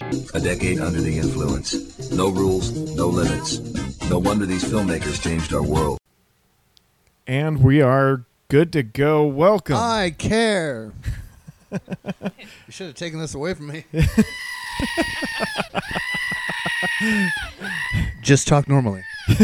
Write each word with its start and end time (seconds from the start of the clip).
A 0.00 0.40
decade 0.40 0.80
under 0.80 1.00
the 1.00 1.18
influence. 1.18 2.10
No 2.10 2.30
rules, 2.30 2.72
no 2.96 3.08
limits. 3.08 3.58
No 4.08 4.18
wonder 4.18 4.46
these 4.46 4.64
filmmakers 4.64 5.22
changed 5.22 5.52
our 5.52 5.62
world. 5.62 5.98
And 7.26 7.62
we 7.62 7.82
are 7.82 8.24
good 8.48 8.72
to 8.72 8.82
go. 8.82 9.26
Welcome. 9.26 9.76
I 9.76 10.10
care. 10.16 10.92
you 11.70 11.78
should 12.70 12.86
have 12.86 12.96
taken 12.96 13.20
this 13.20 13.34
away 13.34 13.52
from 13.52 13.66
me. 13.66 13.84
Just 18.22 18.48
talk 18.48 18.66
normally. 18.68 19.04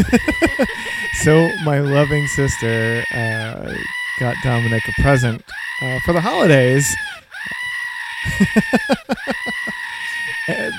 so 1.23 1.49
my 1.65 1.79
loving 1.79 2.25
sister 2.27 3.03
uh, 3.13 3.73
got 4.19 4.35
Dominic 4.43 4.81
a 4.87 5.01
present 5.01 5.43
uh, 5.83 5.99
for 6.03 6.13
the 6.13 6.21
holidays. 6.21 6.91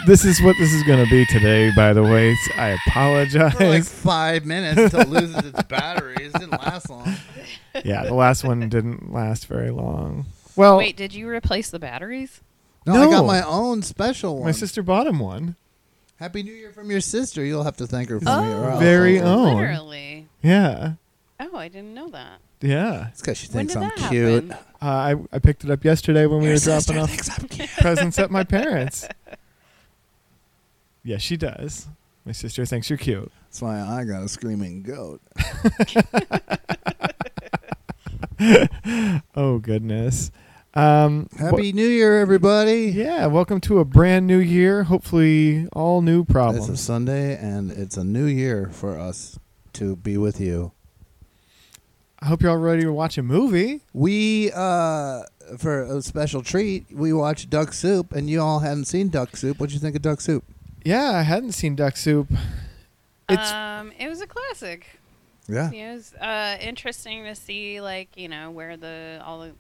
This 0.06 0.24
is 0.24 0.40
what 0.42 0.56
this 0.58 0.72
is 0.72 0.82
going 0.84 1.04
to 1.04 1.10
be 1.10 1.26
today, 1.26 1.70
by 1.74 1.92
the 1.92 2.02
way. 2.02 2.32
It's- 2.32 2.58
I 2.58 2.68
apologize. 2.86 3.54
For 3.54 3.68
like 3.68 3.84
five 3.84 4.44
minutes 4.46 4.80
until 4.80 5.00
it 5.00 5.08
loses 5.08 5.36
its 5.44 5.62
batteries. 5.64 6.32
It 6.34 6.38
didn't 6.40 6.52
last 6.52 6.88
long. 6.90 7.14
yeah, 7.84 8.04
the 8.04 8.14
last 8.14 8.44
one 8.44 8.66
didn't 8.68 9.12
last 9.12 9.46
very 9.46 9.70
long. 9.70 10.26
Well, 10.56 10.78
Wait, 10.78 10.96
did 10.96 11.14
you 11.14 11.28
replace 11.28 11.70
the 11.70 11.78
batteries? 11.78 12.40
No, 12.86 12.94
I 13.08 13.10
got 13.10 13.26
my 13.26 13.42
own 13.42 13.82
special 13.82 14.36
one. 14.36 14.44
my 14.46 14.52
sister 14.52 14.82
bought 14.82 15.06
him 15.06 15.18
one. 15.18 15.56
Happy 16.18 16.42
New 16.42 16.52
Year 16.54 16.72
from 16.72 16.90
your 16.90 17.00
sister. 17.00 17.44
You'll 17.44 17.64
have 17.64 17.76
to 17.76 17.86
thank 17.86 18.08
her 18.08 18.18
for 18.18 18.24
me. 18.24 18.52
Or. 18.52 18.76
Very 18.80 19.20
own. 19.20 19.56
Literally. 19.56 20.26
Yeah, 20.42 20.92
Oh, 21.40 21.56
I 21.56 21.68
didn't 21.68 21.94
know 21.94 22.08
that. 22.08 22.40
yeah. 22.60 23.08
It's 23.08 23.20
because 23.20 23.38
she 23.38 23.46
thinks 23.46 23.76
I'm 23.76 23.82
that 23.82 23.96
cute. 24.10 24.44
happen? 24.50 24.52
Uh, 24.82 24.86
I 24.86 25.14
I 25.32 25.38
picked 25.38 25.62
it 25.64 25.70
up 25.70 25.84
yesterday 25.84 26.26
when 26.26 26.40
we 26.42 26.48
were 26.48 26.56
dropping 26.56 26.98
off 26.98 27.10
thinks 27.10 27.30
I'm 27.38 27.46
cute. 27.48 27.68
presents 27.78 28.18
at 28.18 28.30
my 28.30 28.42
parents. 28.44 29.06
Yeah, 31.04 31.18
she 31.18 31.36
does. 31.36 31.88
My 32.24 32.32
sister 32.32 32.66
thinks 32.66 32.90
you're 32.90 32.98
cute. 32.98 33.30
That's 33.44 33.62
why 33.62 33.80
I 33.80 34.04
got 34.04 34.22
a 34.22 34.28
screaming 34.28 34.82
goat. 34.82 35.20
Oh 39.34 39.58
goodness. 39.58 40.30
Um, 40.74 41.28
Happy 41.38 41.72
New 41.72 41.86
Year, 41.88 42.20
everybody. 42.20 42.84
Yeah, 42.86 43.26
welcome 43.26 43.60
to 43.62 43.80
a 43.80 43.84
brand 43.84 44.26
new 44.26 44.38
year. 44.38 44.84
Hopefully, 44.84 45.66
all 45.72 46.02
new 46.02 46.20
It's 46.20 46.30
a 46.30 46.32
problems. 46.32 46.80
Sunday, 46.80 47.36
and 47.36 47.72
it's 47.72 47.96
a 47.96 48.04
new 48.04 48.26
year 48.26 48.70
for 48.72 48.96
us 48.98 49.38
to 49.74 49.96
be 49.96 50.16
with 50.16 50.40
you. 50.40 50.70
I 52.20 52.26
hope 52.26 52.42
you're 52.42 52.50
all 52.52 52.58
ready 52.58 52.82
to 52.82 52.92
watch 52.92 53.18
a 53.18 53.22
movie. 53.22 53.80
We, 53.92 54.52
uh, 54.54 55.22
for 55.58 55.82
a 55.82 56.00
special 56.02 56.42
treat, 56.42 56.86
we 56.92 57.12
watched 57.12 57.50
Duck 57.50 57.72
Soup, 57.72 58.12
and 58.12 58.28
you 58.30 58.40
all 58.40 58.60
hadn't 58.60 58.84
seen 58.84 59.08
Duck 59.08 59.36
Soup. 59.36 59.58
What'd 59.58 59.72
you 59.74 59.80
think 59.80 59.96
of 59.96 60.02
Duck 60.02 60.20
Soup? 60.20 60.44
Yeah, 60.88 61.10
I 61.10 61.20
hadn't 61.20 61.52
seen 61.52 61.76
Duck 61.76 61.98
Soup. 61.98 62.26
It's 63.28 63.52
um, 63.52 63.92
it 63.98 64.08
was 64.08 64.22
a 64.22 64.26
classic. 64.26 64.86
Yeah. 65.46 65.70
It 65.70 65.94
was 65.94 66.14
uh, 66.14 66.56
interesting 66.62 67.24
to 67.24 67.34
see, 67.34 67.82
like 67.82 68.16
you 68.16 68.26
know, 68.26 68.50
where 68.50 68.74
the 68.78 69.20
all 69.22 69.40
the 69.40 69.52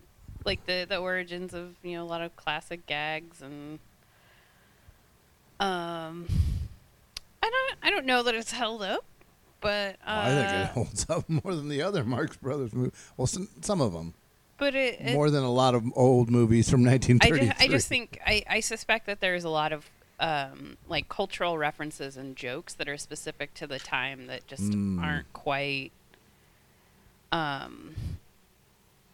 like 0.46 0.64
the 0.64 0.86
the 0.88 0.96
origins 0.96 1.52
of 1.52 1.74
you 1.82 1.98
know 1.98 2.02
a 2.02 2.06
lot 2.08 2.22
of 2.22 2.34
classic 2.36 2.86
gags 2.86 3.42
and 3.42 3.78
um, 5.60 6.26
I 7.42 7.50
don't 7.50 7.78
I 7.82 7.90
don't 7.90 8.06
know 8.06 8.22
that 8.22 8.34
it's 8.34 8.52
held 8.52 8.80
up, 8.80 9.04
but 9.60 9.96
uh, 10.06 10.22
I 10.24 10.28
think 10.30 10.48
it 10.48 10.66
holds 10.72 11.10
up 11.10 11.28
more 11.44 11.54
than 11.54 11.68
the 11.68 11.82
other 11.82 12.04
Marx 12.04 12.38
Brothers 12.38 12.72
movie. 12.72 12.92
Well, 13.18 13.26
some, 13.26 13.50
some 13.60 13.82
of 13.82 13.92
them. 13.92 14.14
but 14.56 14.74
it, 14.74 14.98
it 14.98 15.12
More 15.12 15.28
than 15.28 15.44
a 15.44 15.52
lot 15.52 15.74
of 15.74 15.84
old 15.94 16.30
movies 16.30 16.70
from 16.70 16.88
I 16.88 16.92
1933. 16.92 17.48
just, 17.48 17.60
I 17.60 17.68
just 17.68 17.88
think 17.88 18.18
I, 18.26 18.44
I 18.48 18.60
suspect 18.60 19.04
that 19.04 19.20
there's 19.20 19.44
a 19.44 19.50
lot 19.50 19.74
of 19.74 19.84
um, 20.20 20.76
like 20.88 21.08
cultural 21.08 21.56
references 21.58 22.16
and 22.16 22.34
jokes 22.36 22.74
that 22.74 22.88
are 22.88 22.96
specific 22.98 23.54
to 23.54 23.66
the 23.66 23.78
time 23.78 24.26
that 24.26 24.46
just 24.46 24.64
Mm. 24.72 25.02
aren't 25.02 25.32
quite 25.32 25.92
um, 27.32 27.94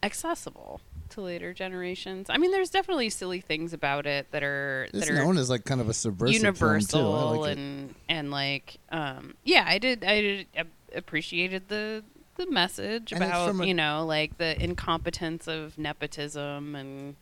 accessible 0.01 0.81
to 1.09 1.21
later 1.21 1.53
generations. 1.53 2.29
I 2.29 2.37
mean, 2.37 2.51
there's 2.51 2.69
definitely 2.69 3.09
silly 3.09 3.41
things 3.41 3.73
about 3.73 4.05
it 4.05 4.31
that 4.31 4.43
are 4.43 4.87
It's 4.93 4.99
that 5.07 5.09
are 5.09 5.15
known 5.15 5.37
as 5.37 5.49
like 5.49 5.65
kind 5.65 5.81
of 5.81 5.89
a 5.89 5.93
subversive 5.93 6.35
universal 6.41 6.99
film 6.99 7.13
too. 7.13 7.17
I 7.17 7.37
like 7.39 7.51
it. 7.51 7.57
and 7.57 7.95
and 8.09 8.31
like 8.31 8.77
um, 8.89 9.35
yeah, 9.43 9.65
I 9.67 9.77
did 9.77 10.03
I 10.03 10.21
did 10.21 10.47
appreciated 10.95 11.67
the 11.67 12.03
the 12.37 12.49
message 12.49 13.11
And 13.11 13.23
about 13.23 13.59
a- 13.61 13.67
you 13.67 13.73
know 13.73 14.05
like 14.05 14.37
the 14.37 14.61
incompetence 14.61 15.47
of 15.47 15.77
nepotism 15.77 16.75
and 16.75 17.15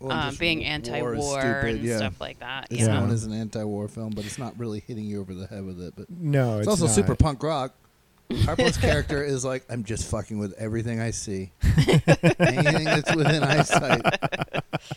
Well, 0.00 0.12
um, 0.12 0.34
being 0.36 0.64
anti-war 0.64 1.16
stupid, 1.16 1.76
and 1.76 1.84
yeah. 1.84 1.96
stuff 1.98 2.20
like 2.20 2.40
that. 2.40 2.68
It's 2.70 2.80
you 2.80 2.88
known 2.88 3.10
as 3.10 3.24
an 3.24 3.32
anti-war 3.32 3.88
film, 3.88 4.10
but 4.10 4.24
it's 4.24 4.38
not 4.38 4.58
really 4.58 4.80
hitting 4.80 5.04
you 5.04 5.20
over 5.20 5.34
the 5.34 5.46
head 5.46 5.64
with 5.64 5.80
it. 5.80 5.94
But 5.96 6.10
No, 6.10 6.58
it's 6.58 6.68
also 6.68 6.86
not. 6.86 6.94
super 6.94 7.14
punk 7.14 7.42
rock. 7.42 7.74
Harpo's 8.28 8.76
character 8.76 9.22
is 9.22 9.44
like, 9.44 9.64
I'm 9.70 9.84
just 9.84 10.10
fucking 10.10 10.38
with 10.38 10.52
everything 10.54 10.98
I 11.00 11.12
see, 11.12 11.52
anything 12.40 12.84
that's 12.84 13.14
within 13.14 13.42
eyesight. 13.44 14.02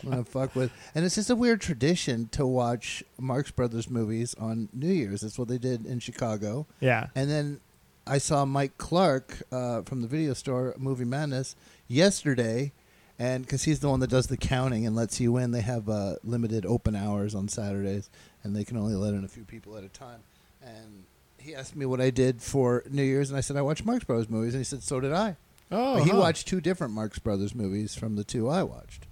I'm 0.02 0.10
gonna 0.10 0.24
fuck 0.24 0.56
with, 0.56 0.72
and 0.94 1.04
it's 1.04 1.14
just 1.14 1.30
a 1.30 1.36
weird 1.36 1.60
tradition 1.60 2.28
to 2.32 2.44
watch 2.44 3.04
Marx 3.18 3.50
Brothers 3.52 3.88
movies 3.88 4.34
on 4.34 4.68
New 4.72 4.92
Year's. 4.92 5.20
That's 5.20 5.38
what 5.38 5.46
they 5.48 5.58
did 5.58 5.86
in 5.86 6.00
Chicago. 6.00 6.66
yeah. 6.80 7.06
And 7.14 7.30
then 7.30 7.60
I 8.06 8.18
saw 8.18 8.44
Mike 8.44 8.76
Clark 8.78 9.42
uh, 9.52 9.82
from 9.82 10.02
the 10.02 10.08
video 10.08 10.34
store 10.34 10.74
Movie 10.76 11.04
Madness 11.04 11.54
yesterday, 11.86 12.72
and 13.20 13.44
because 13.44 13.62
he's 13.64 13.78
the 13.80 13.88
one 13.88 14.00
that 14.00 14.10
does 14.10 14.26
the 14.26 14.36
counting 14.36 14.84
and 14.86 14.96
lets 14.96 15.20
you 15.20 15.36
in, 15.36 15.52
they 15.52 15.60
have 15.60 15.88
uh, 15.88 16.16
limited 16.24 16.64
open 16.66 16.96
hours 16.96 17.34
on 17.36 17.46
Saturdays, 17.46 18.10
and 18.42 18.56
they 18.56 18.64
can 18.64 18.76
only 18.76 18.94
let 18.96 19.14
in 19.14 19.24
a 19.24 19.28
few 19.28 19.44
people 19.44 19.76
at 19.76 19.84
a 19.84 19.88
time. 19.88 20.20
And 20.62 21.04
he 21.38 21.54
asked 21.54 21.76
me 21.76 21.86
what 21.86 22.00
I 22.00 22.10
did 22.10 22.42
for 22.42 22.82
New 22.90 23.02
Year's, 23.04 23.30
and 23.30 23.36
I 23.36 23.40
said 23.42 23.56
I 23.56 23.62
watched 23.62 23.84
Marx 23.84 24.04
Brothers 24.04 24.28
movies, 24.28 24.54
and 24.54 24.60
he 24.60 24.64
said 24.64 24.82
so 24.82 24.98
did 25.00 25.12
I. 25.12 25.36
Oh, 25.70 25.98
But 25.98 26.04
he 26.04 26.10
huh. 26.10 26.18
watched 26.18 26.48
two 26.48 26.60
different 26.60 26.94
Marx 26.94 27.18
Brothers 27.20 27.54
movies 27.54 27.94
from 27.94 28.16
the 28.16 28.24
two 28.24 28.48
I 28.48 28.62
watched. 28.64 29.06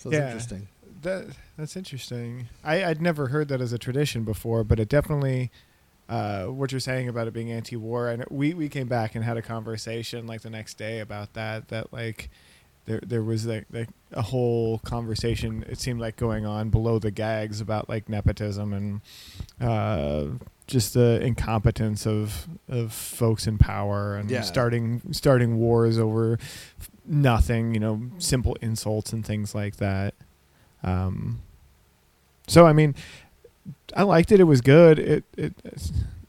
So 0.00 0.08
it's 0.08 0.18
Yeah. 0.18 0.26
interesting. 0.26 0.68
That 1.02 1.26
that's 1.58 1.76
interesting. 1.76 2.48
I 2.64 2.82
I'd 2.84 3.02
never 3.02 3.28
heard 3.28 3.48
that 3.48 3.60
as 3.60 3.72
a 3.74 3.78
tradition 3.78 4.24
before, 4.24 4.64
but 4.64 4.80
it 4.80 4.88
definitely. 4.88 5.50
Uh, 6.06 6.44
what 6.46 6.70
you're 6.70 6.80
saying 6.80 7.08
about 7.08 7.26
it 7.26 7.32
being 7.32 7.50
anti-war, 7.50 8.10
and 8.10 8.24
we 8.30 8.52
we 8.52 8.68
came 8.68 8.86
back 8.86 9.14
and 9.14 9.24
had 9.24 9.38
a 9.38 9.42
conversation 9.42 10.26
like 10.26 10.42
the 10.42 10.50
next 10.50 10.74
day 10.74 11.00
about 11.00 11.32
that. 11.32 11.68
That 11.68 11.92
like 11.94 12.28
there 12.86 13.00
there 13.06 13.22
was 13.22 13.46
like, 13.46 13.66
like 13.72 13.88
a 14.12 14.22
whole 14.22 14.78
conversation. 14.80 15.64
It 15.68 15.78
seemed 15.78 16.00
like 16.00 16.16
going 16.16 16.44
on 16.46 16.70
below 16.70 16.98
the 16.98 17.10
gags 17.10 17.60
about 17.60 17.88
like 17.88 18.08
nepotism 18.08 18.72
and 18.72 19.00
uh, 19.60 20.26
just 20.66 20.94
the 20.94 21.20
incompetence 21.22 22.06
of 22.06 22.46
of 22.68 22.92
folks 22.92 23.46
in 23.46 23.58
power 23.58 24.16
and 24.16 24.30
Yeah. 24.30 24.42
starting 24.42 25.00
starting 25.12 25.56
wars 25.58 25.98
over 25.98 26.38
nothing. 27.06 27.74
You 27.74 27.80
know, 27.80 28.02
simple 28.18 28.56
insults 28.60 29.12
and 29.12 29.24
things 29.24 29.54
like 29.54 29.76
that. 29.76 30.14
Um, 30.82 31.40
so 32.46 32.66
I 32.66 32.72
mean, 32.74 32.94
I 33.96 34.02
liked 34.02 34.30
it. 34.32 34.40
It 34.40 34.44
was 34.44 34.60
good. 34.60 34.98
It 34.98 35.24
it 35.36 35.54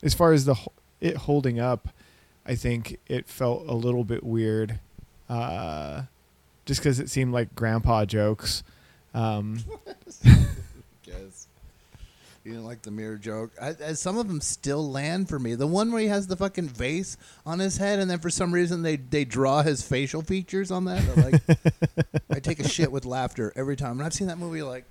as 0.01 0.13
far 0.13 0.31
as 0.31 0.45
the 0.45 0.55
it 1.01 1.17
holding 1.17 1.59
up, 1.59 1.89
I 2.45 2.55
think 2.55 2.97
it 3.07 3.27
felt 3.27 3.65
a 3.67 3.73
little 3.73 4.03
bit 4.05 4.23
weird, 4.23 4.79
uh, 5.29 6.03
just 6.65 6.81
because 6.81 6.99
it 6.99 7.09
seemed 7.09 7.33
like 7.33 7.53
grandpa 7.55 8.05
jokes. 8.05 8.63
Um, 9.13 9.59
Guess. 11.03 11.47
You 12.43 12.51
didn't 12.51 12.65
like 12.65 12.83
the 12.83 12.91
mirror 12.91 13.17
joke. 13.17 13.51
I, 13.59 13.69
I, 13.83 13.93
some 13.93 14.17
of 14.17 14.27
them 14.27 14.39
still 14.41 14.87
land 14.91 15.29
for 15.29 15.39
me. 15.39 15.55
The 15.55 15.65
one 15.65 15.91
where 15.91 16.01
he 16.01 16.07
has 16.09 16.27
the 16.27 16.35
fucking 16.35 16.69
vase 16.69 17.17
on 17.45 17.57
his 17.59 17.77
head, 17.77 17.97
and 17.99 18.09
then 18.09 18.19
for 18.19 18.29
some 18.29 18.53
reason 18.53 18.83
they, 18.83 18.97
they 18.97 19.25
draw 19.25 19.63
his 19.63 19.81
facial 19.81 20.21
features 20.21 20.69
on 20.69 20.85
that. 20.85 21.01
They're 21.07 21.31
Like, 21.31 21.41
I 22.29 22.39
take 22.39 22.59
a 22.59 22.67
shit 22.67 22.91
with 22.91 23.05
laughter 23.05 23.51
every 23.55 23.75
time, 23.75 23.93
and 23.93 24.03
I've 24.03 24.13
seen 24.13 24.27
that 24.27 24.37
movie 24.37 24.61
like 24.61 24.85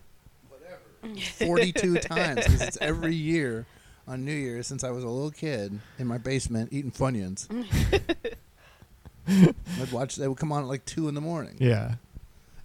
whatever 0.49 1.21
forty 1.47 1.73
two 1.73 1.95
times 1.99 2.45
because 2.45 2.63
it's 2.63 2.79
every 2.81 3.15
year 3.15 3.67
on 4.09 4.25
New 4.25 4.33
Year's 4.35 4.67
since 4.67 4.83
I 4.83 4.91
was 4.91 5.05
a 5.05 5.09
little 5.09 5.31
kid 5.31 5.79
in 5.99 6.07
my 6.09 6.19
basement 6.19 6.73
eating 6.73 6.91
Funyuns. 6.91 7.47
I'd 9.29 9.93
watch. 9.93 10.17
They 10.17 10.29
would 10.29 10.39
come 10.39 10.53
on 10.53 10.63
at 10.63 10.69
like 10.69 10.85
two 10.85 11.09
in 11.09 11.15
the 11.15 11.21
morning. 11.21 11.57
Yeah. 11.59 11.97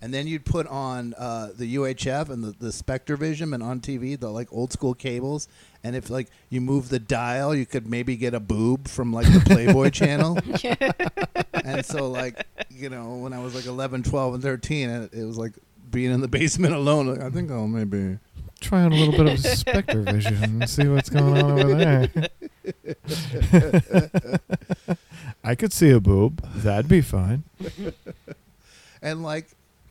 And 0.02 0.14
then 0.14 0.28
you'd 0.28 0.46
put 0.46 0.66
on 0.68 1.14
uh, 1.18 1.50
the 1.54 1.76
UHF 1.76 2.30
and 2.30 2.42
the, 2.42 2.52
the 2.52 2.70
Spectrovision 2.70 3.54
and 3.54 3.62
on 3.62 3.82
TV 3.82 4.18
the 4.18 4.30
like 4.30 4.48
old 4.52 4.72
school 4.72 4.94
cables. 4.94 5.50
And 5.84 5.96
if 5.96 6.10
like 6.10 6.30
you 6.50 6.62
move 6.62 6.90
the 6.90 7.00
dial, 7.00 7.54
you 7.54 7.66
could 7.66 7.86
maybe 7.86 8.16
get 8.16 8.34
a 8.34 8.40
boob 8.40 8.88
from 8.88 9.12
like 9.12 9.28
the 9.28 9.42
Playboy 9.42 9.90
channel. 9.92 10.38
and 11.54 11.86
so 11.86 12.10
like 12.10 12.46
you 12.70 12.90
know 12.90 13.18
when 13.18 13.34
I 13.34 13.40
was 13.40 13.56
like 13.56 13.66
11, 13.66 14.04
12, 14.04 14.36
and 14.36 14.44
13, 14.44 14.90
it, 14.90 15.14
it 15.14 15.26
was 15.26 15.38
like 15.38 15.54
being 15.92 16.12
in 16.12 16.22
the 16.22 16.28
basement 16.30 16.74
alone. 16.74 17.08
Like, 17.08 17.22
I 17.22 17.30
think 17.30 17.52
I'll 17.52 17.68
maybe 17.68 18.20
Try 18.62 18.84
out 18.84 18.92
a 18.92 18.96
little 18.96 19.14
bit 19.14 19.26
of 19.26 19.40
Spectre 19.40 20.02
vision 20.02 20.36
and 20.44 20.70
see 20.70 20.88
what's 20.88 21.10
going 21.10 21.42
on 21.42 21.60
over 21.60 21.76
there. 21.76 22.10
I 25.44 25.56
could 25.56 25.72
see 25.74 25.90
a 25.90 26.00
boob. 26.00 26.42
That'd 26.56 26.90
be 26.90 27.02
fine. 27.02 27.44
and 29.02 29.24
like 29.24 29.48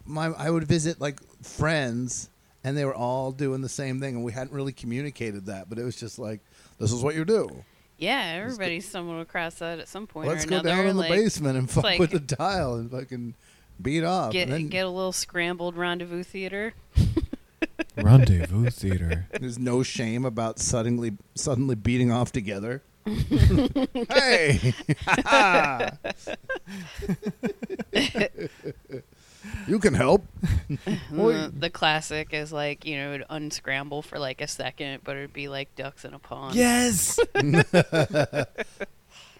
my 0.06 0.26
I 0.26 0.50
would 0.50 0.64
visit 0.64 1.00
like 1.00 1.20
friends 1.42 2.28
and 2.64 2.76
they 2.76 2.84
were 2.84 2.94
all 2.94 3.32
doing 3.32 3.60
the 3.60 3.68
same 3.68 4.00
thing 4.00 4.16
and 4.16 4.24
we 4.24 4.32
hadn't 4.32 4.52
really 4.52 4.72
communicated 4.72 5.46
that, 5.46 5.68
but 5.68 5.78
it 5.78 5.84
was 5.84 5.96
just 5.96 6.18
like 6.18 6.40
this 6.78 6.92
is 6.92 7.02
what 7.02 7.14
you 7.14 7.24
do. 7.24 7.64
Yeah, 7.98 8.40
everybody 8.40 8.80
stumbled 8.80 9.20
across 9.20 9.56
that 9.56 9.80
at 9.80 9.88
some 9.88 10.06
point 10.06 10.28
Let's 10.28 10.44
or 10.44 10.48
go 10.48 10.62
down 10.62 10.86
in 10.86 10.96
the 10.96 11.02
like- 11.02 11.10
basement 11.10 11.56
and 11.56 11.64
it's 11.64 11.74
fuck 11.74 11.84
like 11.84 11.98
with 12.00 12.12
the 12.12 12.20
dial 12.20 12.74
and 12.74 12.90
fucking 12.90 13.34
beat 13.80 14.04
off. 14.04 14.32
Get 14.32 14.44
and 14.44 14.52
then 14.52 14.68
get 14.68 14.86
a 14.86 14.90
little 14.90 15.12
scrambled 15.12 15.76
rendezvous 15.76 16.22
theater. 16.22 16.74
Rendezvous 17.96 18.70
theater. 18.70 19.26
There's 19.40 19.58
no 19.58 19.82
shame 19.82 20.24
about 20.24 20.58
suddenly 20.58 21.12
suddenly 21.34 21.74
beating 21.74 22.12
off 22.12 22.30
together. 22.32 22.82
hey, 24.10 24.74
you 29.66 29.78
can 29.78 29.94
help. 29.94 30.24
the, 31.10 31.52
the 31.56 31.70
classic 31.70 32.28
is 32.32 32.52
like 32.52 32.84
you 32.84 32.96
know 32.96 33.14
it'd 33.14 33.26
unscramble 33.30 34.02
for 34.02 34.18
like 34.18 34.40
a 34.40 34.48
second, 34.48 35.02
but 35.04 35.16
it'd 35.16 35.32
be 35.32 35.48
like 35.48 35.74
ducks 35.76 36.04
in 36.04 36.14
a 36.14 36.18
pond. 36.18 36.54
Yes. 36.54 37.18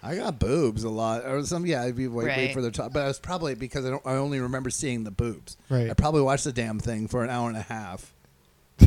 I 0.01 0.15
got 0.15 0.39
boobs 0.39 0.85
a 0.85 0.89
lot, 0.89 1.25
or 1.25 1.43
some. 1.45 1.65
Yeah, 1.65 1.83
I'd 1.83 1.97
be 1.97 2.07
wait, 2.07 2.27
wait 2.27 2.37
Right. 2.37 2.53
for 2.53 2.61
the 2.61 2.71
top, 2.71 2.93
but 2.93 3.03
I 3.03 3.07
was 3.07 3.19
probably 3.19 3.55
because 3.55 3.85
I 3.85 3.89
don't. 3.89 4.05
I 4.05 4.13
only 4.13 4.39
remember 4.39 4.69
seeing 4.69 5.03
the 5.03 5.11
boobs. 5.11 5.57
Right. 5.69 5.89
I 5.89 5.93
probably 5.93 6.21
watched 6.21 6.45
the 6.45 6.53
damn 6.53 6.79
thing 6.79 7.07
for 7.07 7.23
an 7.23 7.29
hour 7.29 7.49
and 7.49 7.57
a 7.57 7.61
half. 7.61 8.13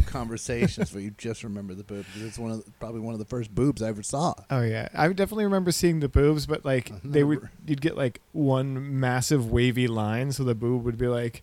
Conversations 0.06 0.92
where 0.92 1.02
you 1.02 1.12
just 1.18 1.42
remember 1.44 1.74
the 1.74 1.84
boobs. 1.84 2.08
It's 2.20 2.38
one 2.38 2.50
of 2.50 2.64
the, 2.64 2.70
probably 2.80 3.00
one 3.00 3.12
of 3.14 3.18
the 3.18 3.24
first 3.26 3.54
boobs 3.54 3.82
I 3.82 3.88
ever 3.88 4.02
saw. 4.02 4.34
Oh 4.50 4.62
yeah, 4.62 4.88
I 4.94 5.08
definitely 5.08 5.44
remember 5.44 5.72
seeing 5.72 6.00
the 6.00 6.08
boobs, 6.08 6.46
but 6.46 6.64
like 6.64 6.90
they 7.02 7.24
would, 7.24 7.48
you'd 7.66 7.80
get 7.80 7.96
like 7.96 8.20
one 8.32 9.00
massive 9.00 9.50
wavy 9.50 9.86
line, 9.88 10.32
so 10.32 10.44
the 10.44 10.54
boob 10.54 10.84
would 10.84 10.98
be 10.98 11.08
like 11.08 11.42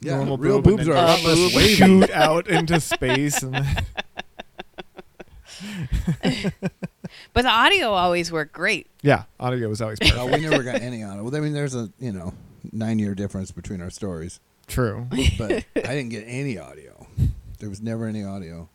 Yeah, 0.00 0.16
normal 0.16 0.38
real 0.38 0.62
boob, 0.62 0.78
boobs 0.78 0.88
and 0.88 0.90
are 0.90 0.94
then 0.94 1.04
a 1.04 1.06
lot 1.08 1.22
boob 1.22 1.54
wavy. 1.54 1.74
shoot 1.74 2.10
out 2.10 2.48
into 2.48 2.80
space, 2.80 3.42
and 3.42 3.56
But 7.34 7.42
the 7.42 7.48
audio 7.50 7.90
always 7.92 8.32
worked 8.32 8.52
great. 8.52 8.86
yeah, 9.02 9.24
audio 9.38 9.68
was 9.68 9.80
always 9.82 9.98
perfect. 9.98 10.18
Oh, 10.18 10.26
we 10.26 10.40
never 10.40 10.62
got 10.62 10.80
any 10.82 11.02
on 11.02 11.18
it. 11.18 11.22
Well, 11.22 11.34
I 11.34 11.40
mean, 11.40 11.52
there's 11.52 11.74
a 11.74 11.90
you 11.98 12.12
know 12.12 12.32
nine 12.72 12.98
year 12.98 13.14
difference 13.14 13.50
between 13.50 13.80
our 13.80 13.90
stories, 13.90 14.40
True. 14.66 15.06
but 15.38 15.64
I 15.76 15.94
didn't 15.94 16.10
get 16.10 16.24
any 16.26 16.58
audio. 16.58 17.06
There 17.62 17.70
was 17.70 17.80
never 17.80 18.06
any 18.06 18.24
audio. 18.24 18.68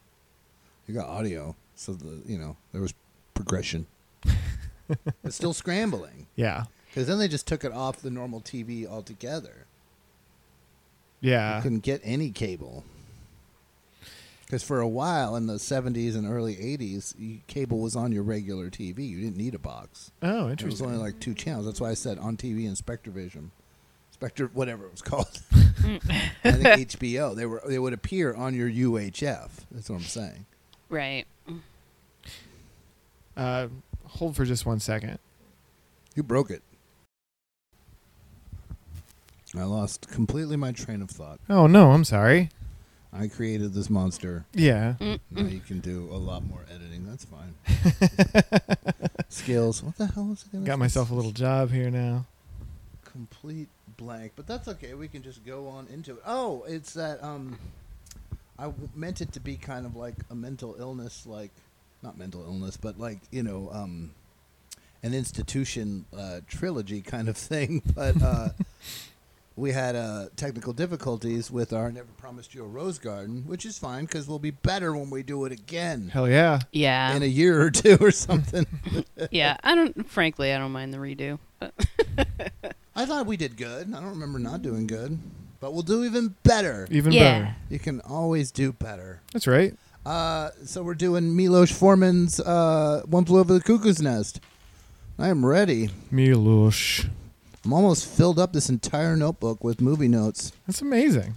You 0.88 0.94
got 0.94 1.10
audio, 1.10 1.58
so 1.76 1.92
the 1.92 2.22
you 2.26 2.38
know 2.38 2.56
there 2.72 2.80
was 2.80 2.94
progression. 3.34 3.86
it's 5.26 5.36
still 5.36 5.52
scrambling 5.54 6.28
Yeah, 6.38 6.64
because 6.88 7.06
then 7.06 7.20
they 7.20 7.28
just 7.28 7.46
took 7.46 7.66
it 7.66 7.74
off 7.74 7.98
the 8.02 8.10
normal 8.10 8.40
TV 8.40 8.88
altogether. 8.88 9.66
yeah, 11.20 11.58
You 11.58 11.64
couldn't 11.64 11.84
get 11.84 12.00
any 12.06 12.32
cable. 12.32 12.86
Because 14.46 14.64
for 14.64 14.80
a 14.80 14.88
while 14.88 15.36
in 15.36 15.48
the 15.48 15.56
70s 15.56 16.16
and 16.16 16.26
early 16.26 16.56
80s, 16.56 17.42
cable 17.48 17.80
was 17.80 17.98
on 17.98 18.14
your 18.14 18.24
regular 18.24 18.70
TV. 18.70 19.00
You 19.10 19.20
didn't 19.20 19.36
need 19.36 19.54
a 19.54 19.60
box. 19.60 20.12
Oh, 20.24 20.50
interesting. 20.50 20.68
It 20.68 20.72
was 20.72 20.82
only 20.82 20.98
like 20.98 21.20
two 21.20 21.34
channels. 21.34 21.66
That's 21.66 21.82
why 21.82 21.90
I 21.90 21.94
said 21.96 22.18
on 22.20 22.38
TV 22.38 22.66
and 22.66 22.78
Spectrovision. 22.78 23.50
Spectre, 24.18 24.48
whatever 24.54 24.86
it 24.86 24.92
was 24.92 25.04
called. 25.04 25.30
I 25.54 26.52
think 26.52 26.90
HBO. 26.90 27.36
They 27.36 27.46
were 27.46 27.62
they 27.68 27.78
would 27.78 27.94
appear 27.94 28.34
on 28.34 28.56
your 28.56 28.68
UHF. 28.68 29.50
That's 29.72 29.92
what 29.92 29.98
I'm 29.98 30.02
saying. 30.02 30.48
Right. 30.90 31.26
Uh, 33.36 33.68
hold 34.06 34.36
for 34.36 34.44
just 34.44 34.66
one 34.66 34.80
second. 34.80 35.20
You 36.16 36.24
broke 36.24 36.50
it. 36.50 36.64
I 39.56 39.64
lost 39.66 40.10
completely 40.10 40.58
my 40.58 40.72
train 40.72 41.04
of 41.04 41.12
thought. 41.12 41.40
Oh 41.48 41.68
no, 41.68 41.92
I'm 41.92 42.04
sorry. 42.04 42.50
I 43.14 43.28
created 43.28 43.74
this 43.76 43.88
monster. 43.88 44.46
Yeah. 44.52 44.96
Now 45.00 45.44
you 45.44 45.60
can 45.60 45.80
do 45.80 46.10
a 46.12 46.18
lot 46.18 46.44
more 46.44 46.66
editing. 46.74 47.06
That's 47.08 47.26
fine. 47.26 47.54
Skills. 49.30 49.84
What 49.84 49.96
the 49.98 50.08
hell 50.08 50.32
is 50.32 50.42
it? 50.44 50.52
gonna 50.54 50.66
Got 50.66 50.80
myself 50.80 51.12
a 51.12 51.14
little 51.14 51.32
job 51.32 51.72
here 51.72 51.92
now. 51.92 52.26
complete 53.06 53.70
blank, 53.98 54.34
but 54.36 54.48
that's 54.48 54.68
okay. 54.68 54.94
We 54.94 55.08
can 55.08 55.24
just 55.24 55.46
go 55.46 55.68
on 55.68 55.88
into 55.92 56.12
it. 56.14 56.22
Oh, 56.26 56.64
it's 56.68 56.94
that 56.94 57.24
um, 57.24 57.58
I 58.58 58.66
w- 58.66 58.90
meant 58.96 59.22
it 59.22 59.32
to 59.34 59.40
be 59.40 59.56
kind 59.56 59.86
of 59.86 59.96
like 59.96 60.16
a 60.30 60.36
mental 60.36 60.76
illness, 60.80 61.26
like 61.26 61.52
not 62.04 62.18
mental 62.18 62.44
illness, 62.44 62.78
but 62.78 63.00
like 63.00 63.20
you 63.32 63.44
know, 63.44 63.70
um, 63.74 64.12
an 65.04 65.14
institution 65.14 66.06
uh, 66.18 66.40
trilogy 66.48 67.02
kind 67.02 67.28
of 67.28 67.36
thing. 67.38 67.82
But 67.96 68.22
uh, 68.22 68.50
we 69.56 69.72
had 69.72 69.96
uh, 69.96 70.28
technical 70.36 70.72
difficulties 70.74 71.50
with 71.50 71.74
our 71.74 71.92
"Never 71.92 72.12
Promised 72.18 72.54
You 72.54 72.64
a 72.64 72.68
Rose 72.68 73.00
Garden," 73.00 73.44
which 73.48 73.66
is 73.66 73.80
fine 73.80 74.06
because 74.06 74.28
we'll 74.28 74.38
be 74.38 74.52
better 74.52 74.96
when 74.96 75.10
we 75.10 75.24
do 75.24 75.46
it 75.46 75.52
again 75.52 76.10
Hell 76.14 76.30
yeah. 76.30 76.60
Yeah. 76.72 77.16
in 77.16 77.24
a 77.24 77.28
year 77.28 77.60
or 77.62 77.72
two 77.72 77.98
or 78.00 78.12
something. 78.12 78.68
yeah. 79.32 79.58
I 79.64 79.74
don't. 79.74 80.08
Frankly, 80.08 80.54
I 80.54 80.60
don't 80.60 80.72
mind 80.72 80.94
the 80.94 81.00
redo. 81.00 81.40
But 81.60 81.74
I 82.98 83.06
thought 83.06 83.26
we 83.28 83.38
did 83.38 83.56
good. 83.58 83.94
I 83.94 84.00
don't 84.00 84.10
remember 84.10 84.40
not 84.40 84.62
doing 84.64 84.88
good, 84.88 85.20
but 85.60 85.72
we'll 85.72 85.84
do 85.84 86.04
even 86.04 86.36
better. 86.44 86.88
Even 86.92 87.12
Yeah. 87.14 87.40
better. 87.40 87.56
You 87.70 87.80
can 87.80 88.02
always 88.02 88.52
do 88.52 88.74
better. 88.74 89.22
That's 89.32 89.46
right. 89.48 89.74
Uh, 90.06 90.50
so 90.66 90.82
we're 90.84 90.96
doing 90.96 91.36
Milos 91.36 91.72
Forman's 91.72 92.40
uh, 92.40 93.04
"One 93.06 93.24
Flew 93.26 93.40
Over 93.40 93.54
the 93.54 93.62
Cuckoo's 93.62 94.02
Nest." 94.02 94.40
I 95.20 95.28
am 95.30 95.46
ready. 95.46 95.90
Milosh. 96.12 97.08
I'm 97.66 97.74
almost 97.74 98.08
filled 98.08 98.40
up 98.40 98.54
this 98.54 98.70
entire 98.70 99.16
notebook 99.16 99.64
with 99.64 99.80
movie 99.82 100.08
notes. 100.08 100.52
That's 100.66 100.82
amazing. 100.82 101.36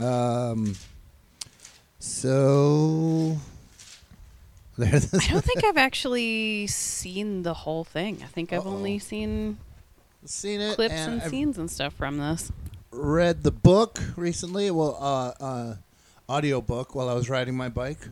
Um, 0.00 0.74
so 1.98 3.38
there's 4.78 5.14
I 5.14 5.28
don't 5.28 5.44
think 5.44 5.64
I've 5.64 5.76
actually 5.76 6.66
seen 6.66 7.42
the 7.42 7.54
whole 7.54 7.84
thing. 7.84 8.20
I 8.22 8.26
think 8.26 8.52
I've 8.52 8.66
only 8.66 8.98
seen 8.98 9.58
seen 10.28 10.60
it 10.60 10.74
clips 10.74 10.94
and 10.94 11.20
and, 11.20 11.30
scenes 11.30 11.58
and 11.58 11.70
stuff 11.70 11.94
from 11.94 12.18
this. 12.18 12.50
read 12.90 13.42
the 13.42 13.50
book 13.50 13.98
recently. 14.16 14.70
Well, 14.70 14.96
uh, 15.00 15.32
uh, 15.42 15.74
audio 16.28 16.60
book 16.60 16.94
while 16.94 17.08
I 17.08 17.14
was 17.14 17.30
riding 17.30 17.56
my 17.56 17.68
bike, 17.68 18.08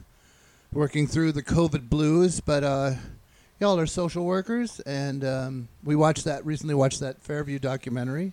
working 0.73 1.07
through 1.07 1.33
the 1.33 1.43
COVID 1.43 1.89
blues. 1.89 2.41
But 2.41 2.65
uh, 2.65 2.93
y'all 3.61 3.79
are 3.79 3.87
social 3.87 4.25
workers, 4.25 4.81
and 4.81 5.25
um, 5.25 5.69
we 5.83 5.97
watched 5.97 6.25
that 6.25 6.45
recently. 6.47 6.75
Watched 6.75 7.01
that 7.01 7.23
Fairview 7.23 7.59
documentary. 7.59 8.33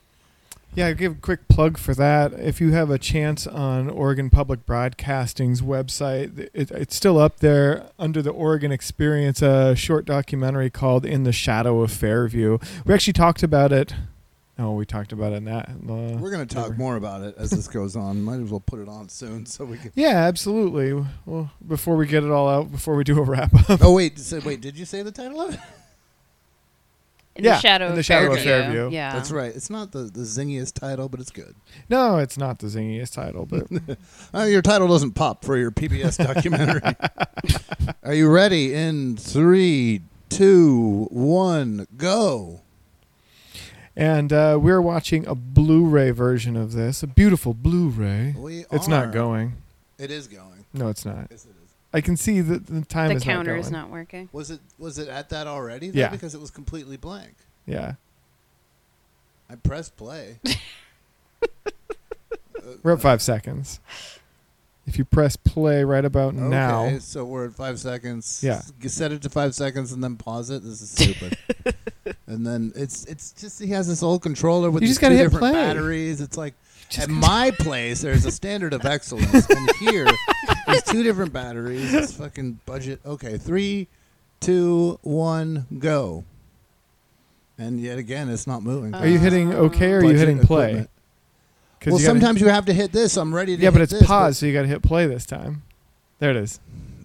Yeah, 0.73 0.87
I'll 0.87 0.93
give 0.93 1.11
a 1.11 1.15
quick 1.15 1.49
plug 1.49 1.77
for 1.77 1.93
that. 1.95 2.31
If 2.33 2.61
you 2.61 2.71
have 2.71 2.89
a 2.89 2.97
chance 2.97 3.45
on 3.45 3.89
Oregon 3.89 4.29
Public 4.29 4.65
Broadcasting's 4.65 5.61
website, 5.61 6.49
it, 6.53 6.71
it's 6.71 6.95
still 6.95 7.19
up 7.19 7.39
there 7.39 7.89
under 7.99 8.21
the 8.21 8.29
Oregon 8.29 8.71
Experience, 8.71 9.41
a 9.41 9.75
short 9.75 10.05
documentary 10.05 10.69
called 10.69 11.05
"In 11.05 11.23
the 11.23 11.33
Shadow 11.33 11.81
of 11.81 11.91
Fairview." 11.91 12.57
We 12.85 12.93
actually 12.93 13.13
talked 13.13 13.43
about 13.43 13.73
it. 13.73 13.93
Oh, 14.57 14.73
we 14.73 14.85
talked 14.85 15.11
about 15.11 15.33
it 15.33 15.37
in 15.37 15.45
that. 15.45 15.69
Uh, 15.69 16.17
We're 16.19 16.31
going 16.31 16.47
to 16.47 16.55
talk 16.55 16.77
more 16.77 16.95
about 16.95 17.21
it 17.21 17.35
as 17.37 17.49
this 17.49 17.67
goes 17.67 17.95
on. 17.95 18.21
Might 18.21 18.41
as 18.41 18.51
well 18.51 18.59
put 18.59 18.79
it 18.79 18.87
on 18.87 19.09
soon 19.09 19.45
so 19.45 19.65
we 19.65 19.77
can. 19.77 19.91
Yeah, 19.95 20.17
absolutely. 20.19 20.93
Well, 21.25 21.51
before 21.67 21.95
we 21.97 22.05
get 22.05 22.23
it 22.23 22.29
all 22.29 22.47
out, 22.47 22.71
before 22.71 22.95
we 22.95 23.03
do 23.03 23.17
a 23.17 23.23
wrap 23.23 23.53
up. 23.69 23.79
Oh 23.83 23.93
wait, 23.93 24.19
so 24.19 24.39
wait, 24.45 24.61
did 24.61 24.77
you 24.77 24.85
say 24.85 25.01
the 25.03 25.11
title 25.11 25.41
of 25.41 25.53
it? 25.53 25.59
In 27.35 27.45
Yeah, 27.45 27.55
the 27.55 27.59
shadow 27.61 27.85
in 27.85 27.91
of 27.91 27.95
the 27.97 28.03
shadow 28.03 28.33
of 28.33 28.39
Fairview. 28.39 28.73
Fairview. 28.81 28.95
Yeah. 28.95 29.13
That's 29.13 29.31
right. 29.31 29.55
It's 29.55 29.69
not 29.69 29.91
the, 29.93 29.99
the 30.03 30.21
zingiest 30.21 30.73
title, 30.73 31.07
but 31.07 31.19
it's 31.21 31.31
good. 31.31 31.55
No, 31.89 32.17
it's 32.17 32.37
not 32.37 32.59
the 32.59 32.67
zingiest 32.67 33.13
title, 33.13 33.45
but 33.45 33.67
Uh, 34.33 34.43
your 34.43 34.61
title 34.61 34.87
doesn't 34.87 35.11
pop 35.13 35.45
for 35.45 35.57
your 35.57 35.71
PBS 35.71 36.17
documentary. 36.33 36.81
Are 38.03 38.13
you 38.13 38.29
ready? 38.29 38.73
In 38.73 39.15
three, 39.17 40.01
two, 40.29 41.07
one, 41.09 41.87
go. 41.97 42.61
and 43.95 44.31
uh, 44.33 44.57
we're 44.61 44.81
watching 44.81 45.25
a 45.27 45.35
Blu-ray 45.35 46.11
version 46.11 46.55
of 46.57 46.73
this, 46.73 47.01
a 47.03 47.07
beautiful 47.07 47.53
Blu-ray. 47.53 48.35
We 48.37 48.65
it's 48.71 48.87
are. 48.87 48.89
not 48.89 49.11
going. 49.13 49.53
It 49.97 50.11
is 50.11 50.27
going. 50.27 50.65
No, 50.73 50.87
it's 50.89 51.05
not. 51.05 51.25
It 51.25 51.31
is. 51.33 51.47
I 51.93 52.01
can 52.01 52.15
see 52.15 52.41
that 52.41 52.67
the 52.67 52.81
time 52.85 53.09
the 53.09 53.15
is 53.15 53.23
counter 53.23 53.55
not 53.55 53.59
is 53.59 53.71
not 53.71 53.89
working. 53.89 54.29
Was 54.31 54.49
it 54.51 54.59
was 54.77 54.97
it 54.97 55.07
at 55.09 55.29
that 55.29 55.47
already? 55.47 55.89
though? 55.89 55.99
Yeah. 55.99 56.09
Because 56.09 56.33
it 56.33 56.41
was 56.41 56.49
completely 56.51 56.97
blank. 56.97 57.33
Yeah, 57.65 57.95
I 59.49 59.55
pressed 59.55 59.97
play. 59.97 60.39
Uh, 62.63 62.73
we're 62.83 62.93
at 62.93 63.01
five 63.01 63.21
seconds. 63.23 63.79
If 64.85 64.97
you 64.97 65.05
press 65.05 65.35
play 65.35 65.83
right 65.83 66.05
about 66.05 66.35
now. 66.35 66.83
Okay, 66.83 66.93
now, 66.93 66.99
so 66.99 67.25
we're 67.25 67.45
at 67.47 67.53
five 67.53 67.79
seconds. 67.79 68.41
Yeah. 68.43 68.61
You 68.81 68.89
set 68.89 69.11
it 69.11 69.21
to 69.23 69.29
five 69.29 69.55
seconds 69.55 69.91
and 69.91 70.03
then 70.03 70.15
pause 70.15 70.49
it. 70.51 70.63
This 70.63 70.81
is 70.81 70.91
stupid. 70.91 71.37
and 72.27 72.45
then 72.45 72.71
it's 72.75 73.05
it's 73.05 73.31
just 73.31 73.59
he 73.59 73.69
has 73.69 73.87
this 73.87 74.03
old 74.03 74.21
controller 74.21 74.69
with 74.69 74.83
You 74.83 74.89
just 74.89 75.01
gotta 75.01 75.13
two 75.15 75.17
hit 75.17 75.23
different 75.31 75.41
play. 75.41 75.53
batteries. 75.53 76.21
It's 76.21 76.37
like 76.37 76.53
at 76.99 77.09
my 77.09 77.51
place 77.57 78.01
there's 78.01 78.25
a 78.25 78.31
standard 78.31 78.73
of 78.73 78.85
excellence, 78.85 79.49
and 79.49 79.71
here 79.79 80.07
there's 80.71 80.83
two 80.83 81.03
different 81.03 81.33
batteries. 81.33 81.93
It's 81.93 82.13
fucking 82.13 82.59
budget. 82.65 82.99
Okay, 83.05 83.37
three, 83.37 83.87
two, 84.39 84.97
one, 85.03 85.65
go. 85.79 86.23
And 87.57 87.79
yet 87.79 87.97
again, 87.99 88.29
it's 88.29 88.47
not 88.47 88.63
moving. 88.63 88.93
are 88.95 89.05
you 89.07 89.19
hitting 89.19 89.53
uh, 89.53 89.57
OK 89.57 89.91
or 89.91 89.97
are 89.97 90.01
you 90.01 90.07
Budget 90.07 90.19
hitting 90.19 90.39
play? 90.39 90.63
equipment. 90.69 90.89
'Cause 91.79 91.91
Well, 91.93 91.99
you 92.01 92.07
gotta- 92.07 92.19
sometimes 92.19 92.41
you 92.41 92.47
have 92.49 92.65
to 92.65 92.73
hit 92.73 92.91
this. 92.91 93.17
I'm 93.17 93.33
ready 93.33 93.57
to. 93.57 93.63
yeah, 93.63 93.69
but 93.71 93.81
it's 93.81 93.91
this, 93.91 94.03
paused, 94.05 94.37
so 94.37 94.45
you 94.45 94.53
got 94.53 94.61
to 94.63 94.67
hit 94.67 94.81
play 94.83 95.07
this 95.07 95.25
time. 95.25 95.63
There 96.19 96.29
it 96.29 96.35
is. 96.37 96.59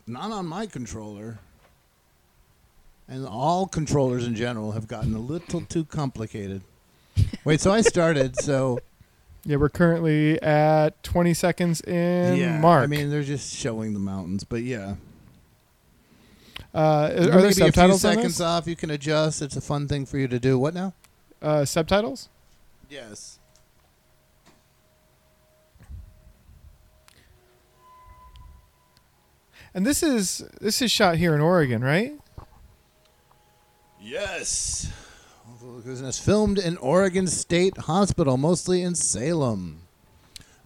Not 0.07 0.31
on 0.33 0.47
my 0.47 0.67
controller. 0.67 1.39
And 3.09 3.27
all 3.27 3.67
controllers 3.67 4.27
in 4.27 4.35
general 4.35 4.73
have 4.73 4.87
gotten 4.89 5.15
a 5.15 5.19
little 5.19 5.61
too 5.63 5.85
complicated. 5.85 6.61
Wait, 7.45 7.61
so 7.61 7.71
I 7.73 7.81
started, 7.81 8.39
so 8.41 8.81
Yeah, 9.47 9.59
we're 9.59 9.69
currently 9.69 10.43
at 10.43 11.01
20 11.05 11.33
seconds 11.33 11.81
in 11.83 12.37
yeah. 12.37 12.59
mark. 12.59 12.83
I 12.83 12.87
mean, 12.87 13.11
they're 13.11 13.23
just 13.23 13.55
showing 13.55 13.95
the 13.95 14.01
mountains, 14.01 14.43
but 14.43 14.63
yeah. 14.63 14.97
uh, 16.75 17.13
are 17.13 17.15
there 17.15 17.39
a 17.39 17.43
few 17.43 17.53
subtitles 17.53 18.05
on 18.05 18.15
seconds 18.15 18.41
off. 18.41 18.67
You 18.67 18.75
can 18.75 18.91
adjust. 18.91 19.43
It's 19.43 19.55
a 19.55 19.61
fun 19.61 19.87
thing 19.87 20.05
for 20.05 20.19
you 20.19 20.27
to 20.27 20.41
do. 20.41 20.59
What 20.59 20.75
now? 20.75 20.95
Uh, 21.41 21.65
subtitles? 21.65 22.29
Yes. 22.91 23.39
And 29.73 29.87
this 29.87 30.03
is 30.03 30.39
this 30.61 30.83
is 30.83 30.91
shot 30.91 31.19
here 31.19 31.37
in 31.37 31.41
Oregon, 31.41 31.85
right? 31.85 32.19
Yes. 34.01 34.91
It's 35.85 36.19
filmed 36.19 36.59
in 36.59 36.79
Oregon 36.79 37.27
State 37.27 37.77
Hospital, 37.77 38.39
mostly 38.39 38.81
in 38.81 38.95
Salem. 38.95 39.83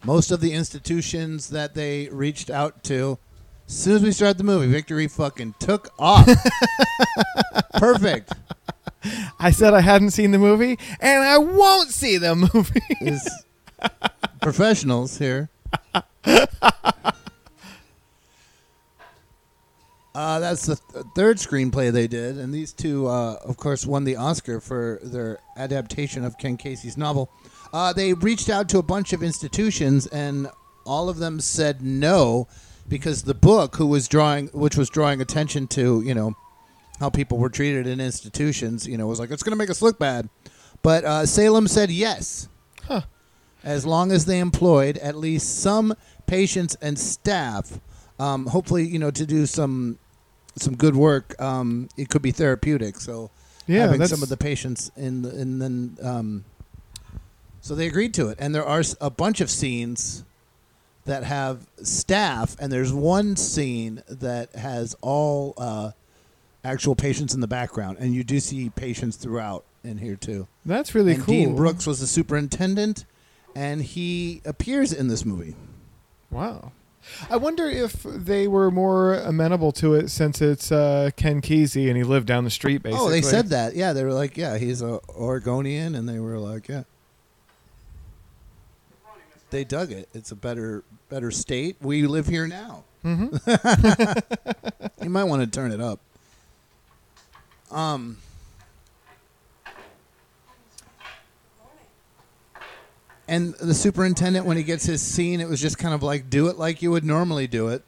Most 0.04 0.30
of 0.30 0.40
the 0.40 0.52
institutions 0.52 1.50
that 1.50 1.74
they 1.74 2.08
reached 2.10 2.48
out 2.48 2.84
to, 2.84 3.18
as 3.66 3.74
soon 3.74 3.96
as 3.96 4.02
we 4.02 4.12
started 4.12 4.38
the 4.38 4.44
movie, 4.44 4.68
Victory 4.68 5.08
fucking 5.08 5.56
took 5.58 5.92
off. 5.98 6.28
Perfect. 7.72 8.34
I 9.40 9.50
said 9.50 9.74
I 9.74 9.80
hadn't 9.80 10.12
seen 10.12 10.30
the 10.30 10.38
movie, 10.38 10.78
and 11.00 11.24
I 11.24 11.38
won't 11.38 11.90
see 11.90 12.16
the 12.16 12.36
movie. 12.36 13.18
Professionals 14.40 15.18
here. 15.18 15.48
Uh, 20.14 20.40
that's 20.40 20.66
the 20.66 20.76
th- 20.92 21.04
third 21.14 21.36
screenplay 21.36 21.92
they 21.92 22.08
did, 22.08 22.36
and 22.36 22.52
these 22.52 22.72
two, 22.72 23.06
uh, 23.06 23.36
of 23.44 23.56
course, 23.56 23.86
won 23.86 24.02
the 24.04 24.16
Oscar 24.16 24.60
for 24.60 24.98
their 25.04 25.38
adaptation 25.56 26.24
of 26.24 26.36
Ken 26.36 26.56
Kesey's 26.56 26.96
novel. 26.96 27.30
Uh, 27.72 27.92
they 27.92 28.12
reached 28.14 28.48
out 28.50 28.68
to 28.70 28.78
a 28.78 28.82
bunch 28.82 29.12
of 29.12 29.22
institutions, 29.22 30.08
and 30.08 30.48
all 30.84 31.08
of 31.08 31.18
them 31.18 31.38
said 31.38 31.80
no, 31.82 32.48
because 32.88 33.22
the 33.22 33.34
book, 33.34 33.76
who 33.76 33.86
was 33.86 34.08
drawing, 34.08 34.48
which 34.48 34.76
was 34.76 34.90
drawing 34.90 35.20
attention 35.20 35.68
to, 35.68 36.02
you 36.02 36.12
know, 36.14 36.34
how 36.98 37.08
people 37.08 37.38
were 37.38 37.48
treated 37.48 37.86
in 37.86 38.00
institutions, 38.00 38.88
you 38.88 38.98
know, 38.98 39.06
was 39.06 39.20
like 39.20 39.30
it's 39.30 39.44
going 39.44 39.52
to 39.52 39.56
make 39.56 39.70
us 39.70 39.80
look 39.80 39.98
bad. 40.00 40.28
But 40.82 41.04
uh, 41.04 41.24
Salem 41.26 41.68
said 41.68 41.88
yes, 41.90 42.48
Huh. 42.82 43.02
as 43.62 43.86
long 43.86 44.10
as 44.10 44.24
they 44.24 44.40
employed 44.40 44.98
at 44.98 45.14
least 45.14 45.60
some 45.60 45.94
patients 46.26 46.76
and 46.82 46.98
staff. 46.98 47.78
Um, 48.20 48.46
hopefully, 48.46 48.86
you 48.86 48.98
know, 48.98 49.10
to 49.10 49.26
do 49.26 49.46
some 49.46 49.98
some 50.56 50.76
good 50.76 50.94
work. 50.94 51.40
Um, 51.40 51.88
it 51.96 52.08
could 52.08 52.22
be 52.22 52.32
therapeutic. 52.32 52.96
So 52.96 53.30
Yeah, 53.66 53.82
having 53.82 54.06
some 54.06 54.22
of 54.22 54.28
the 54.28 54.36
patients 54.36 54.90
in, 54.96 55.22
the, 55.22 55.30
and 55.30 55.62
then 55.62 55.96
um, 56.02 56.44
so 57.60 57.74
they 57.74 57.86
agreed 57.86 58.14
to 58.14 58.28
it. 58.28 58.38
And 58.40 58.54
there 58.54 58.64
are 58.64 58.82
a 59.00 59.10
bunch 59.10 59.40
of 59.40 59.50
scenes 59.50 60.24
that 61.04 61.24
have 61.24 61.66
staff, 61.82 62.56
and 62.60 62.70
there's 62.70 62.92
one 62.92 63.36
scene 63.36 64.02
that 64.08 64.54
has 64.54 64.94
all 65.00 65.54
uh, 65.56 65.92
actual 66.62 66.94
patients 66.94 67.34
in 67.34 67.40
the 67.40 67.48
background, 67.48 67.98
and 68.00 68.14
you 68.14 68.22
do 68.22 68.38
see 68.38 68.70
patients 68.70 69.16
throughout 69.16 69.64
in 69.82 69.98
here 69.98 70.16
too. 70.16 70.46
That's 70.64 70.94
really 70.94 71.14
and 71.14 71.24
cool. 71.24 71.34
Dean 71.34 71.56
Brooks 71.56 71.86
was 71.86 72.00
the 72.00 72.06
superintendent, 72.06 73.06
and 73.54 73.82
he 73.82 74.42
appears 74.44 74.92
in 74.92 75.08
this 75.08 75.24
movie. 75.24 75.56
Wow. 76.30 76.72
I 77.28 77.36
wonder 77.36 77.68
if 77.68 78.02
they 78.02 78.48
were 78.48 78.70
more 78.70 79.14
amenable 79.14 79.72
to 79.72 79.94
it 79.94 80.10
since 80.10 80.40
it's 80.40 80.70
uh, 80.72 81.10
Ken 81.16 81.40
Kesey 81.40 81.88
and 81.88 81.96
he 81.96 82.02
lived 82.02 82.26
down 82.26 82.44
the 82.44 82.50
street, 82.50 82.82
basically. 82.82 83.06
Oh, 83.06 83.10
they 83.10 83.22
said 83.22 83.48
that. 83.48 83.74
Yeah, 83.74 83.92
they 83.92 84.04
were 84.04 84.12
like, 84.12 84.36
yeah, 84.36 84.58
he's 84.58 84.82
a 84.82 85.00
Oregonian, 85.10 85.94
and 85.94 86.08
they 86.08 86.18
were 86.18 86.38
like, 86.38 86.68
yeah. 86.68 86.84
They 89.50 89.64
dug 89.64 89.90
it. 89.90 90.08
It's 90.14 90.30
a 90.30 90.36
better 90.36 90.84
better 91.08 91.30
state. 91.32 91.76
We 91.80 92.06
live 92.06 92.28
here 92.28 92.46
now. 92.46 92.84
Mm-hmm. 93.04 95.02
you 95.02 95.10
might 95.10 95.24
want 95.24 95.42
to 95.42 95.48
turn 95.48 95.72
it 95.72 95.80
up. 95.80 95.98
Um. 97.70 98.18
And 103.30 103.54
the 103.54 103.74
superintendent, 103.74 104.44
when 104.44 104.56
he 104.56 104.64
gets 104.64 104.84
his 104.84 105.00
scene, 105.00 105.40
it 105.40 105.48
was 105.48 105.60
just 105.60 105.78
kind 105.78 105.94
of 105.94 106.02
like, 106.02 106.30
do 106.30 106.48
it 106.48 106.58
like 106.58 106.82
you 106.82 106.90
would 106.90 107.04
normally 107.04 107.46
do 107.46 107.68
it. 107.68 107.84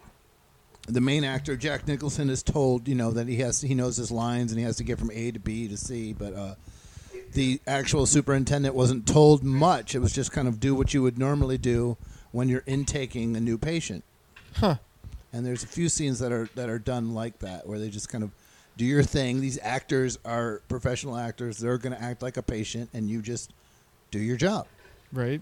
The 0.87 1.01
main 1.01 1.25
actor, 1.25 1.57
Jack 1.57 1.89
Nicholson, 1.89 2.31
is 2.31 2.45
told, 2.45 2.87
you 2.87 2.95
know, 2.95 3.11
that 3.11 3.27
he 3.27 3.39
has 3.39 3.61
he 3.61 3.75
knows 3.75 3.97
his 3.97 4.13
lines 4.13 4.53
and 4.53 4.59
he 4.61 4.65
has 4.65 4.77
to 4.77 4.85
get 4.85 5.01
from 5.01 5.11
A 5.11 5.33
to 5.33 5.41
B 5.41 5.67
to 5.67 5.77
C. 5.77 6.13
But 6.13 6.35
uh, 6.35 6.55
the 7.33 7.61
actual 7.67 8.07
superintendent 8.07 8.77
wasn't 8.77 9.05
told 9.05 9.43
much. 9.43 9.97
It 9.97 9.99
was 9.99 10.13
just 10.13 10.31
kind 10.31 10.47
of 10.47 10.61
do 10.61 10.77
what 10.77 10.95
you 10.95 11.03
would 11.03 11.19
normally 11.19 11.59
do 11.59 11.97
when 12.31 12.49
you're 12.49 12.65
intaking 12.65 13.37
a 13.37 13.41
new 13.41 13.59
patient. 13.59 14.05
Huh. 14.55 14.77
And 15.33 15.45
there's 15.45 15.65
a 15.65 15.69
few 15.69 15.89
scenes 15.89 16.21
that 16.21 16.31
are 16.31 16.49
that 16.55 16.69
are 16.69 16.79
done 16.79 17.15
like 17.15 17.41
that, 17.41 17.67
where 17.67 17.81
they 17.81 17.91
just 17.91 18.09
kind 18.09 18.23
of 18.23 18.31
do 18.77 18.85
your 18.85 19.03
thing. 19.03 19.41
These 19.41 19.59
actors 19.61 20.21
are 20.25 20.63
professional 20.69 21.17
actors; 21.17 21.59
they're 21.59 21.79
going 21.79 21.97
to 21.97 22.03
act 22.03 22.23
like 22.23 22.37
a 22.37 22.43
patient, 22.43 22.91
and 22.95 23.11
you 23.11 23.23
just 23.23 23.53
do 24.13 24.21
your 24.21 24.37
job. 24.37 24.69
Right. 25.12 25.40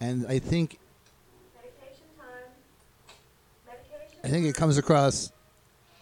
And 0.00 0.26
I 0.26 0.38
think 0.38 0.78
I 4.22 4.28
think 4.28 4.46
it 4.46 4.54
comes 4.54 4.76
across 4.76 5.32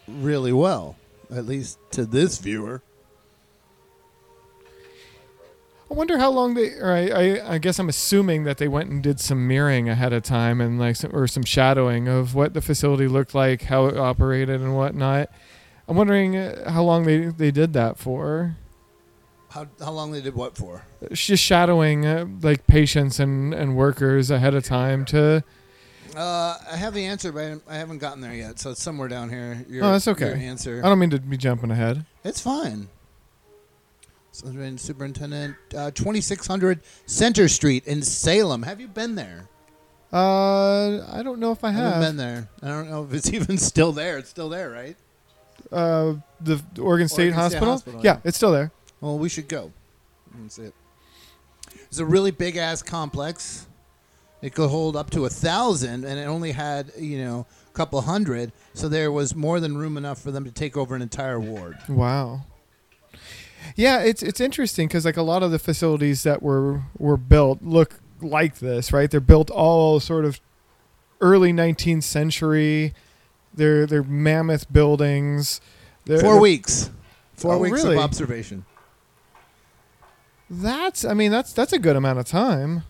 really 0.09 0.53
well, 0.53 0.97
at 1.31 1.47
least 1.47 1.79
to 1.93 2.05
this 2.05 2.39
viewer. 2.39 2.83
I 5.91 5.95
wonder 5.95 6.19
how 6.19 6.31
long 6.31 6.55
they. 6.55 6.73
Or 6.73 6.93
I, 6.93 7.07
I, 7.07 7.55
I 7.55 7.59
guess 7.59 7.79
I'm 7.79 7.89
assuming 7.89 8.45
that 8.45 8.59
they 8.59 8.69
went 8.69 8.91
and 8.91 9.03
did 9.03 9.21
some 9.21 9.47
mirroring 9.47 9.89
ahead 9.89 10.13
of 10.13 10.23
time 10.23 10.61
and 10.61 10.79
like 10.79 10.97
some, 10.97 11.15
or 11.15 11.27
some 11.27 11.45
shadowing 11.45 12.09
of 12.09 12.35
what 12.35 12.53
the 12.55 12.61
facility 12.61 13.09
looked 13.09 13.35
like, 13.35 13.63
how 13.63 13.87
it 13.87 13.97
operated, 13.97 14.61
and 14.61 14.77
whatnot. 14.77 15.31
I'm 15.87 15.97
wondering 15.97 16.37
uh, 16.37 16.71
how 16.71 16.83
long 16.83 17.05
they 17.05 17.27
they 17.27 17.51
did 17.51 17.73
that 17.73 17.99
for. 17.99 18.57
How 19.51 19.67
how 19.81 19.93
long 19.93 20.13
they 20.13 20.21
did 20.21 20.35
what 20.35 20.57
for? 20.57 20.85
It's 21.01 21.25
just 21.25 21.43
shadowing 21.43 22.05
uh, 22.05 22.27
like 22.43 22.67
patients 22.67 23.19
and 23.19 23.55
and 23.55 23.77
workers 23.77 24.31
ahead 24.31 24.55
of 24.55 24.65
time 24.65 25.05
to. 25.07 25.43
Uh, 26.17 26.57
I 26.71 26.77
have 26.77 26.95
the 26.95 27.05
answer, 27.05 27.33
but 27.33 27.61
I 27.69 27.77
haven't 27.77 27.99
gotten 27.99 28.21
there 28.21 28.35
yet. 28.35 28.59
So 28.59 28.71
it's 28.71 28.83
somewhere 28.83 29.09
down 29.09 29.31
here. 29.31 29.65
Your, 29.69 29.85
oh, 29.85 29.93
that's 29.93 30.09
okay. 30.09 30.29
Your 30.29 30.37
answer. 30.37 30.81
I 30.85 30.89
don't 30.89 30.99
mean 30.99 31.11
to 31.11 31.21
be 31.21 31.37
jumping 31.37 31.71
ahead. 31.71 32.05
It's 32.25 32.41
fine. 32.41 32.89
Superintendent, 34.33 35.57
uh, 35.77 35.91
2600 35.91 36.81
Center 37.07 37.49
Street 37.49 37.87
in 37.87 38.03
Salem. 38.03 38.63
Have 38.63 38.81
you 38.81 38.87
been 38.89 39.17
there? 39.17 39.49
Uh, 40.13 41.05
I 41.13 41.23
don't 41.23 41.39
know 41.39 41.53
if 41.53 41.65
I 41.65 41.69
I 41.69 41.73
have. 41.73 41.95
haven't 41.95 42.01
been 42.09 42.17
there. 42.17 42.49
I 42.63 42.69
don't 42.69 42.89
know 42.89 43.05
if 43.05 43.13
it's 43.13 43.33
even 43.33 43.59
still 43.59 43.93
there. 43.93 44.19
It's 44.19 44.31
still 44.31 44.49
there, 44.49 44.71
right? 44.71 44.97
Uh, 45.73 46.15
the 46.41 46.55
Oregon 46.55 46.63
State, 46.63 46.81
Oregon 46.83 47.09
State 47.09 47.33
Hospital? 47.33 47.69
Hospital, 47.71 48.01
yeah, 48.05 48.15
yeah. 48.15 48.21
it's 48.25 48.37
still 48.37 48.53
there. 48.53 48.71
Well, 49.01 49.19
we 49.19 49.29
should 49.29 49.49
go. 49.49 49.73
That's 50.41 50.59
it. 50.59 50.75
It's 51.87 51.99
a 51.99 52.05
really 52.05 52.31
big 52.31 52.57
ass 52.57 52.83
complex. 52.83 53.67
It 54.41 54.55
could 54.55 54.69
hold 54.69 54.97
up 54.97 55.11
to 55.11 55.25
a 55.25 55.29
thousand, 55.31 56.05
and 56.05 56.19
it 56.19 56.25
only 56.25 56.53
had 56.53 56.93
you 56.99 57.19
know 57.25 57.47
a 57.69 57.73
couple 57.73 58.01
hundred, 58.01 58.53
so 58.75 58.89
there 58.89 59.11
was 59.11 59.35
more 59.35 59.59
than 59.61 59.77
room 59.77 59.97
enough 59.97 60.21
for 60.21 60.31
them 60.31 60.45
to 60.45 60.51
take 60.51 60.77
over 60.77 60.95
an 60.95 61.03
entire 61.03 61.41
ward. 61.41 61.77
Wow. 61.89 62.45
Yeah, 63.75 64.01
it's 64.01 64.23
it's 64.23 64.41
interesting 64.41 64.87
because 64.89 65.05
like 65.05 65.17
a 65.17 65.23
lot 65.23 65.43
of 65.43 65.51
the 65.51 65.59
facilities 65.59 66.23
that 66.23 66.43
were 66.43 66.83
were 66.99 67.17
built 67.17 67.63
look 67.63 68.01
like 68.21 68.59
this, 68.59 68.93
right? 68.93 69.11
They're 69.11 69.21
built 69.21 69.51
all 69.51 70.01
sort 70.01 70.25
of 70.25 70.41
early 71.21 71.53
19th 71.53 72.05
century. 72.05 72.95
They're 73.53 73.87
they're 73.87 74.03
mammoth 74.05 74.73
buildings. 74.73 75.61
They're, 76.05 76.21
Four 76.21 76.35
they're- 76.35 76.41
weeks. 76.43 76.91
Four 77.35 77.55
Oh, 77.55 77.59
weeks 77.59 77.83
really? 77.85 77.97
of 77.97 78.03
observation. 78.03 78.65
That's 80.51 81.05
I 81.05 81.15
mean 81.15 81.31
that's 81.31 81.53
that's 81.53 81.73
a 81.73 81.79
good 81.79 81.97
amount 81.97 82.19
of 82.19 82.27
time. 82.27 82.85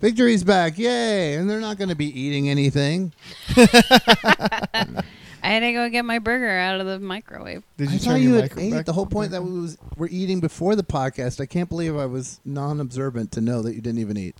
Victory's 0.00 0.42
back, 0.42 0.78
yay! 0.78 1.34
And 1.34 1.48
they're 1.48 1.60
not 1.60 1.78
going 1.78 1.88
to 1.88 1.94
be 1.94 2.06
eating 2.20 2.48
anything. 2.48 3.12
I 3.56 5.48
had 5.48 5.60
to 5.60 5.72
go 5.72 5.88
get 5.88 6.04
my 6.04 6.18
burger 6.18 6.50
out 6.50 6.80
of 6.80 6.88
the 6.88 6.98
microwave. 6.98 7.62
Did 7.76 7.88
I 7.88 7.98
thought 7.98 8.20
you 8.20 8.34
had 8.34 8.52
ate. 8.58 8.84
The 8.84 8.92
whole 8.92 9.06
point 9.06 9.30
that 9.30 9.44
we 9.44 9.60
was 9.60 9.78
we're 9.96 10.08
eating 10.08 10.40
before 10.40 10.74
the 10.74 10.82
podcast. 10.82 11.40
I 11.40 11.46
can't 11.46 11.68
believe 11.68 11.96
I 11.96 12.06
was 12.06 12.40
non-observant 12.44 13.30
to 13.32 13.40
know 13.40 13.62
that 13.62 13.74
you 13.74 13.80
didn't 13.80 14.00
even 14.00 14.16
eat. 14.16 14.36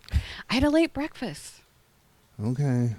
I 0.50 0.54
had 0.54 0.64
a 0.64 0.70
late 0.70 0.92
breakfast. 0.92 1.60
Okay. 2.44 2.96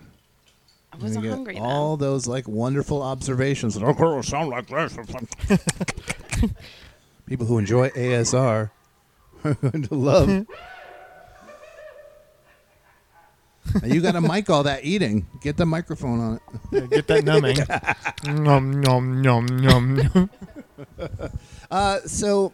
I 0.94 0.98
wasn't 0.98 1.26
hungry 1.26 1.56
then. 1.56 1.64
All 1.64 1.98
those 1.98 2.28
like 2.28 2.48
wonderful 2.48 3.02
observations. 3.02 3.74
that, 3.76 3.84
"Oh, 3.84 4.22
sound 4.22 4.50
like 4.50 4.68
this. 4.68 4.96
People 7.26 7.48
who 7.48 7.58
enjoy 7.58 7.90
ASR 7.90 8.70
are 9.44 9.54
going 9.62 9.84
to 9.84 9.96
love. 9.96 10.46
Now, 13.82 13.88
you 13.88 14.02
got 14.02 14.12
to 14.12 14.22
mic 14.22 14.50
all 14.52 14.64
that 14.64 14.86
eating. 14.86 15.26
Get 15.42 15.58
the 15.58 15.66
microphone 15.66 16.20
on 16.20 16.36
it. 16.36 16.42
Yeah, 16.72 16.80
get 16.82 17.08
that 17.08 17.24
numbing. 17.24 17.58
nom 18.44 18.82
nom 18.82 19.22
nom 19.22 19.46
nom. 19.48 20.30
Uh, 21.72 22.00
so 22.02 22.54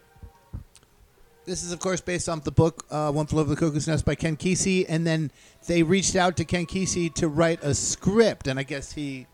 this 1.49 1.63
is, 1.63 1.71
of 1.71 1.79
course, 1.79 1.99
based 1.99 2.29
off 2.29 2.43
the 2.43 2.51
book 2.51 2.85
uh, 2.91 3.11
"One 3.11 3.25
Flew 3.25 3.41
Over 3.41 3.55
the 3.55 3.59
Cuckoo's 3.59 3.87
Nest" 3.87 4.05
by 4.05 4.15
Ken 4.15 4.37
Kesey, 4.37 4.85
and 4.87 5.05
then 5.05 5.31
they 5.67 5.81
reached 5.81 6.15
out 6.15 6.37
to 6.37 6.45
Ken 6.45 6.65
Kesey 6.65 7.13
to 7.15 7.27
write 7.27 7.63
a 7.63 7.73
script, 7.73 8.47
and 8.47 8.59
I 8.59 8.63
guess 8.63 8.93
he 8.93 9.25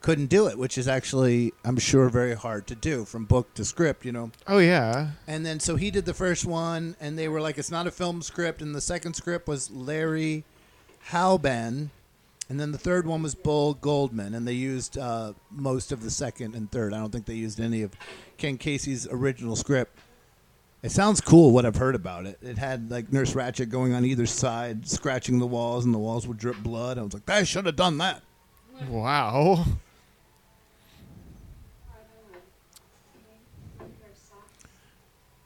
couldn't 0.00 0.26
do 0.26 0.46
it, 0.46 0.56
which 0.56 0.78
is 0.78 0.86
actually, 0.86 1.52
I'm 1.64 1.78
sure, 1.78 2.08
very 2.08 2.34
hard 2.34 2.66
to 2.68 2.74
do 2.74 3.04
from 3.04 3.24
book 3.24 3.52
to 3.54 3.64
script. 3.64 4.04
You 4.04 4.12
know. 4.12 4.30
Oh 4.46 4.58
yeah. 4.58 5.10
And 5.26 5.44
then 5.44 5.58
so 5.58 5.76
he 5.76 5.90
did 5.90 6.04
the 6.04 6.14
first 6.14 6.44
one, 6.44 6.96
and 7.00 7.18
they 7.18 7.26
were 7.28 7.40
like, 7.40 7.58
"It's 7.58 7.70
not 7.70 7.86
a 7.86 7.90
film 7.90 8.22
script," 8.22 8.62
and 8.62 8.74
the 8.74 8.80
second 8.80 9.14
script 9.14 9.48
was 9.48 9.70
Larry 9.70 10.44
Hauben. 11.10 11.90
And 12.48 12.60
then 12.60 12.72
the 12.72 12.78
third 12.78 13.06
one 13.06 13.22
was 13.22 13.34
Bo 13.34 13.72
Goldman, 13.72 14.34
and 14.34 14.46
they 14.46 14.52
used 14.52 14.98
uh, 14.98 15.32
most 15.50 15.92
of 15.92 16.02
the 16.02 16.10
second 16.10 16.54
and 16.54 16.70
third. 16.70 16.92
I 16.92 16.98
don't 16.98 17.10
think 17.10 17.24
they 17.24 17.34
used 17.34 17.58
any 17.58 17.82
of 17.82 17.92
Ken 18.36 18.58
Kesey's 18.58 19.08
original 19.10 19.56
script. 19.56 19.98
It 20.84 20.92
sounds 20.92 21.22
cool 21.22 21.50
what 21.50 21.64
I've 21.64 21.76
heard 21.76 21.94
about 21.94 22.26
it. 22.26 22.38
It 22.42 22.58
had 22.58 22.90
like 22.90 23.10
Nurse 23.10 23.32
Ratched 23.32 23.70
going 23.70 23.94
on 23.94 24.04
either 24.04 24.26
side, 24.26 24.86
scratching 24.86 25.38
the 25.38 25.46
walls, 25.46 25.86
and 25.86 25.94
the 25.94 25.98
walls 25.98 26.28
would 26.28 26.36
drip 26.36 26.58
blood. 26.58 26.98
I 26.98 27.02
was 27.02 27.14
like, 27.14 27.28
I 27.30 27.42
should 27.44 27.64
have 27.64 27.74
done 27.74 27.96
that. 27.98 28.20
Wow. 28.90 29.64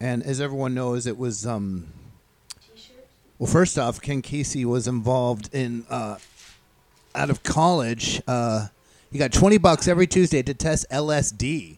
And 0.01 0.25
as 0.25 0.41
everyone 0.41 0.75
knows, 0.75 1.07
it 1.07 1.17
was 1.17 1.47
um. 1.47 1.87
Well, 3.39 3.49
first 3.49 3.79
off, 3.79 4.01
Ken 4.01 4.23
Kesey 4.23 4.65
was 4.65 4.89
involved 4.89 5.55
in 5.55 5.87
uh, 5.89 6.17
out 7.15 7.31
of 7.31 7.45
college. 7.45 8.21
Uh, 8.27 8.67
he 9.13 9.19
got 9.19 9.33
twenty 9.33 9.59
bucks 9.59 9.87
every 9.87 10.09
Tuesday 10.09 10.43
to 10.43 10.53
test 10.53 10.85
LSD, 10.91 11.78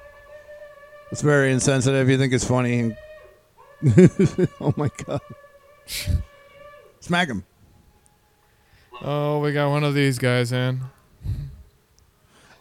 It's 1.11 1.21
very 1.21 1.51
insensitive. 1.51 2.09
You 2.09 2.17
think 2.17 2.33
it's 2.33 2.45
funny? 2.45 2.95
oh 4.61 4.73
my 4.77 4.89
god! 5.05 5.21
Smack 6.99 7.27
him. 7.27 7.43
Oh, 9.01 9.39
we 9.39 9.51
got 9.51 9.69
one 9.69 9.83
of 9.83 9.93
these 9.93 10.19
guys 10.19 10.51
in. 10.51 10.81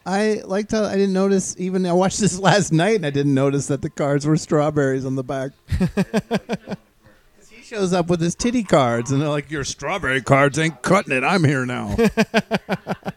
I 0.06 0.40
liked 0.44 0.72
how 0.72 0.84
I 0.84 0.94
didn't 0.94 1.12
notice. 1.12 1.54
Even 1.58 1.84
I 1.84 1.92
watched 1.92 2.18
this 2.18 2.38
last 2.38 2.72
night, 2.72 2.96
and 2.96 3.06
I 3.06 3.10
didn't 3.10 3.34
notice 3.34 3.66
that 3.68 3.82
the 3.82 3.90
cards 3.90 4.26
were 4.26 4.36
strawberries 4.36 5.04
on 5.04 5.14
the 5.14 5.22
back. 5.22 5.52
he 7.50 7.62
shows 7.62 7.92
up 7.92 8.08
with 8.08 8.20
his 8.20 8.34
titty 8.34 8.64
cards, 8.64 9.12
and 9.12 9.20
they're 9.20 9.28
like, 9.28 9.50
"Your 9.50 9.64
strawberry 9.64 10.22
cards 10.22 10.58
ain't 10.58 10.82
cutting 10.82 11.12
it. 11.12 11.22
I'm 11.22 11.44
here 11.44 11.66
now." 11.66 11.96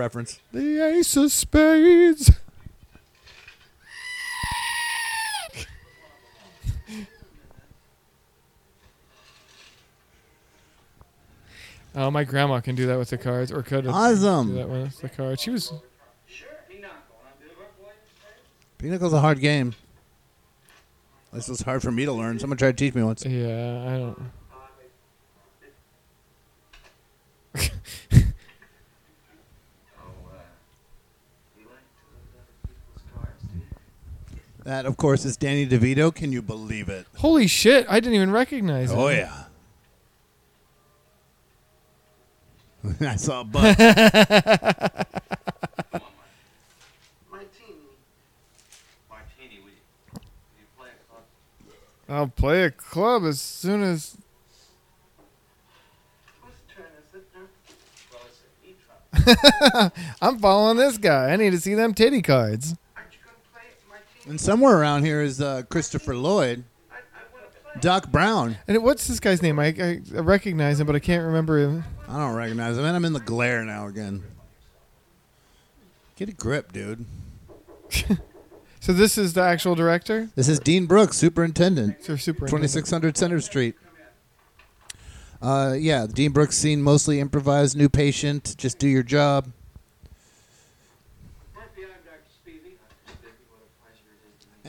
reference. 0.00 0.40
The 0.52 0.84
Ace 0.84 1.16
of 1.16 1.30
Spades. 1.30 2.32
Oh, 11.94 12.10
my 12.10 12.24
grandma 12.24 12.60
can 12.60 12.76
do 12.76 12.86
that 12.86 12.98
with 12.98 13.10
the 13.10 13.18
cards, 13.18 13.50
or 13.50 13.62
could 13.62 13.86
Awesome. 13.86 14.48
do 14.48 14.54
that 14.54 14.68
with 14.68 15.00
the 15.00 15.08
cards. 15.08 15.42
She 15.42 15.50
was 15.50 15.72
Pinochle's 18.78 19.12
a 19.12 19.20
hard 19.20 19.40
game. 19.40 19.74
This 21.34 21.48
was 21.48 21.60
hard 21.60 21.82
for 21.82 21.92
me 21.92 22.06
to 22.06 22.12
learn. 22.12 22.38
Someone 22.38 22.56
tried 22.56 22.78
to 22.78 22.84
teach 22.84 22.94
me 22.94 23.02
once. 23.02 23.26
Yeah, 23.26 23.84
I 23.86 23.98
don't. 23.98 24.22
That, 34.70 34.86
of 34.86 34.96
course, 34.96 35.24
is 35.24 35.36
Danny 35.36 35.66
DeVito. 35.66 36.14
Can 36.14 36.30
you 36.30 36.42
believe 36.42 36.88
it? 36.88 37.04
Holy 37.16 37.48
shit! 37.48 37.86
I 37.88 37.98
didn't 37.98 38.14
even 38.14 38.30
recognize 38.30 38.92
him. 38.92 38.98
Oh 39.00 39.08
him. 39.08 39.28
yeah. 42.86 42.94
I 43.10 43.16
saw 43.16 43.40
a 43.40 43.44
butt. 43.44 43.80
I'll 52.08 52.28
play 52.28 52.62
a 52.62 52.70
club 52.70 53.24
as 53.24 53.40
soon 53.40 53.82
as. 53.82 54.16
I'm 60.22 60.38
following 60.38 60.76
this 60.76 60.96
guy. 60.96 61.32
I 61.32 61.36
need 61.36 61.50
to 61.50 61.60
see 61.60 61.74
them 61.74 61.92
titty 61.92 62.22
cards. 62.22 62.76
And 64.30 64.40
somewhere 64.40 64.78
around 64.78 65.04
here 65.04 65.20
is 65.20 65.40
uh, 65.40 65.62
Christopher 65.68 66.16
Lloyd, 66.16 66.64
Doc 67.80 68.10
Brown. 68.10 68.56
And 68.66 68.82
what's 68.82 69.06
this 69.06 69.20
guy's 69.20 69.42
name? 69.42 69.58
I, 69.58 69.66
I 69.66 70.00
I 70.16 70.20
recognize 70.20 70.80
him, 70.80 70.86
but 70.86 70.96
I 70.96 71.00
can't 71.00 71.24
remember 71.24 71.58
him. 71.58 71.84
I 72.08 72.16
don't 72.16 72.34
recognize 72.34 72.78
him, 72.78 72.84
and 72.84 72.96
I'm 72.96 73.04
in 73.04 73.12
the 73.12 73.20
glare 73.20 73.64
now 73.64 73.86
again. 73.86 74.22
Get 76.16 76.28
a 76.28 76.32
grip, 76.32 76.72
dude. 76.72 77.04
So 78.82 78.94
this 78.94 79.18
is 79.18 79.34
the 79.34 79.42
actual 79.42 79.74
director. 79.74 80.30
This 80.34 80.48
is 80.48 80.58
Dean 80.58 80.86
Brooks, 80.86 81.18
superintendent. 81.18 82.02
So 82.02 82.16
superintendent. 82.16 82.72
2600 82.72 83.16
Center 83.16 83.40
Street. 83.40 83.74
Uh, 85.42 85.74
yeah, 85.78 86.06
Dean 86.10 86.32
Brooks 86.32 86.56
scene 86.56 86.80
mostly 86.80 87.20
improvised. 87.20 87.76
New 87.76 87.90
patient, 87.90 88.54
just 88.56 88.78
do 88.78 88.88
your 88.88 89.02
job. 89.02 89.52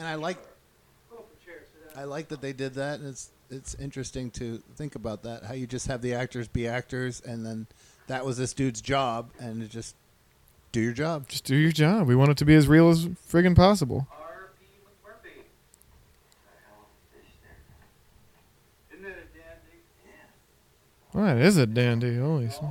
And 0.01 0.07
I 0.09 0.15
like, 0.15 0.39
I 1.95 2.05
like 2.05 2.29
that 2.29 2.41
they 2.41 2.53
did 2.53 2.73
that. 2.73 2.99
And 2.99 3.07
it's 3.07 3.29
it's 3.51 3.75
interesting 3.75 4.31
to 4.31 4.57
think 4.75 4.95
about 4.95 5.21
that. 5.21 5.43
How 5.43 5.53
you 5.53 5.67
just 5.67 5.85
have 5.85 6.01
the 6.01 6.15
actors 6.15 6.47
be 6.47 6.67
actors, 6.67 7.21
and 7.21 7.45
then 7.45 7.67
that 8.07 8.25
was 8.25 8.35
this 8.35 8.51
dude's 8.51 8.81
job, 8.81 9.29
and 9.39 9.61
it 9.61 9.69
just 9.69 9.95
do 10.71 10.81
your 10.81 10.93
job. 10.93 11.27
Just 11.27 11.43
do 11.43 11.55
your 11.55 11.71
job. 11.71 12.07
We 12.07 12.15
want 12.15 12.31
it 12.31 12.37
to 12.37 12.45
be 12.45 12.55
as 12.55 12.67
real 12.67 12.89
as 12.89 13.05
friggin' 13.05 13.55
possible. 13.55 14.07
Well, 21.13 21.25
that 21.25 21.37
is 21.37 21.57
a 21.57 21.67
dandy. 21.67 22.17
Holy 22.17 22.49
sm- 22.49 22.65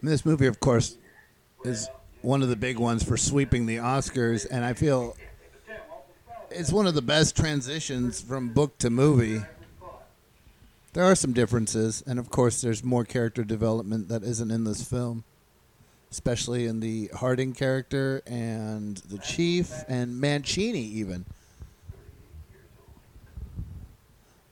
And 0.00 0.10
This 0.10 0.24
movie, 0.24 0.46
of 0.46 0.60
course, 0.60 0.96
is 1.64 1.88
one 2.22 2.42
of 2.42 2.48
the 2.48 2.56
big 2.56 2.78
ones 2.78 3.02
for 3.02 3.16
sweeping 3.16 3.66
the 3.66 3.76
Oscars, 3.76 4.46
and 4.48 4.64
I 4.64 4.72
feel 4.72 5.16
it's 6.50 6.72
one 6.72 6.86
of 6.86 6.94
the 6.94 7.02
best 7.02 7.36
transitions 7.36 8.20
from 8.20 8.50
book 8.50 8.78
to 8.78 8.90
movie. 8.90 9.42
There 10.92 11.04
are 11.04 11.14
some 11.14 11.32
differences, 11.32 12.02
and 12.06 12.18
of 12.18 12.30
course, 12.30 12.60
there's 12.60 12.82
more 12.82 13.04
character 13.04 13.44
development 13.44 14.08
that 14.08 14.22
isn't 14.22 14.50
in 14.50 14.64
this 14.64 14.82
film, 14.82 15.24
especially 16.10 16.66
in 16.66 16.80
the 16.80 17.10
Harding 17.14 17.52
character 17.52 18.22
and 18.26 18.96
the 18.98 19.18
Chief 19.18 19.72
and 19.88 20.20
Mancini, 20.20 20.82
even. 20.82 21.24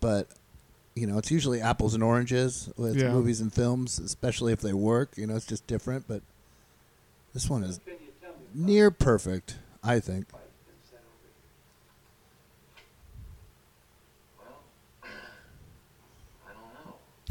But 0.00 0.28
you 0.96 1.06
know, 1.06 1.18
it's 1.18 1.30
usually 1.30 1.60
apples 1.60 1.94
and 1.94 2.02
oranges 2.02 2.68
with 2.76 2.96
Yeah. 2.96 3.12
movies 3.12 3.40
and 3.40 3.52
films, 3.52 3.98
especially 3.98 4.52
if 4.52 4.60
they 4.60 4.72
work. 4.72 5.16
You 5.16 5.26
know, 5.26 5.36
it's 5.36 5.46
just 5.46 5.66
different. 5.66 6.08
But 6.08 6.22
this 7.34 7.48
one 7.48 7.62
is 7.62 7.78
near 8.54 8.90
perfect, 8.90 9.56
I 9.84 10.00
think. 10.00 10.26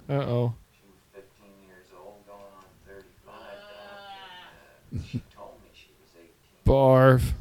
Uh 0.08 0.12
oh. 0.12 0.54
She 0.72 0.80
was 0.86 1.00
15 1.14 1.48
years 1.66 1.86
old, 1.98 2.26
going 2.26 2.40
on 2.56 2.64
35. 2.86 3.24
Doc, 3.24 3.40
and, 4.92 5.00
uh, 5.00 5.04
she 5.10 5.22
told 5.34 5.52
me 5.62 5.68
she 5.72 5.90
was 5.98 6.10
18. 6.14 6.28
Barf. 6.66 7.20
Very 7.20 7.32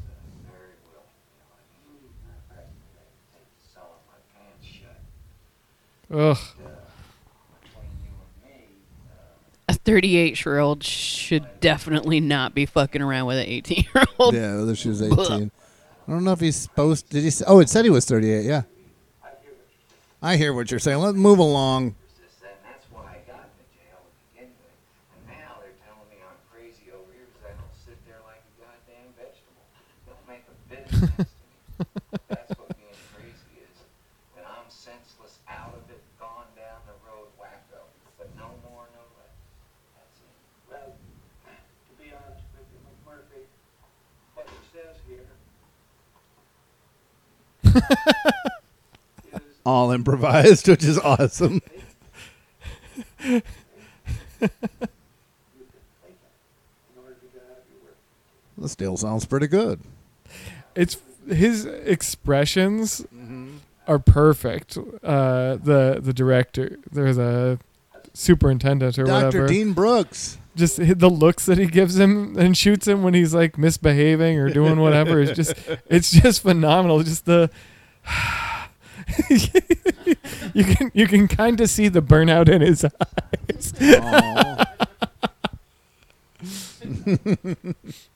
well. 0.88 1.04
You 1.28 1.40
know, 1.40 1.52
I 1.52 1.62
mean, 1.92 2.00
I 2.26 2.54
practically 2.54 2.96
had 2.96 3.12
to 3.12 3.26
take 3.36 3.48
the 3.52 3.68
cell 3.74 3.90
in 4.00 4.04
my 4.08 4.20
pants 4.34 4.66
shut. 4.66 5.00
Ugh. 6.18 6.38
Between 7.62 7.92
you 8.04 8.14
and 8.46 8.60
me, 8.60 8.66
A 9.68 9.74
38 9.74 10.46
year 10.46 10.60
old 10.60 10.84
should 10.84 11.60
definitely 11.60 12.20
not 12.22 12.56
be 12.56 12.66
fucking 12.66 13.02
around 13.02 13.26
with 13.26 13.38
an 13.40 13.48
18 13.48 13.86
year 13.94 14.06
old. 14.20 14.34
Yeah, 14.34 14.56
whether 14.58 14.76
she 14.76 14.88
was 14.90 15.02
18. 15.02 15.52
I 16.06 16.12
don't 16.12 16.24
know 16.26 16.34
if 16.34 16.40
he's 16.42 16.56
supposed 16.58 17.10
Did 17.10 17.24
he 17.24 17.30
say, 17.30 17.46
Oh, 17.48 17.60
it 17.60 17.70
said 17.70 17.84
he 17.86 17.90
was 17.92 18.06
38, 18.06 18.46
yeah. 18.46 18.64
I 20.22 20.38
hear 20.38 20.54
what 20.54 20.72
you're 20.72 20.80
saying. 20.80 21.00
Let's 21.00 21.18
move 21.18 21.40
along. 21.40 21.96
resist 22.16 22.40
that, 22.42 22.56
and 22.64 22.72
that's 22.72 22.86
why 22.92 23.04
I 23.12 23.20
got 23.28 23.44
into 23.44 23.64
jail 23.76 24.00
to 24.00 24.12
begin 24.32 24.52
with. 24.56 24.72
And 25.20 25.36
now 25.36 25.60
they're 25.60 25.76
telling 25.84 26.08
me 26.08 26.24
I'm 26.24 26.40
crazy 26.48 26.88
over 26.96 27.12
here 27.12 27.28
because 27.28 27.52
I 27.52 27.60
don't 27.60 27.76
sit 27.76 28.00
there 28.08 28.24
like 28.24 28.40
a 28.40 28.54
goddamn 28.64 29.12
vegetable. 29.20 29.68
Don't 30.08 30.24
make 30.28 30.48
a 30.48 30.56
bit 30.72 30.88
of 30.88 30.92
sense 30.92 30.92
to 30.92 30.93
me. 30.93 30.93
That's 31.04 32.56
what 32.56 32.72
being 32.78 32.96
crazy 33.12 33.60
is. 33.60 33.76
When 34.34 34.46
I'm 34.46 34.70
senseless, 34.70 35.40
out 35.50 35.76
of 35.76 35.84
it, 35.92 36.00
gone 36.18 36.48
down 36.56 36.80
the 36.88 36.96
road, 37.04 37.28
wacko. 37.40 37.84
But 38.18 38.30
no 38.38 38.48
more, 38.64 38.88
no 38.96 39.04
less. 39.20 39.36
That's 40.00 40.20
it. 40.24 40.32
well, 40.72 40.96
to 40.96 41.94
be 42.02 42.14
honest 42.16 42.48
with 42.56 42.72
you, 42.72 42.80
McMurphy, 42.88 43.44
what 44.36 44.48
it 44.48 44.64
says 44.72 44.96
here 45.08 45.28
All 49.66 49.92
improvised, 49.92 50.70
which 50.70 50.86
is 50.86 51.00
awesome. 51.00 51.62
This 58.56 58.72
still 58.72 58.96
sounds 58.96 59.26
pretty 59.26 59.48
good. 59.48 59.82
It's 60.76 60.98
his 61.28 61.66
expressions 61.66 63.06
are 63.88 64.00
perfect. 64.00 64.78
Uh, 64.78 65.56
the 65.56 66.00
the 66.02 66.14
director, 66.14 66.80
there's 66.92 67.18
a 67.18 67.60
superintendent 68.14 68.98
or 68.98 69.04
whatever. 69.04 69.22
Dr. 69.24 69.42
whatever. 69.42 69.48
Dean 69.48 69.74
Brooks. 69.74 70.38
Just 70.56 70.78
the 70.78 71.10
looks 71.10 71.48
that 71.48 71.58
he 71.58 71.66
gives 71.66 71.98
him 71.98 72.38
and 72.38 72.56
shoots 72.56 72.88
him 72.88 73.02
when 73.02 73.16
he's 73.16 73.34
like 73.34 73.58
misbehaving 73.58 74.38
or 74.38 74.50
doing 74.50 74.80
whatever 74.80 75.20
is 75.20 75.32
just 75.32 75.56
it's 75.88 76.12
just 76.12 76.42
phenomenal. 76.42 77.02
Just 77.02 77.26
the 77.26 77.50
you 80.54 80.64
can 80.64 80.92
you 80.94 81.08
can 81.08 81.28
kind 81.28 81.60
of 81.60 81.70
see 81.70 81.88
the 81.88 82.02
burnout 82.02 82.50
in 82.50 82.62
his 82.62 82.86
eyes. 82.86 83.74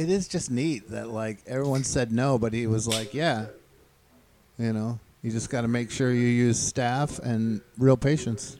it 0.00 0.08
is 0.08 0.26
just 0.26 0.50
neat 0.50 0.88
that 0.90 1.10
like 1.10 1.38
everyone 1.46 1.84
said 1.84 2.10
no, 2.10 2.38
but 2.38 2.54
he 2.54 2.66
was 2.66 2.88
like, 2.88 3.12
yeah. 3.12 3.46
You 4.58 4.72
know, 4.72 4.98
you 5.22 5.30
just 5.30 5.50
got 5.50 5.62
to 5.62 5.68
make 5.68 5.90
sure 5.90 6.10
you 6.12 6.26
use 6.26 6.58
staff 6.58 7.18
and 7.18 7.60
real 7.76 7.96
patience. 7.98 8.56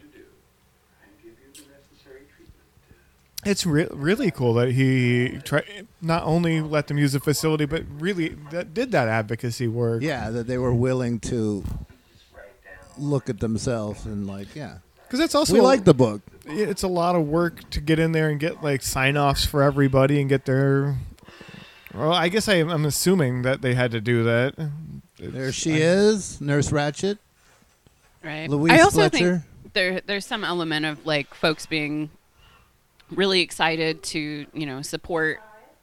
It's 3.42 3.64
re- 3.64 3.88
really 3.90 4.31
cool 4.31 4.53
that 4.55 4.72
he 4.72 5.38
try- 5.44 5.64
not 6.03 6.24
only 6.24 6.61
let 6.61 6.88
them 6.88 6.98
use 6.98 7.12
the 7.12 7.20
facility, 7.20 7.64
but 7.64 7.85
really 7.98 8.37
that 8.50 8.74
did 8.74 8.92
that 8.92 9.09
advocacy 9.09 9.66
work. 9.66 10.03
Yeah, 10.03 10.29
that 10.29 10.46
they 10.46 10.59
were 10.59 10.74
willing 10.74 11.20
to 11.20 11.64
look 12.98 13.31
at 13.31 13.40
themselves 13.40 14.05
and 14.05 14.26
like, 14.26 14.55
yeah. 14.55 14.79
Because 15.05 15.20
that's 15.20 15.35
also 15.35 15.55
we 15.55 15.61
like 15.61 15.85
the 15.85 15.94
book. 15.94 16.20
It's 16.46 16.83
a 16.83 16.88
lot 16.88 17.16
of 17.16 17.26
work 17.26 17.68
to 17.70 17.81
get 17.81 17.98
in 17.98 18.12
there 18.12 18.29
and 18.29 18.38
get 18.38 18.62
like 18.62 18.83
sign 18.83 19.16
offs 19.16 19.44
for 19.44 19.62
everybody 19.62 20.20
and 20.20 20.29
get 20.29 20.44
their 20.44 20.96
Well, 21.94 22.12
I 22.12 22.29
guess 22.29 22.48
I, 22.48 22.55
I'm 22.57 22.85
assuming 22.85 23.42
that 23.42 23.62
they 23.62 23.74
had 23.74 23.90
to 23.92 24.00
do 24.00 24.22
that. 24.24 24.55
There 25.18 25.53
she 25.53 25.72
is, 25.72 26.40
Nurse 26.40 26.70
Ratched. 26.70 27.18
Right. 28.22 28.48
Louise 28.48 28.72
I 28.72 28.83
also 28.83 29.09
Fletcher. 29.09 29.18
think 29.18 29.72
there 29.72 30.00
there's 30.00 30.26
some 30.26 30.44
element 30.44 30.87
of 30.87 31.05
like 31.07 31.35
folks 31.35 31.66
being 31.66 32.11
really 33.11 33.40
excited 33.40 34.03
to 34.03 34.46
you 34.53 34.66
know 34.66 34.83
support 34.83 35.40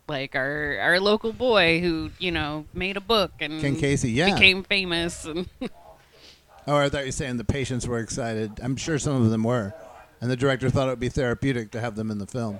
like 0.07 0.35
our 0.35 0.77
our 0.79 0.99
local 0.99 1.33
boy 1.33 1.79
who 1.81 2.11
you 2.19 2.31
know 2.31 2.65
made 2.73 2.95
a 2.95 3.01
book 3.01 3.31
and 3.39 3.59
Ken 3.59 3.75
Kesey, 3.75 4.13
yeah. 4.13 4.33
became 4.33 4.63
famous 4.63 5.25
and 5.25 5.49
Oh, 6.69 6.75
I 6.75 6.89
thought 6.89 6.99
you 6.99 7.05
were 7.07 7.11
saying 7.13 7.37
the 7.37 7.45
patients 7.45 7.87
were 7.87 7.99
excited. 7.99 8.59
I'm 8.61 8.75
sure 8.75 8.99
some 8.99 9.21
of 9.21 9.29
them 9.29 9.41
were, 9.41 9.73
and 10.19 10.29
the 10.29 10.35
director 10.35 10.69
thought 10.69 10.87
it 10.87 10.91
would 10.91 10.99
be 10.99 11.07
therapeutic 11.07 11.71
to 11.71 11.79
have 11.79 11.95
them 11.95 12.11
in 12.11 12.17
the 12.17 12.27
film. 12.27 12.59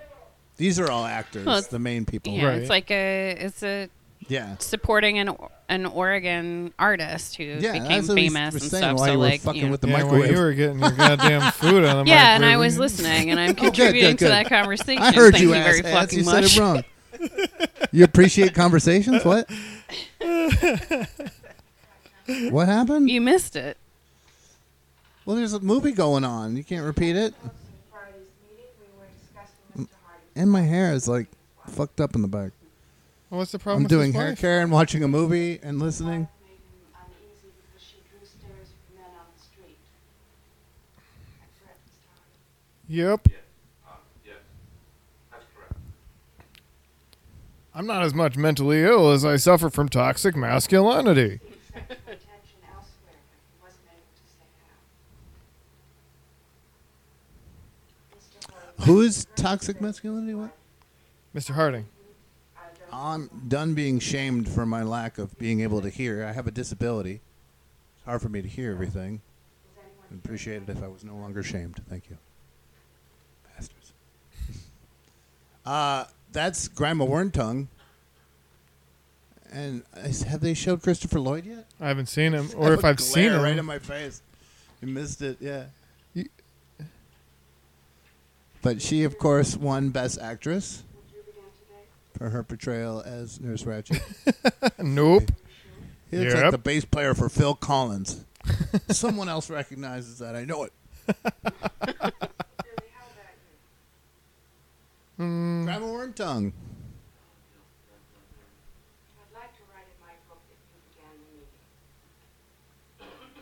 These 0.57 0.79
are 0.79 0.89
all 0.91 1.05
actors, 1.05 1.45
Well, 1.45 1.61
the 1.61 1.79
main 1.79 2.05
people. 2.05 2.33
yeah, 2.33 2.51
it's 2.53 2.69
like 2.69 2.89
a 2.91 3.31
it's 3.39 3.61
a 3.63 3.89
Yeah. 4.27 4.55
supporting 4.59 5.19
an 5.19 5.35
an 5.69 5.85
Oregon 5.85 6.73
artist 6.79 7.35
who 7.35 7.43
Yeah, 7.43 7.73
became 7.73 7.87
that's 7.87 8.07
what 8.07 8.15
we 8.15 8.29
famous 8.29 8.53
were 8.53 8.59
and 8.59 8.69
saying 8.71 8.83
stuff. 8.83 8.97
while 8.97 9.05
so 9.05 9.11
you 9.11 9.17
were 9.19 9.23
like 9.25 9.41
fucking 9.41 9.59
you 9.59 9.65
know. 9.67 9.71
with 9.71 9.81
the 9.81 9.87
yeah, 9.89 9.93
when 9.97 10.05
microwave. 10.05 10.31
you 10.31 10.37
were 10.37 10.53
getting 10.53 10.79
your 10.79 10.91
goddamn 10.91 11.51
food 11.51 11.83
on 11.85 12.05
the 12.05 12.11
yeah, 12.11 12.35
and 12.35 12.43
I 12.45 12.57
was 12.57 12.77
listening, 12.79 13.29
and 13.31 13.39
I'm 13.39 13.49
Oh, 13.51 13.53
good, 13.53 13.63
contributing 13.73 14.11
good, 14.15 14.17
to 14.19 14.27
that 14.29 14.49
conversation. 14.49 15.03
I 15.03 15.13
heard 15.13 15.33
Thank 15.33 15.43
you, 15.43 15.53
you 15.53 15.61
very 15.63 15.81
assass. 15.81 15.91
fucking 15.93 16.19
You 16.19 16.25
much. 16.25 16.45
said 16.45 16.57
it 16.57 16.59
wrong. 16.59 16.83
you 17.91 18.03
appreciate 18.03 18.53
conversations? 18.55 19.23
What? 19.23 19.49
what 22.49 22.67
happened? 22.67 23.09
You 23.09 23.21
missed 23.21 23.55
it. 23.55 23.77
Well, 25.25 25.35
there's 25.35 25.53
a 25.53 25.59
movie 25.59 25.91
going 25.91 26.23
on. 26.23 26.55
You 26.57 26.63
can't 26.63 26.85
repeat 26.85 27.15
it. 27.15 27.33
And 30.37 30.51
my 30.51 30.61
hair 30.61 30.93
is 30.93 31.07
like 31.07 31.27
fucked 31.67 31.99
up 31.99 32.13
in 32.13 32.21
the 32.21 32.27
back. 32.27 32.51
Well, 33.31 33.39
what's 33.39 33.51
the 33.51 33.59
problem? 33.59 33.79
I'm 33.79 33.83
with 33.85 33.89
doing 33.89 34.13
his 34.13 34.21
hair 34.21 34.29
wife? 34.29 34.39
care 34.39 34.61
and 34.61 34.71
watching 34.71 35.03
a 35.03 35.07
movie 35.07 35.59
and 35.63 35.79
listening. 35.79 36.27
Yep. 42.87 43.27
Um, 43.27 43.93
I'm 47.73 47.85
not 47.85 48.03
as 48.03 48.13
much 48.13 48.37
mentally 48.37 48.83
ill 48.83 49.11
as 49.11 49.25
I 49.25 49.35
suffer 49.35 49.69
from 49.69 49.89
toxic 49.89 50.35
masculinity. 50.35 51.41
Who's 58.81 59.25
toxic 59.35 59.81
masculinity? 59.81 60.33
What? 60.33 60.51
Mr. 61.35 61.51
Harding. 61.51 61.85
I'm 62.91 63.29
done 63.47 63.73
being 63.73 63.99
shamed 63.99 64.47
for 64.47 64.65
my 64.65 64.81
lack 64.83 65.17
of 65.17 65.37
being 65.37 65.59
able 65.61 65.81
to 65.81 65.89
hear. 65.89 66.23
I 66.23 66.31
have 66.31 66.47
a 66.47 66.51
disability. 66.51 67.21
It's 67.97 68.05
hard 68.05 68.21
for 68.21 68.29
me 68.29 68.41
to 68.41 68.47
hear 68.47 68.71
everything. 68.71 69.21
I'd 70.11 70.17
appreciate 70.23 70.63
it 70.63 70.69
if 70.69 70.81
I 70.81 70.87
was 70.87 71.03
no 71.03 71.15
longer 71.15 71.43
shamed. 71.43 71.81
Thank 71.89 72.09
you. 72.09 72.17
Bastards. 73.53 73.91
uh, 75.65 76.05
that's 76.31 76.67
Grandma 76.69 77.05
Wormtongue. 77.05 77.67
And 79.51 79.83
I 79.95 80.07
s- 80.07 80.23
have 80.23 80.39
they 80.41 80.53
showed 80.53 80.81
Christopher 80.81 81.19
Lloyd 81.19 81.45
yet? 81.45 81.65
I 81.81 81.87
haven't 81.87 82.07
seen 82.07 82.33
him, 82.33 82.49
or 82.55 82.73
if 82.73 82.85
I've 82.85 82.99
seen 82.99 83.31
him. 83.31 83.41
right 83.41 83.57
in 83.57 83.65
my 83.65 83.79
face. 83.79 84.21
You 84.81 84.87
missed 84.89 85.21
it, 85.21 85.37
yeah. 85.41 85.65
But 88.67 88.81
she, 88.81 89.05
of 89.05 89.17
course, 89.17 89.55
won 89.55 89.91
Best 89.91 90.19
Actress 90.19 90.83
for 92.17 92.29
her 92.31 92.43
portrayal 92.43 92.99
as 92.99 93.39
Nurse 93.39 93.63
Ratched. 93.63 93.97
nope. 94.83 95.31
He 96.11 96.17
looks 96.17 96.33
like 96.33 96.43
Yep. 96.43 96.51
the 96.51 96.57
bass 96.57 96.83
player 96.83 97.13
for 97.13 97.29
Phil 97.29 97.55
Collins. 97.55 98.25
Someone 98.89 99.29
else 99.29 99.49
recognizes 99.49 100.19
that. 100.19 100.35
I 100.35 100.43
know 100.43 100.63
it. 100.65 100.73
Mm, 105.17 105.63
Grandma 105.63 105.87
Wormtongue. 105.87 106.51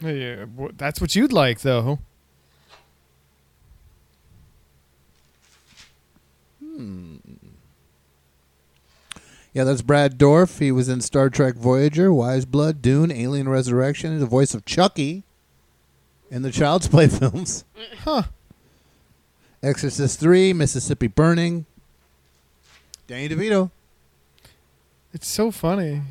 yeah, 0.02 0.46
wh- 0.46 0.76
that's 0.78 1.00
what 1.02 1.16
you'd 1.16 1.34
like, 1.34 1.62
though. 1.62 2.00
Yeah, 9.56 9.64
that's 9.64 9.82
Brad 9.82 10.18
Dourif. 10.20 10.60
He 10.60 10.70
was 10.70 10.90
in 10.90 11.00
Star 11.00 11.30
Trek 11.30 11.56
Voyager, 11.56 12.12
Wise 12.14 12.44
Blood, 12.44 12.82
Dune, 12.82 13.10
Alien 13.10 13.48
Resurrection. 13.48 14.12
He's 14.12 14.20
the 14.20 14.26
voice 14.26 14.54
of 14.54 14.66
Chucky 14.66 15.24
in 16.30 16.42
the 16.42 16.52
Child's 16.52 16.90
Play 16.90 17.08
films. 17.08 17.64
Huh. 18.04 18.24
Exorcist 19.64 20.20
3, 20.20 20.52
Mississippi 20.52 21.08
Burning. 21.08 21.66
Danny 23.08 23.30
DeVito. 23.30 23.72
It's 25.14 25.28
so 25.30 25.52
funny. 25.52 26.02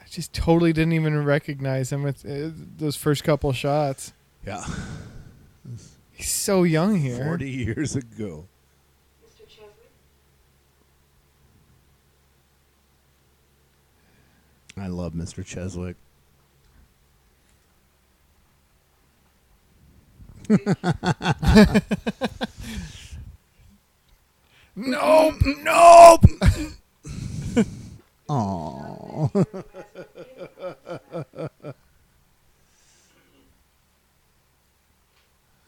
I 0.00 0.04
just 0.08 0.32
totally 0.32 0.72
didn't 0.72 0.92
even 0.92 1.24
recognize 1.24 1.90
him 1.90 2.04
with 2.04 2.24
uh, 2.24 2.54
those 2.78 2.94
first 2.94 3.24
couple 3.24 3.52
shots. 3.52 4.12
Yeah. 4.46 4.64
He's 6.12 6.30
so 6.30 6.62
young 6.62 6.94
here. 7.00 7.24
40 7.24 7.50
years 7.50 7.96
ago. 7.96 8.46
I 14.80 14.86
love 14.86 15.12
Mr. 15.12 15.44
Cheswick. 15.44 15.96
Nope, 24.76 25.34
nope. 25.62 26.24
Oh. 28.28 29.30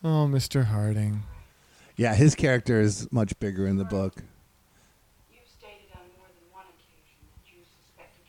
Oh, 0.05 0.27
Mr. 0.27 0.65
Harding. 0.65 1.23
yeah, 1.97 2.15
his 2.15 2.35
character 2.35 2.81
is 2.81 3.11
much 3.13 3.39
bigger 3.39 3.67
in 3.67 3.77
the 3.77 3.85
book. 3.85 4.23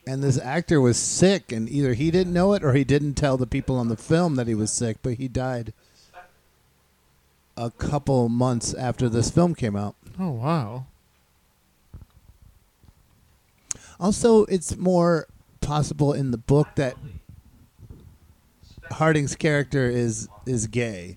And 0.06 0.22
this 0.22 0.38
actor 0.38 0.80
was 0.80 0.98
sick, 0.98 1.50
and 1.50 1.68
either 1.68 1.94
he 1.94 2.10
didn't 2.10 2.32
know 2.34 2.52
it 2.52 2.62
or 2.62 2.74
he 2.74 2.84
didn't 2.84 3.14
tell 3.14 3.36
the 3.36 3.46
people 3.46 3.76
on 3.76 3.88
the 3.88 3.96
film 3.96 4.36
that 4.36 4.46
he 4.46 4.54
was 4.54 4.70
sick, 4.70 4.98
but 5.02 5.14
he 5.14 5.28
died 5.28 5.72
a 7.56 7.70
couple 7.70 8.28
months 8.28 8.74
after 8.74 9.08
this 9.08 9.30
film 9.30 9.54
came 9.54 9.76
out. 9.76 9.94
Oh, 10.18 10.32
wow. 10.32 10.86
Also, 13.98 14.44
it's 14.46 14.76
more 14.76 15.26
possible 15.60 16.12
in 16.12 16.30
the 16.32 16.36
book 16.36 16.68
that 16.74 16.96
Harding's 18.90 19.34
character 19.34 19.88
is 19.88 20.28
is 20.44 20.66
gay, 20.66 21.16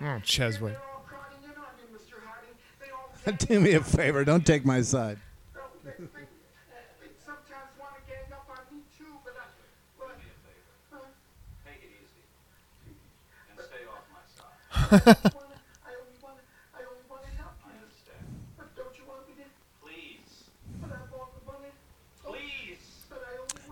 Oh, 0.01 0.19
Cheswick. 0.23 0.77
Do 3.37 3.59
me 3.59 3.73
a 3.73 3.81
favor. 3.83 4.23
Don't 4.23 4.45
take 4.45 4.65
my 4.65 4.81
side. 4.81 5.17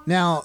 Now, 0.07 0.43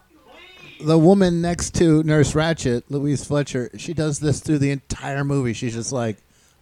the 0.84 0.98
woman 0.98 1.40
next 1.40 1.76
to 1.76 2.02
Nurse 2.02 2.32
Ratched, 2.32 2.82
Louise 2.88 3.24
Fletcher, 3.24 3.70
she 3.78 3.94
does 3.94 4.18
this 4.18 4.40
through 4.40 4.58
the 4.58 4.72
entire 4.72 5.22
movie. 5.22 5.52
She's 5.52 5.74
just 5.74 5.92
like 5.92 6.16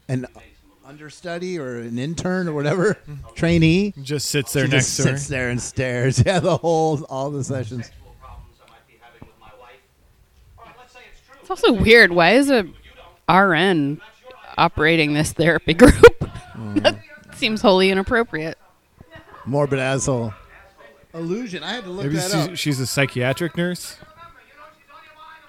an 0.07 0.27
understudy 0.91 1.57
or 1.57 1.77
an 1.79 1.99
intern 1.99 2.49
or 2.49 2.53
whatever, 2.53 2.99
trainee. 3.37 3.95
Just 4.03 4.29
sits 4.29 4.53
there 4.53 4.67
she 4.67 4.73
next 4.73 4.97
just 4.97 4.97
to 5.07 5.13
her. 5.13 5.17
sits 5.17 5.29
there 5.29 5.49
and 5.49 5.61
stares. 5.63 6.23
Yeah, 6.27 6.41
the 6.41 6.57
whole 6.57 7.03
all 7.05 7.31
the 7.31 7.45
sessions. 7.45 7.91
It's 11.41 11.51
also 11.51 11.73
weird. 11.73 12.13
Why 12.13 12.33
is 12.33 12.51
a 12.51 12.65
RN 13.33 14.01
operating 14.59 15.15
this 15.15 15.33
therapy 15.33 15.75
group? 15.75 15.95
Hmm. 16.61 16.75
that 16.81 16.99
seems 17.37 17.63
wholly 17.63 17.89
inappropriate. 17.91 18.59
Morbid 19.47 19.79
asshole. 19.79 20.35
Illusion. 21.15 21.63
I 21.63 21.73
had 21.73 21.85
to 21.85 21.91
look 21.91 22.05
Maybe 22.05 22.17
that 22.17 22.25
she's, 22.31 22.35
up. 22.35 22.57
she's 22.57 22.81
a 22.81 22.87
psychiatric 22.87 23.57
nurse. 23.57 23.97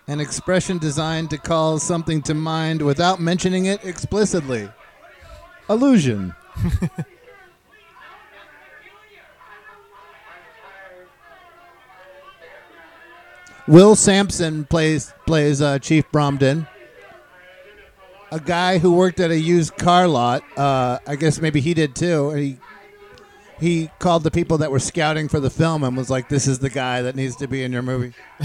An 0.07 0.21
expression 0.21 0.77
designed 0.77 1.31
to 1.31 1.37
call 1.37 1.79
something 1.79 2.21
to 2.21 2.33
mind 2.33 2.81
without 2.81 3.19
mentioning 3.19 3.65
it 3.65 3.83
explicitly. 3.83 4.69
Illusion. 5.71 6.35
Will 13.67 13.95
Sampson 13.95 14.65
plays 14.65 15.13
plays 15.25 15.61
uh, 15.61 15.79
Chief 15.79 16.03
Bromden, 16.11 16.67
a 18.31 18.39
guy 18.39 18.79
who 18.79 18.91
worked 18.91 19.19
at 19.19 19.31
a 19.31 19.39
used 19.39 19.77
car 19.77 20.07
lot. 20.07 20.43
Uh, 20.57 20.99
I 21.07 21.15
guess 21.15 21.39
maybe 21.39 21.61
he 21.61 21.73
did 21.73 21.95
too. 21.95 22.31
He 22.31 22.57
he 23.59 23.89
called 23.99 24.23
the 24.23 24.31
people 24.31 24.57
that 24.57 24.71
were 24.71 24.79
scouting 24.79 25.29
for 25.29 25.39
the 25.39 25.49
film 25.49 25.83
and 25.83 25.95
was 25.95 26.09
like, 26.09 26.27
"This 26.27 26.47
is 26.47 26.59
the 26.59 26.69
guy 26.69 27.01
that 27.03 27.15
needs 27.15 27.35
to 27.37 27.47
be 27.47 27.63
in 27.63 27.71
your 27.71 27.83
movie." 27.83 28.13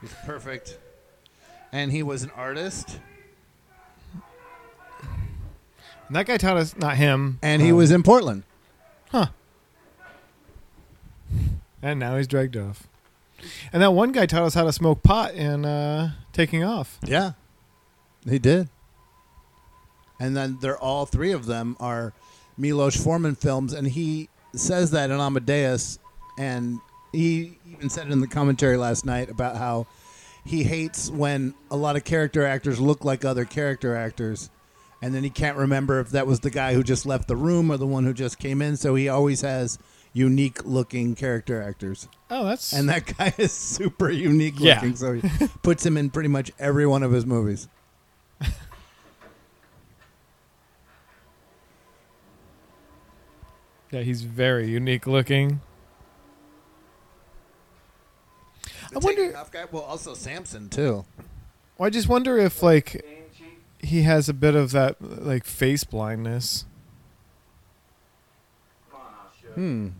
He's 0.00 0.14
perfect. 0.24 0.78
And 1.72 1.90
he 1.90 2.02
was 2.02 2.22
an 2.22 2.30
artist. 2.36 3.00
And 6.06 6.16
that 6.16 6.26
guy 6.26 6.36
taught 6.36 6.56
us, 6.56 6.76
not 6.76 6.96
him. 6.96 7.38
And 7.42 7.62
he 7.62 7.70
um, 7.70 7.76
was 7.76 7.90
in 7.90 8.02
Portland. 8.02 8.42
Huh. 9.10 9.26
And 11.82 11.98
now 12.00 12.16
he's 12.16 12.26
dragged 12.26 12.56
off. 12.56 12.86
And 13.72 13.82
that 13.82 13.92
one 13.92 14.12
guy 14.12 14.26
taught 14.26 14.42
us 14.42 14.54
how 14.54 14.64
to 14.64 14.72
smoke 14.72 15.02
pot 15.02 15.34
in 15.34 15.64
uh, 15.64 16.12
Taking 16.32 16.64
Off. 16.64 16.98
Yeah. 17.04 17.32
He 18.28 18.38
did. 18.38 18.68
And 20.18 20.36
then 20.36 20.58
they're 20.60 20.78
all 20.78 21.06
three 21.06 21.32
of 21.32 21.46
them 21.46 21.76
are 21.80 22.12
Milos 22.56 22.96
Forman 22.96 23.34
films, 23.34 23.72
and 23.72 23.86
he 23.86 24.28
says 24.54 24.92
that 24.92 25.10
in 25.10 25.20
Amadeus, 25.20 25.98
and 26.38 26.78
he 27.12 27.58
even 27.70 27.90
said 27.90 28.06
it 28.06 28.12
in 28.12 28.20
the 28.20 28.28
commentary 28.28 28.76
last 28.76 29.04
night 29.04 29.28
about 29.28 29.56
how 29.56 29.86
he 30.44 30.62
hates 30.62 31.10
when 31.10 31.54
a 31.70 31.76
lot 31.76 31.96
of 31.96 32.04
character 32.04 32.44
actors 32.46 32.80
look 32.80 33.04
like 33.04 33.24
other 33.24 33.44
character 33.44 33.96
actors, 33.96 34.50
and 35.04 35.14
then 35.14 35.22
he 35.22 35.28
can't 35.28 35.58
remember 35.58 36.00
if 36.00 36.08
that 36.12 36.26
was 36.26 36.40
the 36.40 36.48
guy 36.48 36.72
who 36.72 36.82
just 36.82 37.04
left 37.04 37.28
the 37.28 37.36
room 37.36 37.70
or 37.70 37.76
the 37.76 37.86
one 37.86 38.04
who 38.04 38.14
just 38.14 38.38
came 38.38 38.62
in. 38.62 38.74
So 38.78 38.94
he 38.94 39.06
always 39.06 39.42
has 39.42 39.78
unique 40.14 40.64
looking 40.64 41.14
character 41.14 41.60
actors. 41.60 42.08
Oh, 42.30 42.46
that's 42.46 42.72
And 42.72 42.88
that 42.88 43.14
guy 43.18 43.34
is 43.38 43.52
super 43.52 44.08
unique 44.08 44.54
Yeah. 44.58 44.76
looking, 44.76 44.96
so 44.96 45.12
he 45.12 45.48
puts 45.62 45.84
him 45.84 45.98
in 45.98 46.08
pretty 46.08 46.30
much 46.30 46.52
every 46.58 46.86
one 46.86 47.02
of 47.02 47.12
his 47.12 47.26
movies. 47.26 47.68
Yeah, 53.90 54.00
he's 54.00 54.22
very 54.22 54.68
unique 54.68 55.06
looking. 55.06 55.60
I 58.94 58.98
wonder. 58.98 59.32
Well, 59.70 59.82
also 59.82 60.14
Sampson 60.14 60.68
too. 60.68 61.04
Well, 61.78 61.86
I 61.86 61.90
just 61.90 62.08
wonder 62.08 62.36
if 62.38 62.60
like 62.62 63.04
he 63.84 64.02
has 64.02 64.28
a 64.28 64.34
bit 64.34 64.54
of 64.54 64.72
that 64.72 64.96
like 65.00 65.44
face 65.44 65.84
blindness. 65.84 66.64
Hmm. 69.54 69.90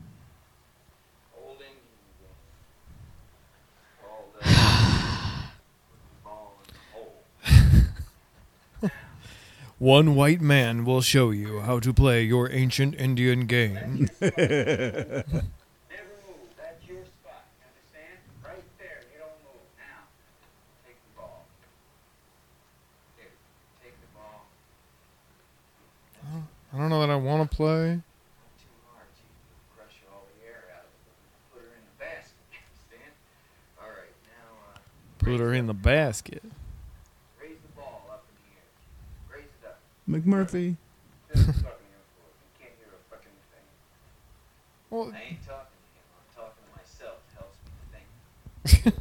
One 9.78 10.14
white 10.14 10.40
man 10.40 10.84
will 10.84 11.02
show 11.02 11.30
you 11.30 11.60
how 11.60 11.78
to 11.80 11.92
play 11.92 12.22
your 12.22 12.50
ancient 12.50 12.94
Indian 12.94 13.46
game. 13.46 14.08
I 26.74 26.78
don't 26.78 26.88
know 26.88 27.00
that 27.00 27.10
I 27.10 27.16
want 27.16 27.48
to 27.50 27.56
play. 27.56 28.00
Put 35.18 35.40
her 35.40 35.54
in 35.54 35.66
the 35.66 35.74
basket. 35.74 36.42
raise 37.40 37.56
the 37.62 37.68
ball 37.80 38.04
up 38.10 38.24
in 40.08 40.16
here 40.16 40.20
McMurphy. 40.20 40.76
Well, 44.90 45.12
I 45.12 45.22
ain't 45.30 45.44
talking 45.44 45.74
to 45.74 45.98
him. 45.98 46.06
I'm 46.14 46.28
talking 46.36 46.62
to 46.62 46.70
myself. 46.76 47.18
It 47.26 47.34
helps 47.34 47.58
me 48.84 48.92
think. 48.92 48.94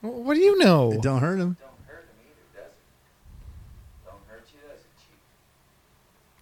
Wh- 0.00 0.24
What 0.24 0.34
do 0.34 0.40
you 0.40 0.56
know? 0.58 0.92
It 0.92 1.02
don't 1.02 1.20
hurt 1.20 1.38
him. 1.38 1.56
Don't 1.60 1.70
hurt 1.86 2.04
him 2.08 2.16
either, 2.24 2.62
does 2.62 2.72
it? 2.72 4.06
Don't 4.06 4.22
hurt 4.28 4.46
you, 4.54 4.60
does 4.66 4.80
it, 4.80 4.92
Chief? 4.96 5.18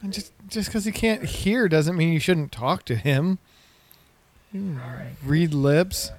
And 0.01 0.13
just 0.13 0.33
just 0.47 0.69
because 0.69 0.85
he 0.85 0.93
can't 0.93 1.25
hear 1.25 1.69
doesn't 1.69 1.97
mean 1.97 2.13
you 2.13 2.21
shouldn't 2.21 2.53
talk 2.53 2.85
to 2.85 2.95
him. 2.95 3.39
You 4.53 4.79
Read 5.25 5.53
lips. 5.53 6.13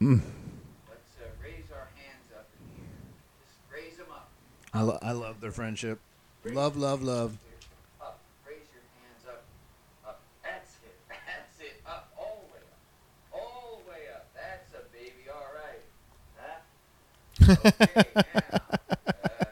Mm. 0.00 0.20
Let's 0.20 1.16
uh, 1.20 1.24
raise 1.42 1.70
our 1.72 1.88
hands 1.96 2.30
up 2.36 2.46
in 2.60 2.76
the 2.76 2.82
air. 2.82 2.88
Just 3.46 3.58
raise 3.72 3.96
them 3.96 4.06
up. 4.12 4.28
I, 4.72 4.82
lo- 4.82 4.98
I 5.02 5.12
love 5.12 5.40
their 5.40 5.50
friendship. 5.50 5.98
Love, 6.44 6.76
love, 6.76 7.02
love. 7.02 7.38
Up. 8.00 8.20
Raise 8.46 8.58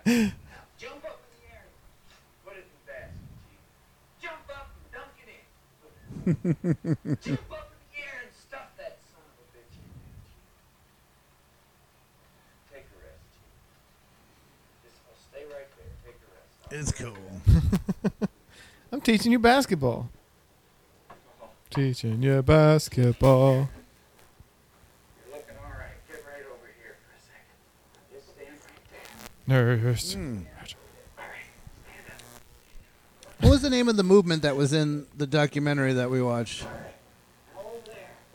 your 0.05 0.33
It's 16.75 16.91
cool. 16.91 17.15
I'm 18.93 19.03
teaching 19.03 19.31
you 19.31 19.39
basketball. 19.39 20.09
Teaching 21.69 22.23
you 22.23 22.41
basketball. 22.41 23.55
You're 23.55 23.69
looking 25.37 25.57
all 25.63 25.71
right. 25.71 25.93
Get 26.09 26.25
right 26.25 26.47
over 26.49 26.71
here 26.81 26.97
for 27.05 27.13
a 27.13 27.21
second. 27.21 28.11
Just 28.11 28.31
stand 28.31 28.57
right 29.47 29.47
there. 29.47 29.77
Nurse. 29.77 30.15
Mm. 30.15 30.47
What 33.43 33.51
was 33.51 33.63
the 33.63 33.71
name 33.71 33.89
of 33.89 33.97
the 33.97 34.05
movement 34.05 34.43
that 34.43 34.57
was 34.57 34.73
in 34.73 35.07
the 35.17 35.27
documentary 35.27 35.93
that 35.95 36.11
we 36.11 36.23
watched? 36.23 36.65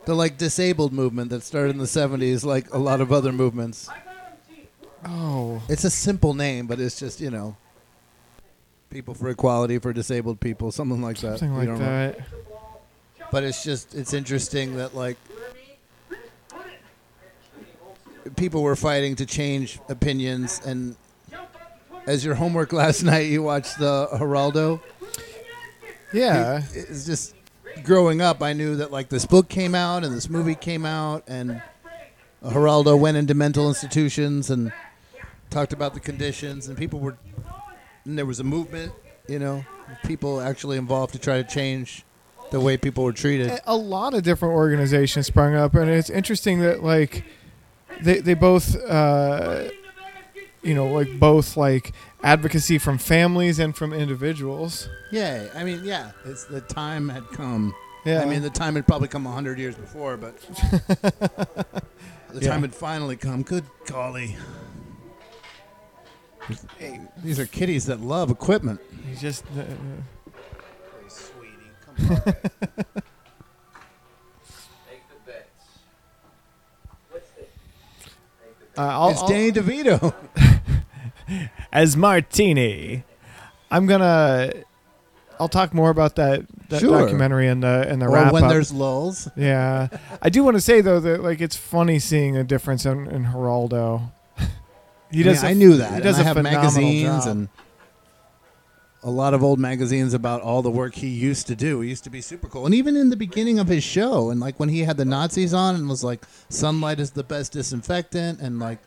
The 0.04 0.14
like 0.14 0.36
disabled 0.38 0.92
movement 0.92 1.30
that 1.30 1.42
started 1.42 1.70
in 1.70 1.78
the 1.78 1.84
'70s, 1.84 2.44
like 2.44 2.72
a 2.72 2.78
lot 2.78 3.00
of 3.00 3.10
other 3.12 3.32
movements. 3.32 3.88
Oh, 5.06 5.62
It's 5.68 5.84
a 5.84 5.90
simple 5.90 6.34
name, 6.34 6.66
but 6.66 6.78
it's 6.80 6.98
just 6.98 7.20
you 7.20 7.30
know, 7.30 7.56
people 8.90 9.14
for 9.14 9.28
equality 9.30 9.78
for 9.78 9.92
disabled 9.92 10.40
people, 10.40 10.72
something 10.72 11.00
like 11.00 11.18
that. 11.18 11.38
something 11.38 11.56
like 11.56 11.78
that. 11.78 12.18
But 13.30 13.44
it's 13.44 13.62
just 13.64 13.94
it's 13.94 14.12
interesting 14.12 14.76
that 14.76 14.94
like 14.94 15.16
people 18.36 18.62
were 18.62 18.76
fighting 18.76 19.16
to 19.16 19.26
change 19.26 19.78
opinions 19.88 20.60
and 20.66 20.96
as 22.06 22.24
your 22.24 22.34
homework 22.34 22.72
last 22.72 23.02
night 23.12 23.28
you 23.28 23.42
watched 23.42 23.78
the 23.78 24.06
Geraldo. 24.12 24.80
Yeah. 26.12 26.62
It- 26.74 26.86
It's 26.90 27.04
just 27.06 27.34
growing 27.84 28.20
up 28.20 28.42
I 28.42 28.52
knew 28.54 28.76
that 28.76 28.90
like 28.90 29.08
this 29.08 29.24
book 29.26 29.48
came 29.48 29.74
out 29.74 30.04
and 30.04 30.14
this 30.16 30.28
movie 30.28 30.54
came 30.56 30.84
out 30.84 31.22
and 31.28 31.62
Geraldo 32.44 32.98
went 32.98 33.16
into 33.16 33.34
mental 33.34 33.68
institutions 33.68 34.50
and 34.50 34.72
talked 35.50 35.72
about 35.72 35.94
the 35.94 36.00
conditions 36.00 36.68
and 36.68 36.76
people 36.76 36.98
were 37.00 37.16
and 38.04 38.16
there 38.18 38.26
was 38.26 38.40
a 38.40 38.44
movement, 38.44 38.92
you 39.28 39.38
know, 39.38 39.64
people 40.04 40.40
actually 40.40 40.78
involved 40.78 41.12
to 41.12 41.18
try 41.18 41.42
to 41.42 41.48
change 41.48 42.04
the 42.50 42.58
way 42.60 42.76
people 42.78 43.04
were 43.04 43.12
treated. 43.12 43.60
a 43.66 43.76
lot 43.76 44.14
of 44.14 44.22
different 44.22 44.54
organizations 44.54 45.26
sprung 45.26 45.54
up, 45.54 45.74
and 45.74 45.90
it's 45.90 46.08
interesting 46.08 46.60
that 46.60 46.82
like 46.82 47.24
they 48.00 48.20
they 48.20 48.32
both 48.34 48.74
uh, 48.84 49.64
you 50.68 50.74
know 50.74 50.86
like 50.88 51.18
both 51.18 51.56
like 51.56 51.92
advocacy 52.22 52.78
from 52.78 52.98
families 52.98 53.58
and 53.58 53.74
from 53.74 53.92
individuals. 53.92 54.88
Yeah, 55.10 55.48
I 55.54 55.64
mean, 55.64 55.80
yeah, 55.84 56.10
it's 56.26 56.44
the 56.44 56.60
time 56.60 57.08
had 57.08 57.26
come. 57.30 57.74
Yeah. 58.04 58.20
I 58.20 58.26
mean, 58.26 58.42
the 58.42 58.50
time 58.50 58.74
had 58.76 58.86
probably 58.86 59.08
come 59.08 59.24
hundred 59.24 59.58
years 59.58 59.74
before, 59.74 60.16
but 60.16 60.38
the 61.10 61.82
Yeah. 62.40 62.48
time 62.50 62.60
had 62.62 62.74
finally 62.74 63.16
come. 63.16 63.42
Good 63.42 63.64
golly, 63.86 64.36
Hey, 66.78 67.00
these 67.22 67.38
are 67.38 67.46
kitties 67.46 67.86
that 67.86 68.00
love 68.00 68.30
equipment. 68.30 68.80
He's 69.06 69.20
just. 69.20 69.44
Uh, 69.56 69.64
Uh, 78.76 78.82
I'll, 78.82 79.10
it's 79.10 79.20
I'll- 79.22 79.28
Danny 79.28 79.52
DeVito. 79.52 80.14
as 81.72 81.96
Martini. 81.96 83.04
I'm 83.70 83.86
gonna. 83.86 84.52
I'll 85.40 85.48
talk 85.48 85.72
more 85.72 85.90
about 85.90 86.16
that, 86.16 86.46
that 86.68 86.80
Sure. 86.80 86.98
documentary 87.00 87.46
in 87.46 87.60
the 87.60 87.88
in 87.88 88.00
the 88.00 88.06
Or 88.06 88.12
wrap 88.14 88.32
when 88.32 88.44
up. 88.44 88.50
there's 88.50 88.72
lulls. 88.72 89.28
Yeah, 89.36 89.86
I 90.20 90.30
do 90.30 90.42
want 90.42 90.56
to 90.56 90.60
say 90.60 90.80
though 90.80 90.98
that 91.00 91.22
like 91.22 91.40
it's 91.40 91.56
funny 91.56 91.98
seeing 92.00 92.36
a 92.36 92.42
difference 92.44 92.84
in, 92.84 93.06
in 93.06 93.26
Geraldo. 93.26 94.10
he 95.12 95.20
I, 95.20 95.22
does. 95.22 95.42
mean, 95.42 95.44
a- 95.44 95.48
I 95.50 95.52
knew 95.54 95.76
that. 95.76 95.90
He 95.90 95.94
and 95.96 96.02
does 96.04 96.18
I 96.18 96.22
a 96.22 96.24
have 96.24 96.42
magazines 96.42 97.24
job. 97.24 97.28
and 97.36 97.48
a 99.04 99.10
lot 99.10 99.32
of 99.32 99.44
old 99.44 99.60
magazines 99.60 100.12
about 100.12 100.40
all 100.42 100.60
the 100.60 100.70
work 100.72 100.96
he 100.96 101.06
used 101.06 101.46
to 101.46 101.54
do. 101.54 101.80
He 101.82 101.88
used 101.88 102.02
to 102.04 102.10
be 102.10 102.20
super 102.20 102.48
cool. 102.48 102.66
And 102.66 102.74
even 102.74 102.96
in 102.96 103.10
the 103.10 103.16
beginning 103.16 103.60
of 103.60 103.68
his 103.68 103.84
show, 103.84 104.30
and 104.30 104.40
like 104.40 104.58
when 104.58 104.68
he 104.70 104.80
had 104.80 104.96
the 104.96 105.04
Nazis 105.04 105.54
on 105.54 105.76
and 105.76 105.88
was 105.88 106.02
like, 106.02 106.24
sunlight 106.48 106.98
is 106.98 107.12
the 107.12 107.22
best 107.22 107.52
disinfectant, 107.52 108.40
and 108.40 108.58
like 108.58 108.80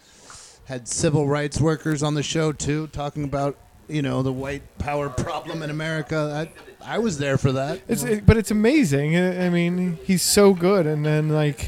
had 0.72 0.88
civil 0.88 1.28
rights 1.28 1.60
workers 1.60 2.02
on 2.02 2.14
the 2.14 2.24
show 2.24 2.54
too, 2.54 2.88
talking 2.88 3.26
about, 3.26 3.58
you 3.90 4.02
know, 4.02 4.24
the 4.24 4.32
white 4.32 4.78
power 4.78 5.10
problem 5.10 5.62
in 5.64 5.70
America. 5.70 6.50
I, 6.82 6.96
I 6.96 7.00
was 7.00 7.18
there 7.18 7.38
for 7.38 7.52
that. 7.52 7.82
It's 7.90 8.04
it, 8.04 8.26
but 8.26 8.38
it's 8.38 8.52
amazing. 8.52 9.18
I 9.18 9.50
mean, 9.50 10.00
he's 10.06 10.22
so 10.22 10.54
good, 10.54 10.88
and 10.88 11.06
then 11.06 11.28
like, 11.28 11.68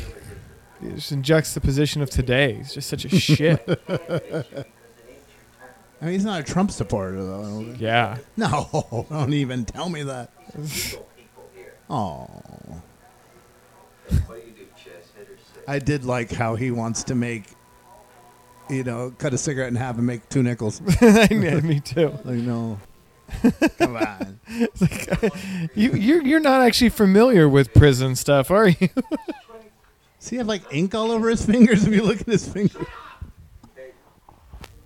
just 0.81 1.11
in 1.11 1.21
juxtaposition 1.21 2.01
of 2.01 2.09
today, 2.09 2.53
he's 2.53 2.75
just 2.75 2.89
such 2.89 3.03
a 3.03 3.09
shit. 3.19 3.59
I 3.89 6.05
mean, 6.05 6.13
he's 6.13 6.23
not 6.23 6.39
a 6.39 6.43
Trump 6.43 6.71
supporter, 6.71 7.21
though. 7.21 7.41
I 7.41 7.43
don't 7.43 7.65
think. 7.65 7.81
Yeah. 7.81 8.19
No, 8.37 9.05
don't 9.09 9.33
even 9.33 9.65
tell 9.65 9.89
me 9.89 10.03
that. 10.03 10.31
Oh. 11.89 12.27
I 15.67 15.79
did 15.79 16.05
like 16.05 16.31
how 16.31 16.55
he 16.55 16.71
wants 16.71 17.03
to 17.03 17.13
make, 17.13 17.43
you 18.69 18.83
know, 18.83 19.13
cut 19.17 19.33
a 19.33 19.37
cigarette 19.37 19.69
in 19.69 19.75
half 19.75 19.97
and 19.97 20.05
make 20.05 20.27
two 20.29 20.43
nickels. 20.43 20.81
yeah, 21.01 21.59
me 21.61 21.79
too. 21.79 22.17
Like, 22.25 22.39
no. 22.39 22.79
Come 23.79 23.95
on. 23.97 24.39
Like, 24.79 25.33
you 25.73 25.93
you're 25.93 26.21
you're 26.21 26.39
not 26.39 26.61
actually 26.61 26.89
familiar 26.89 27.49
with 27.49 27.73
prison 27.73 28.15
stuff, 28.15 28.51
are 28.51 28.67
you? 28.67 28.89
Does 30.19 30.29
he 30.29 30.35
have 30.37 30.47
like 30.47 30.61
ink 30.71 30.93
all 30.93 31.11
over 31.11 31.29
his 31.29 31.43
fingers 31.45 31.87
if 31.87 31.93
you 31.93 32.03
look 32.03 32.21
at 32.21 32.27
his 32.27 32.47
fingers? 32.47 32.85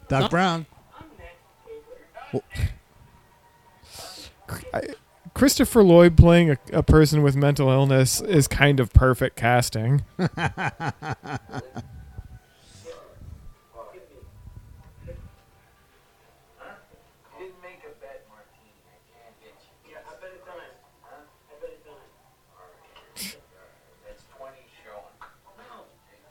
Doc 0.07 0.32
Brown. 0.32 0.65
I, 4.73 4.82
Christopher 5.34 5.84
Lloyd 5.84 6.17
playing 6.17 6.51
a, 6.51 6.57
a 6.73 6.84
person 6.84 7.21
with 7.21 7.36
mental 7.36 7.69
illness 7.69 8.21
is 8.21 8.47
kind 8.47 8.80
of 8.80 8.93
perfect 8.93 9.36
casting. 9.36 10.03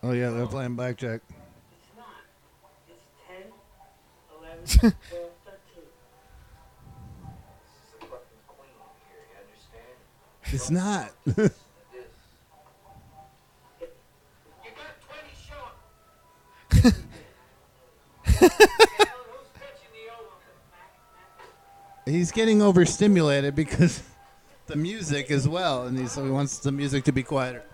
Oh, 0.09 0.13
yeah, 0.13 0.31
they're 0.31 0.47
playing 0.47 0.77
blackjack. 0.77 1.21
It's 1.29 1.91
not. 1.97 2.07
It's 2.87 3.03
ten, 3.27 3.51
eleven, 4.39 4.65
twelve, 5.11 5.33
thirteen. 5.45 5.83
It's 10.53 10.71
not. 10.71 11.11
He's 22.05 22.31
getting 22.31 22.63
overstimulated 22.63 23.57
because 23.57 24.05
the 24.69 24.77
music 24.77 25.33
as 25.33 25.49
well, 25.49 25.89
and 25.89 25.99
he, 25.99 26.07
so 26.07 26.25
he 26.25 26.31
wants 26.31 26.59
the 26.59 26.71
music 26.71 27.03
to 27.05 27.13
be 27.13 27.25
quieter. 27.25 27.65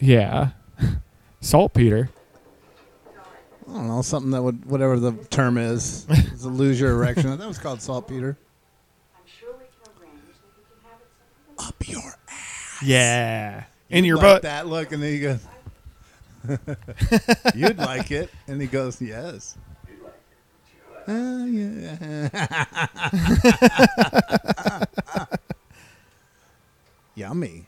Yeah. 0.00 0.50
Saltpeter. 1.40 2.10
I 3.68 3.72
don't 3.72 3.88
know 3.88 4.02
something 4.02 4.30
that 4.30 4.42
would 4.42 4.64
whatever 4.64 4.98
the 4.98 5.12
term 5.26 5.58
is, 5.58 6.06
is 6.08 6.42
to 6.42 6.48
lose 6.48 6.80
your 6.80 6.92
erection. 6.92 7.36
that 7.36 7.46
was 7.46 7.58
called 7.58 7.82
saltpeter. 7.82 8.36
Up 11.58 11.88
your 11.88 12.00
ass. 12.28 12.82
Yeah. 12.82 13.64
In 13.90 14.04
your 14.04 14.16
like 14.16 14.24
butt. 14.24 14.42
That 14.42 14.66
look, 14.68 14.92
and 14.92 15.02
then 15.02 15.12
he 15.12 15.20
goes, 15.20 15.44
"You'd 17.54 17.78
like 17.78 18.10
it," 18.10 18.30
and 18.46 18.60
he 18.60 18.66
goes, 18.66 19.00
"Yes." 19.00 19.56
Uh, 21.06 21.44
yeah. 21.46 22.84
Yummy. 27.14 27.66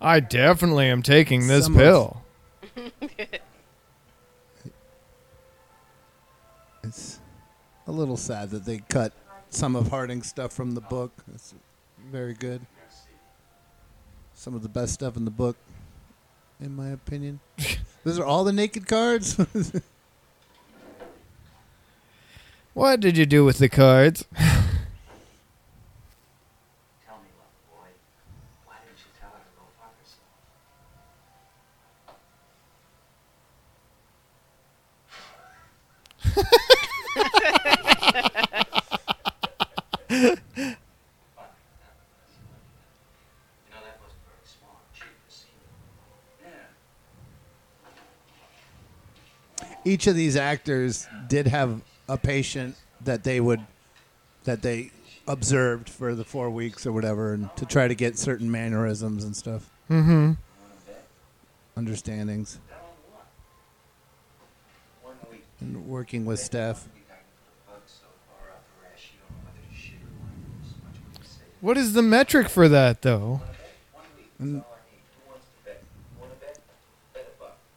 I 0.00 0.20
definitely 0.20 0.86
am 0.86 1.02
taking 1.02 1.46
this 1.48 1.64
Some 1.64 1.74
of- 1.74 1.80
pill. 1.80 2.22
It's 6.82 7.18
a 7.86 7.92
little 7.92 8.16
sad 8.16 8.50
that 8.50 8.64
they 8.66 8.78
cut 8.90 9.12
some 9.50 9.74
of 9.74 9.88
Harding's 9.88 10.26
stuff 10.28 10.52
from 10.52 10.72
the 10.72 10.80
book. 10.82 11.12
It's 11.34 11.54
very 12.10 12.34
good. 12.34 12.60
Some 14.44 14.54
of 14.54 14.62
the 14.62 14.68
best 14.68 14.92
stuff 14.92 15.16
in 15.16 15.24
the 15.24 15.30
book, 15.30 15.56
in 16.60 16.76
my 16.76 16.88
opinion. 16.88 17.40
Those 18.04 18.18
are 18.18 18.26
all 18.26 18.44
the 18.44 18.52
naked 18.52 18.86
cards. 18.86 19.38
What 22.74 23.00
did 23.00 23.16
you 23.16 23.24
do 23.24 23.42
with 23.44 23.56
the 23.56 23.70
cards? 23.70 24.26
Tell 24.34 24.44
me, 24.44 24.60
little 27.06 27.54
boy, 27.70 27.88
why 28.66 28.74
didn't 28.84 28.98
you 28.98 29.12
tell 29.18 29.30
her 29.30 29.38
to 29.40 29.52
go 29.56 29.64
fuck 29.78 29.94
herself? 29.96 30.28
You 42.44 43.70
know, 43.70 43.80
that 43.84 44.00
wasn't 44.00 44.20
very 44.26 44.44
smart. 44.44 44.82
She 44.92 45.04
was 45.24 45.34
seen 45.34 45.54
Yeah. 49.62 49.73
Each 49.84 50.06
of 50.06 50.16
these 50.16 50.36
actors 50.36 51.06
did 51.28 51.46
have 51.46 51.80
a 52.08 52.16
patient 52.16 52.76
that 53.02 53.24
they 53.24 53.40
would 53.40 53.60
that 54.44 54.62
they 54.62 54.90
observed 55.26 55.88
for 55.88 56.14
the 56.14 56.24
four 56.24 56.50
weeks 56.50 56.86
or 56.86 56.92
whatever, 56.92 57.32
and 57.32 57.54
to 57.56 57.64
try 57.64 57.88
to 57.88 57.94
get 57.94 58.18
certain 58.18 58.50
mannerisms 58.50 59.24
and 59.24 59.34
stuff, 59.34 59.70
Mm-hmm. 59.90 60.32
understandings, 61.76 62.58
and 65.60 65.86
working 65.86 66.24
with 66.26 66.40
staff. 66.40 66.86
What 71.60 71.78
is 71.78 71.94
the 71.94 72.02
metric 72.02 72.48
for 72.50 72.68
that, 72.68 73.00
though? 73.00 73.40
And 74.38 74.62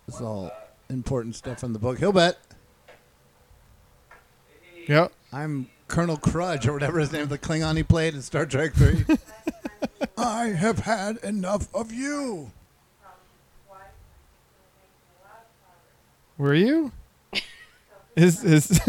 it's 0.08 0.20
all 0.22 0.52
important 0.90 1.36
stuff 1.36 1.64
in 1.64 1.74
the 1.74 1.80
book. 1.80 2.00
He'll 2.00 2.12
bet. 2.12 2.38
Yep. 4.88 5.12
I'm 5.34 5.70
Colonel 5.88 6.18
Kruge 6.18 6.68
or 6.68 6.74
whatever 6.74 7.00
his 7.00 7.12
name, 7.12 7.28
the 7.28 7.38
Klingon 7.38 7.76
he 7.76 7.84
played 7.84 8.14
in 8.14 8.22
Star 8.22 8.46
Trek 8.46 8.74
3. 8.74 9.06
I 10.18 10.48
have 10.48 10.80
had 10.80 11.18
enough 11.18 11.74
of 11.76 11.92
you. 11.92 12.52
Were 16.38 16.54
you? 16.54 16.92
Is 18.16 18.44
is? 18.44 18.80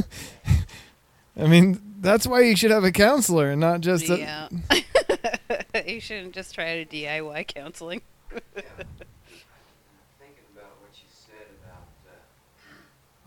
I 1.37 1.47
mean, 1.47 1.81
that's 2.01 2.27
why 2.27 2.41
you 2.41 2.57
should 2.57 2.71
have 2.71 2.85
a 2.85 2.93
counselor 2.93 3.51
and 3.51 3.61
not 3.61 3.81
just 3.81 4.09
a. 4.09 4.19
Yeah. 4.19 4.49
you 5.87 6.01
shouldn't 6.01 6.35
just 6.35 6.55
try 6.55 6.83
to 6.83 6.97
DIY 6.97 7.47
counseling. 7.47 8.03
Thinking 8.31 8.45
about 10.55 10.77
what 10.81 10.93
you 10.95 11.09
said 11.11 11.47
about 11.63 11.89
uh, 12.07 12.11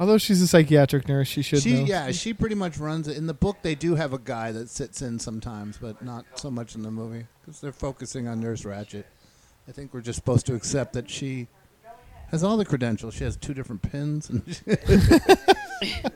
Although 0.02 0.18
she's 0.18 0.42
a 0.42 0.48
psychiatric 0.48 1.08
nurse, 1.08 1.28
she 1.28 1.44
should 1.44 1.62
She, 1.62 1.74
know. 1.76 1.86
yeah, 1.86 2.10
she 2.12 2.34
pretty 2.34 2.56
much 2.56 2.80
runs 2.80 3.08
it. 3.08 3.18
In 3.18 3.28
the 3.28 3.36
book, 3.36 3.58
they 3.62 3.76
do 3.76 3.94
have 3.94 4.14
a 4.14 4.18
guy 4.18 4.52
that 4.52 4.68
sits 4.68 5.04
in 5.04 5.20
sometimes, 5.20 5.78
but 5.78 6.02
not 6.04 6.26
so 6.34 6.50
much 6.50 6.74
in 6.74 6.82
the 6.82 6.90
movie 6.90 7.28
because 7.40 7.62
they're 7.62 7.72
focusing 7.72 8.28
on 8.28 8.40
Nurse 8.40 8.64
Ratched. 8.64 9.04
I 9.68 9.72
think 9.72 9.94
we're 9.94 10.02
just 10.02 10.16
supposed 10.18 10.48
to 10.48 10.56
accept 10.56 10.94
that 10.94 11.08
she 11.08 11.48
has 12.32 12.44
all 12.44 12.58
the 12.58 12.66
credentials. 12.66 13.14
She 13.14 13.24
has 13.26 13.36
two 13.38 13.54
different 13.54 13.84
pins. 13.84 14.28
And 14.28 14.42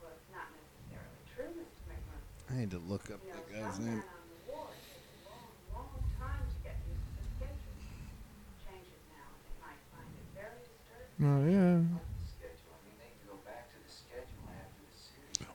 Well, 0.00 0.12
it's 0.16 0.28
not 0.32 0.48
necessarily 0.56 1.20
true, 1.34 1.52
Mr. 1.56 1.88
McMurphy. 1.88 2.54
I 2.54 2.60
need 2.60 2.70
to 2.70 2.78
look 2.78 3.10
up 3.10 3.20
You 3.24 3.32
know, 3.32 3.40
the 3.48 3.54
guy's 3.60 3.74
some 3.76 3.84
name. 3.84 3.94
men 3.94 4.04
on 4.04 4.08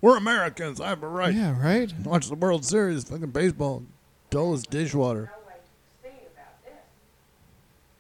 We're 0.03 0.17
Americans. 0.17 0.81
I 0.81 0.89
have 0.89 1.01
a 1.01 1.07
right. 1.07 1.33
Yeah, 1.33 1.57
right. 1.57 1.89
Watch 2.03 2.27
the 2.27 2.35
World 2.35 2.65
Series. 2.65 3.05
Fucking 3.05 3.31
baseball. 3.31 3.83
Dull 4.29 4.51
as 4.51 4.63
dishwater. 4.63 5.31
No 5.31 5.47
way 5.47 5.55
to 5.55 6.09
see 6.09 6.25
about 6.33 6.61
this. 6.65 6.73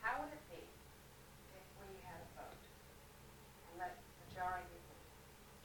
How 0.01 0.19
would 0.19 0.27
it 0.33 0.41
be 0.51 0.57
if 1.55 1.63
we 1.79 2.03
had 2.03 2.19
a 2.19 2.41
vote 2.41 2.57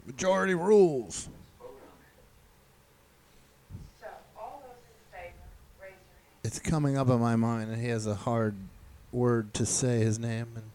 majority 0.06 0.54
rules. 0.54 1.28
So, 4.00 4.06
all 4.36 4.62
those 4.64 4.76
in 4.76 5.20
favor, 5.20 5.34
raise 5.82 5.90
your 5.90 6.18
hand. 6.18 6.44
It's 6.44 6.60
coming 6.60 6.96
up 6.96 7.08
in 7.08 7.18
my 7.18 7.34
mind, 7.34 7.72
and 7.72 7.82
he 7.82 7.88
has 7.88 8.06
a 8.06 8.14
hard 8.14 8.54
word 9.10 9.52
to 9.54 9.66
say 9.66 9.98
his 9.98 10.20
name. 10.20 10.46
And 10.54 10.70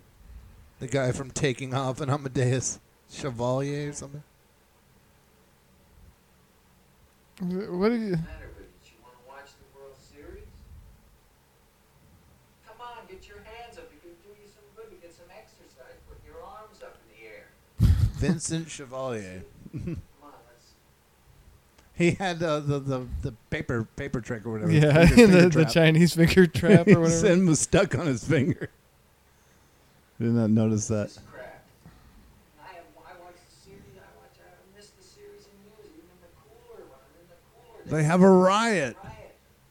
the 0.82 0.88
guy 0.88 1.14
from 1.14 1.32
Taking 1.32 1.74
Off 1.74 2.02
and 2.02 2.12
Amadeus 2.12 2.82
Chevalier 3.10 3.92
or 3.92 3.94
something. 3.94 4.24
What 7.40 7.90
did 7.90 8.02
you? 8.02 8.12
matter, 8.12 8.52
but 8.56 8.68
did 8.82 8.86
you 8.86 8.98
want 9.02 9.16
to 9.18 9.28
watch 9.28 9.50
the 9.58 9.78
World 9.78 9.96
Series? 9.98 10.46
Come 12.68 12.78
on, 12.80 13.08
get 13.10 13.28
your 13.28 13.40
hands 13.44 13.78
up. 13.78 13.86
It 13.92 14.02
could 14.02 14.22
do 14.24 14.30
you 14.30 14.48
some 14.48 14.64
good 14.76 14.90
to 14.90 14.96
get 15.02 15.14
some 15.16 15.26
exercise. 15.32 15.98
Put 16.08 16.20
your 16.26 16.42
arms 16.44 16.82
up 16.84 16.98
in 17.02 17.18
the 17.18 17.26
air. 17.28 17.48
Vincent 18.16 18.68
Schiavelli. 18.68 19.42
Come 19.74 19.98
on, 20.24 20.32
let's. 20.48 20.74
He 21.96 22.12
had 22.12 22.42
uh, 22.42 22.60
the, 22.60 22.80
the 22.80 23.08
the 23.24 23.32
paper 23.50 23.88
paper 23.96 24.22
trick 24.22 24.46
or 24.46 24.52
whatever. 24.52 24.72
Yeah, 24.72 25.06
the, 25.06 25.50
the. 25.54 25.66
Chinese 25.66 26.14
finger 26.16 26.46
trap 26.48 26.88
or 26.88 27.00
whatever. 27.02 27.10
Sin 27.10 27.46
was 27.48 27.60
stuck 27.62 27.96
on 27.98 28.06
his 28.08 28.24
finger. 28.24 28.70
Did 30.20 30.30
not 30.34 30.52
notice 30.52 30.88
that. 30.88 31.18
Crap. 31.32 31.66
I 32.62 32.76
have. 32.76 32.84
I 32.98 33.14
watch 33.22 33.36
the 33.50 33.56
series. 33.70 33.98
I 33.98 34.06
watch. 34.22 34.38
I 34.40 34.50
haven't 34.50 34.74
missed 34.78 34.96
the 34.98 35.04
series 35.04 35.46
in 35.50 35.54
years. 35.66 35.90
Even 35.90 36.10
in 36.14 36.20
the 36.22 36.32
cooler, 36.40 36.86
when 36.86 36.98
I'm 37.02 37.14
in 37.22 37.28
the 37.30 37.40
cooler. 37.54 37.73
They 37.86 38.04
have 38.04 38.22
a 38.22 38.30
riot, 38.30 38.96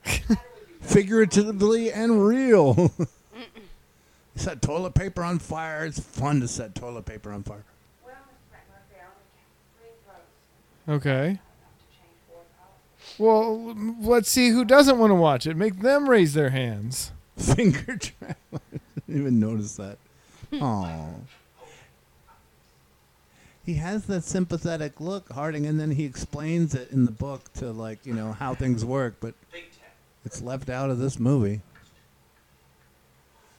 figuratively 0.81 1.93
and 1.93 2.25
real. 2.27 2.93
set 4.37 4.61
toilet 4.63 4.95
paper 4.95 5.23
on 5.23 5.39
fire. 5.39 5.85
It's 5.85 5.99
fun 6.01 6.41
to 6.41 6.49
set 6.49 6.75
toilet 6.75 7.05
paper 7.07 7.33
on 7.33 7.43
fire. 7.43 7.65
Well, 8.05 8.15
Mr. 8.15 8.55
McMurphy, 8.55 9.01
I 9.01 9.05
only 9.07 9.25
count 10.09 10.25
three 10.87 10.97
votes 10.97 11.07
Okay. 11.07 11.27
enough 11.31 11.39
to 11.39 11.97
change 11.97 12.19
board 12.29 12.47
policy. 12.59 14.03
Well, 14.03 14.11
let's 14.11 14.31
see 14.31 14.51
who 14.51 14.65
doesn't 14.65 14.99
want 14.99 15.11
to 15.11 15.15
watch 15.15 15.47
it. 15.47 15.57
Make 15.57 15.81
them 15.81 16.09
raise 16.09 16.35
their 16.35 16.51
hands. 16.51 17.13
Finger 17.37 17.97
trap. 17.97 18.39
didn't 19.07 19.21
even 19.21 19.41
notice 19.41 19.77
that. 19.77 19.99
Oh. 20.61 21.15
He 23.65 23.75
has 23.75 24.07
that 24.07 24.25
sympathetic 24.25 25.01
look, 25.01 25.33
Harding, 25.33 25.67
and 25.67 25.79
then 25.79 25.93
he 25.93 26.05
explains 26.05 26.75
it 26.75 26.91
in 26.91 27.05
the 27.05 27.13
book 27.13 27.53
to 27.55 27.71
like 27.71 28.05
you 28.05 28.13
know 28.13 28.33
how 28.33 28.55
things 28.55 28.85
work, 28.85 29.17
but 29.21 29.35
it's 30.25 30.43
left 30.43 30.69
out 30.69 30.91
of 30.91 30.99
this 30.99 31.19
movie. 31.19 31.61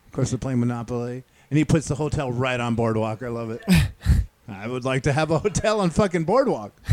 Of 0.07 0.11
course, 0.11 0.31
they're 0.31 0.37
playing 0.37 0.59
Monopoly, 0.59 1.23
and 1.49 1.57
he 1.57 1.65
puts 1.65 1.87
the 1.87 1.95
hotel 1.95 2.31
right 2.31 2.59
on 2.59 2.75
Boardwalk. 2.75 3.23
I 3.23 3.29
love 3.29 3.49
it. 3.49 3.63
I 4.47 4.67
would 4.67 4.83
like 4.83 5.03
to 5.03 5.13
have 5.13 5.31
a 5.31 5.39
hotel 5.39 5.79
on 5.79 5.89
fucking 5.89 6.25
Boardwalk. 6.25 6.73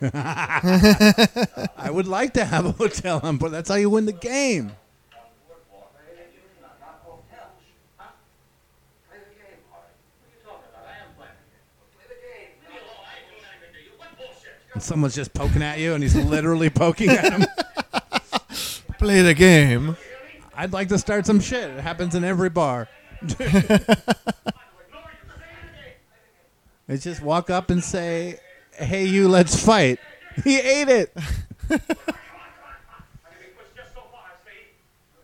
I 0.14 1.90
would 1.90 2.08
like 2.08 2.32
to 2.34 2.44
have 2.44 2.64
a 2.64 2.72
hotel 2.72 3.20
on 3.22 3.36
board. 3.36 3.52
That's 3.52 3.68
how 3.68 3.74
you 3.74 3.90
win 3.90 4.06
the 4.06 4.12
game. 4.12 4.72
And 14.74 14.82
someone's 14.82 15.14
just 15.14 15.34
poking 15.34 15.62
at 15.62 15.78
you, 15.78 15.94
and 15.94 16.02
he's 16.02 16.14
literally 16.16 16.70
poking 16.70 17.10
at 17.10 17.32
him. 17.32 17.46
Play 18.98 19.22
the 19.22 19.34
game. 19.34 19.96
I'd 20.54 20.72
like 20.72 20.88
to 20.88 20.98
start 20.98 21.26
some 21.26 21.40
shit. 21.40 21.70
It 21.70 21.80
happens 21.80 22.14
in 22.14 22.22
every 22.24 22.50
bar. 22.50 22.88
it's 26.88 27.04
just 27.04 27.22
walk 27.22 27.50
up 27.50 27.70
and 27.70 27.82
say, 27.82 28.38
"Hey, 28.72 29.06
you, 29.06 29.28
let's 29.28 29.64
fight." 29.64 29.98
He 30.44 30.58
ate 30.58 30.88
it. 30.88 31.16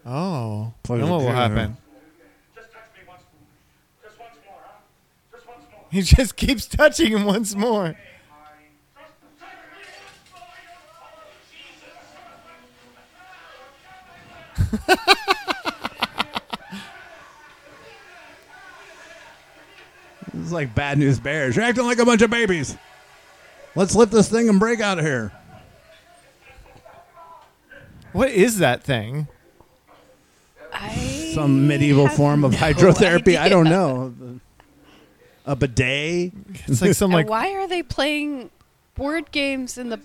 Oh. 0.06 0.72
Play 0.84 0.98
then 0.98 1.08
what 1.08 1.20
will 1.22 1.32
happen? 1.32 1.76
He 5.90 6.02
just 6.02 6.36
keeps 6.36 6.66
touching 6.66 7.10
him 7.10 7.24
once 7.24 7.54
more. 7.54 7.96
This 20.36 20.46
is 20.46 20.52
like 20.52 20.74
bad 20.74 20.98
news 20.98 21.18
bears. 21.18 21.56
You're 21.56 21.64
acting 21.64 21.86
like 21.86 21.98
a 21.98 22.04
bunch 22.04 22.20
of 22.20 22.30
babies. 22.30 22.76
Let's 23.74 23.94
lift 23.94 24.12
this 24.12 24.28
thing 24.28 24.48
and 24.48 24.60
break 24.60 24.80
out 24.80 24.98
of 24.98 25.04
here. 25.04 25.32
What 28.12 28.30
is 28.30 28.58
that 28.58 28.82
thing? 28.82 29.28
Some 31.32 31.66
medieval 31.66 32.08
form 32.08 32.44
of 32.44 32.52
no 32.52 32.58
hydrotherapy. 32.58 33.38
I 33.38 33.48
don't 33.48 33.68
know. 33.68 34.40
A 35.46 35.56
bidet. 35.56 36.32
It's 36.66 36.82
like 36.82 36.94
some 36.94 37.12
like 37.12 37.28
why 37.28 37.52
are 37.54 37.66
they 37.66 37.82
playing 37.82 38.50
board 38.94 39.30
games 39.32 39.78
in 39.78 39.88
the 39.88 40.00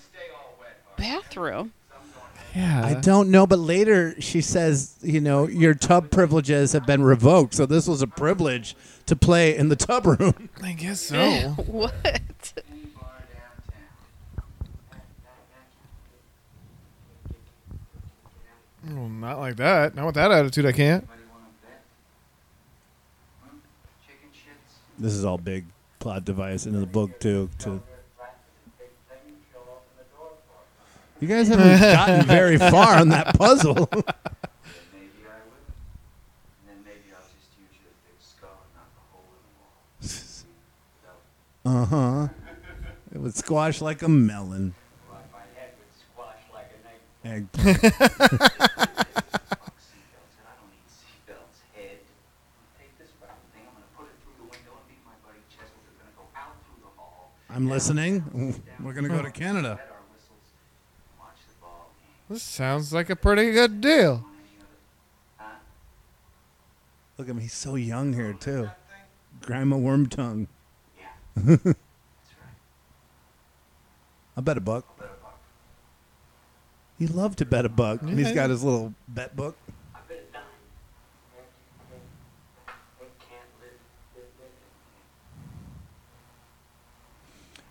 bathroom? 0.97 1.73
Yeah. 2.55 2.85
I 2.85 2.93
don't 2.95 3.29
know, 3.29 3.47
but 3.47 3.59
later 3.59 4.19
she 4.19 4.41
says, 4.41 4.97
you 5.01 5.21
know, 5.21 5.47
your 5.47 5.73
tub 5.73 6.11
privileges 6.11 6.73
have 6.73 6.85
been 6.85 7.03
revoked. 7.03 7.53
So 7.53 7.65
this 7.65 7.87
was 7.87 8.01
a 8.01 8.07
privilege 8.07 8.75
to 9.05 9.15
play 9.15 9.55
in 9.55 9.69
the 9.69 9.75
tub 9.75 10.05
room. 10.05 10.49
I 10.63 10.73
guess 10.73 11.01
so. 11.01 11.17
what? 11.67 12.53
Well, 18.87 19.09
not 19.09 19.39
like 19.39 19.57
that. 19.57 19.95
Not 19.95 20.07
with 20.07 20.15
that 20.15 20.31
attitude. 20.31 20.65
I 20.65 20.71
can't. 20.71 21.07
This 24.97 25.13
is 25.13 25.25
all 25.25 25.37
big 25.37 25.65
plot 25.99 26.25
device 26.25 26.65
into 26.65 26.79
the 26.79 26.85
book 26.85 27.19
too. 27.19 27.49
To 27.59 27.81
you 31.21 31.27
guys 31.27 31.47
haven't 31.47 31.79
gotten 31.79 32.25
very 32.27 32.57
far 32.57 32.95
on 32.97 33.09
that 33.09 33.37
puzzle. 33.37 33.73
Maybe 33.75 33.85
I 33.95 34.09
would. 35.47 35.63
And 36.67 36.67
then 36.67 36.77
maybe 36.83 37.13
I'll 37.15 37.21
just 37.21 37.53
use 37.57 37.69
your 37.81 37.93
big 38.03 38.19
skull 38.19 38.49
and 38.65 38.73
knock 38.75 38.91
a 38.97 39.01
hole 39.13 39.29
in 39.37 39.41
the 41.63 41.71
wall. 41.71 41.81
uh 41.81 41.85
huh. 42.25 42.27
It 43.13 43.19
would 43.19 43.35
squash 43.35 43.81
like 43.81 44.01
a 44.01 44.09
melon. 44.09 44.73
Like 45.09 45.31
my 45.31 45.39
head 45.59 45.71
would 45.77 45.93
squash 45.99 46.41
like 46.53 46.71
an 46.73 46.83
egg. 47.31 47.45
Egg. 47.45 47.45
Fuck 47.51 47.61
seatbelts, 49.77 50.33
and 50.39 50.47
I 50.47 50.55
don't 50.57 50.71
need 50.71 50.87
seatbelts. 50.89 51.59
Head. 51.75 51.99
Take 52.79 52.97
this 52.97 53.11
fucking 53.19 53.49
thing. 53.53 53.63
I'm 53.67 53.75
gonna 53.75 53.93
put 53.97 54.07
it 54.07 54.15
through 54.23 54.37
the 54.39 54.47
window 54.49 54.73
and 54.79 54.85
beat 54.89 55.03
my 55.05 55.13
buddy 55.27 55.43
Chesel. 55.53 55.77
They're 55.85 55.99
gonna 56.01 56.15
go 56.17 56.25
out 56.35 56.55
through 56.65 56.81
the 56.81 56.91
hall. 56.97 57.29
I'm 57.49 57.69
listening. 57.69 58.63
We're 58.81 58.93
gonna 58.93 59.09
go 59.09 59.21
to 59.21 59.29
Canada. 59.31 59.77
Set 59.77 59.91
our 59.91 60.01
whistles. 60.15 60.47
and 60.49 61.19
Watch 61.19 61.37
the 61.47 61.53
ball 61.61 61.91
game. 61.99 62.20
This 62.31 62.43
sounds 62.43 62.93
like 62.93 63.09
a 63.09 63.15
pretty 63.17 63.51
good 63.51 63.81
deal. 63.81 64.23
Look 67.17 67.27
at 67.27 67.31
him. 67.31 67.39
He's 67.39 67.51
so 67.51 67.75
young 67.75 68.13
here 68.13 68.31
too. 68.31 68.69
Grima 69.41 69.75
Wormtongue. 69.77 70.47
Yeah. 70.97 71.73
I'll 74.37 74.43
bet 74.43 74.55
a 74.55 74.61
buck. 74.61 74.85
I'll 74.91 74.95
bet 74.97 75.13
a 75.13 75.21
buck. 75.21 75.39
He 76.97 77.07
loved 77.07 77.37
to 77.39 77.45
bet 77.45 77.65
a 77.65 77.69
buck. 77.69 78.01
And 78.01 78.17
He's 78.17 78.31
got 78.31 78.49
his 78.49 78.63
little 78.63 78.93
bet 79.09 79.35
book. 79.35 79.57
I. 79.93 79.99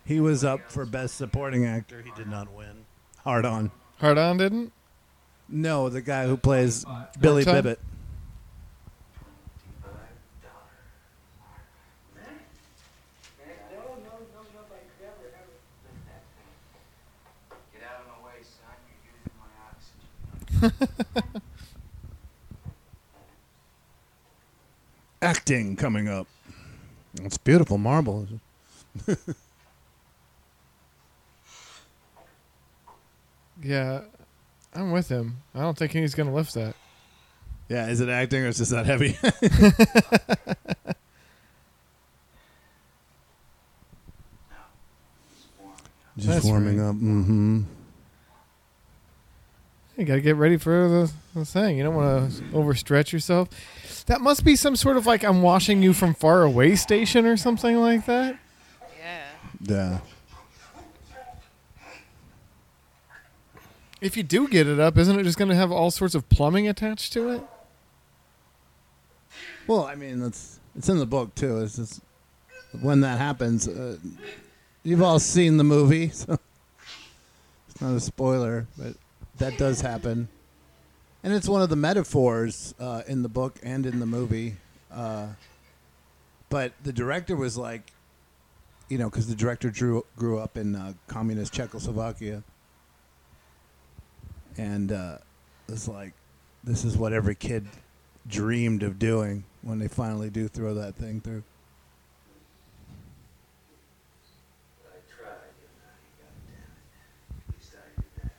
He 0.05 0.19
was 0.19 0.43
up 0.43 0.71
for 0.71 0.85
best 0.85 1.15
supporting 1.15 1.65
actor. 1.65 2.03
He 2.03 2.11
did 2.15 2.27
not 2.27 2.53
win. 2.53 2.85
Hard 3.23 3.43
on. 3.43 3.71
Hard 4.01 4.17
on 4.17 4.37
didn't. 4.37 4.73
No, 5.47 5.87
the 5.87 6.01
guy 6.01 6.25
who 6.25 6.35
plays 6.35 6.83
Billy 7.19 7.45
Time? 7.45 7.53
Bibbit. 7.57 7.79
Get 17.71 17.83
out 17.83 18.01
of 18.01 18.07
my 18.07 18.27
way, 18.27 18.41
son. 18.41 18.73
You're 18.89 19.13
using 19.13 19.37
my 19.39 20.71
oxygen. 20.71 21.41
Acting 25.21 25.75
coming 25.75 26.07
up. 26.07 26.25
It's 27.21 27.37
beautiful 27.37 27.77
marble. 27.77 28.27
Yeah, 33.63 34.01
I'm 34.73 34.91
with 34.91 35.09
him. 35.09 35.37
I 35.53 35.59
don't 35.59 35.77
think 35.77 35.91
he's 35.91 36.15
gonna 36.15 36.33
lift 36.33 36.53
that. 36.55 36.75
Yeah, 37.69 37.87
is 37.87 38.01
it 38.01 38.09
acting 38.09 38.43
or 38.43 38.47
is 38.47 38.57
this 38.57 38.69
that 38.69 38.85
heavy? 38.85 39.17
Just 46.17 46.27
That's 46.27 46.45
warming 46.45 46.79
right. 46.79 46.89
up. 46.89 46.95
Mm-hmm. 46.95 47.61
You 49.97 50.05
gotta 50.05 50.21
get 50.21 50.35
ready 50.35 50.57
for 50.57 50.87
the, 50.89 51.11
the 51.39 51.45
thing. 51.45 51.77
You 51.77 51.83
don't 51.83 51.95
want 51.95 52.31
to 52.33 52.41
overstretch 52.53 53.11
yourself. 53.11 53.49
That 54.07 54.19
must 54.21 54.43
be 54.43 54.55
some 54.55 54.75
sort 54.75 54.97
of 54.97 55.05
like 55.05 55.23
I'm 55.23 55.41
watching 55.41 55.81
you 55.83 55.93
from 55.93 56.13
far 56.13 56.43
away 56.43 56.75
station 56.75 57.25
or 57.25 57.37
something 57.37 57.77
like 57.77 58.05
that. 58.07 58.37
Yeah. 58.99 59.23
Yeah. 59.61 59.99
If 64.01 64.17
you 64.17 64.23
do 64.23 64.47
get 64.47 64.67
it 64.67 64.79
up, 64.79 64.97
isn't 64.97 65.19
it 65.19 65.23
just 65.23 65.37
gonna 65.37 65.55
have 65.55 65.71
all 65.71 65.91
sorts 65.91 66.15
of 66.15 66.27
plumbing 66.29 66.67
attached 66.67 67.13
to 67.13 67.29
it? 67.29 67.43
Well, 69.67 69.85
I 69.85 69.93
mean, 69.93 70.19
that's 70.19 70.59
it's 70.75 70.89
in 70.89 70.97
the 70.97 71.05
book 71.05 71.35
too. 71.35 71.59
It's 71.61 71.75
just 71.75 72.01
when 72.81 73.01
that 73.01 73.19
happens. 73.19 73.67
Uh, 73.67 73.97
you've 74.83 75.03
all 75.03 75.19
seen 75.19 75.57
the 75.57 75.63
movie, 75.63 76.09
so 76.13 76.39
it's 77.69 77.79
not 77.79 77.93
a 77.93 77.99
spoiler, 77.99 78.65
but 78.75 78.95
that 79.37 79.57
does 79.59 79.81
happen, 79.81 80.27
and 81.23 81.31
it's 81.31 81.47
one 81.47 81.61
of 81.61 81.69
the 81.69 81.75
metaphors 81.75 82.73
uh, 82.79 83.03
in 83.07 83.21
the 83.21 83.29
book 83.29 83.59
and 83.61 83.85
in 83.85 83.99
the 83.99 84.07
movie. 84.07 84.55
Uh, 84.91 85.27
but 86.49 86.73
the 86.83 86.91
director 86.91 87.35
was 87.35 87.55
like, 87.55 87.93
you 88.89 88.97
know, 88.97 89.09
because 89.09 89.27
the 89.27 89.35
director 89.35 89.69
drew, 89.69 90.05
grew 90.17 90.37
up 90.39 90.57
in 90.57 90.75
uh, 90.75 90.93
communist 91.07 91.53
Czechoslovakia, 91.53 92.43
and 94.57 94.91
uh, 94.91 95.17
it's 95.67 95.87
like, 95.87 96.13
this 96.63 96.83
is 96.85 96.97
what 96.97 97.13
every 97.13 97.35
kid 97.35 97.67
dreamed 98.27 98.83
of 98.83 98.99
doing 98.99 99.43
when 99.61 99.79
they 99.79 99.87
finally 99.87 100.29
do 100.29 100.47
throw 100.47 100.73
that 100.73 100.95
thing 100.95 101.21
through. 101.21 101.43
I 104.85 104.97
tried, 105.09 105.33
you 105.59 105.67
know, 105.77 105.89
you 105.99 106.09
goddamn 106.21 106.63
it. 106.99 107.49
At 107.49 107.55
least 107.55 107.73
I 107.75 108.01
did 108.01 108.31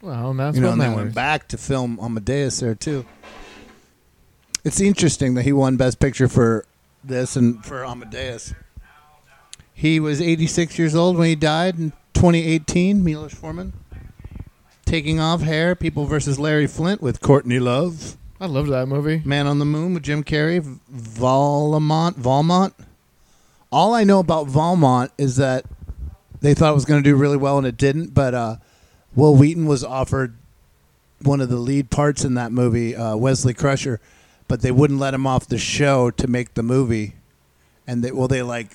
that. 0.00 0.06
Well, 0.06 0.30
and 0.30 0.40
that's 0.40 0.56
you 0.56 0.62
know, 0.62 0.70
what 0.70 0.80
and 0.80 0.96
went 0.96 1.14
back 1.14 1.48
to 1.48 1.58
film 1.58 1.98
Amadeus 2.00 2.60
there 2.60 2.74
too. 2.74 3.04
It's 4.64 4.80
interesting 4.80 5.34
that 5.34 5.44
he 5.44 5.52
won 5.52 5.76
Best 5.76 5.98
Picture 5.98 6.28
for 6.28 6.64
this 7.02 7.36
and 7.36 7.64
for 7.64 7.84
Amadeus. 7.84 8.54
He 9.72 10.00
was 10.00 10.20
86 10.20 10.78
years 10.78 10.94
old 10.94 11.16
when 11.16 11.28
he 11.28 11.36
died 11.36 11.78
in 11.78 11.92
2018. 12.14 13.04
Milos 13.04 13.32
Forman. 13.32 13.72
Taking 14.88 15.20
off 15.20 15.42
hair, 15.42 15.74
People 15.74 16.06
versus 16.06 16.38
Larry 16.38 16.66
Flynt 16.66 17.02
with 17.02 17.20
Courtney 17.20 17.58
Love. 17.58 18.16
I 18.40 18.46
loved 18.46 18.70
that 18.70 18.86
movie. 18.86 19.20
Man 19.22 19.46
on 19.46 19.58
the 19.58 19.66
Moon 19.66 19.92
with 19.92 20.02
Jim 20.02 20.24
Carrey. 20.24 20.64
Valmont. 20.88 22.16
Valmont. 22.16 22.72
All 23.70 23.92
I 23.92 24.04
know 24.04 24.18
about 24.18 24.46
Valmont 24.46 25.12
is 25.18 25.36
that 25.36 25.66
they 26.40 26.54
thought 26.54 26.70
it 26.70 26.74
was 26.74 26.86
going 26.86 27.02
to 27.02 27.06
do 27.06 27.16
really 27.16 27.36
well 27.36 27.58
and 27.58 27.66
it 27.66 27.76
didn't. 27.76 28.14
But 28.14 28.32
uh, 28.32 28.56
Wil 29.14 29.36
Wheaton 29.36 29.66
was 29.66 29.84
offered 29.84 30.34
one 31.20 31.42
of 31.42 31.50
the 31.50 31.56
lead 31.56 31.90
parts 31.90 32.24
in 32.24 32.32
that 32.36 32.50
movie, 32.50 32.96
uh, 32.96 33.14
Wesley 33.14 33.52
Crusher, 33.52 34.00
but 34.46 34.62
they 34.62 34.70
wouldn't 34.70 34.98
let 34.98 35.12
him 35.12 35.26
off 35.26 35.46
the 35.46 35.58
show 35.58 36.10
to 36.12 36.26
make 36.26 36.54
the 36.54 36.62
movie. 36.62 37.12
And 37.86 38.02
they, 38.02 38.10
well, 38.10 38.26
they 38.26 38.40
like 38.40 38.70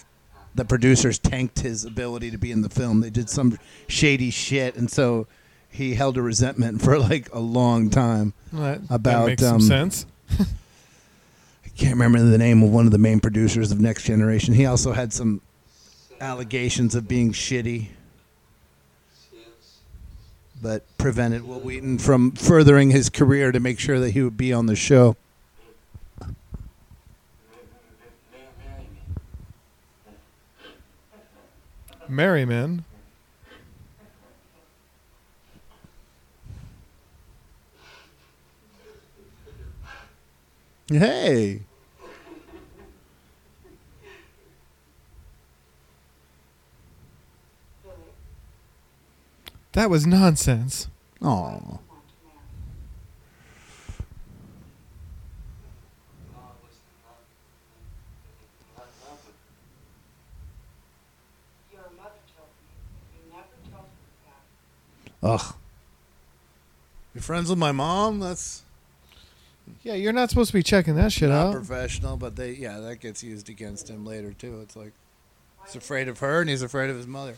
the 0.53 0.64
producers 0.64 1.18
tanked 1.18 1.61
his 1.61 1.86
ability 1.86 2.30
to 2.30 2.38
be 2.38 2.51
in 2.51 2.61
the 2.61 2.70
film. 2.70 3.01
They 3.01 3.09
did 3.09 3.32
some 3.32 3.57
shady 3.88 4.30
shit, 4.30 4.76
and 4.76 4.91
so 4.91 5.26
he 5.74 5.96
held 5.96 6.18
a 6.18 6.22
resentment 6.22 6.82
for 6.82 7.00
like 7.00 7.34
a 7.34 7.40
long 7.40 7.90
time 7.90 8.34
that- 8.52 8.88
that 8.88 8.96
about 8.96 9.28
makes 9.28 9.42
some 9.42 9.56
um, 9.56 9.62
sense. 9.62 10.06
I 10.40 11.70
can't 11.76 11.94
remember 11.96 12.20
the 12.22 12.38
name 12.38 12.62
of 12.62 12.70
one 12.70 12.86
of 12.86 12.92
the 12.92 12.98
main 13.00 13.20
producers 13.20 13.72
of 13.72 13.80
Next 13.82 14.04
Generation. 14.04 14.54
He 14.54 14.66
also 14.68 14.92
had 14.94 15.12
some 15.12 15.42
allegations 16.22 16.94
of 16.96 17.08
being 17.08 17.34
shitty, 17.34 17.88
but 20.62 20.84
prevented 20.98 21.46
Wil 21.48 21.60
Wheaton 21.60 21.98
from 21.98 22.32
furthering 22.32 22.92
his 22.92 23.10
career 23.10 23.52
to 23.52 23.60
make 23.60 23.80
sure 23.80 24.00
that 24.00 24.12
he 24.12 24.22
would 24.22 24.38
be 24.38 24.54
on 24.54 24.68
the 24.68 24.76
show. 24.76 25.18
Merriman. 32.08 32.86
Hey. 40.94 41.62
That 49.72 49.89
was 49.89 50.06
nonsense. 50.06 50.88
Oh. 51.20 51.80
Your 61.72 61.82
mother 61.98 62.20
told 62.36 62.50
me. 62.52 62.70
You 63.16 63.32
never 63.32 63.48
told 63.72 63.88
me 63.89 64.04
about 65.24 65.41
Ugh. 65.41 65.56
You're 67.16 67.24
friends 67.24 67.50
with 67.50 67.58
my 67.58 67.72
mom? 67.72 68.20
That's 68.20 68.62
Yeah, 69.84 69.94
you're 69.96 70.14
not 70.14 70.30
supposed 70.30 70.52
to 70.52 70.54
be 70.54 70.64
checking 70.64 70.96
that 70.96 71.12
shit 71.12 71.28
not 71.30 71.48
out. 71.48 71.54
professional, 71.54 72.16
but 72.18 72.36
they 72.38 72.52
yeah, 72.54 72.80
that 72.80 73.00
gets 73.02 73.22
used 73.24 73.50
against 73.50 73.90
him 73.90 74.06
later 74.06 74.32
too. 74.34 74.62
It's 74.62 74.76
like 74.78 74.94
he's 75.66 75.76
afraid 75.76 76.08
of 76.08 76.20
her 76.20 76.40
and 76.42 76.50
he's 76.50 76.62
afraid 76.62 76.90
of 76.90 76.96
his 76.96 77.06
mother. 77.08 77.36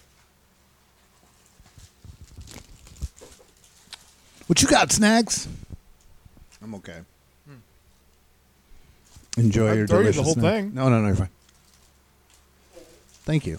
What 4.48 4.62
you 4.62 4.68
got, 4.68 4.92
snacks? 4.92 5.48
I'm 6.62 6.76
okay. 6.76 7.00
Hmm. 7.48 7.56
Enjoy 9.40 9.72
I'd 9.72 9.78
your 9.78 9.88
throw 9.88 10.00
you 10.00 10.06
the 10.06 10.12
delicious 10.12 10.26
whole 10.26 10.34
snack. 10.36 10.64
thing. 10.66 10.74
No, 10.76 10.88
no, 10.90 11.02
no, 11.02 11.08
you're 11.08 11.16
fine. 11.16 11.30
Thank 13.24 13.48
you. 13.48 13.58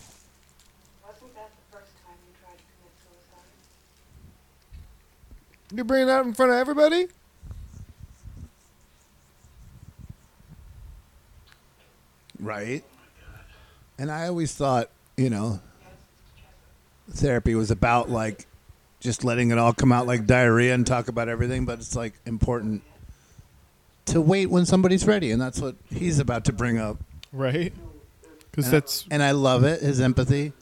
Wasn't 1.05 1.34
that 1.34 1.51
the 1.51 1.76
first 1.76 1.91
time 2.07 2.14
you 2.28 2.34
tried 2.41 2.57
to 2.57 2.62
commit 2.78 2.95
suicide? 5.72 5.76
You 5.76 5.82
bringing 5.84 6.07
that 6.07 6.20
out 6.20 6.26
in 6.26 6.34
front 6.34 6.53
of 6.53 6.59
everybody? 6.59 7.09
Right. 12.39 12.84
And 13.99 14.11
I 14.11 14.26
always 14.28 14.55
thought, 14.55 14.91
you 15.16 15.30
know, 15.30 15.61
therapy 17.11 17.55
was 17.55 17.70
about 17.70 18.11
like 18.11 18.47
just 19.01 19.24
letting 19.24 19.51
it 19.51 19.59
all 19.59 19.72
come 19.72 19.93
out 19.93 20.07
like 20.07 20.26
diarrhea 20.26 20.74
and 20.74 20.87
talk 20.87 21.09
about 21.09 21.28
everything, 21.28 21.64
but 21.64 21.78
it's 21.78 21.97
like 21.97 22.14
important 22.26 22.82
to 24.07 24.20
wait 24.20 24.47
when 24.47 24.66
somebody's 24.66 25.07
ready, 25.07 25.30
and 25.32 25.41
that's 25.41 25.61
what 25.61 25.74
he's 25.93 26.18
about 26.18 26.45
to 26.45 26.53
bring 26.53 26.78
up. 26.78 26.97
Right. 27.32 27.72
Because 28.51 28.66
And- 28.66 28.72
that's 28.74 29.05
and 29.11 29.22
I 29.22 29.30
love 29.32 29.64
it, 29.64 29.80
his 29.82 30.01
empathy. 30.01 30.53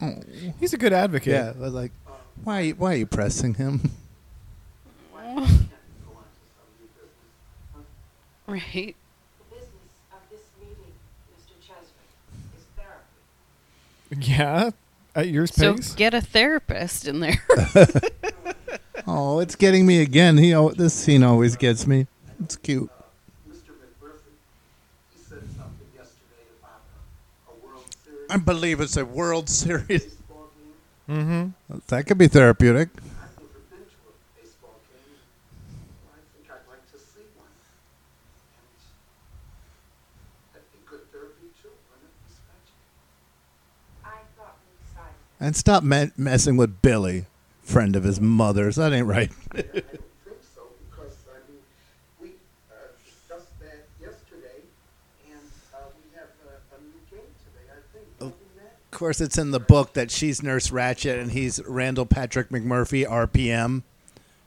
Oh. 0.00 0.20
he's 0.58 0.72
a 0.72 0.78
good 0.78 0.92
advocate. 0.92 1.32
Yeah, 1.32 1.52
but 1.56 1.70
like, 1.72 1.92
why 2.42 2.70
why 2.70 2.94
are 2.94 2.96
you 2.96 3.06
pressing 3.06 3.54
him? 3.54 3.92
Right. 8.48 8.94
The 8.98 9.54
business 9.54 9.70
of 10.12 10.18
this 10.30 10.40
meeting, 10.60 10.92
Mr. 11.32 11.54
Cheswick, 11.64 12.10
is 12.58 12.64
therapy. 12.76 13.02
Yeah. 14.20 14.70
At 15.14 15.28
your 15.28 15.46
So 15.46 15.74
pace. 15.74 15.94
get 15.94 16.14
a 16.14 16.20
therapist 16.20 17.06
in 17.08 17.20
there. 17.20 17.42
Oh, 19.04 19.40
it's 19.40 19.56
getting 19.56 19.84
me 19.84 20.00
again. 20.00 20.38
He 20.38 20.52
al- 20.52 20.68
this 20.68 20.94
scene 20.94 21.24
always 21.24 21.56
gets 21.56 21.88
me. 21.88 22.06
It's 22.40 22.54
cute. 22.56 22.88
I 28.30 28.36
believe 28.38 28.80
it's 28.80 28.96
a 28.96 29.04
World 29.04 29.48
Series. 29.48 30.16
Mm-hmm. 31.08 31.48
That 31.88 32.06
could 32.06 32.18
be 32.18 32.28
therapeutic. 32.28 32.88
I 44.04 44.18
thought 44.36 44.56
we 44.66 44.72
decided. 44.84 45.14
And 45.42 45.56
stop 45.56 45.82
me- 45.82 46.12
messing 46.16 46.56
with 46.56 46.80
Billy, 46.82 47.26
friend 47.62 47.96
of 47.96 48.04
his 48.04 48.20
mother's. 48.20 48.76
That 48.76 48.92
ain't 48.92 49.08
right. 49.08 49.30
Of 58.20 58.98
course, 58.98 59.20
it's 59.20 59.38
in 59.38 59.50
the 59.50 59.58
book 59.58 59.94
that 59.94 60.10
she's 60.12 60.42
Nurse 60.42 60.68
Ratched 60.70 61.20
and 61.20 61.32
he's 61.32 61.60
Randall 61.66 62.06
Patrick 62.06 62.50
McMurphy, 62.50 63.04
RPM, 63.04 63.82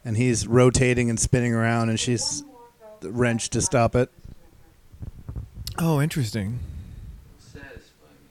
and 0.04 0.16
he's 0.16 0.46
rotating 0.46 1.10
and 1.10 1.20
spinning 1.20 1.52
around, 1.52 1.90
and 1.90 2.00
she's 2.00 2.42
the 3.00 3.10
wrench 3.10 3.50
to 3.50 3.60
stop 3.60 3.94
it. 3.94 4.08
Oh, 5.78 6.00
interesting. 6.00 6.60
Satisfy 7.38 7.66
me. 7.74 8.30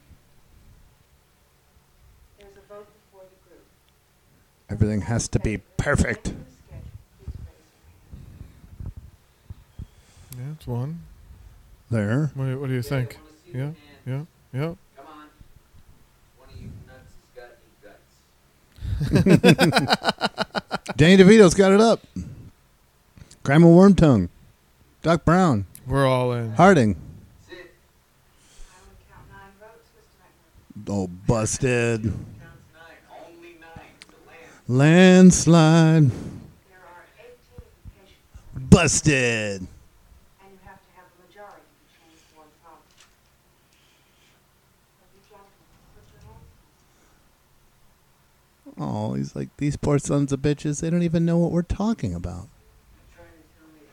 There's 2.40 2.56
a 2.56 2.60
vote 2.74 2.88
before 3.04 3.24
the 3.28 3.48
group. 3.48 3.62
Everything 4.68 5.02
has 5.02 5.28
to 5.28 5.38
be 5.38 5.58
perfect. 5.76 6.32
Yeah, 10.36 10.42
it's 10.56 10.66
one. 10.66 11.00
There. 11.90 12.30
What, 12.34 12.46
do- 12.46 12.60
what 12.60 12.66
do 12.68 12.74
you 12.74 12.82
think? 12.82 13.16
Yeah, 13.54 13.70
yeah, 14.06 14.22
yeah. 14.52 14.74
Come 14.96 15.06
on. 15.08 15.28
One 16.38 16.48
of 16.50 16.60
you 16.60 16.70
nuts 16.86 17.14
has 17.36 19.14
got 19.14 19.22
any 19.22 19.46
guts. 20.66 20.96
Danny 20.96 21.16
DeVito's 21.16 21.54
got 21.54 21.70
it 21.72 21.80
up. 21.80 22.00
Grima 23.44 23.66
Wormtongue. 23.66 24.28
Doc 25.02 25.24
Brown. 25.24 25.66
We're 25.86 26.06
all 26.06 26.32
in. 26.32 26.52
Harding. 26.54 26.96
I 27.48 27.52
only 27.54 27.64
count 29.08 29.30
nine 29.30 29.52
votes, 29.60 29.88
Mr. 30.84 30.92
Oh, 30.92 31.06
busted. 31.06 32.12
Landslide. 34.68 36.10
There 36.10 36.80
are 36.82 37.06
18 37.20 37.36
patients, 38.02 38.68
Busted. 38.68 39.60
and 39.60 39.68
you 40.50 40.58
have 40.64 40.80
to 40.82 40.90
have 40.96 41.06
a 41.06 41.22
majority 41.28 41.62
to 41.62 41.86
change 41.94 42.18
one 42.34 42.48
problem. 42.64 42.82
Have 44.98 45.10
you 45.14 45.22
gentlemen 45.30 45.54
put 45.94 46.02
your 46.10 46.18
hands 48.82 49.06
Oh, 49.08 49.14
he's 49.14 49.36
like, 49.36 49.56
these 49.58 49.76
poor 49.76 50.00
sons 50.00 50.32
of 50.32 50.40
bitches, 50.40 50.80
they 50.80 50.90
don't 50.90 51.04
even 51.04 51.24
know 51.24 51.38
what 51.38 51.52
we're 51.52 51.62
talking 51.62 52.12
about. 52.12 52.48
trying 53.14 53.28
to 53.28 53.46
tell 53.54 53.70
me 53.72 53.86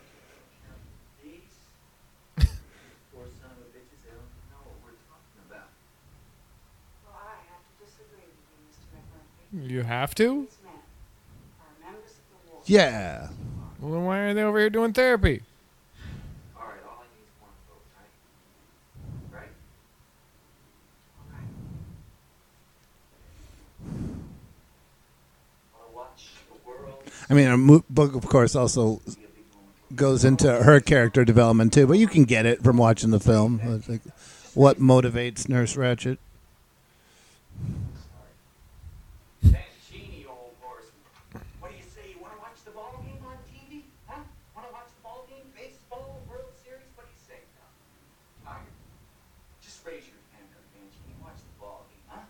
that 9.54 9.70
you 9.70 9.84
have 9.84 10.16
these 10.16 10.48
Yeah. 12.66 13.28
Well, 13.80 13.92
then 13.94 14.06
why 14.06 14.20
are 14.20 14.34
they 14.34 14.44
over 14.44 14.60
here 14.60 14.70
doing 14.70 14.94
therapy? 14.94 15.42
All 16.56 16.64
right, 16.64 16.76
all 16.88 17.04
I 17.04 17.08
need 17.16 17.24
is 17.26 17.32
one 17.42 17.52
vote, 17.68 17.84
right? 19.32 19.40
Right? 19.40 19.50
Wanna 25.74 25.94
watch 25.94 26.28
the 26.48 26.70
world 26.70 27.12
I 27.30 27.34
mean, 27.34 27.48
a 27.48 27.58
book, 27.92 28.16
of 28.16 28.26
course, 28.28 28.56
also 28.56 29.02
goes 29.96 30.24
into 30.26 30.52
her 30.64 30.80
character 30.80 31.24
development 31.26 31.74
too, 31.74 31.86
but 31.86 31.98
you 32.00 32.08
can 32.08 32.24
get 32.24 32.46
it 32.46 32.64
from 32.64 32.78
watching 32.78 33.12
the 33.12 33.20
film. 33.20 33.60
It's 33.64 33.90
like, 33.90 34.02
what 34.54 34.80
motivates 34.80 35.48
Nurse 35.50 35.76
Ratched? 35.76 36.18
Bancini, 39.46 40.26
old 40.28 40.56
horse. 40.62 40.86
What 41.60 41.72
do 41.72 41.78
you 41.78 41.84
say? 41.84 42.10
You 42.10 42.22
want 42.22 42.34
to 42.34 42.40
watch 42.42 42.58
the 42.66 42.72
ball 42.72 43.04
game 43.06 43.22
on 43.26 43.38
TV? 43.50 43.84
Huh? 44.08 44.22
Want 44.56 44.68
to 44.68 44.74
watch 44.74 44.90
the 44.98 45.02
ball 45.04 45.28
game? 45.30 45.46
Baseball, 45.56 46.22
World 46.30 46.54
Series? 46.66 46.90
What 46.96 47.06
do 47.06 47.14
you 47.14 47.22
say? 47.28 47.40
Tiger, 48.46 48.66
just 49.62 49.86
raise 49.86 50.06
your 50.10 50.18
hand 50.34 50.50
up, 50.58 50.66
Bancini. 50.74 51.14
Watch 51.22 51.38
the 51.38 51.54
ball 51.62 51.86
game, 51.90 52.06
huh? 52.10 52.26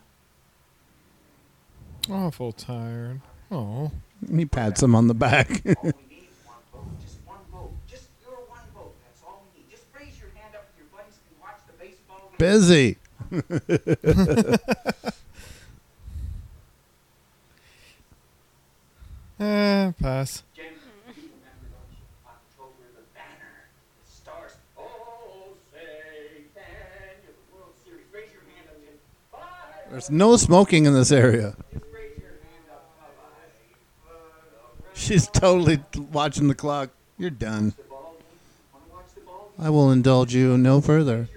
Awful 2.09 2.51
tired. 2.51 3.21
Oh. 3.51 3.91
He 4.29 4.45
pats 4.45 4.81
him 4.81 4.95
on 4.95 5.07
the 5.07 5.13
back. 5.13 5.49
All 5.49 5.55
we 5.83 5.91
need 6.09 6.29
is 6.29 6.37
one 6.45 6.57
vote. 6.71 6.85
Just 7.01 7.17
one 7.25 7.39
vote. 7.51 7.73
Just 7.87 8.07
your 8.23 8.35
one 8.47 8.61
vote. 8.73 8.95
That's 9.03 9.21
all 9.25 9.43
we 9.53 9.59
need. 9.61 9.69
Just 9.69 9.83
raise 9.93 10.17
your 10.19 10.29
hand 10.35 10.55
up 10.55 10.65
with 10.69 10.77
your 10.77 10.87
buddies 10.91 11.19
and 11.29 11.39
watch 11.41 11.59
the 11.67 11.73
baseball 11.73 12.29
game. 12.29 12.37
Busy. 12.37 12.97
eh, 19.39 19.91
pass. 20.01 20.43
Jen, 20.55 20.65
you 20.65 20.71
remember, 21.15 21.67
don't? 21.71 21.97
October, 22.25 22.85
the 22.95 23.03
banner, 23.13 23.69
the 24.05 24.11
stars. 24.11 24.53
Oh, 24.77 25.53
say, 25.71 26.45
can 26.53 26.63
you? 27.23 27.27
The 27.27 27.33
World 27.55 27.73
Series. 27.83 28.05
Raise 28.13 28.31
your 28.31 28.43
hand 28.55 28.67
up, 28.69 28.77
Jen. 28.79 28.97
Five. 29.31 29.89
There's 29.91 30.09
no 30.11 30.37
smoking 30.37 30.85
in 30.85 30.93
this 30.93 31.11
area. 31.11 31.55
Just 31.73 31.85
raise 31.93 32.17
your 32.19 32.29
hand 32.29 32.69
up. 32.71 32.91
Five. 32.99 33.09
She's 34.93 35.27
totally 35.27 35.83
watching 36.11 36.47
the 36.47 36.55
clock. 36.55 36.89
You're 37.17 37.29
done. 37.29 37.73
I 39.59 39.69
will 39.69 39.91
indulge 39.91 40.33
you 40.33 40.57
no 40.57 40.81
further. 40.81 41.27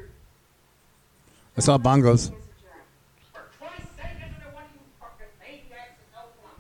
I 1.56 1.60
saw 1.60 1.78
bongos. 1.78 2.32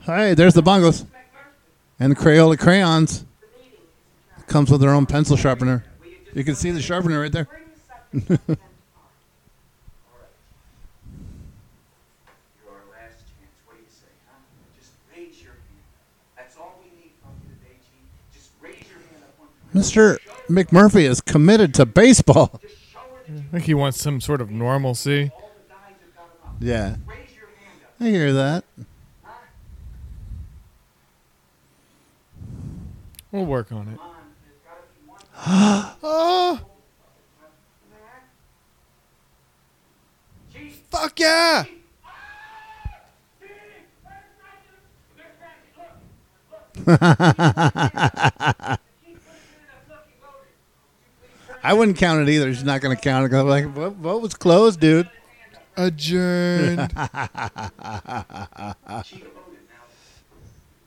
Hey, 0.02 0.34
there's 0.34 0.54
the 0.54 0.62
bongos. 0.62 1.04
And 1.98 2.12
the 2.12 2.16
Crayola 2.16 2.58
crayons. 2.58 3.24
Comes 4.46 4.70
with 4.70 4.80
their 4.80 4.90
own 4.90 5.06
pencil 5.06 5.36
sharpener. 5.36 5.84
You 6.32 6.44
can 6.44 6.54
see 6.54 6.70
the 6.70 6.80
sharpener 6.80 7.20
right 7.20 7.32
there. 7.32 7.48
Your 8.12 8.28
last 12.92 13.26
chance. 13.26 13.56
What 13.66 13.76
do 13.76 13.82
you 13.82 13.90
say, 13.90 14.12
huh? 14.28 14.38
Just 14.78 14.92
raise 15.10 15.42
your 15.42 15.52
hand. 15.52 15.82
That's 16.36 16.56
all 16.56 16.78
we 16.78 16.88
need 17.00 17.10
from 17.20 17.32
you 17.42 17.56
today, 17.56 17.76
Chief. 17.82 18.06
Just 18.32 18.50
raise 18.62 18.86
your 18.86 19.00
hand 19.10 19.24
up. 19.24 19.34
One 19.40 19.48
Mr. 19.76 20.18
McMurphy 20.48 21.02
is 21.02 21.20
committed 21.20 21.74
to 21.74 21.84
baseball. 21.84 22.62
I 23.28 23.42
think 23.52 23.64
he 23.64 23.74
wants 23.74 24.00
some 24.00 24.22
sort 24.22 24.40
of 24.40 24.50
normalcy. 24.50 25.30
Yeah. 26.58 26.96
I 28.00 28.04
hear 28.04 28.32
that. 28.32 28.64
We'll 33.30 33.44
work 33.44 33.70
on 33.70 33.88
it. 33.88 33.98
oh! 36.02 36.60
Fuck 40.90 41.20
yeah! 41.20 41.64
I 51.62 51.72
wouldn't 51.74 51.96
count 51.98 52.20
it 52.20 52.32
either. 52.32 52.52
She's 52.54 52.64
not 52.64 52.80
going 52.80 52.96
to 52.96 53.02
count 53.02 53.32
it. 53.32 53.36
I'm 53.36 53.48
like, 53.48 53.66
what, 53.74 53.96
what 53.96 54.20
was 54.22 54.34
closed, 54.34 54.80
dude? 54.80 55.08
Adjourned. 55.76 56.78
Chief 56.78 56.96
voted 56.96 57.26
now. 59.68 59.84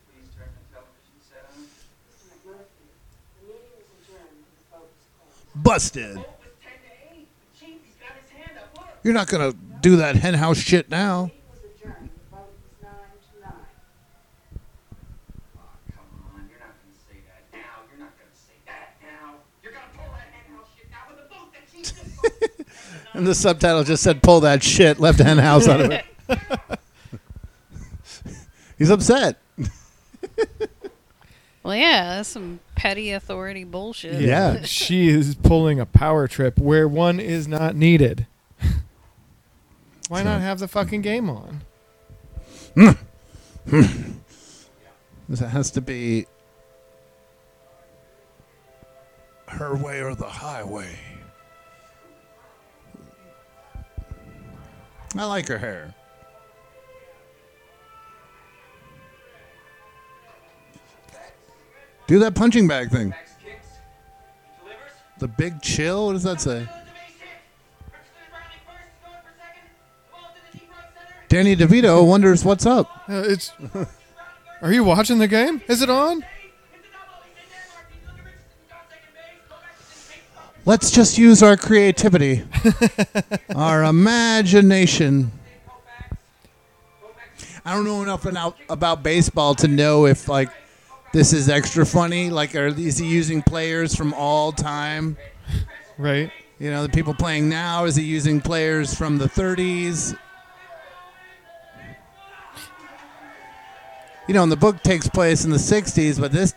Please 0.08 0.28
turn 0.34 0.50
the 0.50 0.64
television 0.72 1.16
set 1.20 1.44
on. 1.54 1.62
The 2.46 3.46
meeting 3.46 3.76
is 3.78 3.86
adjourned. 4.08 4.40
The 4.40 4.76
vote 4.76 4.90
is 4.90 5.06
closed. 5.14 5.62
Busted. 5.62 6.16
Vote 6.16 6.26
was 6.40 6.50
10 6.62 6.72
to 6.72 7.14
8. 7.14 7.28
Chief, 7.58 7.78
he's 7.84 7.94
got 8.00 8.12
his 8.20 8.30
hand 8.30 8.58
up. 8.58 8.76
Look. 8.76 8.86
You're 9.04 9.14
not 9.14 9.28
going 9.28 9.52
to 9.52 9.56
do 9.80 9.96
that 9.96 10.16
henhouse 10.16 10.58
shit 10.58 10.90
now. 10.90 11.30
And 23.12 23.26
the 23.26 23.34
subtitle 23.34 23.84
just 23.84 24.02
said, 24.02 24.22
pull 24.22 24.40
that 24.40 24.62
shit, 24.62 25.00
left 25.00 25.18
hand 25.18 25.40
house 25.40 25.66
out 25.68 25.80
of 25.80 25.90
it. 25.90 26.04
He's 28.78 28.90
upset. 28.90 29.38
Well, 31.62 31.76
yeah, 31.76 32.16
that's 32.16 32.30
some 32.30 32.60
petty 32.74 33.12
authority 33.12 33.64
bullshit. 33.64 34.20
Yeah. 34.20 34.62
she 34.64 35.08
is 35.08 35.34
pulling 35.34 35.78
a 35.78 35.86
power 35.86 36.26
trip 36.26 36.58
where 36.58 36.88
one 36.88 37.20
is 37.20 37.46
not 37.46 37.76
needed. 37.76 38.26
Why 40.08 40.22
not 40.22 40.40
have 40.40 40.58
the 40.58 40.66
fucking 40.66 41.02
game 41.02 41.30
on? 41.30 41.60
This 45.28 45.38
has 45.38 45.70
to 45.72 45.80
be 45.80 46.26
her 49.46 49.76
way 49.76 50.00
or 50.00 50.14
the 50.16 50.28
highway. 50.28 50.98
I 55.16 55.24
like 55.24 55.48
her 55.48 55.58
hair. 55.58 55.94
Do 62.06 62.18
that 62.20 62.34
punching 62.34 62.66
bag 62.66 62.90
thing. 62.90 63.14
The 65.18 65.28
big 65.28 65.62
chill? 65.62 66.06
What 66.06 66.14
does 66.14 66.22
that 66.24 66.40
say? 66.40 66.66
Danny 71.28 71.54
DeVito 71.54 72.04
wonders 72.04 72.44
what's 72.44 72.66
up. 72.66 73.08
Uh, 73.08 73.22
it's. 73.26 73.52
Are 74.62 74.72
you 74.72 74.82
watching 74.82 75.18
the 75.18 75.28
game? 75.28 75.62
Is 75.68 75.82
it 75.82 75.88
on? 75.88 76.24
Let's 80.66 80.90
just 80.90 81.16
use 81.16 81.42
our 81.42 81.56
creativity, 81.56 82.42
our 83.56 83.84
imagination. 83.84 85.32
I 87.64 87.74
don't 87.74 87.84
know 87.84 88.02
enough 88.02 88.26
about, 88.26 88.56
about 88.68 89.02
baseball 89.02 89.54
to 89.56 89.68
know 89.68 90.06
if 90.06 90.28
like 90.28 90.50
this 91.12 91.32
is 91.32 91.48
extra 91.48 91.86
funny. 91.86 92.30
Like, 92.30 92.54
are 92.54 92.66
is 92.66 92.98
he 92.98 93.06
using 93.06 93.42
players 93.42 93.94
from 93.94 94.12
all 94.14 94.52
time? 94.52 95.16
Right. 95.98 96.30
You 96.58 96.70
know, 96.70 96.82
the 96.82 96.88
people 96.90 97.14
playing 97.14 97.48
now. 97.48 97.84
Is 97.84 97.96
he 97.96 98.04
using 98.04 98.40
players 98.40 98.94
from 98.94 99.16
the 99.18 99.26
30s? 99.26 100.16
You 104.28 104.34
know, 104.34 104.42
and 104.42 104.52
the 104.52 104.56
book 104.56 104.82
takes 104.82 105.08
place 105.08 105.44
in 105.44 105.50
the 105.50 105.56
60s, 105.56 106.20
but 106.20 106.32
this 106.32 106.54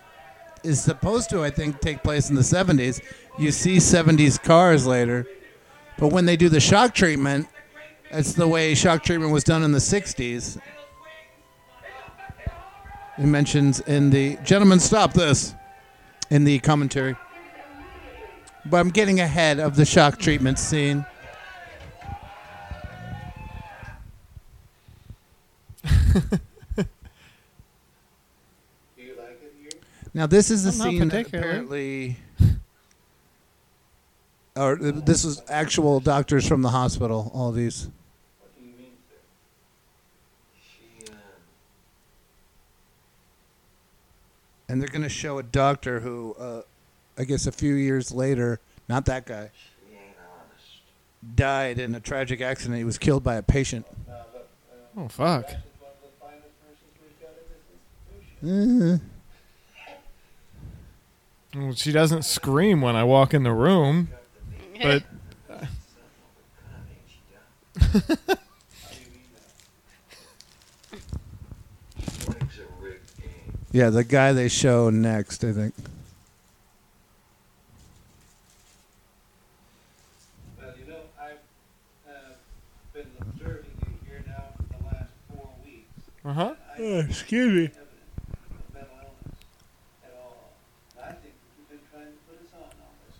is 0.64 0.82
supposed 0.82 1.30
to, 1.32 1.43
I 1.43 1.49
think, 1.49 1.80
take 1.82 2.03
place 2.03 2.30
in 2.30 2.36
the 2.36 2.41
70s. 2.41 3.01
You 3.38 3.51
see 3.51 3.78
70s 3.78 4.41
cars 4.41 4.86
later, 4.86 5.28
but 5.97 6.07
when 6.07 6.26
they 6.26 6.36
do 6.36 6.49
the 6.49 6.59
shock 6.59 6.93
treatment, 6.93 7.47
it's 8.11 8.34
the 8.34 8.47
way 8.47 8.76
shock 8.76 9.03
treatment 9.03 9.32
was 9.32 9.43
done 9.43 9.64
in 9.64 9.72
the 9.72 9.80
60s. 9.80 10.59
It 13.18 13.26
mentions 13.26 13.80
in 13.82 14.09
the 14.09 14.38
gentlemen, 14.43 14.80
stop 14.80 15.14
this 15.14 15.53
in 16.30 16.43
the 16.43 16.59
commentary. 16.59 17.16
But 18.66 18.78
I'm 18.78 18.89
getting 18.89 19.20
ahead 19.20 19.59
of 19.59 19.76
the 19.76 19.86
shock 19.86 20.18
treatment 20.18 20.57
scene. 20.57 21.05
Now 30.14 30.28
this 30.28 30.51
is 30.51 30.64
the 30.64 30.78
Not 30.78 30.91
scene 30.91 31.07
that 31.07 31.26
particularly. 31.26 32.18
apparently, 32.39 32.57
or 34.55 34.74
uh, 34.74 34.91
this 35.03 35.24
was 35.24 35.41
actual 35.49 35.99
doctors 35.99 36.47
from 36.47 36.61
the 36.61 36.70
hospital. 36.70 37.32
All 37.34 37.51
these. 37.51 37.89
What 38.39 38.53
do 38.55 38.61
you 38.64 38.74
mean, 38.78 38.91
sir? 39.09 39.16
She, 40.61 41.11
uh, 41.11 41.16
and 44.70 44.80
they're 44.80 44.89
going 44.89 45.01
to 45.01 45.09
show 45.09 45.39
a 45.39 45.43
doctor 45.43 45.99
who, 46.01 46.36
uh, 46.39 46.61
I 47.18 47.24
guess, 47.24 47.47
a 47.47 47.51
few 47.51 47.74
years 47.74 48.11
later, 48.11 48.59
not 48.88 49.05
that 49.05 49.26
guy, 49.26 49.49
died 51.36 51.80
in 51.80 51.95
a 51.95 51.99
tragic 51.99 52.39
accident. 52.41 52.78
He 52.78 52.84
was 52.84 52.99
killed 52.99 53.24
by 53.24 53.36
a 53.36 53.41
patient. 53.41 53.88
Oh 54.95 55.07
fuck. 55.07 55.49
Uh, 58.45 58.97
Well, 61.56 61.74
she 61.74 61.91
doesn't 61.91 62.24
scream 62.24 62.82
when 62.82 62.95
I 62.95 63.04
walk 63.04 63.34
in 63.34 63.43
the 63.43 63.51
room, 63.51 64.10
but 64.82 65.04
yeah, 73.72 73.89
the 73.89 74.04
guy 74.04 74.34
they 74.34 74.47
show 74.47 74.89
next, 74.89 75.43
I 75.43 75.51
think. 75.51 75.74
Well, 80.60 80.74
you 80.80 80.86
know, 80.91 80.99
I've 81.20 81.38
uh, 82.08 82.34
been 82.93 83.08
observing 83.22 83.72
you 83.82 83.93
here 84.08 84.24
now 84.28 84.43
for 84.58 84.64
the 84.78 84.84
last 84.86 85.10
four 85.30 85.49
weeks. 85.66 85.89
uh 86.26 86.34
huh. 86.34 86.54
excuse 86.78 87.51
me. 87.54 87.66
of 87.66 87.72
mental 88.74 88.95
illness 88.97 89.39
at 90.04 90.14
all. 90.22 90.54
And 90.97 91.06
I 91.06 91.12
think 91.14 91.34
that 91.34 91.49
you've 91.58 91.70
been 91.70 91.80
trying 91.91 92.06
to 92.06 92.20
put 92.30 92.38
us 92.45 92.54
on 92.54 92.62
all 92.62 92.93
this. 93.08 93.18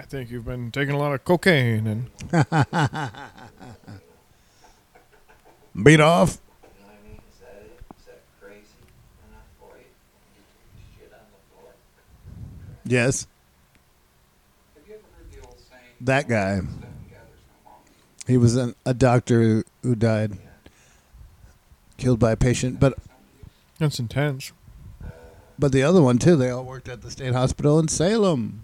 I 0.00 0.04
think 0.04 0.30
you've 0.30 0.46
been 0.46 0.70
taking 0.70 0.94
a 0.94 0.98
lot 0.98 1.12
of 1.12 1.22
cocaine 1.24 1.86
and 1.86 2.06
Beat 5.82 6.00
off. 6.00 6.38
You 6.40 6.80
know 6.80 6.86
what 6.86 6.94
I 6.94 7.08
mean? 7.08 7.20
Is 7.30 7.38
that 7.40 7.62
it? 7.62 7.80
Is 7.98 8.04
that 8.06 8.22
crazy 8.40 8.64
enough 9.28 9.44
for 9.58 9.76
you? 9.76 9.84
You 10.34 10.42
take 10.74 10.98
shit 10.98 11.12
on 11.12 11.20
the 11.30 11.38
floor. 11.54 11.72
Yes, 12.84 13.26
Have 14.74 14.88
you 14.88 14.94
ever 14.94 15.02
heard 15.16 15.30
the 15.30 15.46
old 15.46 15.58
saying? 15.58 15.82
that 16.00 16.28
guy. 16.28 16.56
Stuff 16.56 16.66
gathers 17.10 17.42
no 17.64 17.70
longer. 17.70 17.90
He 18.26 18.36
was 18.38 18.56
an, 18.56 18.74
a 18.86 18.94
doctor 18.94 19.42
who, 19.42 19.64
who 19.82 19.94
died, 19.94 20.38
killed 21.98 22.18
by 22.18 22.32
a 22.32 22.36
patient. 22.36 22.80
But 22.80 22.98
that's 23.78 23.98
intense. 24.00 24.52
but 25.58 25.72
the 25.72 25.82
other 25.82 26.00
one 26.02 26.18
too. 26.18 26.36
They 26.36 26.48
all 26.50 26.64
worked 26.64 26.88
at 26.88 27.02
the 27.02 27.10
state 27.10 27.32
hospital 27.34 27.78
in 27.78 27.88
Salem. 27.88 28.62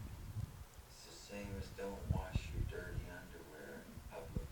It's 0.91 1.05
the 1.28 1.34
same 1.34 1.47
as 1.61 1.66
don't 1.78 1.97
wash 2.12 2.41
your 2.53 2.64
dirty 2.68 3.05
underwear 3.09 3.80
in 3.87 3.93
public. 4.11 4.47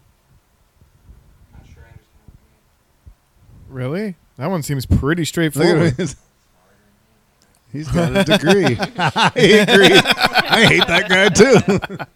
Not 1.53 1.67
sure 1.67 1.83
I 1.85 1.91
understand 1.93 2.31
what 2.31 2.39
you 2.39 2.47
mean. 2.49 3.64
Really? 3.75 4.15
That 4.37 4.51
one 4.51 4.63
seems 4.63 4.87
pretty 4.87 5.25
straightforward. 5.25 5.97
He's 7.73 7.89
got 7.89 8.17
a 8.17 8.23
degree. 8.23 8.77
I 8.99 9.33
agree. 9.35 9.99
I 9.99 10.65
hate 10.69 10.87
that 10.87 11.09
guy 11.09 11.29
too. 11.29 11.57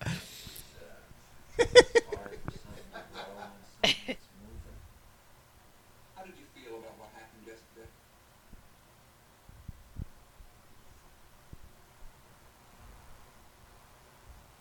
How 6.15 6.23
did 6.23 6.35
you 6.39 6.47
feel 6.55 6.79
about 6.79 6.95
what 6.97 7.11
happened 7.19 7.43
yesterday? 7.45 7.91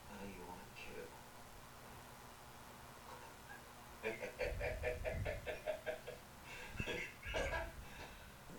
How 0.08 0.18
do 0.24 0.26
you 0.26 0.42
want 0.48 0.58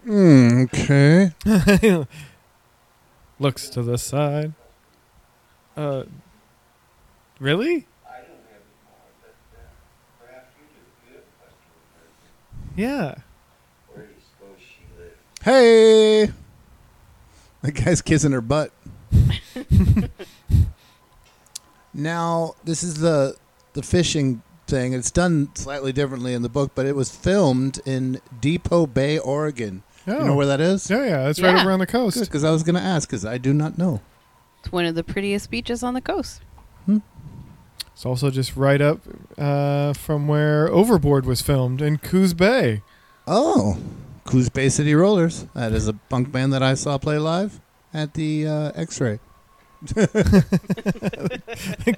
to 0.10 0.14
Hmm, 0.14 0.62
okay. 0.64 1.34
Looks 3.39 3.70
to 3.70 3.84
the 3.84 3.97
side. 3.97 4.53
Uh, 5.78 6.03
really? 7.39 7.88
I 8.05 8.18
don't 8.18 8.43
have 8.49 8.62
any 8.66 8.80
more, 8.86 9.07
but 9.22 9.36
perhaps 10.20 10.51
you 10.57 10.66
do. 10.74 10.82
You 11.07 11.16
have 11.16 11.24
a 11.24 11.38
question 11.39 11.72
for 11.93 11.99
her. 11.99 12.82
Yeah. 12.82 13.16
Where 13.93 14.05
do 14.07 14.14
you 14.14 14.20
suppose 14.20 14.60
she 14.60 14.84
lived? 14.99 15.16
Hey, 15.43 16.34
that 17.62 17.72
guy's 17.72 18.01
kissing 18.01 18.32
her 18.32 18.41
butt. 18.41 18.72
now 21.93 22.55
this 22.64 22.84
is 22.84 22.95
the 22.95 23.36
the 23.74 23.84
fishing 23.84 24.41
thing. 24.68 24.93
It's 24.93 25.12
done 25.12 25.49
slightly 25.55 25.91
differently 25.93 26.34
in 26.34 26.41
the 26.41 26.49
book, 26.49 26.72
but 26.76 26.86
it 26.86 26.95
was 26.95 27.16
filmed 27.16 27.80
in 27.86 28.22
Depoe 28.41 28.86
Bay, 28.88 29.18
Oregon. 29.18 29.84
You 30.10 30.16
Oh. 30.22 30.26
know 30.28 30.36
where 30.36 30.47
that 30.47 30.60
is? 30.62 30.89
Yeah, 30.89 31.05
yeah. 31.05 31.30
It's 31.30 31.39
right 31.41 31.55
Yeah. 31.55 31.62
over 31.62 31.72
on 31.72 31.80
the 31.80 31.86
coast. 31.88 32.20
Because 32.20 32.43
I 32.43 32.51
was 32.51 32.64
going 32.64 32.76
to 32.76 32.82
ask, 32.82 33.07
because 33.10 33.26
I 33.26 33.38
do 33.38 33.53
not 33.53 33.78
know. 33.78 34.01
It's 34.62 34.72
one 34.72 34.86
of 34.86 34.95
the 34.95 35.03
prettiest 35.03 35.49
beaches 35.51 35.84
on 35.84 35.93
the 35.93 36.01
coast. 36.01 36.41
It's 36.88 38.05
also 38.05 38.30
just 38.32 38.55
right 38.55 38.80
up 38.82 39.01
uh, 39.38 39.91
from 39.93 40.28
where 40.30 40.70
Overboard 40.70 41.26
was 41.26 41.41
filmed 41.41 41.82
in 41.82 41.97
Coos 41.97 42.34
Bay. 42.34 42.82
Oh, 43.28 43.78
Coos 44.26 44.47
Bay 44.49 44.70
City 44.70 44.95
Rollers. 44.95 45.45
That 45.53 45.74
is 45.74 45.88
a 45.89 45.93
punk 45.93 46.32
band 46.32 46.53
that 46.53 46.64
I 46.64 46.76
saw 46.76 46.97
play 46.97 47.18
live 47.18 47.60
at 47.93 48.14
the 48.14 48.47
uh, 48.47 48.72
X-Ray. 48.76 49.20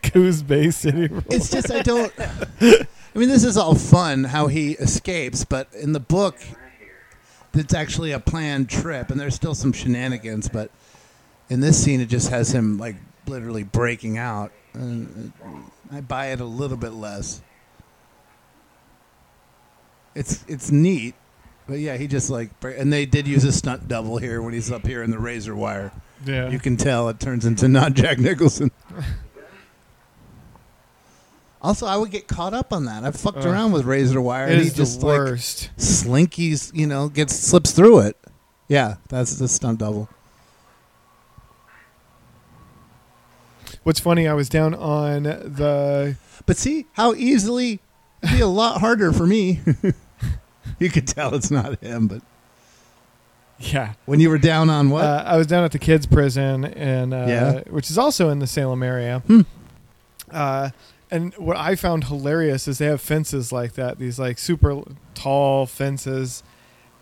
Coos 0.03 0.41
Bay 0.43 0.71
City. 0.71 1.09
It's 1.29 1.49
just 1.49 1.71
I 1.71 1.81
don't. 1.81 2.11
I 2.19 2.85
mean, 3.19 3.29
this 3.29 3.43
is 3.43 3.57
all 3.57 3.75
fun 3.75 4.23
how 4.23 4.47
he 4.47 4.71
escapes, 4.73 5.45
but 5.45 5.67
in 5.73 5.93
the 5.93 5.99
book, 5.99 6.37
it's 7.53 7.73
actually 7.73 8.11
a 8.11 8.19
planned 8.19 8.69
trip, 8.69 9.09
and 9.09 9.19
there's 9.19 9.35
still 9.35 9.55
some 9.55 9.73
shenanigans. 9.73 10.49
But 10.49 10.71
in 11.49 11.59
this 11.59 11.81
scene, 11.83 11.99
it 12.01 12.07
just 12.09 12.29
has 12.29 12.53
him 12.53 12.77
like 12.77 12.95
literally 13.27 13.63
breaking 13.63 14.17
out, 14.17 14.51
and 14.73 15.33
uh, 15.43 15.95
I 15.95 16.01
buy 16.01 16.27
it 16.27 16.39
a 16.39 16.45
little 16.45 16.77
bit 16.77 16.93
less. 16.93 17.41
It's 20.15 20.43
it's 20.47 20.71
neat, 20.71 21.15
but 21.67 21.79
yeah, 21.79 21.97
he 21.97 22.07
just 22.07 22.29
like 22.29 22.51
and 22.63 22.91
they 22.91 23.05
did 23.05 23.27
use 23.27 23.43
a 23.43 23.51
stunt 23.51 23.87
double 23.87 24.17
here 24.17 24.41
when 24.41 24.53
he's 24.53 24.71
up 24.71 24.85
here 24.85 25.03
in 25.03 25.11
the 25.11 25.19
razor 25.19 25.55
wire. 25.55 25.91
Yeah. 26.25 26.49
you 26.49 26.59
can 26.59 26.77
tell 26.77 27.09
it 27.09 27.19
turns 27.19 27.45
into 27.45 27.67
not 27.67 27.93
Jack 27.93 28.19
Nicholson. 28.19 28.71
Also, 31.63 31.85
I 31.85 31.95
would 31.95 32.09
get 32.09 32.27
caught 32.27 32.53
up 32.55 32.73
on 32.73 32.85
that. 32.85 33.03
I've 33.03 33.15
fucked 33.15 33.39
Ugh. 33.39 33.45
around 33.45 33.71
with 33.71 33.85
razor 33.85 34.19
wire, 34.19 34.47
It 34.47 34.53
and 34.53 34.61
he 34.61 34.67
is 34.67 34.73
the 34.73 34.77
just 34.77 35.01
worst. 35.01 35.69
like 35.77 35.77
slinkies, 35.77 36.73
you 36.73 36.87
know, 36.87 37.07
gets 37.07 37.35
slips 37.35 37.71
through 37.71 37.99
it. 37.99 38.17
Yeah, 38.67 38.95
that's 39.09 39.35
the 39.35 39.47
stunt 39.47 39.77
double. 39.79 40.09
What's 43.83 43.99
funny, 43.99 44.27
I 44.27 44.33
was 44.33 44.49
down 44.49 44.73
on 44.73 45.23
the. 45.23 46.15
But 46.45 46.57
see 46.57 46.85
how 46.93 47.13
easily 47.13 47.79
it'd 48.21 48.35
be 48.35 48.41
a 48.41 48.47
lot 48.47 48.79
harder 48.79 49.11
for 49.11 49.25
me. 49.25 49.61
you 50.79 50.89
could 50.89 51.07
tell 51.07 51.33
it's 51.35 51.51
not 51.51 51.79
him, 51.83 52.07
but 52.07 52.21
Yeah. 53.59 53.93
when 54.05 54.19
you 54.19 54.29
were 54.29 54.37
down 54.37 54.69
on 54.69 54.89
what? 54.89 55.03
Uh, 55.03 55.23
I 55.25 55.37
was 55.37 55.47
down 55.47 55.63
at 55.63 55.71
the 55.71 55.79
kids' 55.79 56.05
prison, 56.05 56.65
and 56.65 57.13
uh, 57.13 57.25
Yeah. 57.27 57.59
which 57.69 57.89
is 57.89 57.97
also 57.97 58.29
in 58.29 58.39
the 58.39 58.47
Salem 58.47 58.83
area. 58.83 59.19
Hmm. 59.27 59.41
Uh, 60.31 60.69
and 61.11 61.33
what 61.35 61.57
I 61.57 61.75
found 61.75 62.05
hilarious 62.05 62.67
is 62.67 62.77
they 62.77 62.85
have 62.85 63.01
fences 63.01 63.51
like 63.51 63.73
that, 63.73 63.99
these 63.99 64.17
like 64.17 64.39
super 64.39 64.81
tall 65.13 65.65
fences 65.65 66.41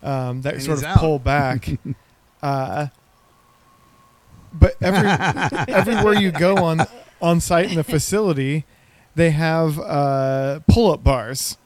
um, 0.02 0.42
that 0.42 0.54
And 0.54 0.62
sort 0.62 0.78
of 0.78 0.84
out. 0.84 0.98
pull 0.98 1.18
back. 1.18 1.68
uh, 2.42 2.88
but 4.52 4.74
every, 4.82 5.08
everywhere 5.74 6.14
you 6.14 6.32
go 6.32 6.56
on 6.56 6.80
on 7.22 7.40
site 7.40 7.68
in 7.70 7.76
the 7.76 7.84
facility, 7.84 8.64
they 9.14 9.30
have 9.30 9.78
uh, 9.78 10.60
pull 10.66 10.92
up 10.92 11.04
bars, 11.04 11.56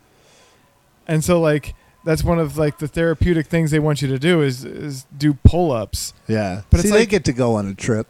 and 1.06 1.24
so 1.24 1.40
like 1.40 1.74
that's 2.04 2.22
one 2.22 2.38
of 2.38 2.58
like 2.58 2.78
the 2.78 2.88
therapeutic 2.88 3.46
things 3.46 3.70
they 3.70 3.78
want 3.78 4.02
you 4.02 4.08
to 4.08 4.18
do 4.18 4.42
is 4.42 4.64
is 4.64 5.06
do 5.16 5.32
pull 5.32 5.72
ups. 5.72 6.12
yeah, 6.28 6.62
but 6.70 6.80
see, 6.80 6.88
it's 6.88 6.96
they 6.96 7.06
get 7.06 7.24
to 7.24 7.32
go 7.32 7.54
on 7.54 7.66
a 7.66 7.74
trip. 7.74 8.06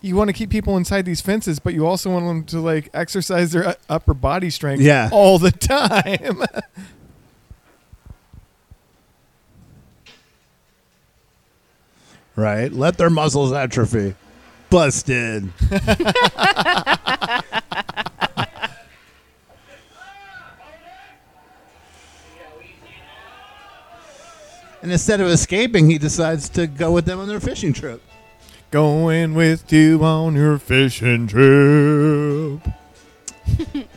You 0.00 0.14
want 0.16 0.28
to 0.28 0.32
keep 0.32 0.50
people 0.50 0.76
inside 0.76 1.04
these 1.04 1.20
fences, 1.20 1.58
but 1.58 1.74
you 1.74 1.86
also 1.86 2.10
want 2.10 2.26
them 2.26 2.44
to 2.44 2.60
like 2.60 2.88
exercise 2.94 3.52
their 3.52 3.66
uh, 3.68 3.74
upper 3.88 4.14
body 4.14 4.50
strength 4.50 4.80
Yeah. 4.80 5.08
all 5.12 5.38
the 5.38 5.50
time. 5.50 6.42
Right, 12.36 12.72
let 12.72 12.98
their 12.98 13.10
muscles 13.10 13.52
atrophy. 13.52 14.14
Busted. 14.70 15.50
and 24.82 24.92
instead 24.92 25.20
of 25.20 25.26
escaping, 25.28 25.90
he 25.90 25.98
decides 25.98 26.48
to 26.50 26.66
go 26.66 26.92
with 26.92 27.04
them 27.04 27.18
on 27.18 27.28
their 27.28 27.40
fishing 27.40 27.72
trip. 27.72 28.00
Going 28.70 29.32
with 29.32 29.72
you 29.72 30.04
on 30.04 30.34
your 30.34 30.58
fishing 30.58 31.26
trip. 31.26 32.60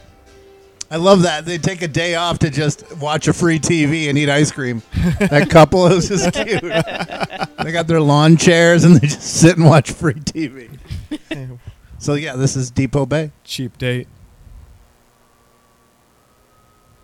I 0.90 0.96
love 0.96 1.24
that. 1.24 1.44
They 1.46 1.58
take 1.58 1.82
a 1.82 1.90
day 1.90 2.16
off 2.16 2.40
to 2.40 2.50
just 2.50 2.98
watch 2.98 3.28
a 3.28 3.34
free 3.34 3.60
TV 3.60 4.08
and 4.08 4.18
eat 4.18 4.30
ice 4.30 4.50
cream. 4.50 4.82
That 5.20 5.50
couple 5.50 5.88
is 5.88 6.08
just 6.08 6.34
cute. 6.34 6.62
they 6.62 7.72
got 7.74 7.88
their 7.88 8.00
lawn 8.00 8.38
chairs 8.38 8.86
and 8.86 8.96
they 8.96 9.08
just 9.08 9.22
sit 9.22 9.58
and 9.58 9.66
watch 9.66 9.92
free 9.92 10.14
TV. 10.14 10.78
so 11.98 12.14
yeah, 12.14 12.38
this 12.38 12.56
is 12.56 12.72
Depoe 12.72 13.06
Bay. 13.06 13.32
Cheap 13.44 13.78
date. 13.78 14.08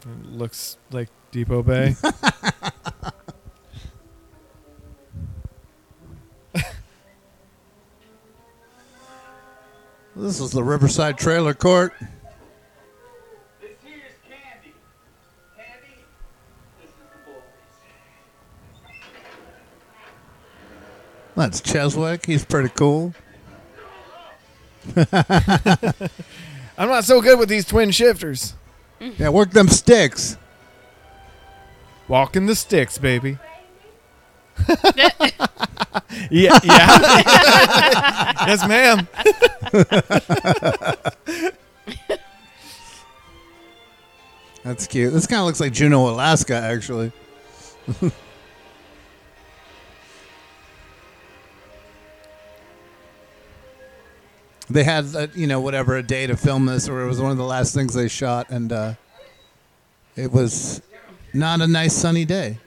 It 0.04 0.26
looks 0.26 0.78
like 0.92 1.10
Depoe 1.32 1.64
Bay. 1.64 1.96
This 10.18 10.40
is 10.40 10.50
the 10.50 10.64
Riverside 10.64 11.20
Trailer 11.20 11.54
Court. 11.54 11.94
This 12.00 13.70
here's 13.86 14.02
Candy. 14.28 14.74
Candy, 15.56 15.94
this 16.82 16.90
is 16.90 16.96
the 16.96 17.32
boys. 17.32 17.44
That's 21.36 21.62
Cheswick. 21.62 22.26
He's 22.26 22.44
pretty 22.44 22.70
cool. 22.70 23.14
I'm 26.80 26.90
not 26.90 27.04
so 27.04 27.22
good 27.22 27.38
with 27.38 27.50
these 27.50 27.66
twin 27.66 27.92
shifters. 27.92 28.56
Yeah, 29.00 29.30
work 29.30 29.52
them 29.52 29.68
sticks. 29.68 30.36
Walking 32.08 32.48
the 32.48 32.56
sticks, 32.56 32.98
baby. 32.98 33.38
Yeah, 36.32 36.60
yeah. 36.64 36.64
yes, 38.48 38.68
ma'am. 38.68 39.08
That's 44.64 44.86
cute. 44.86 45.14
This 45.14 45.28
kind 45.28 45.40
of 45.40 45.46
looks 45.46 45.62
like 45.62 45.72
Juneau, 45.72 46.10
Alaska, 46.10 46.56
actually. 46.56 47.14
they 54.70 54.84
had, 54.84 55.16
uh, 55.16 55.28
you 55.34 55.48
know, 55.48 55.62
whatever 55.62 55.96
a 55.96 56.04
day 56.04 56.28
to 56.28 56.36
film 56.36 56.66
this, 56.66 56.90
or 56.90 57.02
it 57.02 57.08
was 57.08 57.22
one 57.22 57.32
of 57.32 57.38
the 57.38 57.46
last 57.46 57.74
things 57.74 57.94
they 57.94 58.10
shot, 58.10 58.50
and 58.50 58.74
uh, 58.74 58.96
it 60.18 60.34
was 60.34 60.82
not 61.34 61.62
a 61.62 61.68
nice 61.68 61.94
sunny 61.94 62.26
day. 62.26 62.58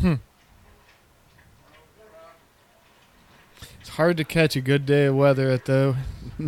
Hmm. 0.00 0.14
It's 3.80 3.83
hard 3.94 4.16
to 4.16 4.24
catch 4.24 4.56
a 4.56 4.60
good 4.60 4.84
day 4.86 5.06
of 5.06 5.14
weather 5.14 5.50
at 5.50 5.66
the 5.66 5.96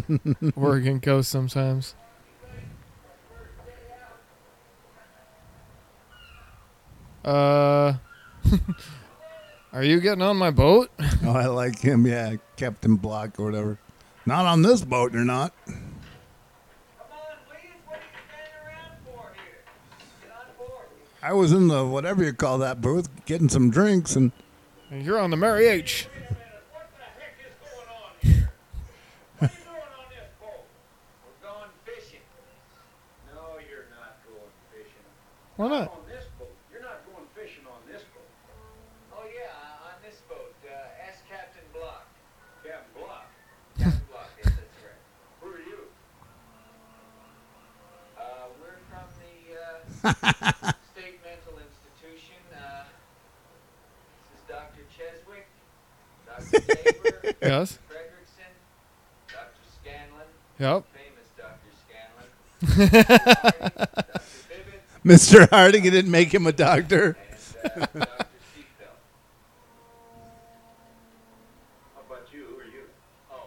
Oregon 0.57 1.01
coast 1.01 1.31
sometimes. 1.31 1.95
Uh, 7.25 7.95
are 9.73 9.83
you 9.83 10.01
getting 10.01 10.23
on 10.23 10.37
my 10.37 10.51
boat? 10.51 10.91
Oh, 11.25 11.33
I 11.33 11.47
like 11.47 11.79
him. 11.81 12.07
Yeah, 12.07 12.37
Captain 12.57 12.97
Block 12.97 13.39
or 13.39 13.45
whatever. 13.45 13.79
Not 14.25 14.47
on 14.47 14.63
this 14.63 14.85
boat, 14.85 15.13
you're 15.13 15.25
not. 15.25 15.53
I 21.23 21.33
was 21.33 21.51
in 21.53 21.67
the 21.67 21.85
whatever 21.85 22.23
you 22.23 22.33
call 22.33 22.59
that 22.59 22.81
booth, 22.81 23.09
getting 23.27 23.49
some 23.49 23.69
drinks, 23.71 24.15
and 24.15 24.31
And 24.93 25.05
You're 25.05 25.19
on 25.19 25.31
the 25.31 25.37
Mary 25.37 25.67
H. 25.67 26.07
We're 29.41 29.49
going 31.43 31.71
fishing. 31.85 32.21
No, 33.35 33.59
you're 33.69 33.87
not 33.91 34.23
going 34.25 34.53
fishing. 34.71 35.07
Why 35.57 35.69
not? 35.69 35.89
On 35.91 36.05
this 36.09 36.25
boat. 36.39 36.53
You're 36.71 36.83
not 36.83 37.01
going 37.09 37.25
fishing 37.35 37.65
on 37.67 37.81
this 37.91 38.03
boat. 38.13 38.29
Oh, 39.17 39.25
yeah, 39.25 39.49
uh, 39.57 39.89
on 39.89 39.97
this 40.05 40.21
boat. 40.29 40.53
Uh, 40.69 41.09
ask 41.09 41.25
Captain 41.29 41.65
Block. 41.73 42.05
Captain 42.63 42.93
Block? 43.03 43.27
Captain 43.79 44.01
Block, 44.11 44.29
yes, 44.37 44.53
that's 44.53 44.79
right. 44.85 45.01
Who 45.41 45.49
are 45.57 45.65
you? 45.65 45.81
Uh, 48.21 48.53
we're 48.61 48.77
from 48.93 49.09
the 49.17 49.57
uh, 49.57 50.73
State 50.93 51.21
Mental 51.25 51.57
Institution. 51.57 52.37
Uh, 52.53 52.85
this 54.29 54.37
is 54.37 54.45
Dr. 54.49 54.85
Cheswick, 54.93 55.49
Dr. 56.29 56.61
Taber, 56.61 57.37
Yes. 57.43 57.79
Frederickson, 57.89 58.53
Dr. 59.33 59.65
Scanlon, 59.81 60.29
Yep. 60.59 60.85
famous 60.93 61.29
Dr. 61.41 61.73
Scanlon, 61.81 62.29
Mr. 65.11 65.49
Harding, 65.51 65.85
it 65.85 65.91
didn't 65.91 66.11
make 66.11 66.35
him 66.35 66.49
a 66.49 66.53
doctor. 66.53 67.17
How 67.63 67.79
about 72.03 72.27
you? 72.33 72.43
Who 72.51 72.59
are 72.59 72.65
you? 72.65 72.83
Oh, 73.31 73.47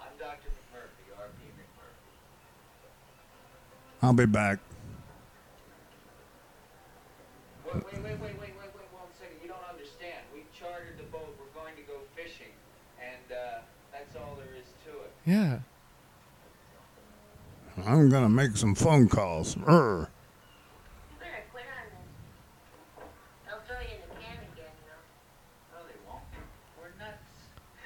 I'm 0.00 0.14
Dr. 0.16 0.48
McMurphy, 0.48 1.10
R.P. 1.18 1.42
McMurphy. 1.58 2.12
I'll 4.00 4.12
be 4.12 4.26
back. 4.26 4.60
Wait, 7.64 7.74
wait, 7.74 7.84
wait, 7.84 8.02
wait, 8.04 8.20
wait, 8.20 8.38
wait, 8.40 8.54
wait 8.56 8.88
one 8.92 9.10
second. 9.18 9.36
You 9.42 9.48
don't 9.48 9.66
understand. 9.68 10.22
We 10.32 10.44
chartered 10.56 10.98
the 10.98 11.04
boat. 11.10 11.36
We're 11.40 11.60
going 11.60 11.74
to 11.74 11.82
go 11.82 11.98
fishing, 12.14 12.54
and 13.02 13.32
uh, 13.32 13.58
that's 13.90 14.14
all 14.14 14.36
there 14.36 14.54
is 14.54 14.68
to 14.84 14.90
it. 15.00 15.12
Yeah. 15.24 15.58
I'm 17.84 18.08
gonna 18.08 18.28
make 18.28 18.56
some 18.56 18.74
phone 18.74 19.08
calls. 19.08 19.56
Urgh. 19.56 20.08
You 21.10 21.16
better 21.20 21.44
quit 21.52 21.64
on 21.66 21.86
this. 21.92 22.08
They'll 23.46 23.60
throw 23.66 23.80
you 23.80 23.94
in 23.96 24.08
the 24.08 24.14
can 24.16 24.38
again, 24.52 24.72
you 24.80 24.86
know. 24.88 25.00
No, 25.76 25.78
they 25.84 25.98
won't. 26.08 26.22
We're 26.80 26.94
nuts. 26.98 27.20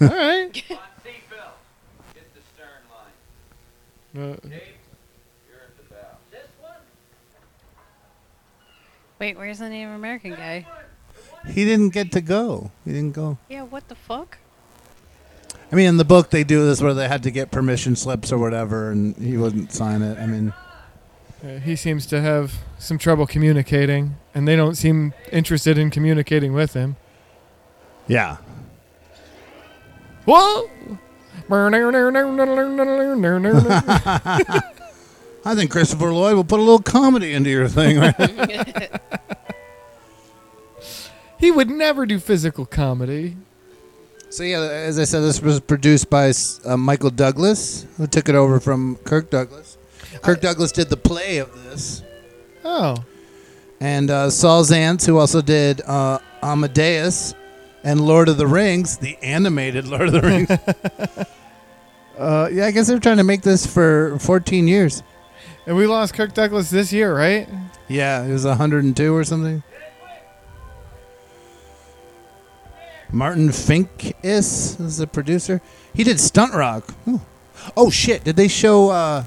All 0.00 0.08
right. 0.08 0.62
On 0.70 0.78
seatbelt. 1.04 1.56
Get 2.14 2.26
the 2.34 2.40
stern 2.52 2.82
line. 2.90 3.14
Uh, 4.16 4.36
Dave, 4.48 4.62
you're 5.48 5.60
at 5.60 5.76
the 5.76 5.84
bow. 5.94 6.16
This 6.30 6.48
one? 6.60 6.80
Wait, 9.20 9.36
where's 9.36 9.58
the 9.60 9.68
Native 9.68 9.90
American 9.92 10.32
guy? 10.32 10.66
He 11.46 11.64
didn't 11.64 11.90
get 11.90 12.12
to 12.12 12.20
go. 12.20 12.70
He 12.84 12.92
didn't 12.92 13.12
go. 13.12 13.38
Yeah, 13.48 13.62
what 13.62 13.88
the 13.88 13.94
fuck? 13.94 14.38
I 15.70 15.74
mean, 15.74 15.88
in 15.88 15.96
the 15.96 16.04
book 16.04 16.30
they 16.30 16.44
do 16.44 16.66
this 16.66 16.80
where 16.82 16.94
they 16.94 17.08
had 17.08 17.22
to 17.22 17.30
get 17.30 17.50
permission 17.50 17.96
slips 17.96 18.30
or 18.30 18.38
whatever, 18.38 18.90
and 18.90 19.16
he 19.16 19.36
wouldn't 19.36 19.72
sign 19.72 20.02
it. 20.02 20.18
I 20.18 20.26
mean, 20.26 20.52
uh, 21.42 21.58
he 21.58 21.74
seems 21.76 22.06
to 22.06 22.20
have 22.20 22.54
some 22.78 22.98
trouble 22.98 23.26
communicating, 23.26 24.16
and 24.34 24.46
they 24.46 24.56
don't 24.56 24.76
seem 24.76 25.12
interested 25.32 25.76
in 25.78 25.90
communicating 25.90 26.52
with 26.52 26.74
him. 26.74 26.96
yeah. 28.06 28.36
Whoa! 30.24 30.70
I 35.44 35.56
think 35.56 35.72
Christopher 35.72 36.12
Lloyd 36.12 36.36
will 36.36 36.44
put 36.44 36.60
a 36.60 36.62
little 36.62 36.78
comedy 36.78 37.32
into 37.34 37.50
your 37.50 37.66
thing. 37.66 37.98
Right? 37.98 38.14
he 41.38 41.50
would 41.50 41.68
never 41.68 42.06
do 42.06 42.20
physical 42.20 42.64
comedy. 42.64 43.36
so 44.30 44.44
yeah, 44.44 44.60
as 44.60 45.00
I 45.00 45.04
said, 45.04 45.20
this 45.20 45.42
was 45.42 45.58
produced 45.58 46.08
by 46.08 46.32
uh, 46.64 46.76
Michael 46.76 47.10
Douglas, 47.10 47.84
who 47.96 48.06
took 48.06 48.28
it 48.28 48.36
over 48.36 48.60
from 48.60 48.94
Kirk 49.04 49.28
Douglas. 49.30 49.71
Kirk 50.20 50.40
Douglas 50.40 50.72
did 50.72 50.88
the 50.90 50.96
play 50.96 51.38
of 51.38 51.52
this, 51.64 52.02
Oh, 52.64 52.96
and 53.80 54.10
uh, 54.10 54.30
Saul 54.30 54.62
Zaentz, 54.64 55.06
who 55.06 55.18
also 55.18 55.40
did 55.42 55.80
uh, 55.82 56.18
Amadeus 56.42 57.34
and 57.82 58.00
Lord 58.00 58.28
of 58.28 58.36
the 58.36 58.46
Rings, 58.46 58.98
the 58.98 59.16
animated 59.22 59.86
Lord 59.88 60.02
of 60.02 60.12
the 60.12 60.20
Rings. 60.20 60.50
uh, 62.18 62.48
yeah, 62.52 62.66
I 62.66 62.70
guess 62.70 62.86
they're 62.86 63.00
trying 63.00 63.16
to 63.16 63.24
make 63.24 63.42
this 63.42 63.66
for 63.66 64.18
14 64.20 64.68
years. 64.68 65.02
and 65.66 65.76
we 65.76 65.86
lost 65.86 66.14
Kirk 66.14 66.34
Douglas 66.34 66.70
this 66.70 66.92
year, 66.92 67.16
right? 67.16 67.48
Yeah, 67.88 68.22
it 68.24 68.32
was 68.32 68.44
102 68.44 69.14
or 69.14 69.24
something. 69.24 69.62
Martin 73.10 73.52
Fink 73.52 74.14
is 74.22 74.76
the 74.98 75.06
producer. 75.06 75.60
He 75.94 76.04
did 76.04 76.18
Stunt 76.20 76.54
Rock. 76.54 76.94
Oh, 77.06 77.20
oh 77.76 77.90
shit! 77.90 78.24
Did 78.24 78.36
they 78.36 78.48
show? 78.48 78.88
Uh, 78.90 79.24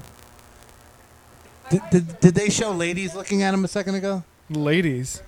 did, 1.70 1.82
did, 1.90 2.20
did 2.20 2.34
they 2.34 2.48
show 2.48 2.70
ladies 2.72 3.14
looking 3.14 3.42
at 3.42 3.52
him 3.54 3.64
a 3.64 3.68
second 3.68 3.94
ago? 3.96 4.22
Ladies. 4.50 5.22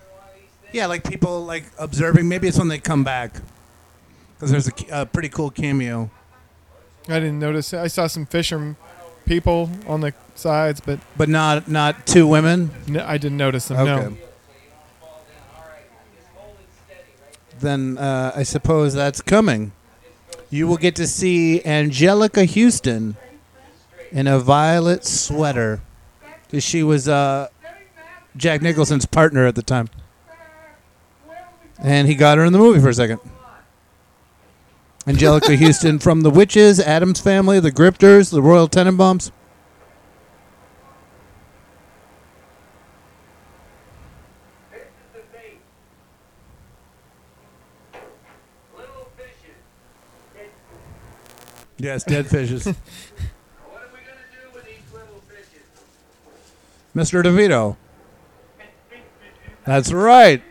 Yeah, 0.72 0.86
like 0.86 1.08
people 1.08 1.44
like 1.44 1.64
observing. 1.78 2.28
Maybe 2.28 2.46
it's 2.48 2.58
when 2.58 2.68
they 2.68 2.78
come 2.78 3.02
back. 3.04 3.32
Because 4.36 4.50
there's 4.50 4.68
a, 4.68 4.72
a 5.02 5.06
pretty 5.06 5.28
cool 5.28 5.50
cameo. 5.50 6.10
I 7.08 7.14
didn't 7.20 7.38
notice. 7.38 7.72
I 7.74 7.86
saw 7.88 8.06
some 8.06 8.26
fisher 8.26 8.76
people 9.24 9.70
on 9.86 10.00
the 10.02 10.12
sides, 10.34 10.80
but 10.80 11.00
But 11.16 11.28
not 11.28 11.68
not 11.68 12.06
two 12.06 12.26
women. 12.26 12.70
no, 12.86 13.04
I 13.04 13.18
didn't 13.18 13.38
notice 13.38 13.68
them. 13.68 13.78
Okay. 13.78 14.08
No. 14.10 14.16
Then 17.60 17.98
uh, 17.98 18.32
I 18.36 18.42
suppose 18.44 18.94
that's 18.94 19.20
coming. 19.20 19.72
You 20.50 20.66
will 20.68 20.76
get 20.76 20.94
to 20.96 21.06
see 21.06 21.60
Anjelica 21.64 22.46
Huston 22.46 23.16
in 24.12 24.26
a 24.26 24.38
violet 24.38 25.04
sweater. 25.04 25.80
'Cause 26.50 26.62
She 26.64 26.82
was 26.82 27.08
uh, 27.08 27.48
Jack 28.36 28.62
Nicholson's 28.62 29.06
partner 29.06 29.46
at 29.46 29.54
the 29.54 29.62
time. 29.62 29.88
And 31.80 32.08
he 32.08 32.14
got 32.14 32.38
her 32.38 32.44
in 32.44 32.52
the 32.52 32.58
movie 32.58 32.80
for 32.80 32.88
a 32.88 32.94
second. 32.94 33.20
Anjelica 35.06 35.56
Huston 35.64 35.98
from 35.98 36.22
The 36.22 36.30
Witches, 36.30 36.80
Addams 36.80 37.20
Family, 37.20 37.60
The 37.60 37.70
Grifters, 37.70 38.30
The 38.30 38.42
Royal 38.42 38.68
Tenenbaums. 38.68 39.30
Yes, 51.78 52.02
dead 52.04 52.26
fishes. 52.26 52.68
Mr. 56.98 57.22
DeVito. 57.22 57.76
That's 59.64 59.92
right. 59.92 60.42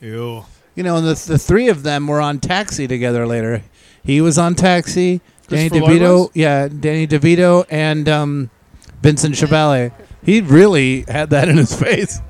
Ew. 0.00 0.46
You 0.74 0.82
know, 0.82 0.96
and 0.96 1.06
the, 1.06 1.14
the 1.14 1.38
three 1.38 1.68
of 1.68 1.82
them 1.82 2.06
were 2.06 2.22
on 2.22 2.40
Taxi 2.40 2.86
together 2.86 3.26
later. 3.26 3.62
He 4.02 4.22
was 4.22 4.38
on 4.38 4.54
Taxi. 4.54 5.20
Danny 5.48 5.68
Christopher 5.68 5.92
DeVito, 5.92 6.18
was? 6.18 6.30
yeah, 6.32 6.68
Danny 6.68 7.06
DeVito 7.06 7.66
and 7.68 8.08
um, 8.08 8.50
Vincent 9.02 9.34
Schiavelli. 9.34 9.92
He 10.22 10.40
really 10.40 11.04
had 11.06 11.28
that 11.30 11.50
in 11.50 11.58
his 11.58 11.78
face. 11.78 12.20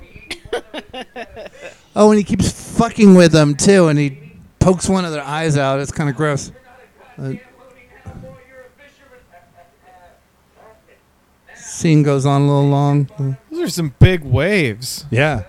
oh, 1.97 2.11
and 2.11 2.19
he 2.19 2.25
keeps 2.25 2.51
fucking 2.79 3.15
with 3.15 3.33
them 3.33 3.57
too, 3.57 3.89
and 3.89 3.99
he 3.99 4.19
pokes 4.61 4.89
one 4.89 5.05
of 5.05 5.11
their 5.13 5.25
eyes 5.25 5.57
out. 5.57 5.81
It's 5.81 5.91
kind 5.91 6.09
of 6.09 6.15
gross. 6.15 6.53
Uh, 7.19 7.33
scene 11.55 12.03
goes 12.03 12.25
on 12.27 12.43
a 12.43 12.47
little 12.47 12.69
long. 12.69 13.11
Those 13.51 13.61
are 13.63 13.69
some 13.71 13.95
big 13.99 14.23
waves. 14.23 15.05
Yeah, 15.11 15.45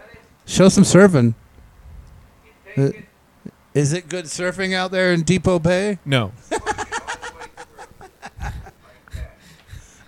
show 0.45 0.69
some 0.69 0.83
surfing. 0.83 1.35
Uh, 2.75 2.89
is 3.73 3.93
it 3.93 4.09
good 4.09 4.25
surfing 4.25 4.73
out 4.73 4.91
there 4.91 5.13
in 5.13 5.23
Depoe 5.23 5.59
Bay? 5.59 5.99
No. 6.05 6.31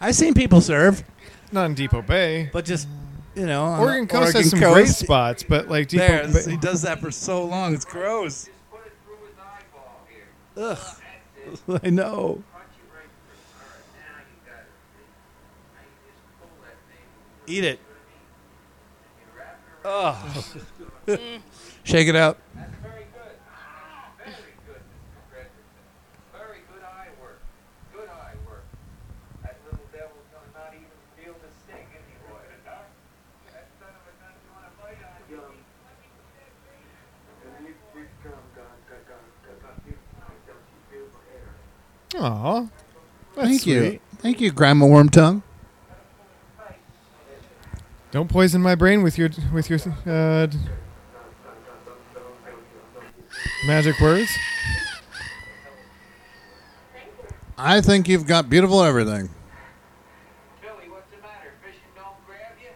I've 0.01 0.15
seen 0.15 0.33
people 0.33 0.61
surf, 0.61 1.03
Not 1.51 1.65
in 1.65 1.75
Depoe 1.75 2.01
Bay. 2.01 2.49
but 2.53 2.63
just 2.65 2.87
you 3.39 3.45
know, 3.45 3.63
on 3.63 3.79
Oregon 3.79 4.05
Coast 4.07 4.33
has 4.33 4.51
Oregon 4.53 4.59
some 4.59 4.73
great 4.73 4.87
spots, 4.89 5.43
but 5.43 5.69
like 5.69 5.87
Depot 5.87 6.05
There, 6.07 6.27
Bay. 6.27 6.51
he 6.51 6.57
does 6.57 6.81
that 6.81 6.99
for 6.99 7.09
so 7.09 7.45
long. 7.45 7.73
It's 7.73 7.85
gross. 7.85 8.49
Ugh. 10.57 10.77
I 11.83 11.89
know. 11.89 12.43
Eat 17.47 17.63
it. 17.63 17.79
Oh. 19.85 20.45
Shake 21.83 22.07
it 22.07 22.15
out. 22.15 22.37
Very 22.53 23.05
good 26.69 26.83
eye 26.83 27.07
work. 27.21 27.39
Good 27.93 28.09
eye 28.09 28.35
work. 28.45 28.65
That 29.41 29.55
little 29.65 29.79
devil's 29.91 30.27
gonna 30.29 30.51
not 30.53 30.73
even 30.75 30.85
feel 31.17 31.33
the 31.41 31.49
sting 31.63 31.87
anymore. 31.89 32.43
That 32.65 32.85
son 33.81 33.89
of 33.89 34.05
a 34.05 34.13
gun's 34.21 34.43
gonna 34.45 34.69
bite 34.77 35.01
on 35.01 35.17
you. 35.31 35.41
Aw. 42.19 42.67
That's 43.35 43.47
Thank 43.47 43.65
you. 43.65 43.99
Thank 44.17 44.41
you, 44.41 44.51
Grima 44.51 44.83
Wormtongue. 44.83 45.41
Don't 48.11 48.27
poison 48.27 48.61
my 48.61 48.75
brain 48.75 49.03
with 49.03 49.17
your 49.17 49.29
with 49.53 49.69
your 49.69 49.79
uh, 50.05 50.47
magic 53.67 53.99
words. 53.99 54.29
I 57.57 57.81
think 57.81 58.07
you've 58.07 58.25
got 58.25 58.49
beautiful 58.49 58.83
everything. 58.83 59.29
Billy, 60.61 60.89
what's 60.89 61.09
the 61.11 61.21
matter? 61.21 61.53
Fishing 61.61 61.81
don't 61.95 62.15
grab 62.25 62.53
you? 62.59 62.69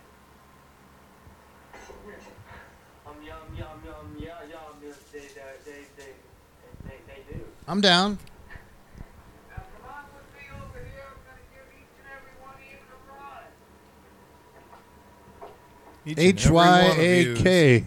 Um, 3.07 3.15
yum, 3.25 3.35
yum, 3.57 3.67
yum, 3.85 4.15
yum, 4.19 4.49
yum. 4.51 4.93
They, 5.11 5.19
they, 5.19 5.25
they, 5.65 5.71
they, 5.97 6.13
they, 6.85 6.97
they 7.07 7.33
do. 7.33 7.41
I'm 7.67 7.81
down. 7.81 8.19
H 16.05 16.49
Y 16.49 16.95
A. 16.97 17.35
K. 17.35 17.85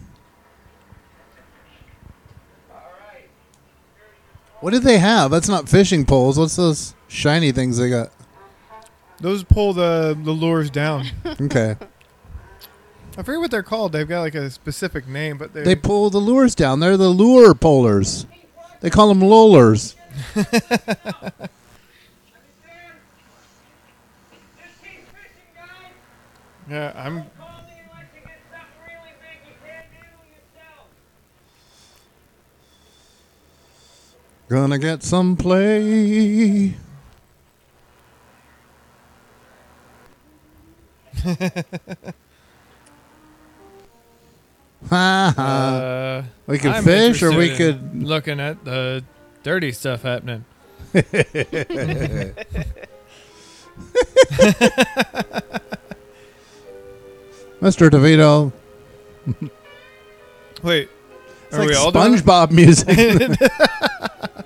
What 4.59 4.71
did 4.71 4.83
they 4.83 4.97
have? 4.97 5.29
That's 5.29 5.47
not 5.47 5.69
fishing 5.69 6.03
poles. 6.05 6.39
What's 6.39 6.55
those 6.55 6.95
shiny 7.07 7.51
things 7.51 7.77
they 7.77 7.89
got? 7.89 8.11
Those 9.19 9.43
pull 9.43 9.73
the 9.73 10.17
the 10.21 10.31
lures 10.31 10.69
down. 10.69 11.05
Okay. 11.41 11.75
I 13.19 13.23
forget 13.23 13.39
what 13.39 13.49
they're 13.49 13.63
called. 13.63 13.93
They've 13.93 14.07
got 14.07 14.21
like 14.21 14.35
a 14.35 14.51
specific 14.51 15.07
name, 15.07 15.39
but 15.39 15.51
they 15.53 15.63
They 15.63 15.75
pull 15.75 16.11
the 16.11 16.19
lures 16.19 16.53
down. 16.53 16.79
They're 16.79 16.97
the 16.97 17.09
lure 17.09 17.55
pullers. 17.55 18.27
They 18.81 18.91
call 18.91 19.07
them 19.07 19.21
lollers. 19.21 19.95
yeah. 26.69 26.93
I'm 26.95 27.25
Gonna 34.49 34.77
get 34.79 35.03
some 35.03 35.35
play. 35.35 36.75
Ha. 44.89 45.33
Uh, 45.37 46.23
we 46.45 46.57
could 46.59 46.71
I'm 46.71 46.83
fish 46.83 47.21
or 47.23 47.31
we 47.35 47.55
could. 47.55 48.03
looking 48.03 48.39
at 48.39 48.63
the 48.63 49.03
dirty 49.43 49.71
stuff 49.71 50.03
happening. 50.03 50.45
Mr. 57.61 57.89
DeVito. 57.89 58.51
Wait, 60.63 60.89
It's 61.47 61.55
are 61.55 61.59
like 61.59 61.69
we 61.69 61.75
all? 61.75 61.91
SpongeBob 61.91 62.51
music. 62.51 62.87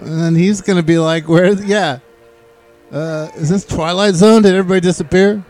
and 0.00 0.20
then 0.20 0.34
he's 0.34 0.60
gonna 0.60 0.82
be 0.82 0.98
like, 0.98 1.28
"Where? 1.28 1.52
Yeah, 1.52 2.00
uh, 2.92 3.28
is 3.36 3.48
this 3.48 3.64
Twilight 3.64 4.14
Zone? 4.14 4.42
Did 4.42 4.54
everybody 4.54 4.80
disappear?" 4.80 5.42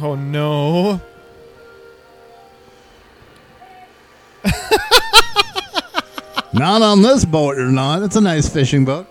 Oh 0.00 0.16
no! 0.16 1.00
Not 6.52 6.82
on 6.82 7.02
this 7.02 7.24
boat, 7.24 7.56
you're 7.56 7.66
not. 7.66 8.02
It's 8.02 8.16
a 8.16 8.20
nice 8.20 8.48
fishing 8.48 8.84
boat. 8.84 9.06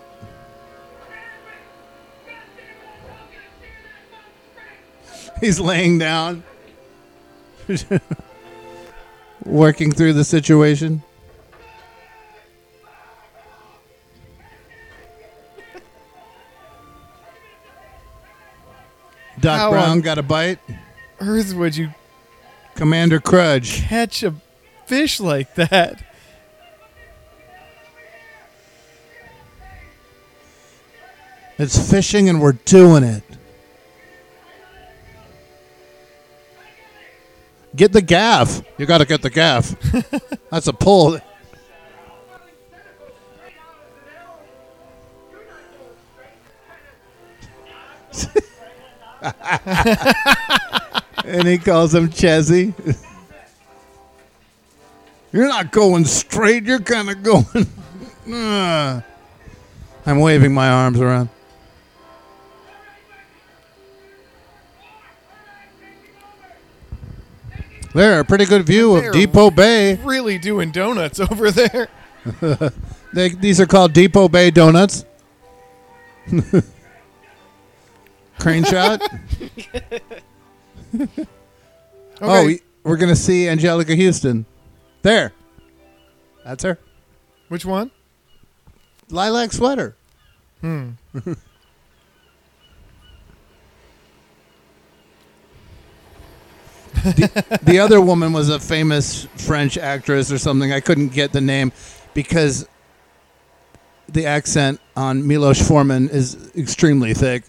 He's 5.40 5.60
laying 5.60 5.98
down, 5.98 6.42
working 9.44 9.92
through 9.92 10.12
the 10.14 10.24
situation. 10.24 11.02
Doc 19.40 19.58
How 19.58 19.70
Brown 19.70 19.90
on 19.90 20.00
got 20.00 20.18
a 20.18 20.22
bite. 20.22 20.58
Earth, 21.20 21.54
would 21.54 21.76
you 21.76 21.90
Commander 22.76 23.20
Kruge. 23.20 23.86
catch 23.88 24.22
a 24.22 24.34
fish 24.86 25.20
like 25.20 25.54
that? 25.56 26.02
It's 31.58 31.90
fishing 31.90 32.28
and 32.28 32.40
we're 32.40 32.52
doing 32.52 33.04
it. 33.04 33.22
Get 37.74 37.92
the 37.92 38.02
gaff. 38.02 38.62
You 38.78 38.86
got 38.86 38.98
to 38.98 39.04
get 39.04 39.22
the 39.22 39.30
gaff. 39.30 39.74
That's 40.50 40.68
a 40.68 40.72
pull. 40.72 41.18
and 51.24 51.48
he 51.48 51.58
calls 51.58 51.94
him 51.94 52.08
Chezzy. 52.08 52.74
You're 55.32 55.48
not 55.48 55.72
going 55.72 56.04
straight. 56.04 56.62
You're 56.64 56.78
kind 56.78 57.10
of 57.10 57.22
going. 57.24 57.66
I'm 60.06 60.20
waving 60.20 60.54
my 60.54 60.68
arms 60.68 61.00
around. 61.00 61.28
There, 67.94 68.20
a 68.20 68.24
pretty 68.24 68.44
good 68.44 68.66
view 68.66 68.96
of 68.96 69.12
Depoe 69.12 69.50
Bay. 69.50 69.94
Really 70.02 70.36
doing 70.38 70.70
donuts 70.72 71.20
over 71.30 71.50
there. 71.50 71.88
they, 73.12 73.28
these 73.30 73.60
are 73.60 73.66
called 73.66 73.92
Depoe 73.92 74.28
Bay 74.28 74.50
donuts. 74.50 75.04
Crane 78.38 78.64
shot. 78.64 79.00
Oh, 82.20 82.28
Okay. 82.40 82.46
we, 82.46 82.60
we're 82.82 82.96
gonna 82.96 83.16
see 83.16 83.44
Anjelica 83.44 83.96
Huston. 84.00 84.46
There. 85.02 85.32
That's 86.44 86.62
her. 86.64 86.78
Which 87.48 87.64
one? 87.64 87.90
Lilac 89.10 89.52
sweater. 89.52 89.96
Hmm. 90.60 90.90
The, 97.04 97.58
the 97.62 97.78
other 97.78 98.00
woman 98.00 98.32
was 98.32 98.48
a 98.48 98.58
famous 98.58 99.24
French 99.36 99.76
actress 99.76 100.32
or 100.32 100.38
something. 100.38 100.72
I 100.72 100.80
couldn't 100.80 101.08
get 101.08 101.32
the 101.32 101.40
name 101.40 101.72
because 102.14 102.66
the 104.08 104.26
accent 104.26 104.80
on 104.96 105.26
Milos 105.26 105.66
Forman 105.66 106.08
is 106.08 106.50
extremely 106.56 107.14
thick. 107.14 107.44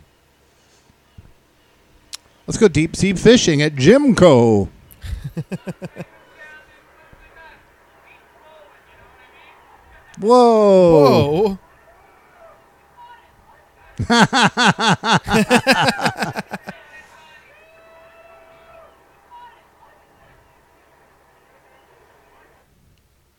Let's 2.47 2.57
go 2.57 2.67
deep 2.67 2.95
sea 2.95 3.13
fishing 3.13 3.61
at 3.61 3.75
Jimco. 3.75 4.69
Whoa. 10.19 11.57
I 13.97 13.97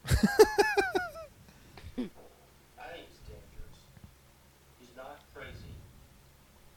think 1.96 2.10
he's 3.08 3.18
dangerous. 3.26 3.78
He's 4.78 4.94
not 4.96 5.18
crazy, 5.34 5.74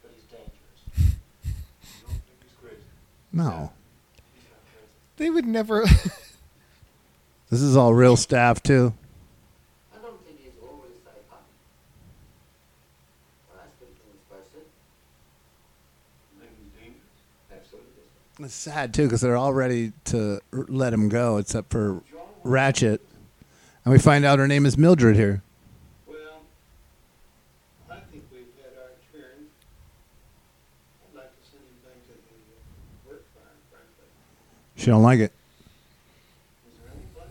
but 0.02 0.12
he's 0.14 0.24
dangerous. 0.26 0.82
you 0.98 1.06
don't 2.02 2.12
think 2.12 2.44
he's 2.44 2.54
crazy? 2.62 2.82
no. 3.32 3.72
They 5.18 5.30
would 5.30 5.39
never. 5.52 5.86
This 7.50 7.62
is 7.62 7.76
all 7.76 7.96
real 7.96 8.16
staff 8.16 8.62
too. 8.62 8.94
I 9.92 9.98
don't 10.04 10.24
think 10.24 10.40
he's 10.40 10.52
overly 10.62 10.94
psychotic. 11.04 11.48
But 13.50 13.58
I 13.58 13.66
still 13.76 13.88
think 13.88 13.98
he's 14.14 14.22
person. 14.30 14.62
I 16.38 16.42
think 16.42 16.52
he's 16.62 16.80
dangerous. 16.80 17.02
Absolutely. 17.52 18.46
It's 18.46 18.54
sad 18.54 18.94
too 18.94 19.06
because 19.06 19.22
they're 19.22 19.36
all 19.36 19.52
ready 19.52 19.94
to 20.06 20.40
r- 20.54 20.66
let 20.68 20.94
him 20.94 21.10
go, 21.10 21.38
except 21.38 21.72
for 21.72 22.04
Ratched, 22.46 23.00
and 23.84 23.92
we 23.92 23.98
find 23.98 24.26
out 24.26 24.38
her 24.38 24.48
name 24.48 24.68
is 24.68 24.78
Mildred 24.78 25.16
here. 25.16 25.42
Well, 26.06 26.18
I 27.90 27.96
think 28.12 28.26
we've 28.32 28.46
had 28.62 28.78
our 28.80 28.92
experience. 29.02 29.50
I'd 31.10 31.16
like 31.18 31.32
to 31.36 31.50
send 31.50 31.64
him 31.64 31.82
back 31.84 31.98
to 32.06 32.14
the 32.14 33.10
uh, 33.10 33.10
work 33.10 33.26
farm, 33.34 33.58
frankly. 33.72 34.06
She 34.76 34.86
don't 34.86 35.02
like 35.02 35.20
it. 35.20 35.34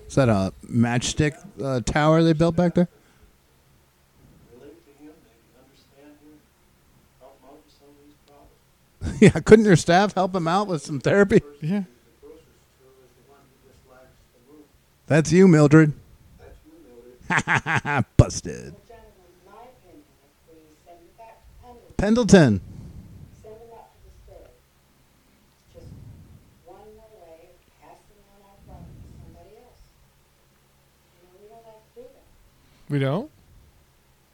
Is 0.08 0.14
that 0.14 0.28
a 0.28 0.52
matchstick 0.66 1.36
uh, 1.62 1.80
tower 1.80 2.22
they 2.22 2.32
built 2.32 2.56
back 2.56 2.74
there? 2.74 2.88
Relate 4.54 4.72
to 4.84 5.04
him, 5.04 5.12
maybe 5.22 5.54
understand 5.62 6.16
him, 6.22 6.40
help 7.20 7.38
him 7.40 7.48
out 7.48 7.60
with 7.64 7.74
some 7.78 7.88
of 7.88 7.96
these 8.04 8.16
problems. 8.26 9.34
yeah, 9.34 9.40
couldn't 9.40 9.64
your 9.66 9.76
staff 9.76 10.14
help 10.14 10.34
him 10.34 10.48
out 10.48 10.66
with 10.66 10.82
some 10.82 10.98
therapy? 10.98 11.42
Yeah. 11.60 11.84
That's 15.06 15.32
you, 15.32 15.48
Mildred. 15.48 15.94
Busted. 18.16 18.74
Pendleton. 21.96 22.60
Send 23.42 23.54
him 23.56 23.72
up 23.74 23.90
to 23.90 23.98
the 24.04 24.12
stairs. 24.22 24.54
Just 25.74 25.90
one 26.64 26.94
more 26.94 27.10
way 27.26 27.50
of 27.50 27.58
passing 27.82 28.22
on 28.30 28.38
our 28.46 28.54
problem 28.68 28.86
to 28.86 29.10
somebody 29.18 29.58
else. 29.58 29.82
You 31.10 31.26
know, 31.26 31.34
we 31.42 31.50
don't 31.50 31.66
like 31.66 31.82
to 31.82 31.98
do 31.98 32.06
that. 32.06 32.22
We 32.88 32.98
don't? 32.98 33.30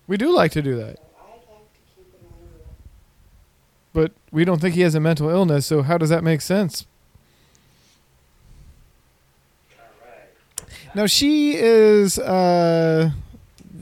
We 0.07 0.17
do 0.17 0.31
like 0.35 0.53
to 0.53 0.63
do 0.63 0.77
that. 0.77 0.83
I'd 0.85 0.91
like 0.91 1.73
to 1.73 1.81
keep 1.97 2.07
him 2.07 2.27
on 2.31 2.39
the 2.39 2.59
road. 2.59 2.69
But 3.93 4.13
we 4.31 4.45
don't 4.45 4.61
think 4.61 4.75
he 4.75 4.83
has 4.83 4.95
a 4.95 5.01
mental 5.01 5.29
illness, 5.31 5.67
so 5.67 5.83
how 5.83 5.99
does 5.99 6.11
that 6.11 6.23
make 6.23 6.41
sense? 6.41 6.87
Now 10.95 11.07
she 11.07 11.57
is 11.57 12.19
uh 12.21 13.11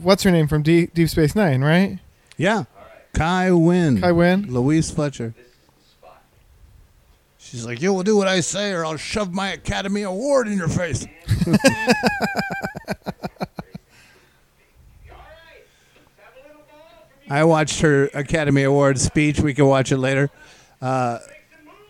what's 0.01 0.23
her 0.23 0.31
name 0.31 0.47
from 0.47 0.63
D- 0.63 0.87
Deep 0.87 1.09
Space 1.09 1.35
9, 1.35 1.61
right? 1.61 1.99
Yeah. 2.37 2.63
Kai 3.13 3.51
Wynn. 3.51 4.01
Kai 4.01 4.11
Wynn. 4.11 4.51
Louise 4.51 4.89
Fletcher. 4.89 5.35
She's 7.37 7.67
like, 7.67 7.83
you 7.83 7.93
will 7.93 8.01
do 8.01 8.17
what 8.17 8.27
I 8.27 8.39
say 8.39 8.71
or 8.71 8.83
I'll 8.83 8.97
shove 8.97 9.31
my 9.31 9.51
Academy 9.51 10.01
Award 10.01 10.47
in 10.47 10.57
your 10.57 10.67
face. 10.69 11.05
I 17.29 17.43
watched 17.43 17.81
her 17.81 18.05
Academy 18.13 18.63
Award 18.63 18.99
speech. 18.99 19.39
We 19.39 19.53
can 19.53 19.65
watch 19.65 19.91
it 19.91 19.97
later. 19.97 20.29
Uh, 20.81 21.19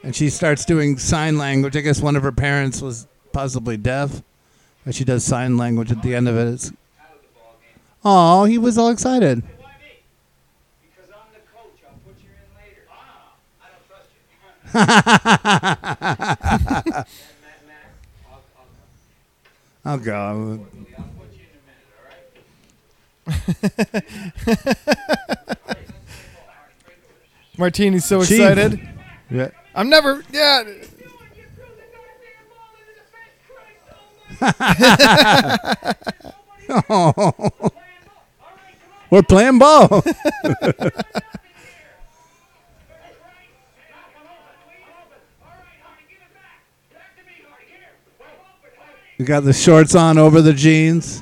and 0.03 0.15
she 0.15 0.29
starts 0.29 0.65
doing 0.65 0.97
sign 0.97 1.37
language. 1.37 1.75
I 1.75 1.81
guess 1.81 2.01
one 2.01 2.15
of 2.15 2.23
her 2.23 2.31
parents 2.31 2.81
was 2.81 3.07
possibly 3.31 3.77
deaf. 3.77 4.21
But 4.85 4.95
she 4.95 5.05
does 5.05 5.23
sign 5.23 5.57
language 5.57 5.91
at 5.91 6.01
the 6.01 6.13
end 6.13 6.27
of 6.27 6.37
it. 6.37 6.71
Oh, 8.05 8.43
he 8.43 8.57
was 8.57 8.77
all 8.77 8.89
excited. 8.89 9.43
I'll 19.85 19.99
put 19.99 21.12
Martini's 27.57 28.05
so 28.05 28.21
excited. 28.21 28.79
Yeah. 29.29 29.49
I'm 29.75 29.89
never 29.89 30.23
yeah. 30.31 30.63
Oh. 36.89 37.49
We're 39.09 39.21
playing 39.21 39.59
ball. 39.59 39.89
you 49.17 49.25
got 49.25 49.43
the 49.43 49.53
shorts 49.53 49.93
on 49.93 50.17
over 50.17 50.41
the 50.41 50.53
jeans. 50.53 51.21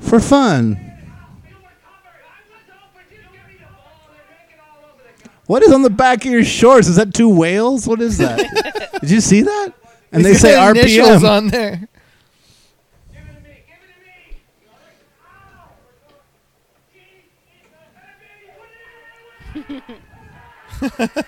For 0.00 0.20
fun. 0.20 0.90
What 5.46 5.62
is 5.62 5.72
on 5.72 5.82
the 5.82 5.90
back 5.90 6.24
of 6.24 6.30
your 6.30 6.44
shorts? 6.44 6.86
Is 6.86 6.96
that 6.96 7.12
two 7.12 7.28
whales? 7.28 7.86
What 7.86 8.00
is 8.00 8.18
that? 8.18 8.38
Did 9.00 9.10
you 9.10 9.20
see 9.20 9.42
that? 9.42 9.72
And 10.12 10.24
they 10.24 10.34
say 10.34 10.52
RPM. 10.52 11.28
on 11.28 11.48
there. 11.48 11.88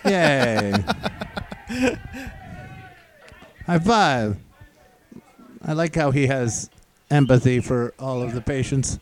Yay. 0.04 0.72
High 3.66 3.78
five. 3.78 4.36
I 5.64 5.72
like 5.74 5.94
how 5.94 6.10
he 6.10 6.26
has 6.26 6.70
empathy 7.12 7.60
for 7.60 7.92
all 7.98 8.22
of 8.22 8.34
the 8.34 8.40
patients. 8.40 8.98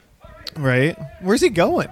Right? 0.57 0.97
Where's 1.21 1.41
he 1.41 1.49
going? 1.49 1.89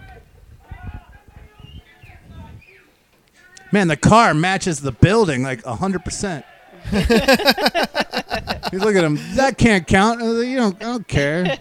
Man, 3.70 3.88
the 3.88 3.96
car 3.96 4.34
matches 4.34 4.80
the 4.80 4.92
building 4.92 5.42
like 5.42 5.62
100%. 5.62 6.42
you 8.72 8.78
look 8.78 8.96
at 8.96 9.04
him. 9.04 9.18
That 9.34 9.56
can't 9.58 9.86
count. 9.86 10.22
Uh, 10.22 10.40
You 10.40 10.56
don't, 10.56 10.76
I 10.76 10.84
don't 10.84 11.06
care. 11.08 11.58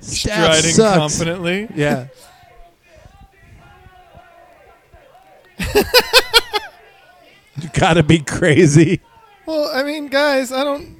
Striding 0.00 0.70
sucks. 0.72 0.98
confidently. 0.98 1.68
Yeah. 1.74 2.06
You 7.58 7.70
gotta 7.72 8.02
be 8.02 8.18
crazy. 8.18 9.00
Well, 9.46 9.70
I 9.74 9.82
mean, 9.82 10.08
guys, 10.08 10.52
I 10.52 10.62
don't. 10.62 10.95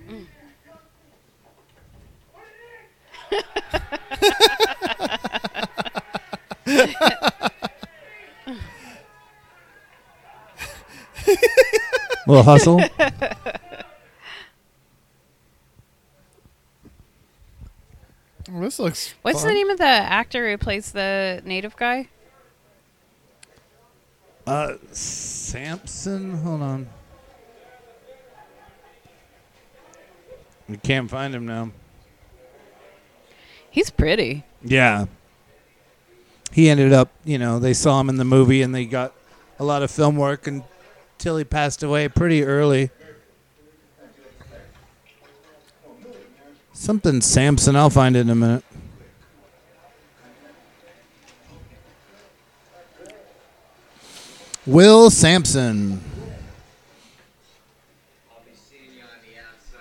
Little 12.26 12.42
hustle. 12.42 12.80
Well, 18.48 18.62
this 18.62 18.78
looks. 18.78 19.14
What's 19.22 19.40
fun. 19.40 19.48
the 19.48 19.54
name 19.54 19.70
of 19.70 19.78
the 19.78 19.84
actor 19.84 20.48
who 20.50 20.56
plays 20.56 20.92
the 20.92 21.42
native 21.44 21.76
guy? 21.76 22.08
Uh, 24.46 24.74
Sampson. 24.92 26.34
Hold 26.38 26.62
on. 26.62 26.88
We 30.68 30.76
can't 30.76 31.10
find 31.10 31.34
him 31.34 31.44
now. 31.44 31.70
He's 33.76 33.90
pretty. 33.90 34.42
Yeah. 34.62 35.04
He 36.50 36.70
ended 36.70 36.94
up, 36.94 37.10
you 37.26 37.36
know, 37.36 37.58
they 37.58 37.74
saw 37.74 38.00
him 38.00 38.08
in 38.08 38.16
the 38.16 38.24
movie 38.24 38.62
and 38.62 38.74
they 38.74 38.86
got 38.86 39.12
a 39.58 39.64
lot 39.64 39.82
of 39.82 39.90
film 39.90 40.16
work 40.16 40.46
until 40.46 41.36
he 41.36 41.44
passed 41.44 41.82
away 41.82 42.08
pretty 42.08 42.42
early. 42.42 42.88
Something 46.72 47.20
Sampson. 47.20 47.76
I'll 47.76 47.90
find 47.90 48.16
it 48.16 48.20
in 48.20 48.30
a 48.30 48.34
minute. 48.34 48.64
Will 54.64 55.10
Sampson. 55.10 56.00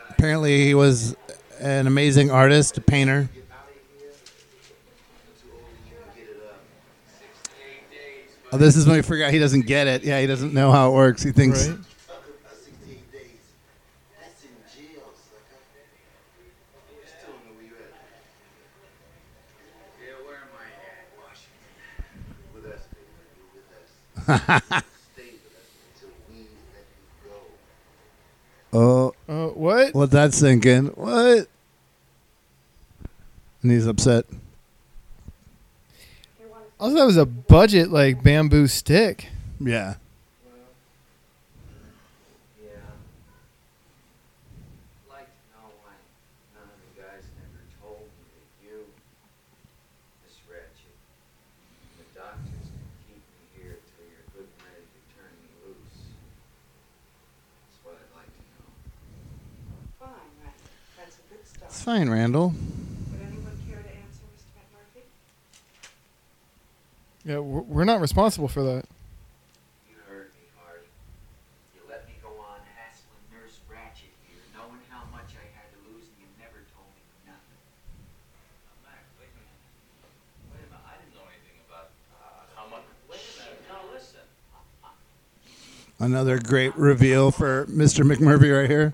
Apparently, 0.09 0.65
he 0.65 0.73
was 0.73 1.15
an 1.61 1.88
amazing 1.88 2.30
artist, 2.30 2.77
a 2.77 2.81
painter. 2.81 3.30
Oh, 8.56 8.57
this 8.57 8.77
is 8.77 8.88
when 8.88 8.95
we 8.95 9.02
figure 9.02 9.26
out 9.26 9.34
he 9.34 9.40
doesn't 9.40 9.65
get 9.65 9.86
it. 9.86 10.06
Yeah, 10.06 10.22
he 10.22 10.27
doesn't 10.27 10.53
know 10.53 10.72
how 10.72 10.90
it 10.90 10.94
works. 10.94 11.22
He 11.22 11.34
thinks. 11.34 11.68
Right. 11.68 11.77
oh. 28.72 29.14
Uh, 29.27 29.48
what? 29.48 29.94
What's 29.94 30.14
that 30.14 30.34
thinking? 30.34 30.86
What? 30.95 31.49
And 33.61 33.72
he's 33.72 33.86
upset. 33.86 34.26
Also, 36.85 36.97
that 36.97 37.05
was 37.07 37.17
a 37.17 37.25
budget 37.25 37.89
like 37.89 38.21
bamboo 38.21 38.67
stick. 38.67 39.29
Yeah. 39.59 39.95
like 45.09 45.25
to 45.25 45.41
know 45.49 45.73
none 46.53 46.69
of 46.69 46.77
the 46.85 47.01
guys 47.01 47.25
never 47.41 47.65
told 47.81 48.05
me 48.05 48.37
that 48.37 48.45
you, 48.61 48.85
Miss 50.21 50.37
Ratched, 50.45 50.93
the 51.97 52.05
doctors 52.13 52.69
can 52.69 52.85
keep 53.09 53.17
me 53.33 53.41
here 53.57 53.81
till 53.81 54.05
you're 54.05 54.29
good 54.37 54.45
and 54.45 54.61
ready 54.69 54.85
to 54.85 55.01
turn 55.17 55.33
me 55.41 55.49
loose. 55.65 56.13
That's 57.65 57.81
what 57.81 57.97
I'd 57.97 58.13
like 58.13 58.29
to 58.29 58.43
know. 58.61 58.69
Fine. 59.97 60.53
That's 61.01 61.17
a 61.17 61.25
good 61.33 61.41
start. 61.49 61.65
It's 61.73 61.81
fine, 61.81 62.13
Randall. 62.13 62.53
Would 62.53 63.25
anyone 63.25 63.57
care 63.65 63.81
to 63.81 63.89
answer, 63.89 64.21
Mr. 64.37 64.53
McMurphy? 64.53 65.09
Yeah, 67.26 67.39
we're 67.39 67.65
we're 67.65 67.89
not 67.89 68.02
responsible 68.02 68.47
for 68.47 68.61
that. 68.61 68.85
You 69.89 69.97
heard 70.07 70.30
me, 70.38 70.45
Hardy. 70.61 70.85
You 71.73 71.81
let 71.89 72.06
me 72.06 72.14
go 72.22 72.30
on 72.38 72.61
hassling 72.77 73.26
Nurse 73.34 73.57
Ratched 73.65 74.14
here, 74.30 74.45
knowing 74.53 74.77
how 74.93 75.10
much 75.10 75.34
I 75.34 75.45
had 75.57 75.65
to 75.73 75.80
lose, 75.89 76.06
and 76.06 76.22
you 76.22 76.30
never 76.38 76.61
told 76.77 76.85
me 76.93 77.02
nothing. 77.26 77.57
Now, 78.61 78.77
Mac, 78.85 79.02
wait 79.18 79.34
a 79.34 79.41
minute. 79.41 79.57
Wait 80.53 80.61
a 80.61 80.69
minute. 80.69 80.85
I 80.85 81.02
didn't 81.02 81.18
know 81.18 81.26
anything 81.26 81.57
about 81.65 81.89
uh, 82.14 82.45
how 82.53 82.69
much. 82.69 82.85
Wait 83.10 83.26
a 83.26 83.34
minute. 83.41 83.57
Now 83.73 83.81
listen. 83.89 84.22
Another 85.97 86.38
great 86.38 86.77
reveal 86.77 87.31
for 87.31 87.65
Mr. 87.65 88.06
McMurphy 88.06 88.53
right 88.53 88.69
here. 88.69 88.93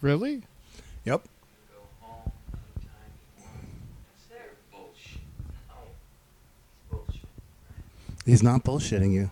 Really? 0.00 0.42
don't 1.04 1.37
the 8.28 8.42
not 8.42 8.62
bullshitting 8.62 9.12
you. 9.12 9.30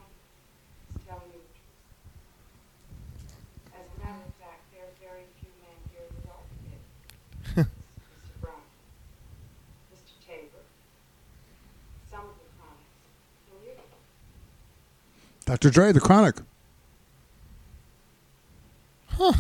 Dr. 15.47 15.71
Dre, 15.71 15.93
the 15.93 16.01
chronic. 16.01 16.35
Huh. 19.07 19.33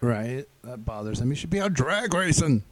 Right. 0.01 0.47
That 0.65 0.85
bothers 0.85 1.21
him. 1.21 1.31
He 1.31 1.37
should 1.37 1.51
be 1.51 1.61
out 1.61 1.73
drag 1.73 2.13
racing. 2.13 2.63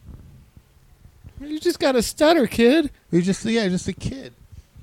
You 1.41 1.59
just 1.59 1.81
got 1.81 1.97
a 1.97 2.03
stutter, 2.03 2.47
kid. 2.47 2.91
You 3.11 3.23
just 3.23 3.45
yeah, 3.45 3.69
just 3.69 3.89
a 3.89 3.93
kid. 3.93 4.35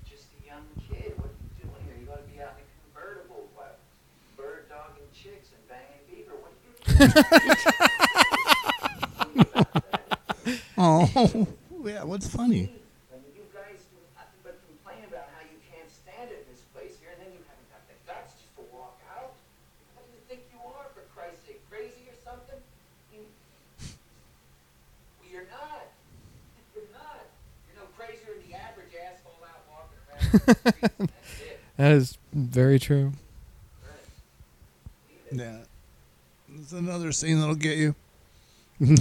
Just 0.09 0.25
a 0.43 0.47
young 0.47 0.65
kid. 0.89 1.13
What 1.17 1.27
are 1.27 1.33
you 1.57 1.63
doing 1.63 1.83
here? 1.85 1.95
You 2.01 2.05
gotta 2.07 2.23
be 2.23 2.41
out 2.41 2.55
in 2.57 2.63
a 2.63 2.67
convertible, 2.91 3.47
what? 3.53 3.77
Bird 4.35 4.67
dogging 4.67 5.07
chicks 5.13 5.49
and 5.53 5.61
banging 5.69 6.03
beaver. 6.09 6.35
What 6.41 6.51
are 6.57 7.05
you 7.05 7.13
doing? 9.53 9.65
Oh, 10.81 11.03
yeah. 11.83 12.07
What's 12.07 12.31
funny? 12.31 12.71
And 13.11 13.19
you 13.35 13.43
guys 13.51 13.83
do 13.91 13.99
nothing 14.15 14.39
but 14.47 14.55
complain 14.63 15.03
about 15.03 15.27
how 15.35 15.43
you 15.43 15.59
can't 15.67 15.91
stand 15.91 16.31
it 16.31 16.47
in 16.47 16.55
this 16.55 16.63
place 16.71 16.95
here, 17.03 17.11
and 17.11 17.19
then 17.19 17.35
you 17.35 17.43
haven't 17.51 17.67
got 17.67 17.83
the 17.91 17.99
guts 18.07 18.39
just 18.39 18.55
to 18.55 18.63
walk 18.71 18.95
out. 19.11 19.35
What 19.99 20.07
do 20.07 20.15
you 20.15 20.23
think 20.31 20.47
you 20.55 20.59
are, 20.63 20.87
for 20.95 21.03
Christ's 21.11 21.43
sake? 21.43 21.59
Crazy 21.67 22.07
or 22.07 22.15
something? 22.23 22.63
You... 23.11 23.27
Well, 25.19 25.27
you're 25.27 25.51
not. 25.51 25.91
You're 26.71 26.87
not. 26.95 27.27
You're 27.67 27.83
no 27.83 27.87
crazier 27.99 28.39
than 28.39 28.47
the 28.47 28.55
average 28.55 28.95
asshole 28.95 29.43
out 29.43 29.59
walking 29.67 29.99
around 30.07 30.18
the 30.18 30.18
streets, 30.18 30.18
and 30.18 30.18
that's 30.18 30.18
it. 30.18 30.18
That 31.77 31.93
is 31.93 32.17
very 32.33 32.77
true. 32.77 33.13
Yeah. 35.31 35.59
There's 36.49 36.73
another 36.73 37.13
scene 37.13 37.39
that'll 37.39 37.55
get 37.55 37.77
you. 37.77 37.95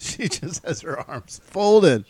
she 0.00 0.26
just 0.28 0.64
has 0.66 0.80
her 0.80 0.98
arms 1.08 1.40
folded. 1.44 2.04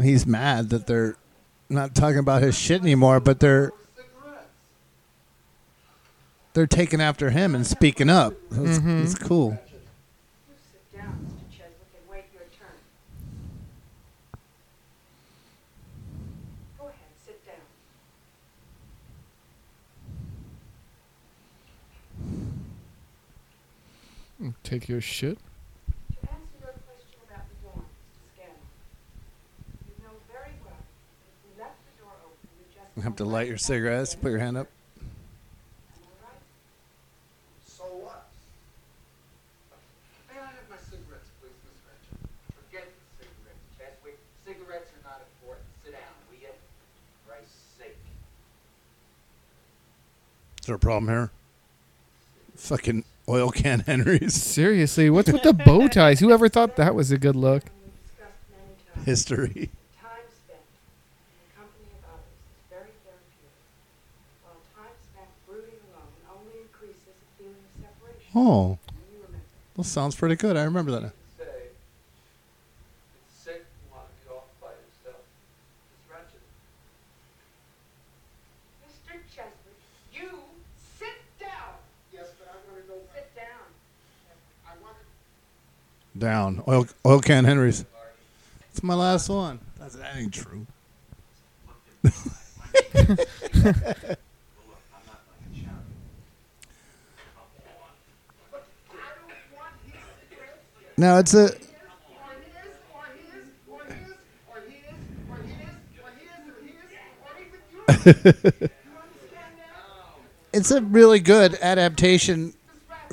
and 0.00 0.08
he's 0.08 0.26
mad 0.26 0.70
that 0.70 0.86
they're 0.86 1.14
not 1.68 1.94
talking 1.94 2.20
about 2.20 2.40
his 2.40 2.56
shit 2.56 2.80
anymore, 2.80 3.20
but 3.20 3.38
they're 3.38 3.70
they're 6.54 6.66
taking 6.66 7.02
after 7.02 7.28
him 7.28 7.54
and 7.54 7.66
speaking 7.66 8.08
up. 8.08 8.32
It's, 8.50 8.78
mm-hmm. 8.78 9.02
it's 9.02 9.14
cool. 9.14 9.60
Take 24.62 24.88
your 24.88 25.02
shit. 25.02 25.36
You 32.96 32.96
just 32.96 32.96
You 32.96 33.02
have 33.02 33.16
to 33.16 33.24
light 33.24 33.48
your 33.48 33.58
cigarettes. 33.58 34.14
Put 34.14 34.30
your 34.30 34.38
hand 34.40 34.56
up. 34.56 34.68
So 37.66 37.84
what? 37.84 38.26
May 40.32 40.38
I 40.40 40.44
have 40.44 40.52
my 40.68 40.76
cigarettes, 40.76 41.30
please, 41.40 41.52
Miss 41.64 41.78
Forget 42.66 42.88
the 43.18 43.24
cigarettes, 43.24 43.64
Cheswick. 43.78 44.16
Cigarettes 44.46 44.90
are 44.90 45.08
not 45.08 45.20
important. 45.40 45.66
Sit 45.84 45.92
down, 45.92 46.02
will 46.28 46.38
you? 46.40 46.48
For 46.48 47.30
Christ's 47.32 47.56
sake. 47.78 47.96
Is 50.60 50.66
there 50.66 50.76
a 50.76 50.78
problem 50.78 51.08
here? 51.08 51.30
Fucking 52.56 53.04
oil 53.28 53.50
can 53.50 53.80
Henrys. 53.86 54.34
Seriously, 54.34 55.08
what's 55.08 55.32
with 55.32 55.42
the 55.42 55.52
bow 55.54 55.88
ties? 55.88 56.20
Whoever 56.20 56.48
thought 56.48 56.76
that 56.76 56.94
was 56.94 57.10
a 57.10 57.18
good 57.18 57.36
look? 57.36 57.64
History. 59.06 59.70
time 59.96 60.28
spent 60.28 60.60
in 60.60 61.40
the 61.40 61.48
company 61.56 61.88
of 61.96 62.04
others 62.12 62.36
is 62.52 62.60
very 62.68 62.92
therapeutic, 63.00 63.56
while 64.44 64.60
time 64.76 64.92
spent 65.00 65.30
brooding 65.48 65.80
alone 65.88 66.12
only 66.36 66.60
increases 66.68 67.16
a 67.16 67.28
feeling 67.40 67.64
of 67.64 67.72
separation. 67.80 68.19
Oh. 68.34 68.78
And 68.88 68.96
you 69.12 69.18
remember. 69.26 69.44
Well, 69.76 69.84
sounds 69.84 70.14
pretty 70.14 70.36
good. 70.36 70.56
I 70.56 70.62
remember 70.64 70.90
that. 70.92 71.02
now. 71.02 71.12
Say, 71.38 71.44
it's 71.44 73.42
sick 73.42 73.54
and 73.54 73.64
want 73.92 74.04
to 74.06 74.12
be 74.28 74.34
off 74.34 74.44
by 74.60 74.68
yourself. 74.68 75.22
Miss 75.90 76.02
Ratched. 76.10 76.42
Mr. 78.86 79.14
Cheswick, 79.34 79.78
you 80.12 80.28
sit 80.98 81.18
down. 81.40 81.74
Yes, 82.12 82.26
but 82.38 82.48
I 82.48 82.50
want 82.70 82.82
to 82.82 82.88
go. 82.88 82.94
Sit 83.14 83.28
down. 83.34 83.64
I 84.66 84.68
want 84.82 84.96
to. 86.14 86.18
Down. 86.18 86.62
Oil 86.68 86.86
oil 87.04 87.20
can 87.20 87.44
Henrys. 87.44 87.84
It's 88.70 88.82
my 88.82 88.94
last 88.94 89.28
one. 89.28 89.58
That's, 89.78 89.96
that 89.96 90.16
ain't 90.16 90.32
true. 90.32 90.66
no, 101.00 101.16
it's 101.16 101.32
a. 101.32 101.50
it's 110.52 110.70
a 110.70 110.82
really 110.82 111.20
good 111.20 111.54
adaptation 111.62 112.52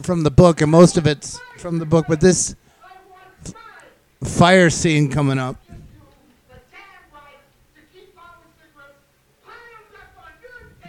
from 0.04 0.24
the 0.24 0.32
book, 0.32 0.60
and 0.60 0.70
most 0.70 0.98
of 0.98 1.08
it's 1.08 1.40
from 1.60 1.80
the 1.80 1.86
book. 1.86 2.08
But 2.10 2.20
this 2.20 2.58
f- 3.46 3.54
fire 4.30 4.70
scene 4.70 5.10
coming 5.10 5.40
up. 5.40 5.56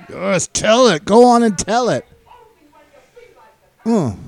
Just 0.08 0.52
tell 0.52 0.88
it. 0.88 1.04
Go 1.04 1.24
on 1.26 1.44
and 1.44 1.56
tell 1.56 1.90
it. 1.90 2.04
Oh. 3.86 4.18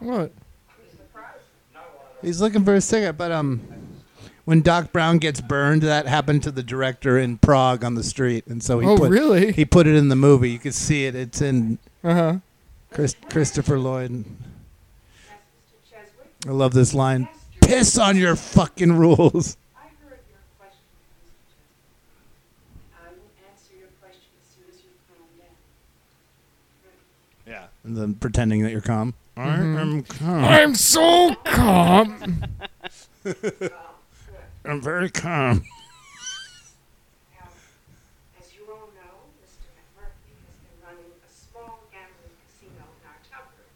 What? 0.00 0.32
He's 2.22 2.40
looking 2.40 2.64
for 2.64 2.74
a 2.74 2.80
cigarette, 2.80 3.16
but 3.18 3.30
um, 3.30 3.60
when 4.46 4.62
Doc 4.62 4.92
Brown 4.92 5.18
gets 5.18 5.40
burned, 5.40 5.82
that 5.82 6.06
happened 6.06 6.42
to 6.44 6.50
the 6.50 6.62
director 6.62 7.18
in 7.18 7.38
Prague 7.38 7.84
on 7.84 7.94
the 7.94 8.02
street, 8.02 8.46
and 8.46 8.62
so 8.62 8.80
he 8.80 8.86
Oh, 8.88 8.96
put 8.96 9.10
really? 9.10 9.52
he 9.52 9.64
put 9.64 9.86
it 9.86 9.94
in 9.94 10.08
the 10.08 10.16
movie. 10.16 10.50
You 10.50 10.58
can 10.58 10.72
see 10.72 11.04
it. 11.06 11.14
It's 11.14 11.40
in 11.42 11.78
Uh 12.02 12.14
huh. 12.14 12.36
Chris, 12.90 13.14
Christopher 13.30 13.78
Lloyd. 13.78 14.24
I 16.46 16.50
love 16.50 16.72
this 16.72 16.94
line. 16.94 17.28
Piss 17.60 17.98
on 17.98 18.16
your 18.16 18.36
fucking 18.36 18.92
rules. 18.92 19.56
I 19.76 19.88
heard 20.08 20.20
your 20.30 20.38
question, 20.58 20.78
Mr. 21.20 21.34
Cheswick. 21.42 22.94
I 22.94 23.08
will 23.10 23.50
answer 23.50 23.74
your 23.78 23.88
question 24.00 24.30
as 24.40 24.54
soon 24.54 24.64
as 24.72 24.76
you 24.82 24.90
calm 25.08 25.26
down. 25.38 25.54
Yeah. 27.46 27.66
And 27.84 27.96
then 27.96 28.14
pretending 28.14 28.62
that 28.62 28.70
you're 28.72 28.80
calm. 28.80 29.14
I 29.36 29.40
Mhm. 29.48 29.78
am 29.80 30.02
calm. 30.02 30.44
I'm 30.44 30.74
so 30.74 31.34
calm. 31.44 32.42
I'm 34.64 34.80
very 34.80 35.10
calm. 35.10 35.62
As 38.40 38.54
you 38.54 38.62
all 38.70 38.88
know, 38.96 39.28
Mr. 39.44 39.68
McMurphy 39.76 40.32
has 40.40 40.56
been 40.64 40.78
running 40.82 41.12
a 41.20 41.28
small 41.30 41.84
gambling 41.92 42.32
casino 42.48 42.80
in 42.80 43.04
our 43.06 43.20
tub 43.30 43.44
room. 43.56 43.72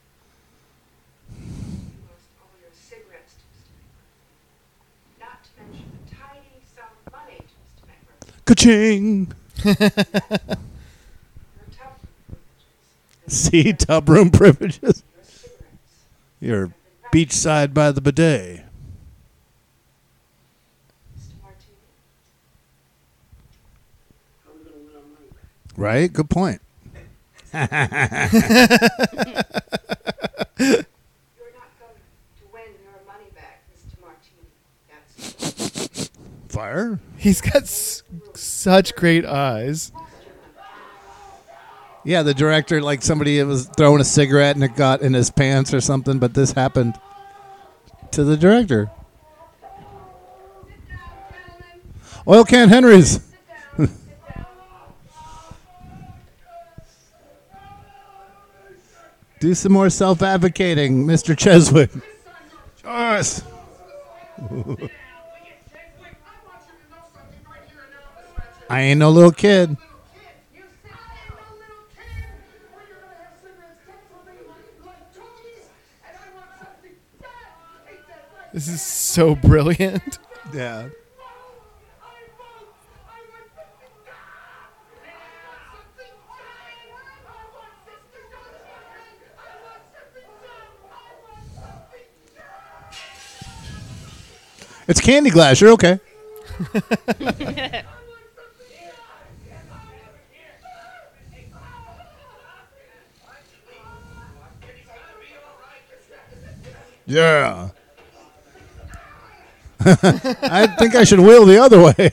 You 1.37 2.09
lost 2.09 2.33
all 2.41 2.49
your 2.61 2.73
cigarettes 2.73 3.35
to 3.37 3.45
Mr. 3.53 3.77
McMurphy. 3.77 5.21
Not 5.21 5.45
to 5.45 5.51
mention 5.61 5.93
a 5.93 6.01
tidy 6.09 6.65
sum 6.75 6.89
of 7.05 7.13
money 7.13 7.37
to 7.37 7.53
Mr. 7.61 7.85
McMurphy. 7.85 8.33
Ka-ching. 8.47 9.29
See 13.29 13.73
tub 13.75 14.09
room 14.09 14.31
privileges. 14.31 15.03
You're 16.41 16.73
beachside 17.13 17.75
by 17.75 17.93
the 17.93 18.01
bidet. 18.01 18.65
Right? 25.77 26.13
Good 26.13 26.29
point. 26.29 26.61
You're 27.53 27.61
not 27.63 27.81
going 27.81 28.37
to 32.37 32.45
win 32.53 32.63
your 32.83 33.01
money 33.07 33.31
back, 33.35 33.63
Mr. 33.73 34.01
Martini. 34.01 34.49
That's 34.89 36.11
Fire? 36.49 36.99
He's 37.17 37.41
got 37.41 37.63
s- 37.63 38.03
such 38.35 38.95
great 38.95 39.25
eyes. 39.25 39.93
Yeah, 42.03 42.23
the 42.23 42.33
director, 42.33 42.81
like 42.81 43.03
somebody 43.03 43.43
was 43.43 43.67
throwing 43.77 44.01
a 44.01 44.05
cigarette 44.05 44.57
and 44.57 44.65
it 44.65 44.75
got 44.75 45.03
in 45.03 45.13
his 45.13 45.31
pants 45.31 45.75
or 45.75 45.83
something, 45.83 46.19
but 46.19 46.33
this 46.33 46.53
happened 46.53 46.95
to 48.13 48.25
the 48.25 48.39
director. 48.39 48.91
Oil 52.27 52.45
can 52.45 52.69
Henry's. 52.69 53.21
Do 59.41 59.55
some 59.55 59.73
more 59.73 59.89
self 59.91 60.23
advocating, 60.23 61.07
Mr. 61.07 61.37
Cheswick. 61.37 61.91
Yes. 62.85 63.43
I 68.71 68.83
ain't 68.83 69.01
no 69.01 69.11
little 69.11 69.33
kid. 69.33 69.77
This 78.53 78.69
is 78.69 78.83
so 78.83 79.35
brilliant. 79.35 80.19
Yeah. 80.53 80.89
It's 94.89 95.01
candy 95.01 95.31
glass. 95.31 95.61
You're 95.61 95.71
okay. 95.73 96.01
Yeah. 107.07 107.71
I 110.43 110.67
think 110.79 110.95
I 110.95 111.05
should 111.05 111.21
wheel 111.21 111.47
the 111.47 111.59
other 111.59 111.81
way. 111.83 112.11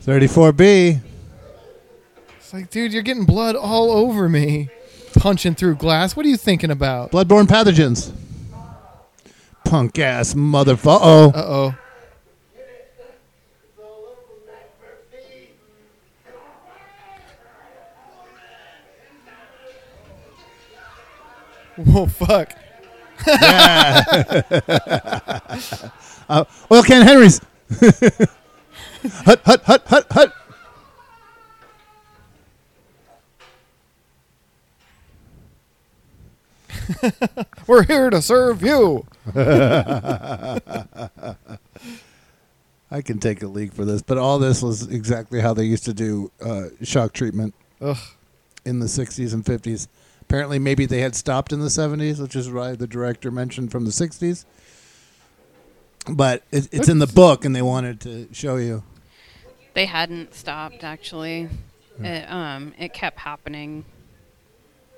Thirty-four 0.00 0.52
B. 0.52 0.98
It's 2.38 2.52
like, 2.52 2.70
dude, 2.70 2.92
you're 2.92 3.02
getting 3.02 3.24
blood 3.24 3.56
all 3.56 3.90
over 3.90 4.28
me, 4.28 4.68
punching 5.14 5.54
through 5.54 5.76
glass. 5.76 6.14
What 6.14 6.26
are 6.26 6.28
you 6.28 6.36
thinking 6.36 6.70
about? 6.70 7.10
Bloodborne 7.10 7.46
pathogens. 7.46 8.12
Punk 9.64 9.98
ass 9.98 10.34
motherfucker. 10.34 10.98
Oh. 11.02 11.32
Uh 11.34 11.44
oh. 11.46 11.74
Whoa, 21.76 22.06
fuck. 22.06 22.52
Yeah. 23.26 24.42
uh, 26.28 26.44
oil 26.70 26.82
can 26.84 27.04
Henry's. 27.04 27.40
hut, 29.24 29.40
hut, 29.44 29.62
hut, 29.64 29.82
hut, 29.86 30.06
hut. 30.10 30.32
We're 37.66 37.82
here 37.84 38.10
to 38.10 38.22
serve 38.22 38.62
you. 38.62 39.04
I 39.34 40.60
can 43.02 43.18
take 43.18 43.42
a 43.42 43.48
leak 43.48 43.72
for 43.72 43.84
this, 43.84 44.00
but 44.00 44.16
all 44.16 44.38
this 44.38 44.62
was 44.62 44.86
exactly 44.86 45.40
how 45.40 45.54
they 45.54 45.64
used 45.64 45.86
to 45.86 45.94
do 45.94 46.30
uh, 46.40 46.66
shock 46.82 47.12
treatment 47.12 47.52
Ugh. 47.80 47.98
in 48.64 48.78
the 48.78 48.86
60s 48.86 49.34
and 49.34 49.44
50s. 49.44 49.88
Apparently, 50.34 50.58
maybe 50.58 50.84
they 50.84 50.98
had 50.98 51.14
stopped 51.14 51.52
in 51.52 51.60
the 51.60 51.68
70s, 51.68 52.20
which 52.20 52.34
is 52.34 52.50
why 52.50 52.74
the 52.74 52.88
director 52.88 53.30
mentioned 53.30 53.70
from 53.70 53.84
the 53.84 53.92
60s. 53.92 54.44
But 56.08 56.42
it, 56.50 56.68
it's 56.72 56.88
in 56.88 56.98
the 56.98 57.06
book, 57.06 57.44
and 57.44 57.54
they 57.54 57.62
wanted 57.62 58.00
to 58.00 58.26
show 58.32 58.56
you. 58.56 58.82
They 59.74 59.86
hadn't 59.86 60.34
stopped 60.34 60.82
actually. 60.82 61.48
It, 62.00 62.28
um, 62.28 62.74
it 62.80 62.92
kept 62.92 63.20
happening 63.20 63.84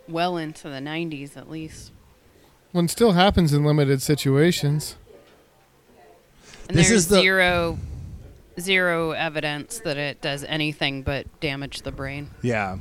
well 0.08 0.38
into 0.38 0.70
the 0.70 0.78
90s 0.78 1.36
at 1.36 1.50
least. 1.50 1.92
One 2.72 2.88
still 2.88 3.12
happens 3.12 3.52
in 3.52 3.62
limited 3.62 4.00
situations. 4.00 4.96
And 6.66 6.78
This 6.78 6.88
there's 6.88 7.00
is 7.00 7.08
the- 7.08 7.20
zero 7.20 7.78
zero 8.58 9.10
evidence 9.10 9.80
that 9.80 9.98
it 9.98 10.22
does 10.22 10.44
anything 10.44 11.02
but 11.02 11.26
damage 11.40 11.82
the 11.82 11.92
brain. 11.92 12.30
Yeah. 12.40 12.78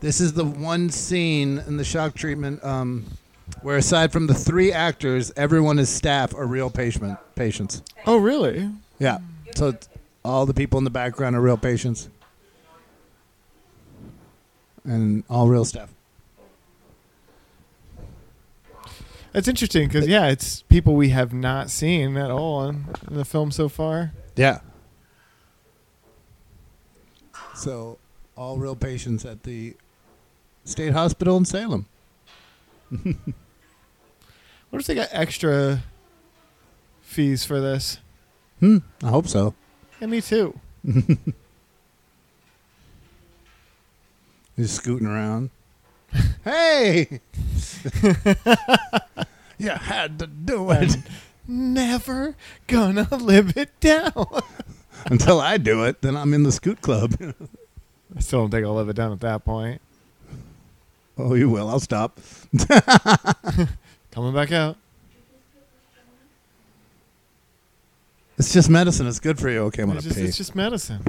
This 0.00 0.20
is 0.20 0.34
the 0.34 0.44
one 0.44 0.90
scene 0.90 1.58
in 1.66 1.76
the 1.78 1.84
shock 1.84 2.14
treatment 2.14 2.62
um, 2.62 3.06
where, 3.62 3.76
aside 3.76 4.12
from 4.12 4.26
the 4.26 4.34
three 4.34 4.72
actors, 4.72 5.32
everyone 5.36 5.78
is 5.78 5.88
staff 5.88 6.34
or 6.34 6.46
real 6.46 6.70
patient 6.70 7.18
patients. 7.34 7.82
Oh, 8.06 8.18
really? 8.18 8.70
Yeah. 8.98 9.18
So 9.54 9.68
it's- 9.68 9.88
all 10.24 10.44
the 10.44 10.54
people 10.54 10.76
in 10.78 10.82
the 10.84 10.90
background 10.90 11.36
are 11.36 11.40
real 11.40 11.56
patients, 11.56 12.08
and 14.84 15.22
all 15.30 15.46
real 15.46 15.64
staff. 15.64 15.88
It's 19.32 19.46
interesting 19.46 19.86
because 19.86 20.08
yeah, 20.08 20.26
it's 20.26 20.62
people 20.62 20.96
we 20.96 21.10
have 21.10 21.32
not 21.32 21.70
seen 21.70 22.16
at 22.16 22.30
all 22.32 22.64
in, 22.68 22.86
in 23.08 23.14
the 23.16 23.24
film 23.24 23.52
so 23.52 23.68
far. 23.68 24.14
Yeah. 24.34 24.58
So 27.54 27.98
all 28.36 28.56
real 28.58 28.74
patients 28.74 29.24
at 29.24 29.44
the 29.44 29.76
state 30.66 30.92
hospital 30.92 31.38
in 31.38 31.46
Salem. 31.46 31.86
What 34.70 34.80
if 34.80 34.86
they 34.88 34.94
got 34.94 35.08
extra 35.10 35.82
fees 37.00 37.44
for 37.46 37.60
this? 37.60 37.98
Hmm. 38.60 38.78
I 39.02 39.08
hope 39.08 39.26
so. 39.26 39.54
Yeah, 40.00 40.06
me 40.08 40.20
too. 40.20 40.60
He's 44.56 44.72
scooting 44.72 45.06
around. 45.06 45.48
hey! 46.44 47.08
you 49.58 49.70
had 49.70 50.18
to 50.18 50.26
do 50.26 50.70
it. 50.72 50.96
Never 51.48 52.34
gonna 52.66 53.08
live 53.16 53.56
it 53.56 53.78
down. 53.80 54.26
Until 55.06 55.40
I 55.40 55.56
do 55.58 55.84
it, 55.84 56.02
then 56.02 56.16
I'm 56.16 56.34
in 56.34 56.42
the 56.42 56.52
scoot 56.52 56.80
club. 56.82 57.14
I 58.14 58.20
still 58.20 58.40
don't 58.40 58.50
think 58.50 58.66
I'll 58.66 58.74
live 58.74 58.88
it 58.88 58.96
down 58.96 59.12
at 59.12 59.20
that 59.20 59.44
point. 59.44 59.80
Oh, 61.18 61.34
you 61.34 61.48
will. 61.50 61.68
I'll 61.68 61.80
stop. 61.80 62.18
Coming 64.12 64.34
back 64.34 64.52
out. 64.52 64.76
It's 68.38 68.52
just 68.52 68.68
medicine. 68.68 69.06
It's 69.06 69.20
good 69.20 69.38
for 69.38 69.48
you. 69.48 69.60
Okay, 69.64 69.82
I'm 69.82 69.88
going 69.88 69.96
It's 69.98 70.04
to 70.04 70.10
just, 70.10 70.20
pee. 70.20 70.26
it's 70.28 70.36
just 70.36 70.54
medicine. 70.54 71.02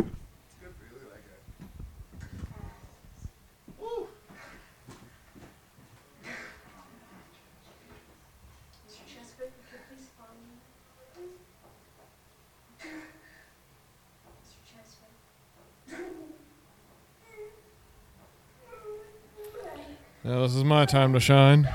Now 20.28 20.42
this 20.42 20.56
is 20.56 20.66
my 20.66 20.86
time 20.86 21.14
to 21.14 21.22
shine. 21.22 21.74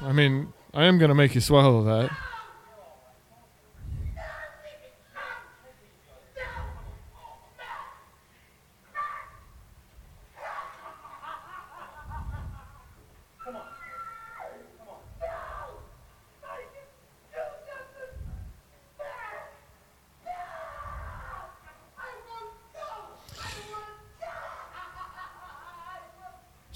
I 0.00 0.12
mean, 0.12 0.50
I 0.72 0.84
am 0.84 0.96
gonna 0.96 1.14
make 1.14 1.34
you 1.34 1.42
swallow 1.42 1.84
that. 1.84 2.10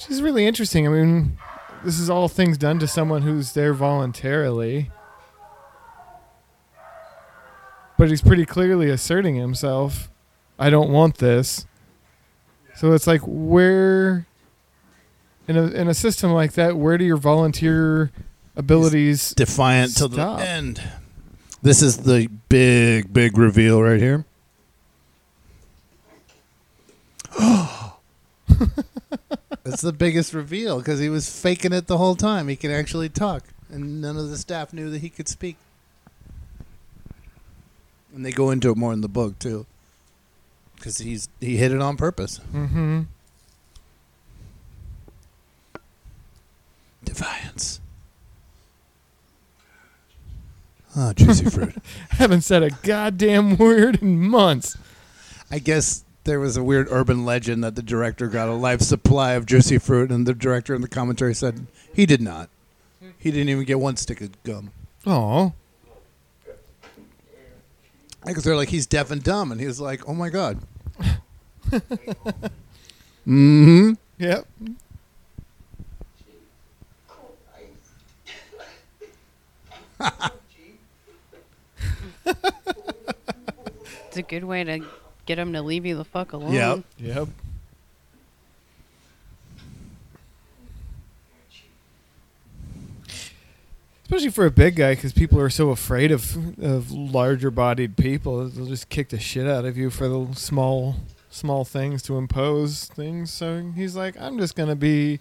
She's 0.06 0.20
really 0.20 0.46
interesting. 0.46 0.86
I 0.86 0.90
mean, 0.90 1.38
this 1.84 1.98
is 1.98 2.10
all 2.10 2.28
things 2.28 2.58
done 2.58 2.78
to 2.78 2.86
someone 2.86 3.22
who's 3.22 3.52
there 3.52 3.72
voluntarily. 3.72 4.90
But 7.96 8.10
he's 8.10 8.20
pretty 8.20 8.44
clearly 8.44 8.90
asserting 8.90 9.36
himself. 9.36 10.10
I 10.58 10.68
don't 10.68 10.90
want 10.90 11.18
this. 11.18 11.66
So 12.74 12.92
it's 12.92 13.06
like 13.06 13.20
where 13.24 14.26
in 15.46 15.56
a 15.56 15.66
in 15.68 15.88
a 15.88 15.94
system 15.94 16.32
like 16.32 16.52
that, 16.54 16.76
where 16.76 16.98
do 16.98 17.04
your 17.04 17.16
volunteer 17.16 18.10
abilities 18.56 19.32
Defiant 19.34 19.96
till 19.96 20.08
the 20.08 20.22
end. 20.22 20.82
This 21.62 21.82
is 21.82 21.98
the 21.98 22.28
big, 22.48 23.12
big 23.12 23.38
reveal 23.38 23.80
right 23.80 24.00
here. 24.00 24.26
It's 29.64 29.80
the 29.80 29.92
biggest 29.92 30.34
reveal 30.34 30.78
because 30.78 31.00
he 31.00 31.08
was 31.08 31.28
faking 31.28 31.72
it 31.72 31.86
the 31.86 31.96
whole 31.96 32.14
time. 32.14 32.48
He 32.48 32.56
could 32.56 32.70
actually 32.70 33.08
talk, 33.08 33.44
and 33.70 34.00
none 34.00 34.16
of 34.16 34.28
the 34.28 34.36
staff 34.36 34.72
knew 34.72 34.90
that 34.90 34.98
he 34.98 35.08
could 35.08 35.28
speak. 35.28 35.56
And 38.14 38.24
they 38.24 38.30
go 38.30 38.50
into 38.50 38.70
it 38.70 38.76
more 38.76 38.92
in 38.92 39.00
the 39.00 39.08
book 39.08 39.38
too, 39.38 39.66
because 40.76 40.98
he's 40.98 41.28
he 41.40 41.56
hit 41.56 41.72
it 41.72 41.80
on 41.80 41.96
purpose. 41.96 42.40
Mm-hmm. 42.52 43.02
Defiance. 47.04 47.80
Ah, 50.96 51.12
juicy 51.14 51.46
fruit. 51.46 51.74
Haven't 52.10 52.42
said 52.42 52.62
a 52.62 52.70
goddamn 52.70 53.56
word 53.56 54.00
in 54.00 54.20
months. 54.20 54.76
I 55.50 55.58
guess 55.58 56.03
there 56.24 56.40
was 56.40 56.56
a 56.56 56.64
weird 56.64 56.88
urban 56.90 57.24
legend 57.24 57.62
that 57.62 57.76
the 57.76 57.82
director 57.82 58.26
got 58.28 58.48
a 58.48 58.54
life 58.54 58.80
supply 58.80 59.32
of 59.32 59.46
juicy 59.46 59.78
fruit, 59.78 60.10
and 60.10 60.26
the 60.26 60.34
director 60.34 60.74
in 60.74 60.82
the 60.82 60.88
commentary 60.88 61.34
said 61.34 61.66
he 61.92 62.06
did 62.06 62.20
not. 62.20 62.48
He 63.18 63.30
didn't 63.30 63.48
even 63.48 63.64
get 63.64 63.78
one 63.78 63.96
stick 63.96 64.20
of 64.20 64.42
gum. 64.42 64.70
Oh. 65.06 65.52
Because 68.24 68.44
they're 68.44 68.56
like, 68.56 68.70
he's 68.70 68.86
deaf 68.86 69.10
and 69.10 69.22
dumb, 69.22 69.52
and 69.52 69.60
he 69.60 69.66
was 69.66 69.80
like, 69.80 70.08
oh 70.08 70.14
my 70.14 70.30
god. 70.30 70.58
mm-hmm. 73.26 73.92
Yep. 74.18 74.46
It's 84.06 84.16
a 84.16 84.22
good 84.22 84.44
way 84.44 84.62
to 84.64 84.80
get 85.26 85.36
them 85.36 85.52
to 85.52 85.62
leave 85.62 85.86
you 85.86 85.96
the 85.96 86.04
fuck 86.04 86.32
alone. 86.32 86.52
Yep. 86.52 86.84
Yep. 86.98 87.28
Especially 94.04 94.30
for 94.30 94.44
a 94.44 94.50
big 94.50 94.76
guy, 94.76 94.94
because 94.94 95.12
people 95.12 95.40
are 95.40 95.50
so 95.50 95.70
afraid 95.70 96.12
of 96.12 96.36
of 96.62 96.90
larger 96.90 97.50
bodied 97.50 97.96
people. 97.96 98.46
They'll 98.48 98.66
just 98.66 98.88
kick 98.90 99.08
the 99.08 99.18
shit 99.18 99.46
out 99.46 99.64
of 99.64 99.78
you 99.78 99.90
for 99.90 100.08
the 100.08 100.34
small 100.34 100.96
small 101.30 101.64
things 101.64 102.02
to 102.02 102.16
impose 102.16 102.84
things. 102.84 103.32
So 103.32 103.72
he's 103.74 103.96
like, 103.96 104.14
I'm 104.20 104.38
just 104.38 104.54
gonna 104.54 104.76
be 104.76 105.20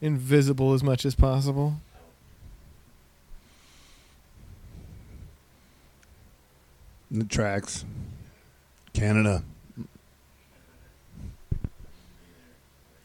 invisible 0.00 0.74
as 0.74 0.82
much 0.82 1.04
as 1.06 1.14
possible. 1.14 1.76
The 7.10 7.24
tracks. 7.24 7.84
Canada. 8.94 9.42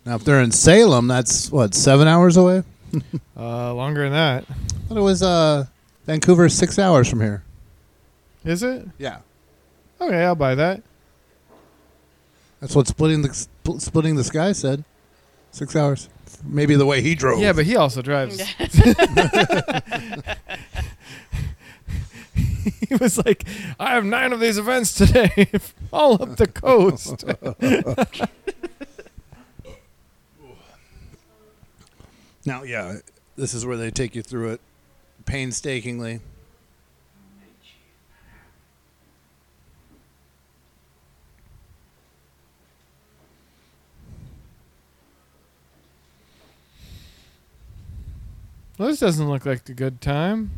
Now, 0.05 0.15
if 0.15 0.23
they're 0.23 0.41
in 0.41 0.51
Salem, 0.51 1.07
that's 1.07 1.51
what 1.51 1.75
seven 1.75 2.07
hours 2.07 2.37
away. 2.37 2.63
Uh, 3.37 3.73
longer 3.73 4.03
than 4.03 4.11
that. 4.11 4.43
But 4.89 4.97
it 4.97 5.01
was 5.01 5.23
uh, 5.23 5.63
Vancouver, 6.05 6.49
six 6.49 6.77
hours 6.77 7.09
from 7.09 7.21
here. 7.21 7.41
Is 8.43 8.63
it? 8.63 8.85
Yeah. 8.97 9.19
Okay, 10.01 10.25
I'll 10.25 10.35
buy 10.35 10.55
that. 10.55 10.83
That's 12.59 12.75
what 12.75 12.87
splitting 12.87 13.21
the 13.21 13.29
spl- 13.29 13.79
splitting 13.79 14.17
the 14.17 14.25
sky 14.25 14.51
said. 14.51 14.83
Six 15.51 15.73
hours. 15.73 16.09
Maybe 16.43 16.75
the 16.75 16.85
way 16.85 17.01
he 17.01 17.15
drove. 17.15 17.39
Yeah, 17.39 17.53
but 17.53 17.65
he 17.65 17.77
also 17.77 18.01
drives. 18.01 18.37
he 22.95 22.95
was 22.95 23.17
like, 23.23 23.45
I 23.79 23.91
have 23.91 24.03
nine 24.03 24.33
of 24.33 24.39
these 24.39 24.57
events 24.57 24.93
today, 24.93 25.47
all 25.93 26.21
up 26.21 26.37
the 26.37 26.47
coast. 26.47 27.23
Now, 32.45 32.63
yeah, 32.63 32.99
this 33.35 33.53
is 33.53 33.63
where 33.63 33.77
they 33.77 33.91
take 33.91 34.15
you 34.15 34.23
through 34.23 34.53
it 34.53 34.61
painstakingly. 35.25 36.21
well, 48.79 48.87
this 48.87 49.01
doesn't 49.01 49.29
look 49.29 49.45
like 49.45 49.67
a 49.69 49.73
good 49.73 49.99
time. 49.99 50.51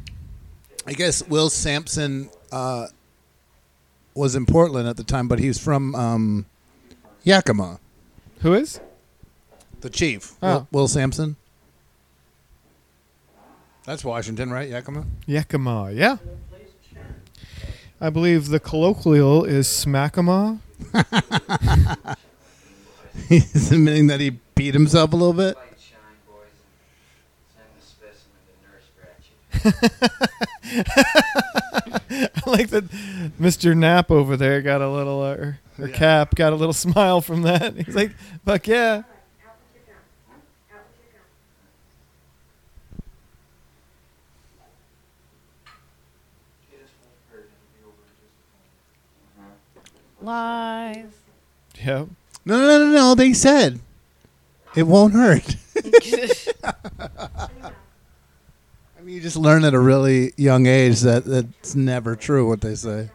I 0.85 0.93
guess 0.93 1.25
Will 1.27 1.49
Sampson 1.49 2.29
uh, 2.51 2.87
was 4.15 4.35
in 4.35 4.45
Portland 4.45 4.87
at 4.87 4.97
the 4.97 5.03
time, 5.03 5.27
but 5.27 5.39
he's 5.39 5.59
from 5.59 5.93
um, 5.95 6.45
Yakima. 7.23 7.79
Who 8.41 8.53
is? 8.53 8.79
The 9.81 9.89
chief, 9.89 10.33
Oh. 10.41 10.47
Will, 10.53 10.67
Will 10.71 10.87
Sampson. 10.87 11.35
That's 13.85 14.03
Washington, 14.05 14.51
right? 14.51 14.69
Yakima. 14.69 15.05
Yakima, 15.25 15.91
yeah. 15.91 16.17
I 17.99 18.09
believe 18.09 18.47
the 18.49 18.59
colloquial 18.59 19.43
is 19.43 19.67
smackama. 19.67 20.59
He's 23.29 23.71
admitting 23.71 24.07
that 24.07 24.19
he 24.19 24.31
beat 24.55 24.73
himself 24.73 25.13
a 25.13 25.15
little 25.15 25.33
bit. 25.33 25.55
Light 25.55 25.65
shine, 25.79 25.99
boys, 26.27 26.47
and 27.53 27.53
send 27.53 27.67
the 27.77 27.85
specimen 27.85 28.39
to 28.47 28.71
nurse 28.71 28.85
scratch 28.95 29.19
it. 29.19 29.37
I 29.63 29.69
like 32.45 32.69
that 32.69 32.85
Mr. 33.39 33.75
Knapp 33.75 34.09
over 34.09 34.35
there 34.35 34.61
got 34.61 34.81
a 34.81 34.89
little, 34.89 35.21
uh, 35.21 35.35
or, 35.35 35.59
or 35.79 35.87
Cap 35.87 36.35
got 36.35 36.53
a 36.53 36.55
little 36.55 36.73
smile 36.87 37.21
from 37.21 37.43
that. 37.43 37.75
He's 37.75 37.95
like, 37.95 38.11
fuck 38.45 38.67
yeah. 38.67 39.03
Lies. 50.21 51.05
Yep. 51.83 52.07
No, 52.45 52.59
no, 52.59 52.85
no, 52.85 52.91
no. 52.91 53.15
They 53.15 53.33
said 53.33 53.79
it 54.75 54.83
won't 54.83 55.13
hurt. 55.13 55.55
I 59.01 59.03
mean, 59.03 59.15
you 59.15 59.21
just 59.21 59.35
learn 59.35 59.63
at 59.63 59.73
a 59.73 59.79
really 59.79 60.31
young 60.37 60.67
age 60.67 60.99
that 60.99 61.25
that's 61.25 61.73
never 61.73 62.15
true. 62.15 62.47
What 62.47 62.61
they 62.61 62.75
say. 62.75 63.09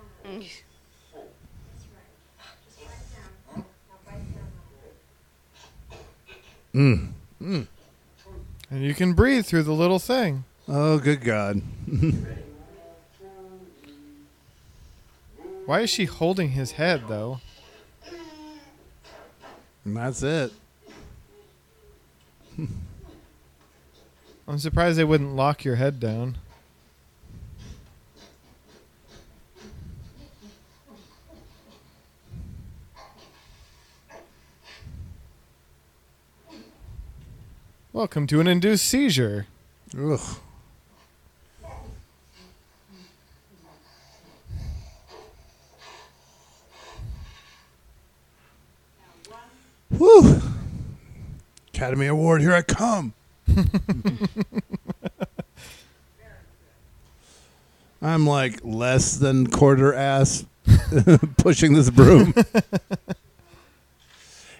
Mm. 6.75 7.13
Mm. 7.41 7.67
And 8.69 8.83
you 8.83 8.95
can 8.95 9.13
breathe 9.13 9.47
through 9.47 9.63
the 9.63 9.73
little 9.73 10.01
thing. 10.01 10.43
Oh, 10.67 10.99
good 10.99 11.21
God. 11.21 11.63
Why 15.67 15.83
is 15.83 15.91
she 15.91 16.07
holding 16.07 16.51
his 16.51 16.73
head, 16.73 17.05
though? 17.07 17.39
And 19.85 19.97
that's 19.97 20.25
it. 20.25 20.53
I'm 24.49 24.59
surprised 24.59 24.97
they 24.97 25.05
wouldn't 25.05 25.35
lock 25.35 25.65
your 25.65 25.75
head 25.75 25.99
down. 25.99 26.37
Welcome 37.93 38.27
to 38.29 38.41
an 38.41 38.47
induced 38.47 38.85
seizure. 38.85 39.47
Ugh. 39.99 40.21
Whew. 49.89 50.43
Academy 51.69 52.07
Award, 52.07 52.43
here 52.43 52.55
I 52.55 52.63
come. 52.63 53.15
I'm 58.03 58.27
like 58.27 58.61
less 58.63 59.17
than 59.17 59.47
quarter 59.47 59.95
ass 59.95 60.45
pushing 61.39 61.73
this 61.75 61.91
broom. 61.91 62.35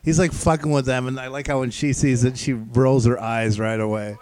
He's 0.05 0.19
like 0.19 0.33
fucking 0.33 0.71
with 0.71 0.87
them, 0.87 1.07
and 1.09 1.19
I 1.21 1.27
like 1.29 1.49
how 1.49 1.61
when 1.61 1.71
she 1.71 1.93
sees 1.93 2.25
it, 2.25 2.39
she 2.39 2.53
rolls 2.53 3.05
her 3.07 3.21
eyes 3.21 3.59
right 3.59 3.81
away. 3.81 4.17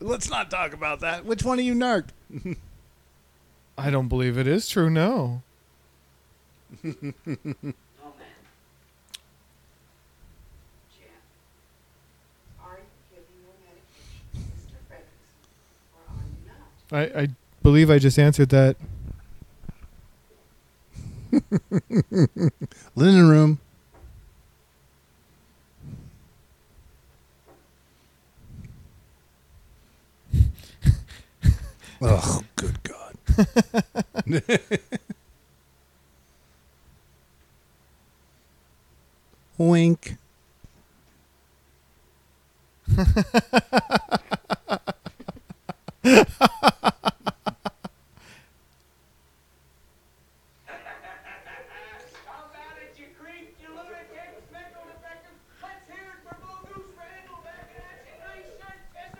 Let's 0.00 0.30
not 0.30 0.48
talk 0.48 0.72
about 0.72 1.00
that. 1.00 1.24
Which 1.24 1.42
one 1.42 1.58
of 1.58 1.64
you 1.64 1.74
narked? 1.74 2.12
I 3.76 3.90
don't 3.90 4.06
believe 4.08 4.38
it 4.38 4.46
is 4.46 4.68
true, 4.68 4.88
no. 4.88 5.42
No, 6.84 6.92
man. 6.92 7.02
Jan, 10.94 11.10
are 12.62 12.78
you 12.78 12.84
giving 13.10 13.38
your 13.42 13.54
medication 13.64 14.30
to 14.34 14.38
Mr. 14.38 14.78
Frederickson, 14.86 15.50
or 15.94 16.02
are 16.14 16.22
you 16.22 16.46
not? 16.46 16.77
I, 16.90 17.00
I 17.02 17.28
believe 17.62 17.90
I 17.90 17.98
just 17.98 18.18
answered 18.18 18.48
that. 18.50 18.76
Linen 22.94 23.28
room. 23.28 23.58
oh, 32.02 32.40
good 32.56 32.82
God. 32.82 33.14
Wink. 39.58 40.14
How 42.96 43.02
about 52.44 52.78
it, 52.80 52.96
you 52.96 53.06
creep, 53.20 53.56
you 53.60 53.68
lunatic, 53.68 54.30
mental 54.52 54.82
defective? 54.86 55.36
Let's 55.62 55.86
hear 55.88 56.06
it 56.14 56.20
for 56.24 56.34
Blue 56.40 56.62
Goose 56.72 56.94
Randall 56.96 57.40
back 57.44 57.66
in 57.74 57.82
action, 57.82 58.16
nice 58.24 58.48
shirt, 58.58 59.18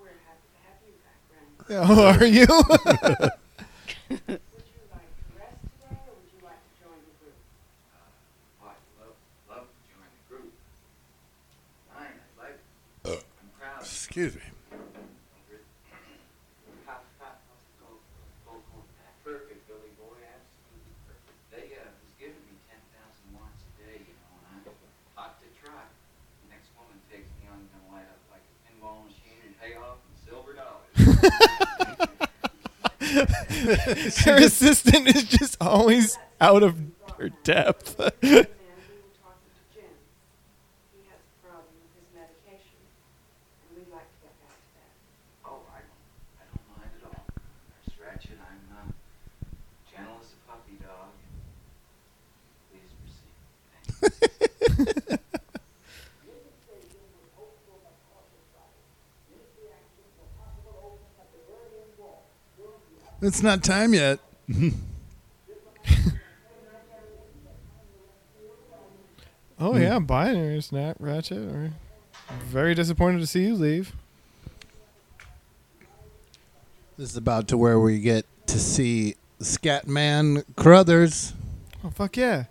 We're 0.00 0.08
happy 0.24 0.48
to 0.50 0.58
have 0.66 0.80
you 0.88 0.94
back, 1.04 1.20
Randall. 1.30 1.84
How 1.84 2.02
are 2.18 2.26
you? 2.26 2.46
Would 4.08 4.18
you 4.18 4.80
like 4.88 5.12
to 5.12 5.28
rest 5.36 5.60
today, 5.68 6.00
or 6.08 6.16
would 6.16 6.32
you 6.32 6.40
like 6.42 6.58
to 6.58 6.72
join 6.80 6.98
the 7.04 7.12
group? 7.20 7.36
Oh, 8.64 8.72
I'd 8.72 8.82
love, 8.98 9.14
love 9.52 9.66
to 9.68 9.80
join 9.92 10.08
the 10.08 10.22
group. 10.32 10.48
Fine, 11.92 12.16
I'd 12.16 12.40
like 12.40 12.56
to. 13.04 13.20
I'm 13.20 13.50
proud. 13.60 13.80
Excuse 13.84 14.34
me. 14.34 14.40
Pop, 16.88 17.04
pop, 17.20 17.36
go, 17.76 18.00
go, 18.48 18.56
go. 18.64 18.80
Perfect, 19.24 19.60
Billy 19.68 19.92
boy, 20.00 20.16
absolutely 20.24 20.96
perfect. 21.04 21.36
They, 21.52 21.76
uh, 21.76 21.84
was 22.00 22.12
giving 22.16 22.40
me 22.48 22.56
ten 22.64 22.80
thousand 22.96 23.28
watts 23.36 23.60
a 23.60 23.72
day, 23.84 24.00
you 24.08 24.14
know, 24.16 24.32
and 24.40 24.64
I'm 24.64 24.72
hot 25.16 25.36
to 25.44 25.48
try. 25.60 25.84
The 25.84 26.48
next 26.48 26.72
woman 26.80 26.96
takes 27.12 27.28
me 27.40 27.48
on, 27.52 27.60
gonna 27.68 27.92
light 27.92 28.08
up 28.08 28.20
like 28.32 28.44
a 28.44 28.56
pinball 28.64 29.04
machine 29.04 29.36
and 29.44 29.52
pay 29.60 29.76
off 29.76 30.00
in 30.00 30.12
silver 30.24 30.56
dollars. 30.56 30.96
her 34.24 34.36
assistant 34.38 35.08
is 35.08 35.24
just 35.24 35.56
always 35.60 36.18
out 36.40 36.62
of 36.62 36.76
her 37.18 37.28
depth. 37.44 37.98
man 37.98 38.08
who 38.22 38.32
was 38.32 38.46
talking 39.20 39.52
to 39.52 39.62
Jim. 39.76 39.92
He 40.96 41.04
has 41.12 41.20
a 41.20 41.36
problem 41.44 41.68
with 41.76 41.92
his 42.00 42.08
medication, 42.16 42.80
and 42.80 43.76
we'd 43.76 43.92
like 43.92 44.08
to 44.08 44.18
get 44.24 44.32
back 44.40 44.56
to 44.56 44.72
that. 44.80 44.92
Oh, 45.44 45.60
I 45.68 45.84
don't, 45.84 46.00
I 46.40 46.44
don't 46.48 46.64
mind 46.80 46.92
at 46.96 47.12
all. 47.12 47.28
Nurse 47.28 47.96
Ratched, 48.00 48.40
I'm 48.40 48.64
uh, 48.72 48.88
gentle 49.84 50.16
as 50.24 50.32
a 50.32 50.40
puppy 50.48 50.80
dog. 50.80 51.12
Please 52.72 52.88
proceed. 52.96 53.36
It's 63.28 63.42
not 63.42 63.62
time 63.62 63.92
yet. 63.92 64.20
oh 69.60 69.74
Hmm. 69.74 69.82
yeah, 69.82 69.98
buying 69.98 70.58
snap 70.62 70.96
ratchet. 70.98 71.36
Or 71.36 71.72
very 72.46 72.74
disappointed 72.74 73.18
to 73.20 73.26
see 73.26 73.42
you 73.44 73.54
leave. 73.54 73.92
This 76.96 77.10
is 77.10 77.18
about 77.18 77.48
to 77.48 77.58
where 77.58 77.78
we 77.78 78.00
get 78.00 78.24
to 78.46 78.58
see 78.58 79.16
Scatman 79.40 80.44
Crothers. 80.56 81.34
Oh 81.84 81.90
fuck 81.90 82.16
yeah! 82.16 82.44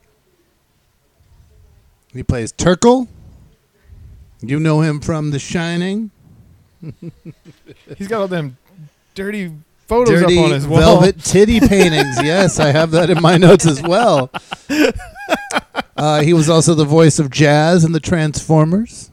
He 2.13 2.21
plays 2.21 2.51
Turkle. 2.51 3.07
You 4.41 4.59
know 4.59 4.81
him 4.81 4.99
from 4.99 5.31
The 5.31 5.39
Shining. 5.39 6.11
He's 7.97 8.07
got 8.07 8.21
all 8.21 8.27
them 8.27 8.57
dirty 9.15 9.51
photos 9.87 10.21
Dirty 10.21 10.37
up 10.37 10.45
on 10.45 10.51
his 10.51 10.67
wall. 10.67 10.79
velvet 10.79 11.23
titty 11.23 11.59
paintings. 11.59 12.17
yes, 12.23 12.59
I 12.59 12.71
have 12.71 12.91
that 12.91 13.09
in 13.09 13.21
my 13.21 13.37
notes 13.37 13.65
as 13.65 13.81
well. 13.81 14.31
Uh, 15.95 16.21
he 16.21 16.31
was 16.31 16.47
also 16.47 16.75
the 16.75 16.85
voice 16.85 17.17
of 17.17 17.31
Jazz 17.31 17.83
in 17.83 17.91
the 17.91 17.99
Transformers 17.99 19.09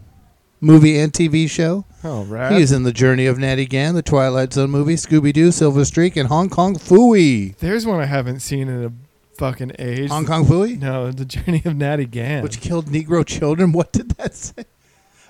movie 0.61 0.99
and 0.99 1.11
TV 1.13 1.49
show. 1.49 1.87
Oh, 2.05 2.25
rad. 2.25 2.53
He 2.53 2.61
is 2.61 2.73
in 2.73 2.83
the 2.83 2.93
Journey 2.93 3.25
of 3.25 3.39
Natty 3.39 3.65
Gann, 3.65 3.95
the 3.95 4.03
Twilight 4.03 4.53
Zone 4.53 4.71
movie, 4.71 4.95
Scooby 4.97 5.33
Doo, 5.33 5.51
Silver 5.51 5.87
Streak, 5.87 6.15
and 6.15 6.29
Hong 6.29 6.51
Kong 6.51 6.75
Phooey. 6.77 7.57
There's 7.57 7.87
one 7.87 8.01
I 8.01 8.05
haven't 8.05 8.41
seen 8.41 8.69
in 8.69 8.85
a 8.85 8.93
fucking 9.39 9.73
age. 9.79 10.11
Hong 10.11 10.27
Kong 10.27 10.45
Phooey? 10.45 10.79
No, 10.79 11.11
the 11.11 11.25
Journey 11.25 11.63
of 11.65 11.75
Natty 11.75 12.05
Gann. 12.05 12.43
Which 12.43 12.61
killed 12.61 12.87
Negro 12.87 13.25
children. 13.25 13.73
What 13.73 13.91
did 13.91 14.11
that 14.19 14.35
say? 14.35 14.65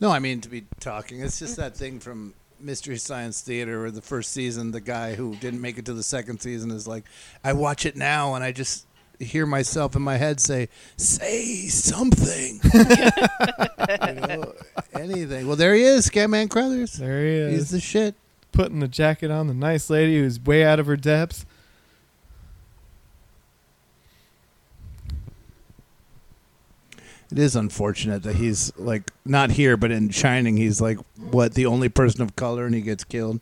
No, 0.00 0.10
I 0.10 0.20
mean 0.20 0.40
to 0.40 0.48
be 0.48 0.64
talking. 0.80 1.20
It's 1.20 1.38
just 1.38 1.52
mm. 1.52 1.56
that 1.56 1.76
thing 1.76 2.00
from 2.00 2.32
Mystery 2.60 2.96
Science 2.96 3.40
Theater 3.40 3.84
or 3.84 3.90
the 3.90 4.02
first 4.02 4.32
season. 4.32 4.70
The 4.72 4.80
guy 4.80 5.14
who 5.14 5.34
didn't 5.36 5.60
make 5.60 5.78
it 5.78 5.84
to 5.86 5.94
the 5.94 6.02
second 6.02 6.40
season 6.40 6.70
is 6.70 6.86
like, 6.86 7.04
I 7.44 7.52
watch 7.52 7.86
it 7.86 7.96
now 7.96 8.34
and 8.34 8.44
I 8.44 8.52
just 8.52 8.86
hear 9.18 9.46
myself 9.46 9.96
in 9.96 10.02
my 10.02 10.16
head 10.16 10.40
say, 10.40 10.68
"Say 10.96 11.68
something." 11.68 12.60
You 13.88 14.14
know, 14.14 14.52
anything. 14.92 15.46
Well, 15.46 15.56
there 15.56 15.74
he 15.74 15.82
is, 15.82 16.08
Scatman 16.08 16.50
Crothers. 16.50 16.92
There 16.94 17.24
he 17.24 17.32
is. 17.32 17.52
He's 17.52 17.70
the 17.70 17.80
shit. 17.80 18.14
Putting 18.52 18.80
the 18.80 18.88
jacket 18.88 19.30
on 19.30 19.46
the 19.46 19.54
nice 19.54 19.88
lady 19.88 20.18
who's 20.18 20.38
way 20.38 20.62
out 20.64 20.78
of 20.78 20.86
her 20.86 20.96
depths. 20.96 21.46
It 27.30 27.38
is 27.38 27.54
unfortunate 27.56 28.22
that 28.22 28.36
he's 28.36 28.72
like 28.78 29.10
not 29.24 29.50
here, 29.50 29.76
but 29.76 29.90
in 29.90 30.08
Shining, 30.10 30.56
he's 30.56 30.80
like 30.80 30.98
what 31.18 31.54
the 31.54 31.66
only 31.66 31.88
person 31.88 32.22
of 32.22 32.34
color, 32.36 32.64
and 32.66 32.74
he 32.74 32.80
gets 32.80 33.04
killed. 33.04 33.40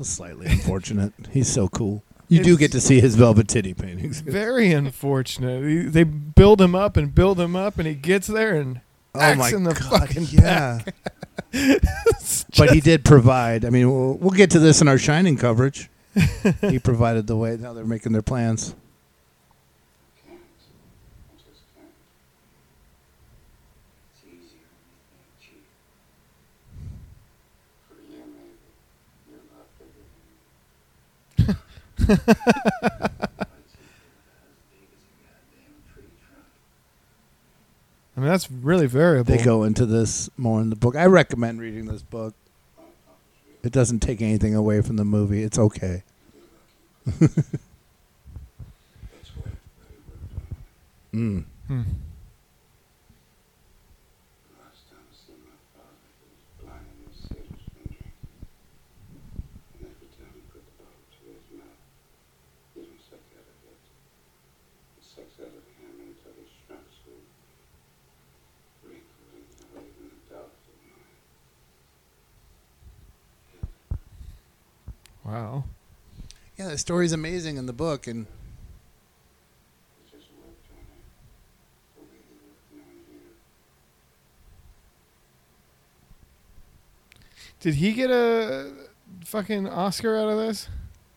It's 0.00 0.08
slightly 0.08 0.46
unfortunate. 0.50 1.12
he's 1.32 1.48
so 1.48 1.68
cool. 1.68 2.02
You 2.30 2.42
do 2.42 2.58
get 2.58 2.72
to 2.72 2.80
see 2.80 3.00
his 3.00 3.14
velvet 3.14 3.48
titty 3.48 3.72
paintings. 3.72 4.20
Very 4.26 4.72
unfortunate. 4.72 5.64
He- 5.64 5.82
They 5.88 6.02
build 6.04 6.60
him 6.60 6.74
up 6.74 6.96
and 6.96 7.14
build 7.14 7.40
him 7.40 7.56
up, 7.56 7.78
and 7.78 7.86
he 7.86 7.94
gets 7.94 8.26
there 8.26 8.54
and 8.56 8.80
Oh 9.14 9.20
acts 9.20 9.38
my 9.38 9.48
in 9.56 9.64
the 9.64 9.72
God, 9.72 10.00
fucking 10.08 10.26
yeah. 10.30 10.80
but 12.58 12.70
he 12.70 12.80
did 12.80 13.04
provide. 13.04 13.64
I 13.64 13.70
mean, 13.70 13.90
we'll, 13.90 14.14
we'll 14.18 14.30
get 14.32 14.50
to 14.50 14.58
this 14.58 14.82
in 14.82 14.88
our 14.88 14.98
Shining 14.98 15.36
coverage. 15.38 15.88
he 16.60 16.78
provided 16.78 17.26
the 17.26 17.36
way. 17.36 17.56
Now 17.56 17.72
they're 17.72 17.84
making 17.86 18.12
their 18.12 18.20
plans. 18.22 18.74
Can't. 20.26 20.38
I 20.38 21.36
just 21.38 21.62
can't. 21.74 21.88
It's 24.12 24.22
easier 24.26 24.68
when 24.68 24.84
you 24.92 25.00
think 25.16 25.40
cheap. 25.40 25.64
For 27.88 27.94
you, 28.12 28.18
maybe. 28.36 28.68
You're 29.30 29.38
a 29.40 29.56
lot 29.56 29.68
bigger 29.78 30.04
than 30.04 30.20
me. 30.26 30.36
It's 31.38 31.48
as 31.48 31.56
big 31.56 31.56
as 31.56 31.56
a 31.56 31.56
goddamn 31.56 31.56
tree 31.56 31.56
trunk. 31.56 31.96
I 32.08 32.16
mean, 38.20 38.30
that's 38.30 38.50
really 38.50 38.86
variable. 38.86 39.36
They 39.36 39.42
go 39.44 39.62
into 39.62 39.86
this 39.86 40.28
more 40.36 40.60
in 40.60 40.70
the 40.70 40.76
book. 40.76 40.96
I 40.96 41.06
recommend 41.06 41.60
reading 41.60 41.86
this 41.86 42.02
book. 42.02 42.34
It 43.62 43.72
doesn't 43.72 44.00
take 44.00 44.20
anything 44.22 44.54
away 44.54 44.80
from 44.82 44.96
the 44.96 45.04
movie. 45.04 45.42
It's 45.42 45.58
okay. 45.58 46.02
That's 47.06 47.34
why 47.34 47.42
everybody 49.46 49.96
worked 50.08 50.32
on 50.34 50.42
it. 51.12 51.16
Mm. 51.16 51.44
Hmm. 51.66 51.82
Last 54.58 54.88
time 54.88 55.04
I 55.04 55.12
seen 55.14 55.40
my 55.42 55.58
father, 55.74 56.06
he 56.06 56.14
was 56.30 56.42
blind 56.62 56.86
and 56.86 57.02
his 57.10 57.18
sailors 57.18 57.62
from 57.66 57.82
drinking. 57.82 58.14
And 59.78 59.86
every 59.90 60.10
time 60.14 60.30
he 60.38 60.42
put 60.52 60.62
the 60.62 60.74
bottle 60.78 61.02
to 61.02 61.22
his 61.34 61.46
mouth, 61.58 61.82
he 62.74 62.80
didn't 62.86 63.02
suck 63.10 63.26
out 63.34 63.42
of 63.46 63.58
it. 63.68 63.82
He 64.96 65.02
sucks 65.02 65.34
out 65.42 65.50
of 65.50 65.66
him 65.76 65.92
until 65.98 66.30
he 66.38 66.46
shrunk 66.62 66.86
so 67.02 67.10
wrinkled 68.86 69.34
and 69.34 69.50
not 69.74 69.82
even 69.82 70.14
a 70.14 70.18
doubt 70.30 70.54
of 70.54 70.78
mine. 70.86 71.18
Wow. 75.28 75.64
Yeah, 76.56 76.68
the 76.68 76.78
story's 76.78 77.12
amazing 77.12 77.56
in 77.58 77.66
the 77.66 77.72
book, 77.74 78.06
and 78.06 78.26
He 80.06 80.10
just 80.16 80.28
worked 80.42 80.66
on 80.72 80.78
it. 80.80 81.04
The 81.96 82.00
way 82.02 82.18
they 82.30 82.34
working 82.72 82.88
on 82.88 83.12
you. 83.12 83.20
Did 87.60 87.74
he 87.74 87.92
get 87.92 88.10
a 88.10 88.72
fucking 89.26 89.68
Oscar 89.68 90.16
out 90.16 90.28
of 90.30 90.38
this? 90.38 90.68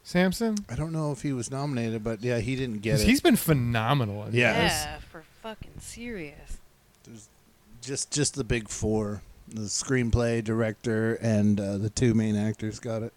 Sampson? 0.03 0.57
I 0.69 0.75
don't 0.75 0.91
know 0.91 1.11
if 1.13 1.21
he 1.21 1.31
was 1.31 1.49
nominated, 1.49 2.03
but 2.03 2.21
yeah, 2.21 2.39
he 2.39 2.55
didn't 2.57 2.79
get 2.81 2.99
it. 2.99 3.05
he's 3.07 3.21
been 3.21 3.35
phenomenal. 3.37 4.25
In 4.25 4.33
Yeah. 4.33 4.63
this. 4.63 4.71
Yeah, 4.73 4.97
for 5.11 5.23
fucking 5.41 5.79
serious. 5.79 6.57
just 7.81 8.11
just 8.11 8.35
the 8.35 8.43
big 8.43 8.67
four: 8.67 9.21
the 9.47 9.61
screenplay, 9.61 10.43
director, 10.43 11.15
and 11.15 11.59
uh, 11.59 11.77
the 11.77 11.89
two 11.89 12.13
main 12.13 12.35
actors 12.35 12.79
got 12.79 13.03
it. 13.03 13.13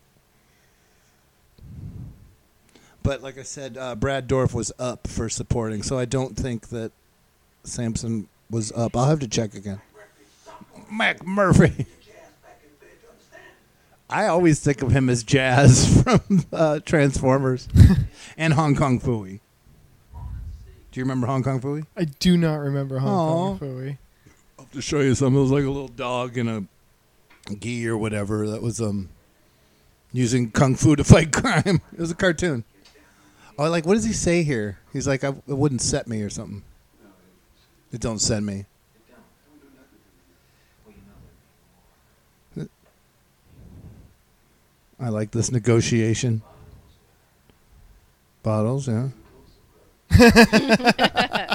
But 3.05 3.23
like 3.23 3.39
I 3.39 3.43
said, 3.43 3.77
uh, 3.77 3.95
Brad 3.95 4.27
Dourif 4.27 4.55
was 4.55 4.73
up 4.79 5.07
for 5.07 5.29
supporting, 5.29 5.83
so 5.83 5.99
I 5.99 6.07
don't 6.07 6.37
think 6.37 6.69
that 6.71 6.91
Sampson 7.63 8.29
was 8.51 8.73
up. 8.73 8.97
I'll 8.97 9.05
have 9.05 9.21
to 9.21 9.29
check 9.29 9.55
again. 9.55 9.81
McMurphy. 10.91 11.87
I 14.09 14.27
always 14.27 14.61
think 14.61 14.81
of 14.83 14.91
him 14.91 15.09
as 15.11 15.23
Jazz 15.23 16.03
from 16.03 16.45
uh, 16.53 16.81
Transformers 16.81 17.69
and 18.39 18.55
Hong 18.55 18.75
Kong 18.75 18.99
Phooey. 19.01 19.41
Do 20.15 21.01
you 21.01 21.05
remember 21.05 21.27
Hong 21.27 21.43
Kong 21.43 21.61
Phooey? 21.61 21.85
I 21.97 22.05
do 22.05 22.37
not 22.37 22.57
remember 22.57 23.01
Hong 23.01 23.11
Aw. 23.11 23.29
Kong 23.29 23.59
Phooey. 23.59 23.99
I'll 24.59 24.65
have 24.65 24.73
to 24.73 24.81
show 24.83 25.01
you 25.01 25.15
something. 25.15 25.37
It 25.39 25.43
was 25.43 25.51
like 25.51 25.65
a 25.65 25.71
little 25.71 25.89
dog 25.89 26.39
in 26.39 26.49
a 26.49 26.65
gi 27.55 27.87
or 27.87 27.99
whatever 27.99 28.49
that 28.49 28.63
was 28.63 28.81
um 28.81 29.11
using 30.13 30.51
kung 30.51 30.75
fu 30.75 30.97
to 30.97 31.05
fight 31.05 31.33
crime. 31.43 31.81
It 31.93 31.99
was 31.99 32.11
a 32.11 32.15
cartoon. 32.15 32.65
Oh, 33.57 33.71
like 33.71 33.87
what 33.87 33.95
does 33.95 34.05
he 34.05 34.13
say 34.13 34.43
here? 34.43 34.79
He's 34.93 35.07
like, 35.07 35.23
I, 35.23 35.29
it 35.29 35.47
wouldn't 35.47 35.81
set 35.83 36.09
me 36.09 36.23
or 36.23 36.31
something. 36.31 36.63
It 37.93 38.01
don't 38.01 38.19
send 38.19 38.45
me. 38.45 38.67
I 44.99 45.09
like 45.09 45.33
this 45.33 45.53
negotiation. 45.53 46.43
Bottles, 48.43 48.89
yeah. 48.89 49.09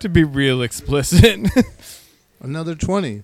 To 0.00 0.08
be 0.08 0.24
real 0.24 0.62
explicit. 0.62 1.46
Another 2.40 2.74
20. 2.74 3.22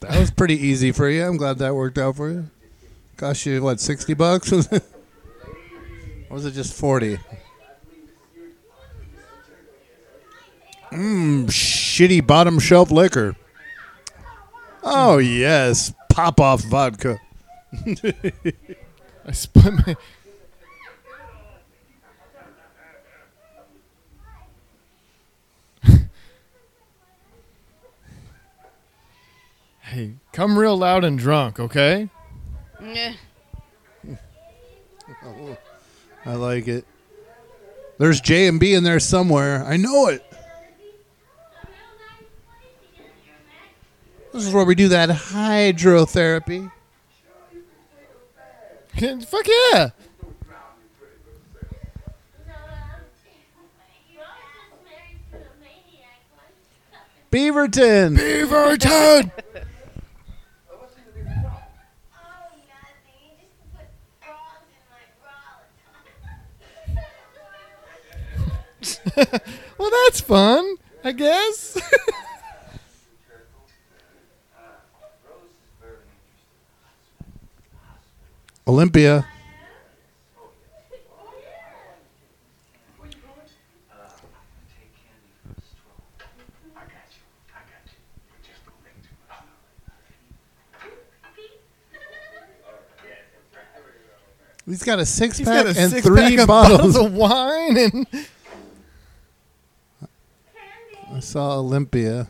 That 0.00 0.18
was 0.18 0.30
pretty 0.30 0.54
easy 0.54 0.92
for 0.92 1.08
you. 1.08 1.24
I'm 1.24 1.36
glad 1.36 1.58
that 1.58 1.74
worked 1.74 1.98
out 1.98 2.16
for 2.16 2.30
you. 2.30 2.50
Cost 3.16 3.44
you, 3.46 3.62
what, 3.62 3.80
60 3.80 4.14
bucks? 4.14 4.52
Or 6.30 6.34
was 6.34 6.44
it 6.44 6.50
just 6.52 6.74
40? 6.74 7.18
Mmm, 10.92 11.46
shitty 11.46 12.26
bottom 12.26 12.58
shelf 12.58 12.90
liquor. 12.90 13.34
Oh, 14.82 15.16
yes. 15.18 15.94
Pop 16.10 16.38
off 16.38 16.60
vodka. 16.62 17.18
I 19.26 19.32
split 19.32 19.72
my. 19.72 19.96
Hey, 29.88 30.12
come 30.32 30.58
real 30.58 30.76
loud 30.76 31.04
and 31.04 31.18
drunk, 31.18 31.58
okay? 31.58 32.08
Yeah. 32.82 33.14
Oh, 35.24 35.56
I 36.24 36.34
like 36.34 36.68
it. 36.68 36.84
There's 37.98 38.20
J 38.20 38.46
and 38.46 38.60
B 38.60 38.74
in 38.74 38.84
there 38.84 39.00
somewhere. 39.00 39.64
I 39.64 39.76
know 39.76 40.08
it. 40.08 40.22
This 44.32 44.46
is 44.46 44.52
where 44.54 44.64
we 44.64 44.74
do 44.74 44.88
that 44.88 45.08
hydrotherapy. 45.08 46.70
Fuck 49.26 49.46
yeah! 49.48 49.90
Beaverton. 57.30 58.16
Beaverton. 58.16 59.30
well, 69.78 69.90
that's 70.06 70.20
fun, 70.20 70.76
I 71.04 71.12
guess. 71.12 71.78
Olympia. 78.66 79.26
He's 94.66 94.82
got 94.82 94.98
a 94.98 95.06
six 95.06 95.38
He's 95.38 95.48
pack 95.48 95.64
got 95.64 95.76
a 95.76 95.80
and 95.80 95.90
six 95.90 96.06
three 96.06 96.36
pack 96.36 96.38
of 96.40 96.46
bottles. 96.46 96.96
of 96.96 97.12
wine 97.14 97.78
and 97.78 98.06
I 101.12 101.20
saw 101.20 101.58
Olympia. 101.58 102.28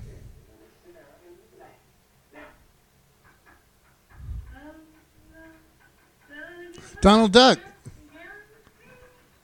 Donald 7.00 7.32
Duck. 7.32 7.58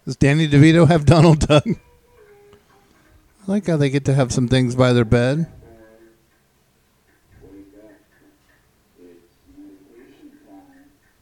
Does 0.05 0.17
Danny 0.17 0.49
DeVito 0.49 0.87
have 0.89 1.07
Donald 1.07 1.41
Duck? 1.41 1.65
I 1.67 1.77
like 3.47 3.67
how 3.67 3.77
they 3.77 3.91
get 3.91 4.05
to 4.07 4.15
have 4.15 4.33
some 4.33 4.49
things 4.49 4.75
by 4.75 4.93
their 4.93 5.05
bed. 5.05 5.47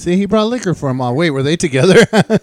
See, 0.00 0.16
he 0.16 0.24
brought 0.24 0.46
liquor 0.46 0.72
for 0.72 0.88
him 0.88 1.02
all. 1.02 1.14
Wait, 1.14 1.28
were 1.28 1.42
they 1.42 1.56
together? 1.56 2.06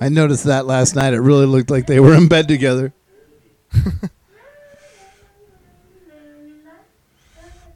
I 0.00 0.08
noticed 0.08 0.42
that 0.42 0.66
last 0.66 0.96
night. 0.96 1.14
It 1.14 1.20
really 1.20 1.46
looked 1.46 1.70
like 1.70 1.86
they 1.86 2.00
were 2.00 2.14
in 2.14 2.26
bed 2.26 2.48
together. 2.48 2.92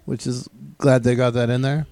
Which 0.05 0.27
is 0.27 0.49
glad 0.79 1.05
they 1.05 1.15
got 1.15 1.35
that 1.35 1.49
in 1.49 1.63
there. 1.63 1.87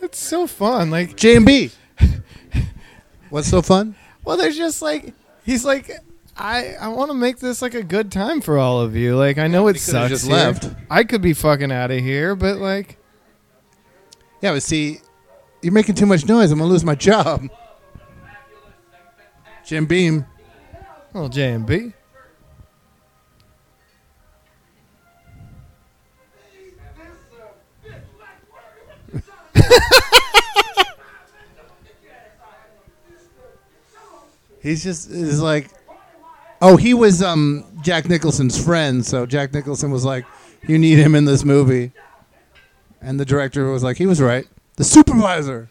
it's 0.00 0.18
so 0.18 0.46
fun. 0.46 0.90
Like 0.90 1.14
J 1.14 1.36
and 1.36 1.44
B. 1.44 1.72
What's 3.28 3.48
so 3.48 3.60
fun? 3.60 3.96
Well, 4.24 4.38
there's 4.38 4.56
just 4.56 4.80
like 4.80 5.12
he's 5.44 5.62
like 5.62 5.90
I 6.38 6.72
I 6.80 6.88
want 6.88 7.10
to 7.10 7.14
make 7.14 7.38
this 7.38 7.60
like 7.60 7.74
a 7.74 7.82
good 7.82 8.10
time 8.10 8.40
for 8.40 8.56
all 8.56 8.80
of 8.80 8.96
you. 8.96 9.14
Like 9.14 9.36
I 9.36 9.46
know 9.46 9.68
it 9.68 9.78
sucks. 9.78 10.08
just 10.08 10.24
here. 10.24 10.36
left. 10.36 10.70
I 10.88 11.04
could 11.04 11.20
be 11.20 11.34
fucking 11.34 11.70
out 11.70 11.90
of 11.90 11.98
here, 11.98 12.34
but 12.34 12.56
like 12.56 12.96
Yeah, 14.40 14.52
but 14.52 14.62
see, 14.62 15.00
you're 15.62 15.72
making 15.72 15.96
too 15.96 16.06
much 16.06 16.26
noise. 16.26 16.50
I'm 16.50 16.58
gonna 16.58 16.70
lose 16.70 16.84
my 16.84 16.94
job. 16.94 17.48
Jim 19.64 19.86
Beam. 19.86 20.26
well, 21.12 21.28
J 21.28 21.52
and 21.52 21.66
B. 21.66 21.92
He's 34.62 34.82
just 34.82 35.10
is 35.10 35.40
like, 35.40 35.68
oh, 36.60 36.76
he 36.76 36.94
was 36.94 37.22
um 37.22 37.64
Jack 37.82 38.08
Nicholson's 38.08 38.62
friend. 38.62 39.04
So 39.04 39.26
Jack 39.26 39.52
Nicholson 39.52 39.90
was 39.90 40.04
like, 40.04 40.24
you 40.66 40.78
need 40.78 40.98
him 40.98 41.14
in 41.14 41.24
this 41.26 41.44
movie, 41.44 41.92
and 43.00 43.18
the 43.18 43.24
director 43.24 43.70
was 43.70 43.82
like, 43.82 43.96
he 43.96 44.06
was 44.06 44.20
right. 44.20 44.46
The 44.76 44.84
supervisor. 44.84 45.68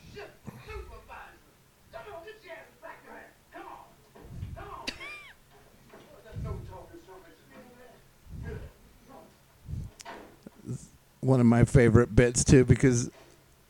One 11.22 11.40
of 11.42 11.46
my 11.46 11.66
favorite 11.66 12.16
bits 12.16 12.44
too, 12.44 12.64
because 12.66 13.12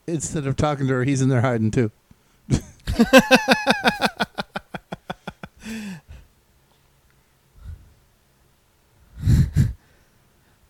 instead 0.07 0.45
of 0.45 0.55
talking 0.55 0.87
to 0.87 0.93
her, 0.93 1.03
he's 1.03 1.21
in 1.21 1.29
there 1.29 1.41
hiding 1.41 1.71
too. 1.71 1.91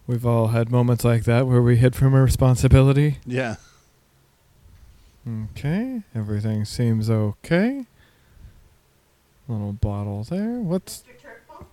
We've 0.10 0.26
all 0.26 0.48
had 0.48 0.72
moments 0.72 1.06
like 1.06 1.26
that 1.26 1.46
where 1.46 1.62
we 1.62 1.78
hid 1.78 1.96
from 1.96 2.16
a 2.16 2.22
responsibility. 2.24 3.18
Yeah. 3.28 3.58
Okay, 5.52 6.02
everything 6.16 6.66
seems 6.66 7.12
okay. 7.12 7.86
Little 9.48 9.74
bottle 9.74 10.24
there. 10.24 10.62
What's 10.62 11.04
Mr. 11.04 11.22
Turkle? 11.22 11.68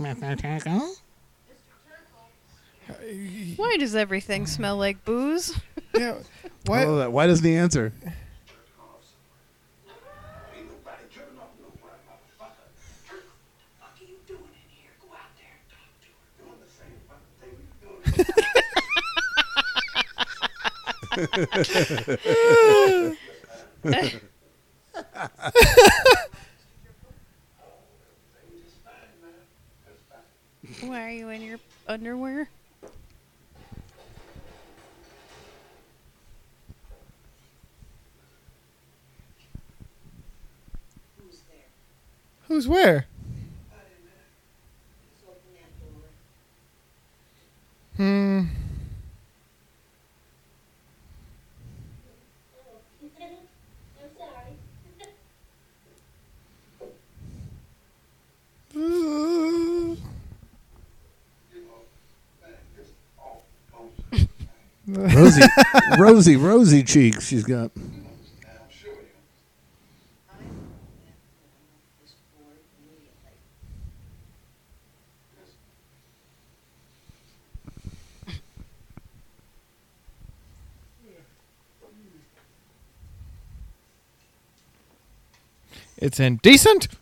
Mr. 0.00 0.40
Turkle? 0.40 0.94
Why 3.56 3.76
does 3.78 3.96
everything 3.96 4.46
smell 4.46 4.76
like 4.76 5.04
booze? 5.04 5.58
yeah? 5.92 6.18
What? 6.66 6.78
I 6.78 6.84
love 6.84 6.98
that. 6.98 7.10
Why 7.10 7.26
does 7.26 7.40
the 7.40 7.56
answer? 7.56 7.92
Why 30.80 31.02
are 31.02 31.10
you 31.10 31.28
in 31.28 31.42
your 31.42 31.58
underwear? 31.86 32.48
Who's 42.48 42.66
where? 42.66 43.06
Hmm. 47.98 48.44
Rosie, 64.86 65.42
Rosie, 65.98 66.36
Rosie 66.36 66.82
cheeks. 66.84 67.26
She's 67.26 67.42
got. 67.42 67.72
It's 85.98 86.20
indecent. 86.20 86.88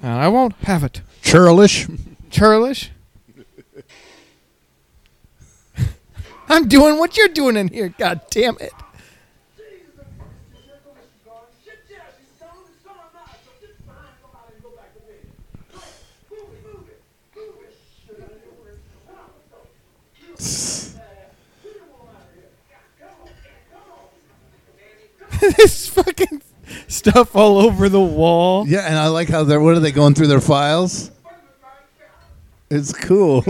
And 0.00 0.12
I 0.12 0.28
won't 0.28 0.54
have 0.62 0.84
it. 0.84 1.02
Churlish. 1.22 1.88
Churlish. 2.30 2.92
I'm 6.48 6.68
doing 6.68 7.00
what 7.00 7.16
you're 7.16 7.26
doing 7.26 7.56
in 7.56 7.66
here. 7.66 7.92
God 7.98 8.20
damn 8.30 8.56
it. 8.60 8.72
this 25.56 25.88
fucking 25.88 26.42
stuff 26.88 27.36
all 27.36 27.58
over 27.58 27.88
the 27.88 28.00
wall. 28.00 28.66
Yeah, 28.66 28.80
and 28.80 28.96
I 28.96 29.06
like 29.08 29.28
how 29.28 29.44
they're. 29.44 29.60
What 29.60 29.76
are 29.76 29.80
they 29.80 29.92
going 29.92 30.14
through 30.14 30.26
their 30.26 30.40
files? 30.40 31.12
It's 32.70 32.92
cool. 32.92 33.44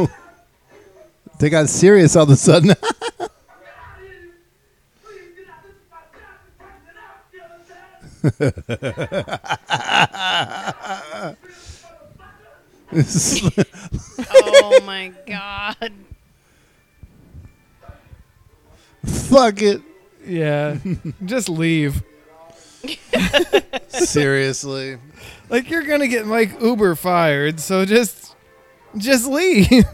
they 1.39 1.49
got 1.49 1.69
serious 1.69 2.15
all 2.15 2.25
of 2.25 2.31
a 2.31 2.37
sudden. 2.37 2.75
oh 14.31 14.81
my 14.85 15.13
god. 15.27 15.93
Fuck 19.05 19.63
it. 19.63 19.83
Yeah. 20.27 20.79
Just 21.25 21.49
leave. 21.49 22.03
Seriously. 23.89 24.99
Like 25.49 25.71
you're 25.71 25.83
gonna 25.83 26.09
get 26.09 26.27
Mike 26.27 26.61
Uber 26.61 26.95
fired, 26.95 27.61
so 27.61 27.85
just 27.85 28.35
just 28.97 29.27
leave. 29.27 29.85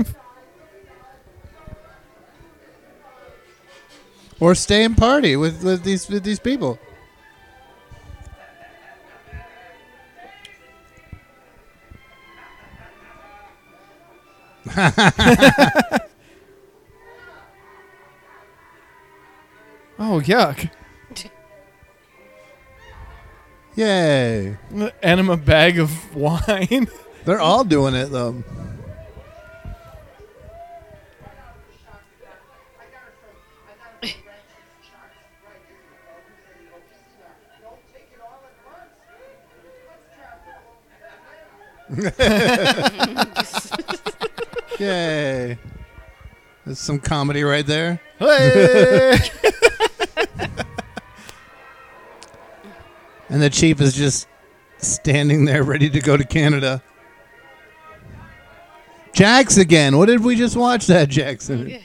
or 4.41 4.55
stay 4.55 4.85
and 4.85 4.97
party 4.97 5.37
with, 5.37 5.63
with 5.63 5.85
these 5.85 6.09
with 6.09 6.23
these 6.25 6.39
people. 6.39 6.79
oh 19.99 20.21
yuck. 20.21 20.71
Yay. 23.77 24.57
And 25.03 25.21
I'm 25.21 25.31
a 25.31 25.37
bag 25.37 25.79
of 25.79 26.15
wine. 26.15 26.89
They're 27.25 27.41
all 27.41 27.65
doing 27.65 27.95
it 27.95 28.11
though. 28.11 28.43
Yay. 44.79 45.59
There's 46.65 46.79
some 46.79 46.99
comedy 46.99 47.45
right 47.45 47.67
there. 47.67 48.01
Hey! 48.19 49.19
and 53.35 53.43
the 53.43 53.51
chief 53.51 53.81
is 53.81 53.95
just 53.95 54.29
standing 54.79 55.45
there 55.45 55.65
ready 55.65 55.91
to 55.91 55.99
go 55.99 56.17
to 56.17 56.23
Canada. 56.23 56.81
Jax 59.13 59.57
again. 59.57 59.99
What 59.99 60.07
did 60.07 60.23
we 60.23 60.37
just 60.37 60.55
watch 60.57 60.87
that, 60.87 61.09
Jackson? 61.09 61.81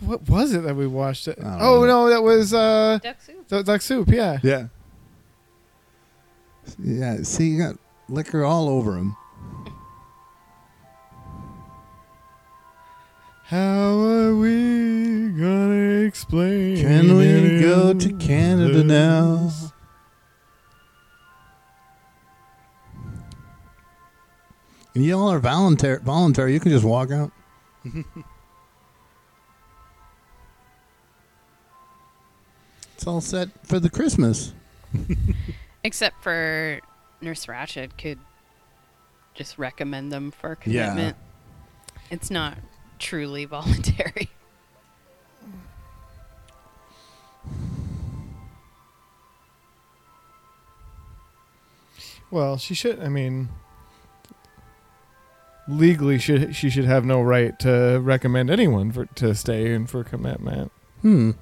What 0.00 0.28
was 0.28 0.52
it 0.52 0.62
that 0.64 0.76
we 0.76 0.86
watched 0.86 1.26
it? 1.26 1.38
Oh 1.42 1.86
no, 1.86 2.10
that 2.10 2.22
was 2.22 2.52
uh 2.52 2.98
Duck 3.02 3.16
soup. 3.22 3.48
Duck, 3.48 3.64
duck 3.64 3.80
soup, 3.80 4.08
yeah. 4.10 4.40
Yeah. 4.42 4.66
Yeah, 6.78 7.22
see, 7.22 7.48
you 7.48 7.58
got 7.62 7.76
liquor 8.10 8.44
all 8.44 8.68
over 8.68 8.98
him. 8.98 9.16
How 13.44 13.98
are 14.00 14.34
we 14.34 15.28
gonna 15.30 16.02
explain? 16.04 16.76
Can 16.76 17.16
we 17.16 17.60
go 17.62 17.94
to 17.94 18.12
Canada 18.18 18.84
now? 18.84 19.50
Y'all 24.94 25.28
are 25.28 25.40
voluntary. 25.40 25.98
Voluntary. 26.02 26.52
You 26.52 26.60
can 26.60 26.70
just 26.70 26.84
walk 26.84 27.10
out. 27.10 27.32
it's 32.94 33.06
all 33.06 33.20
set 33.20 33.48
for 33.66 33.78
the 33.80 33.90
Christmas. 33.90 34.52
Except 35.84 36.22
for 36.22 36.80
Nurse 37.20 37.46
Ratched 37.46 37.98
could 37.98 38.18
just 39.34 39.58
recommend 39.58 40.12
them 40.12 40.30
for 40.30 40.56
Yeah. 40.64 40.90
commitment. 40.90 41.16
It's 42.10 42.30
not 42.30 42.56
truly 42.98 43.44
voluntary. 43.46 44.28
Well, 52.30 52.56
she 52.56 52.74
should. 52.74 53.00
I 53.00 53.08
mean, 53.08 53.48
legally, 55.68 56.18
should 56.18 56.54
she 56.54 56.70
should 56.70 56.84
have 56.84 57.04
no 57.04 57.20
right 57.20 57.58
to 57.60 57.98
recommend 58.02 58.50
anyone 58.50 58.92
for 58.92 59.06
to 59.06 59.34
stay 59.34 59.72
in 59.72 59.86
for 59.86 60.04
commitment. 60.04 60.72
Hmm. 61.02 61.32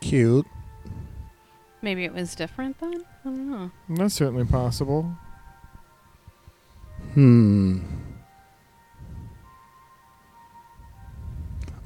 Cute. 0.00 0.46
Maybe 1.82 2.04
it 2.04 2.14
was 2.14 2.34
different 2.34 2.78
then? 2.78 3.04
I 3.24 3.28
don't 3.28 3.50
know. 3.50 3.70
That's 3.88 4.14
certainly 4.14 4.44
possible. 4.44 5.12
Hmm. 7.14 7.80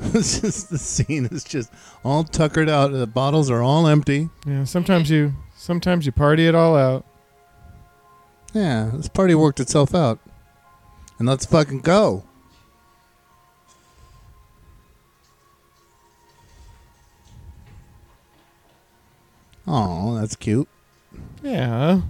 it's 0.15 0.41
just 0.41 0.71
the 0.71 0.79
scene 0.79 1.27
is 1.27 1.45
just 1.45 1.71
all 2.03 2.25
tuckered 2.25 2.71
out. 2.71 2.91
The 2.91 3.07
bottles 3.07 3.51
are 3.51 3.61
all 3.61 3.87
empty. 3.87 4.31
Yeah. 4.47 4.65
Sometimes 4.65 5.11
you 5.11 5.35
sometimes 5.57 6.07
you 6.07 6.13
party 6.13 6.47
it 6.47 6.55
all 6.55 6.75
out. 6.75 7.05
Yeah, 8.55 8.91
this 8.95 9.11
party 9.11 9.35
worked 9.35 9.61
itself 9.61 9.95
out. 9.95 10.19
And 11.19 11.29
let's 11.29 11.45
fucking 11.45 11.81
go. 11.83 12.25
Oh, 19.67 20.19
that's 20.19 20.35
cute. 20.35 20.67
Yeah. 21.43 22.01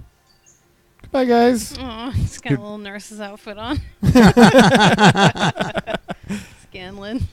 Goodbye, 1.01 1.25
guys. 1.25 1.77
Aw, 1.77 2.11
he's 2.11 2.39
got 2.39 2.53
a 2.53 2.55
little 2.55 2.77
nurse's 2.77 3.19
outfit 3.19 3.57
on. 3.57 3.81
Scanlon. 6.63 7.27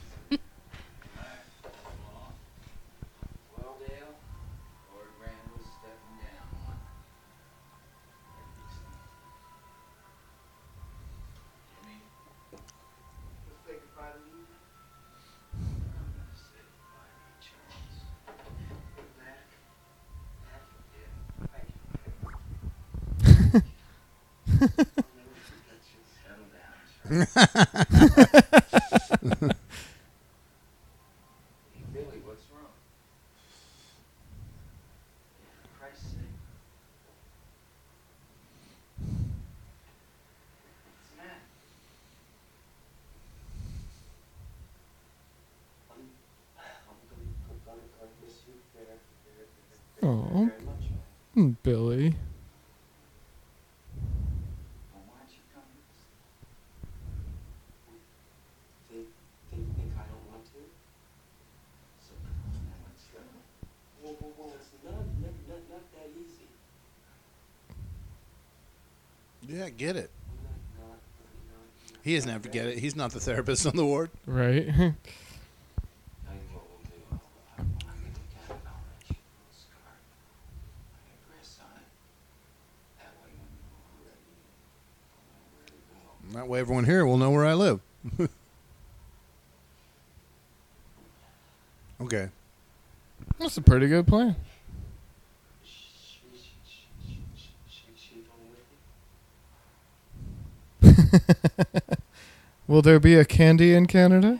Oh. 50.01 50.49
Billy. 51.63 52.15
Well, 54.91 55.03
why 55.07 55.19
don't 55.19 55.31
you 55.31 55.43
come 55.53 55.63
with 55.75 55.87
us? 55.89 56.03
Think, 58.89 59.07
think, 59.51 59.65
think 59.77 59.91
I 59.95 60.03
don't 60.09 60.25
want 60.31 60.43
to? 60.51 60.61
So 62.03 62.11
come 62.25 62.43
on 62.51 62.61
now, 62.67 62.79
let's 62.89 63.05
go. 63.13 63.21
Well, 64.03 64.15
well, 64.19 64.33
well, 64.37 64.51
it's 64.59 64.71
not, 64.83 64.99
not, 65.21 65.35
not, 65.47 65.61
not 65.69 65.83
that 65.93 66.09
easy. 66.17 66.47
Yeah, 69.59 69.69
get 69.69 69.97
it. 69.97 70.09
He 72.01 72.15
doesn't 72.15 72.31
have 72.31 72.43
to 72.43 72.49
get 72.49 72.67
it. 72.67 72.77
He's 72.79 72.95
not 72.95 73.11
the 73.11 73.19
therapist 73.19 73.65
on 73.67 73.75
the 73.75 73.83
ward. 73.83 74.09
Right. 74.25 74.69
That 86.33 86.47
way, 86.47 86.59
everyone 86.59 86.85
here 86.85 87.07
will 87.07 87.17
know 87.17 87.31
where 87.31 87.43
I 87.43 87.55
live. 87.55 87.79
okay. 92.01 92.29
That's 93.39 93.57
a 93.57 93.63
pretty 93.63 93.87
good 93.87 94.05
plan. 94.05 94.35
She, 95.63 95.71
she, 95.99 96.21
she, 96.37 96.85
she, 97.03 97.23
she, 97.67 97.81
she 97.97 98.15
going 98.15 98.51
with 98.51 98.59
me? 98.59 98.77
Will 102.67 102.81
there 102.81 102.99
be 102.99 103.15
a 103.15 103.25
candy 103.25 103.73
in 103.73 103.85
Canada? 103.87 104.39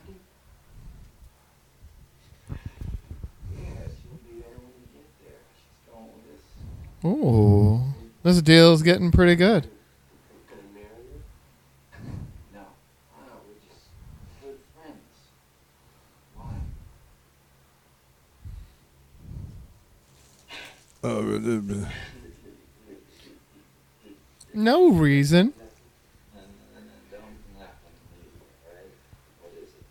Yes, 3.51 3.89
you'll 4.05 4.17
be 4.17 4.39
there 4.41 4.55
when 4.57 4.71
you 4.79 4.87
get 4.93 5.07
there. 5.19 5.41
She's 5.55 5.81
going 5.91 6.09
with 6.15 7.13
us. 7.21 7.25
Ooh. 7.25 7.81
This 8.23 8.41
deal's 8.41 8.83
getting 8.83 9.11
pretty 9.11 9.35
good. 9.35 9.65
Oh, 9.65 9.69
Her? 10.75 11.99
No. 12.53 12.59
No, 12.59 12.65
we're 13.47 13.59
just 13.67 13.85
good 14.41 14.59
friends. 14.75 15.07
Why? 16.35 16.55
Uh, 21.03 21.85
No 24.53 24.91
reason. 24.91 25.53
No, 26.35 26.41
no, 26.41 26.45
no, 26.73 26.79
no, 26.81 26.91
don't 27.11 27.37
laugh 27.59 27.69
at 27.85 27.93
me, 28.19 28.27
alright? 28.67 28.91
What 29.39 29.53
is 29.63 29.69
it? 29.69 29.85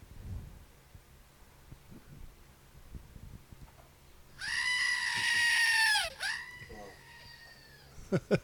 It 8.13 8.41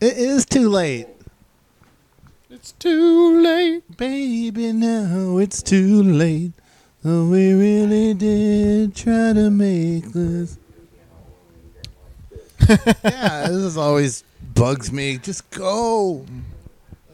is 0.00 0.44
too 0.46 0.68
late. 0.68 1.08
It's 2.50 2.72
too 2.72 3.40
late. 3.42 3.96
Baby, 3.96 4.72
now 4.72 5.36
it's 5.38 5.62
too 5.62 6.02
late. 6.02 6.52
Oh, 7.04 7.28
we 7.28 7.52
really 7.52 8.14
did 8.14 8.94
try 8.96 9.32
to 9.34 9.50
make 9.50 10.12
this. 10.12 10.56
yeah, 12.68 13.46
this 13.48 13.50
is 13.56 13.76
always 13.76 14.24
bugs 14.54 14.92
me. 14.92 15.18
Just 15.18 15.50
go. 15.50 16.24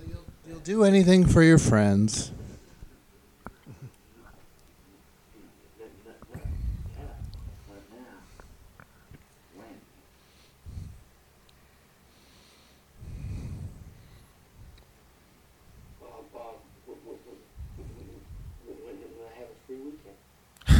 You'll, 0.09 0.25
you'll 0.49 0.61
do 0.61 0.85
anything 0.85 1.27
for 1.27 1.43
your 1.43 1.59
friends. 1.59 2.31
But 7.69 7.83
now, 7.91 8.23
when? 9.57 9.81
Well, 16.01 16.25
Bob, 16.33 16.55
when, 16.87 16.99
when, 17.07 17.19
when, 17.27 18.77
when, 18.85 18.97
when 18.97 19.27
I 19.27 19.39
have 19.39 19.49
a 19.49 19.67
free 19.67 19.77
weekend. 19.77 20.17
Yeah. 20.69 20.80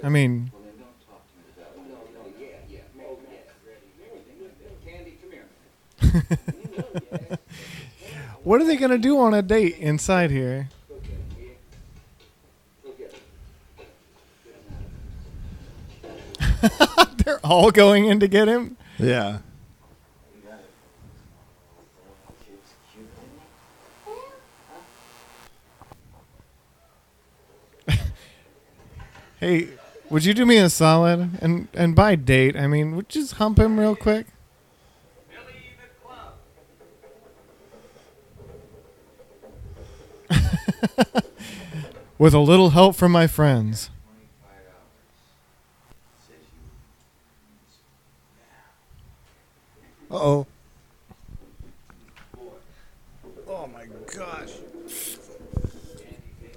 Come 0.00 0.14
here. 0.14 0.46
what 8.42 8.60
are 8.60 8.64
they 8.64 8.76
going 8.76 8.90
to 8.90 8.98
do 8.98 9.18
on 9.18 9.34
a 9.34 9.42
date 9.42 9.76
inside 9.78 10.30
here? 10.30 10.70
They're 17.24 17.40
all 17.44 17.70
going 17.70 18.06
in 18.06 18.20
to 18.20 18.28
get 18.28 18.48
him? 18.48 18.78
Yeah. 18.98 19.40
Hey, 29.40 29.68
would 30.10 30.26
you 30.26 30.34
do 30.34 30.44
me 30.44 30.58
a 30.58 30.68
solid? 30.68 31.38
And 31.40 31.68
and 31.72 31.96
by 31.96 32.14
date, 32.14 32.56
I 32.56 32.66
mean, 32.66 32.94
would 32.94 33.06
you 33.14 33.22
just 33.22 33.36
hump 33.36 33.58
him 33.58 33.80
real 33.80 33.96
quick? 33.96 34.26
With 42.18 42.34
a 42.34 42.38
little 42.38 42.68
help 42.70 42.96
from 42.96 43.12
my 43.12 43.26
friends. 43.26 43.88
Uh 50.10 50.16
oh. 50.16 50.46
Oh 53.48 53.66
my 53.68 53.86
gosh. 54.14 54.50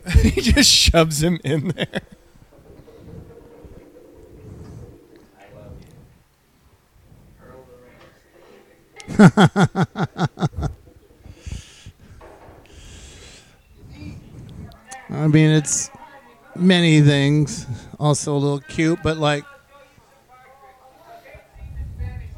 he 0.21 0.41
just 0.41 0.69
shoves 0.69 1.23
him 1.23 1.39
in 1.45 1.69
there. 1.69 2.01
I 15.09 15.27
mean, 15.27 15.51
it's 15.51 15.89
many 16.55 17.01
things. 17.01 17.67
Also 17.99 18.35
a 18.35 18.37
little 18.37 18.59
cute, 18.59 18.99
but 19.03 19.17
like, 19.17 19.43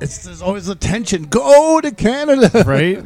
it's 0.01 0.23
there's 0.25 0.41
always 0.41 0.65
the 0.65 0.75
tension. 0.75 1.23
Go 1.23 1.79
to 1.81 1.91
Canada, 1.91 2.63
Right? 2.67 3.03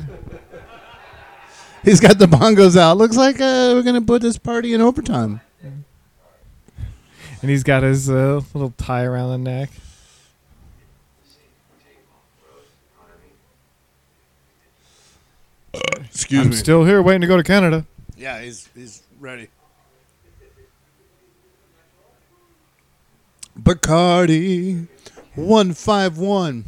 He's 1.84 2.00
got 2.00 2.18
the 2.18 2.26
bongos 2.26 2.76
out. 2.76 2.98
Looks 2.98 3.16
like 3.16 3.36
uh, 3.36 3.72
we're 3.76 3.84
gonna 3.84 4.02
put 4.02 4.22
this 4.22 4.38
party 4.38 4.74
in 4.74 4.82
overtime. 4.82 5.42
and 5.64 7.50
he's 7.50 7.64
got 7.64 7.84
his 7.84 8.10
uh, 8.10 8.42
little 8.54 8.74
tie 8.78 9.04
around 9.04 9.30
the 9.30 9.38
neck. 9.38 9.70
Excuse 16.20 16.42
I'm 16.42 16.50
me. 16.50 16.56
still 16.58 16.84
here 16.84 17.02
waiting 17.02 17.22
to 17.22 17.28
go 17.28 17.38
to 17.38 17.44
Canada. 17.44 17.86
Yeah, 18.18 18.42
he's 18.42 18.68
he's 18.76 19.04
ready. 19.22 19.48
Bacardi, 23.58 24.88
one 25.36 25.74
five 25.74 26.18
one. 26.18 26.66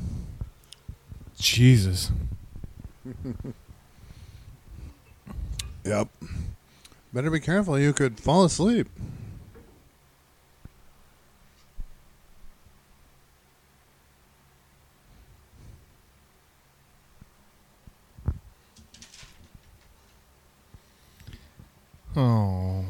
Jesus. 1.37 2.11
Yep. 5.83 6.09
Better 7.11 7.31
be 7.31 7.39
careful. 7.39 7.79
You 7.79 7.91
could 7.91 8.19
fall 8.19 8.45
asleep. 8.45 8.87
Oh. 22.15 22.85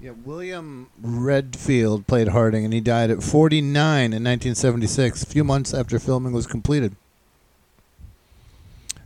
Yeah, 0.00 0.12
William 0.24 0.90
Redfield 1.00 2.06
played 2.06 2.28
Harding, 2.28 2.64
and 2.64 2.74
he 2.74 2.80
died 2.80 3.10
at 3.10 3.22
49 3.22 3.72
in 3.72 4.10
1976, 4.22 5.22
a 5.22 5.26
few 5.26 5.44
months 5.44 5.72
after 5.72 5.98
filming 5.98 6.32
was 6.32 6.46
completed. 6.46 6.94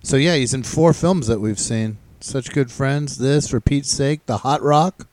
So 0.03 0.17
yeah, 0.17 0.35
he's 0.35 0.55
in 0.55 0.65
four 0.65 0.93
films 0.93 1.27
that 1.29 1.41
we've 1.41 1.59
seen. 1.59 1.99
Such 2.21 2.51
good 2.51 2.73
friends. 2.73 3.19
This, 3.19 3.49
for 3.49 3.61
Pete's 3.61 3.91
sake, 3.91 4.27
The 4.27 4.39
Hot 4.39 4.61
Rock. 4.63 5.07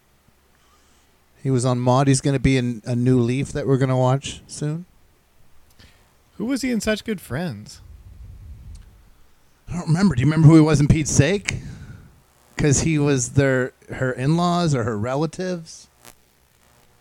He 1.44 1.52
was 1.52 1.66
on 1.66 1.80
Maude. 1.80 2.08
He's 2.08 2.22
going 2.22 2.34
to 2.34 2.40
be 2.40 2.58
in 2.58 2.82
a 2.86 2.96
new 2.96 3.20
Leaf 3.20 3.52
that 3.52 3.68
we're 3.68 3.78
going 3.78 3.90
to 3.90 3.96
watch 3.96 4.42
soon. 4.48 4.86
Who 6.38 6.46
was 6.46 6.64
he 6.64 6.72
in 6.72 6.82
Such 6.82 7.04
Good 7.04 7.22
Friends? 7.22 7.82
I 9.70 9.74
don't 9.74 9.88
remember. 9.88 10.16
Do 10.16 10.22
you 10.22 10.26
remember 10.26 10.48
who 10.48 10.56
he 10.56 10.62
was 10.62 10.80
in 10.80 10.88
Pete's 10.88 11.12
sake? 11.12 11.58
Because 12.56 12.82
he 12.82 12.98
was 12.98 13.32
their 13.32 13.74
her 13.90 14.12
in 14.12 14.38
laws 14.38 14.74
or 14.74 14.84
her 14.84 14.98
relatives. 14.98 15.88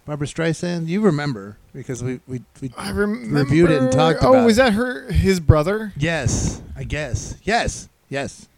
Barbra 0.04 0.26
Streisand. 0.26 0.88
You 0.88 1.00
remember 1.00 1.56
because 1.74 2.02
we 2.02 2.20
we, 2.26 2.42
we 2.60 2.72
I 2.76 2.90
remember. 2.90 3.40
reviewed 3.40 3.70
it 3.70 3.82
and 3.82 3.92
talked 3.92 4.18
oh, 4.22 4.30
about. 4.30 4.42
Oh, 4.42 4.44
was 4.44 4.56
that 4.56 4.74
her? 4.74 5.10
His 5.10 5.40
brother? 5.40 5.92
Yes, 5.96 6.60
I 6.76 6.84
guess. 6.84 7.36
Yes, 7.42 7.88
yes. 8.08 8.48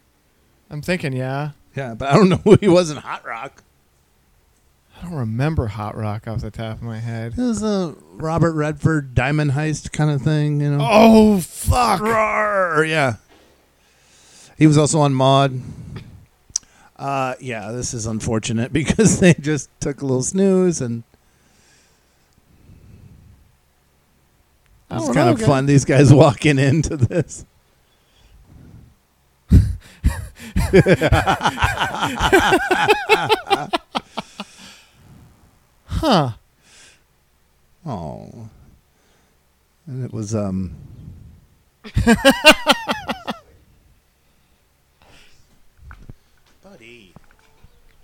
I'm 0.70 0.82
thinking, 0.82 1.12
yeah. 1.12 1.50
Yeah, 1.76 1.94
but 1.94 2.08
I 2.08 2.14
don't 2.14 2.28
know 2.28 2.36
who 2.44 2.56
he 2.60 2.68
was 2.68 2.90
in 2.90 2.96
Hot 2.96 3.24
Rock. 3.24 3.62
I 4.98 5.02
don't 5.04 5.14
remember 5.14 5.66
Hot 5.66 5.94
Rock 5.96 6.26
off 6.26 6.40
the 6.40 6.50
top 6.50 6.78
of 6.78 6.82
my 6.82 6.98
head. 6.98 7.34
It 7.36 7.42
was 7.42 7.62
a 7.62 7.94
Robert 8.12 8.54
Redford 8.54 9.14
diamond 9.14 9.52
heist 9.52 9.92
kind 9.92 10.10
of 10.10 10.22
thing, 10.22 10.60
you 10.60 10.70
know. 10.70 10.86
Oh 10.88 11.40
fuck! 11.40 12.00
Roar, 12.00 12.84
yeah. 12.84 13.16
He 14.58 14.66
was 14.66 14.78
also 14.78 15.00
on 15.00 15.12
Maude. 15.12 15.60
Uh, 16.96 17.34
yeah, 17.40 17.72
this 17.72 17.92
is 17.92 18.06
unfortunate 18.06 18.72
because 18.72 19.20
they 19.20 19.34
just 19.34 19.68
took 19.80 20.00
a 20.00 20.06
little 20.06 20.22
snooze 20.22 20.80
and 20.80 21.02
it's 24.90 25.04
kind 25.06 25.16
know, 25.16 25.30
of 25.30 25.38
guys. 25.38 25.46
fun. 25.46 25.66
These 25.66 25.84
guys 25.84 26.12
walking 26.14 26.58
into 26.58 26.96
this. 26.96 27.44
Huh. 35.86 36.32
Oh. 37.84 38.48
And 39.86 40.04
it 40.04 40.12
was 40.12 40.34
um 40.34 40.74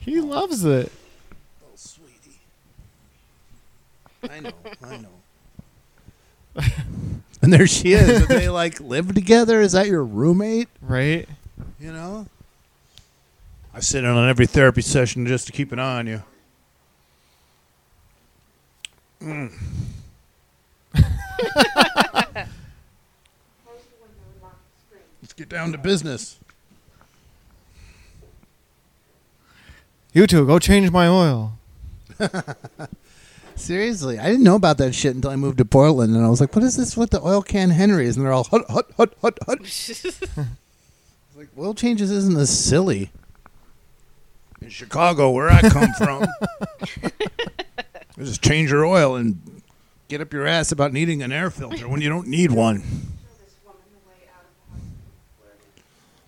He 0.04 0.20
loves 0.20 0.64
it. 0.64 0.90
Oh 1.64 1.68
sweetie. 1.76 2.40
I 4.28 4.40
know, 4.40 4.52
I 4.82 4.96
know. 4.96 5.08
and 7.42 7.52
there 7.52 7.68
she 7.68 7.92
is. 7.92 8.22
And 8.22 8.28
they 8.28 8.48
like 8.48 8.80
live 8.80 9.14
together. 9.14 9.60
Is 9.60 9.72
that 9.72 9.86
your 9.86 10.02
roommate? 10.02 10.68
Right? 10.80 11.28
You 11.78 11.92
know? 11.92 12.26
I 13.72 13.78
sit 13.78 14.02
in 14.02 14.10
on 14.10 14.28
every 14.28 14.46
therapy 14.46 14.82
session 14.82 15.24
just 15.24 15.46
to 15.46 15.52
keep 15.52 15.70
an 15.70 15.78
eye 15.78 16.00
on 16.00 16.06
you. 16.08 16.22
Mm. 19.22 19.52
Let's 25.22 25.32
get 25.36 25.48
down 25.48 25.70
to 25.70 25.78
business. 25.78 26.40
You 30.12 30.26
two, 30.26 30.46
go 30.46 30.58
change 30.58 30.90
my 30.90 31.08
oil. 31.08 31.54
Seriously, 33.54 34.18
I 34.18 34.26
didn't 34.26 34.44
know 34.44 34.56
about 34.56 34.78
that 34.78 34.94
shit 34.94 35.14
until 35.14 35.30
I 35.30 35.36
moved 35.36 35.58
to 35.58 35.64
Portland, 35.64 36.14
and 36.14 36.24
I 36.24 36.28
was 36.28 36.40
like, 36.40 36.54
"What 36.54 36.64
is 36.64 36.76
this 36.76 36.96
with 36.96 37.10
the 37.10 37.22
oil 37.22 37.42
can 37.42 37.70
Henrys?" 37.70 38.16
And 38.16 38.24
they're 38.24 38.32
all 38.32 38.44
hut 38.44 38.64
hut 38.68 38.90
hut 38.96 39.14
hut 39.22 39.38
hut. 39.46 39.60
like 41.36 41.48
oil 41.58 41.74
changes 41.74 42.10
isn't 42.10 42.34
this 42.34 42.56
silly. 42.56 43.10
In 44.60 44.68
Chicago, 44.68 45.30
where 45.30 45.50
I 45.50 45.60
come 45.62 45.92
from, 45.98 46.26
you 48.16 48.24
just 48.24 48.42
change 48.42 48.70
your 48.70 48.84
oil 48.84 49.16
and 49.16 49.62
get 50.08 50.20
up 50.20 50.32
your 50.32 50.46
ass 50.46 50.72
about 50.72 50.92
needing 50.92 51.22
an 51.22 51.32
air 51.32 51.50
filter 51.50 51.88
when 51.88 52.00
you 52.00 52.08
don't 52.08 52.28
need 52.28 52.52
one. 52.52 52.82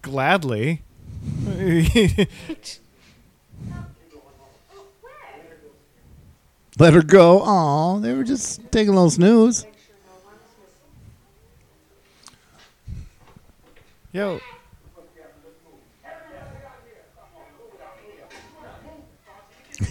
Gladly. 0.03 0.83
Let 6.79 6.95
her 6.95 7.03
go. 7.03 7.41
Aw, 7.41 7.99
they 7.99 8.13
were 8.15 8.25
just 8.25 8.61
taking 8.73 8.91
a 8.91 8.93
little 8.97 9.11
snooze. 9.11 9.67
Yo. 14.13 14.41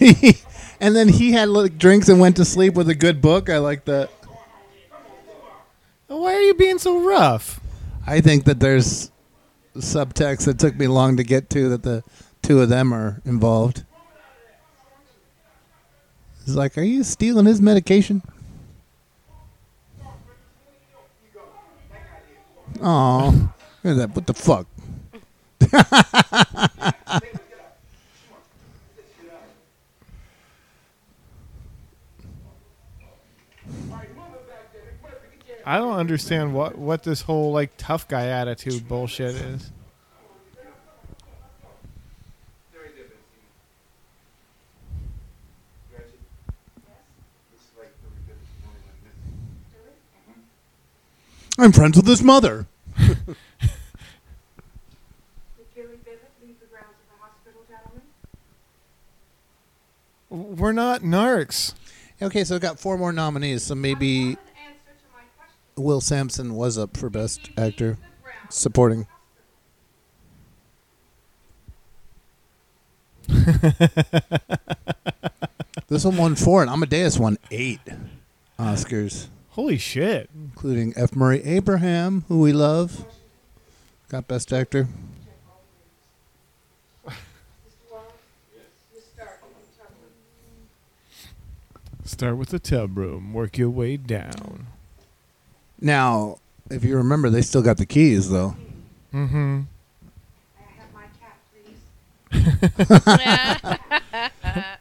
and 0.80 0.96
then 0.96 1.08
he 1.08 1.32
had 1.32 1.48
like 1.48 1.78
drinks 1.78 2.08
and 2.08 2.18
went 2.18 2.36
to 2.36 2.44
sleep 2.44 2.74
with 2.74 2.88
a 2.88 2.94
good 2.94 3.20
book. 3.20 3.50
I 3.50 3.58
like 3.58 3.84
that. 3.84 4.10
Why 6.06 6.34
are 6.34 6.40
you 6.40 6.54
being 6.54 6.78
so 6.78 7.00
rough? 7.00 7.60
I 8.06 8.20
think 8.20 8.44
that 8.44 8.60
there's 8.60 9.10
subtext 9.76 10.44
that 10.44 10.58
took 10.58 10.76
me 10.76 10.86
long 10.86 11.16
to 11.16 11.24
get 11.24 11.50
to 11.50 11.68
that 11.70 11.82
the 11.82 12.02
two 12.42 12.60
of 12.60 12.68
them 12.68 12.92
are 12.92 13.20
involved. 13.24 13.84
He's 16.44 16.56
like, 16.56 16.76
"Are 16.76 16.82
you 16.82 17.04
stealing 17.04 17.46
his 17.46 17.60
medication?" 17.60 18.22
Oh, 22.82 23.52
look 23.82 23.92
at 23.92 23.96
that! 23.96 24.14
What 24.14 24.26
the 24.26 24.34
fuck? 24.34 24.66
I 35.66 35.78
don't 35.78 35.96
understand 35.96 36.54
what 36.54 36.76
what 36.76 37.04
this 37.04 37.22
whole 37.22 37.52
like 37.52 37.70
tough 37.78 38.06
guy 38.06 38.26
attitude 38.26 38.86
bullshit 38.86 39.34
is. 39.34 39.72
I'm 51.58 51.72
friends 51.72 51.96
with 51.96 52.06
his 52.06 52.22
mother. 52.22 52.66
Did 52.98 53.16
Billy 55.74 55.98
Bibbit 56.04 56.32
leave 56.42 56.58
the 56.60 56.66
grounds 56.66 56.96
of 56.98 57.06
the 57.08 57.18
hospital, 57.20 57.64
gentlemen? 57.68 58.02
We're 60.56 60.72
not 60.72 61.02
narcs. 61.02 61.74
Okay, 62.20 62.44
so 62.44 62.56
I've 62.56 62.60
got 62.60 62.78
four 62.80 62.98
more 62.98 63.12
nominees. 63.12 63.64
So 63.64 63.74
maybe 63.74 64.36
Will 65.76 66.00
Sampson 66.00 66.54
was 66.54 66.78
up 66.78 66.96
for 66.96 67.10
best 67.10 67.50
actor, 67.56 67.98
supporting. 68.48 69.06
this 75.88 76.04
one 76.04 76.16
won 76.16 76.34
four, 76.34 76.62
and 76.62 76.70
Amadeus 76.70 77.18
won 77.18 77.38
eight 77.50 77.80
Oscars, 78.58 79.28
Holy 79.54 79.78
shit. 79.78 80.30
including 80.34 80.92
F. 80.96 81.14
Murray 81.14 81.40
Abraham, 81.44 82.24
who 82.26 82.40
we 82.40 82.52
love, 82.52 83.04
got 84.08 84.26
best 84.26 84.52
actor. 84.52 84.88
Start 92.04 92.36
with 92.36 92.48
the 92.48 92.58
tub 92.58 92.98
room. 92.98 93.32
Work 93.32 93.56
your 93.56 93.70
way 93.70 93.96
down. 93.96 94.66
Now, 95.80 96.38
if 96.68 96.84
you 96.84 96.96
remember, 96.96 97.30
they 97.30 97.42
still 97.42 97.62
got 97.62 97.76
the 97.76 97.86
keys 97.86 98.30
though. 98.30 98.56
Mm-hmm. 99.12 99.60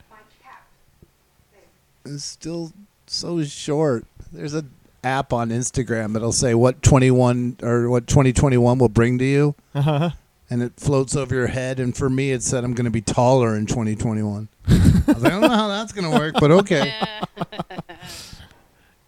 It's 2.05 2.25
still 2.25 2.73
so 3.07 3.41
short. 3.45 4.05
There's 4.34 4.55
a 4.55 4.65
app 5.03 5.34
on 5.34 5.49
Instagram 5.49 6.14
that'll 6.14 6.31
say 6.31 6.55
what 6.55 6.81
21 6.81 7.57
or 7.61 7.89
what 7.89 8.07
2021 8.07 8.80
will 8.80 8.89
bring 8.89 9.19
to 9.19 9.26
you. 9.26 9.55
Uh-huh. 9.76 10.11
And 10.49 10.64
it 10.64 10.73
floats 10.77 11.15
over 11.15 11.35
your 11.35 11.47
head. 11.47 11.80
And 11.80 11.95
for 11.95 12.10
me, 12.10 12.31
it 12.31 12.43
said 12.43 12.64
I'm 12.64 12.73
going 12.73 12.85
to 12.85 12.91
be 12.91 13.01
taller 13.01 13.55
in 13.55 13.65
2021. 13.65 14.47
I 14.68 14.72
was 15.07 15.23
like, 15.23 15.26
I 15.26 15.30
don't 15.30 15.41
know 15.41 15.49
how 15.49 15.68
that's 15.68 15.91
going 15.91 16.11
to 16.11 16.18
work, 16.18 16.35
but 16.39 16.51
okay. 16.51 16.93
I 16.99 17.26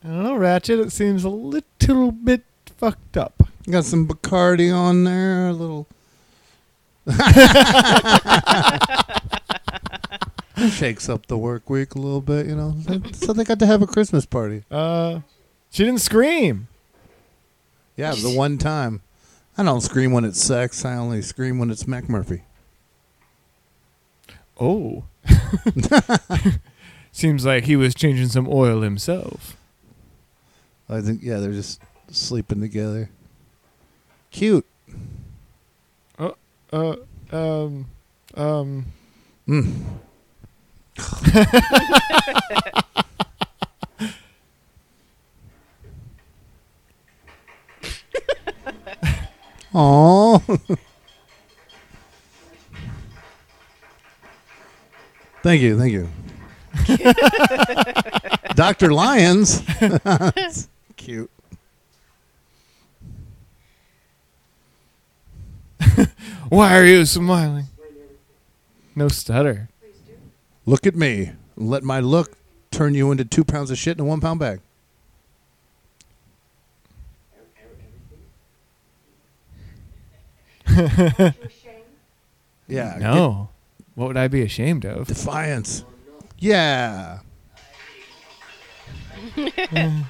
don't 0.03 0.23
know, 0.23 0.35
Ratched. 0.35 0.85
It 0.85 0.91
seems 0.91 1.23
a 1.23 1.29
little 1.29 2.11
bit 2.11 2.43
fucked 2.77 3.17
up. 3.17 3.43
Got 3.69 3.85
some 3.85 4.07
Bacardi 4.07 4.75
on 4.75 5.03
there, 5.03 5.49
a 5.49 5.53
little. 5.53 5.87
Shakes 10.69 11.09
up 11.09 11.25
the 11.25 11.37
work 11.37 11.69
week 11.69 11.95
a 11.95 11.99
little 11.99 12.21
bit, 12.21 12.45
you 12.47 12.55
know. 12.55 12.75
So 13.13 13.33
they 13.33 13.43
got 13.43 13.59
to 13.59 13.65
have 13.65 13.81
a 13.81 13.87
Christmas 13.87 14.25
party. 14.25 14.63
Uh, 14.71 15.19
she 15.69 15.83
didn't 15.83 16.01
scream. 16.01 16.67
Yeah, 17.97 18.13
the 18.13 18.33
one 18.33 18.57
time. 18.57 19.01
I 19.57 19.63
don't 19.63 19.81
scream 19.81 20.11
when 20.11 20.25
it's 20.25 20.41
sex. 20.41 20.83
I 20.85 20.95
only 20.95 21.21
scream 21.21 21.59
when 21.59 21.69
it's 21.71 21.83
McMurphy. 21.83 22.41
Oh. 24.59 25.03
Seems 27.11 27.45
like 27.45 27.63
he 27.63 27.75
was 27.75 27.95
changing 27.95 28.27
some 28.27 28.47
oil 28.49 28.81
himself. 28.81 29.55
I 30.89 31.01
think 31.01 31.21
yeah, 31.23 31.37
they're 31.37 31.51
just 31.51 31.81
sleeping 32.09 32.61
together. 32.61 33.09
Cute. 34.31 34.65
Uh, 36.19 36.31
uh, 36.71 36.95
um, 37.31 37.85
um. 38.35 38.85
Mm. 39.47 39.83
Aw. 49.73 50.39
thank 55.43 55.61
you, 55.61 55.77
thank 55.77 55.91
you. 55.91 56.09
Dr. 58.55 58.93
Lyons. 58.93 59.61
That's 59.79 60.69
cute. 60.95 61.29
Why 66.49 66.77
are 66.77 66.85
you 66.85 67.05
smiling? 67.05 67.65
No 68.95 69.07
stutter. 69.09 69.69
Look 70.65 70.87
at 70.87 70.95
me. 70.95 71.31
Let 71.55 71.83
my 71.83 71.99
look 71.99 72.37
turn 72.71 72.93
you 72.95 73.11
into 73.11 73.23
two 73.25 73.43
pounds 73.43 73.71
of 73.71 73.77
shit 73.77 73.97
in 73.97 74.01
a 74.01 74.05
one 74.05 74.19
pound 74.19 74.39
bag. 74.39 74.61
Yeah. 82.67 82.97
No. 82.99 83.49
What 83.93 84.07
would 84.07 84.17
I 84.17 84.27
be 84.27 84.41
ashamed 84.41 84.85
of? 84.85 85.07
Defiance. 85.07 85.85
Yeah. 86.39 87.19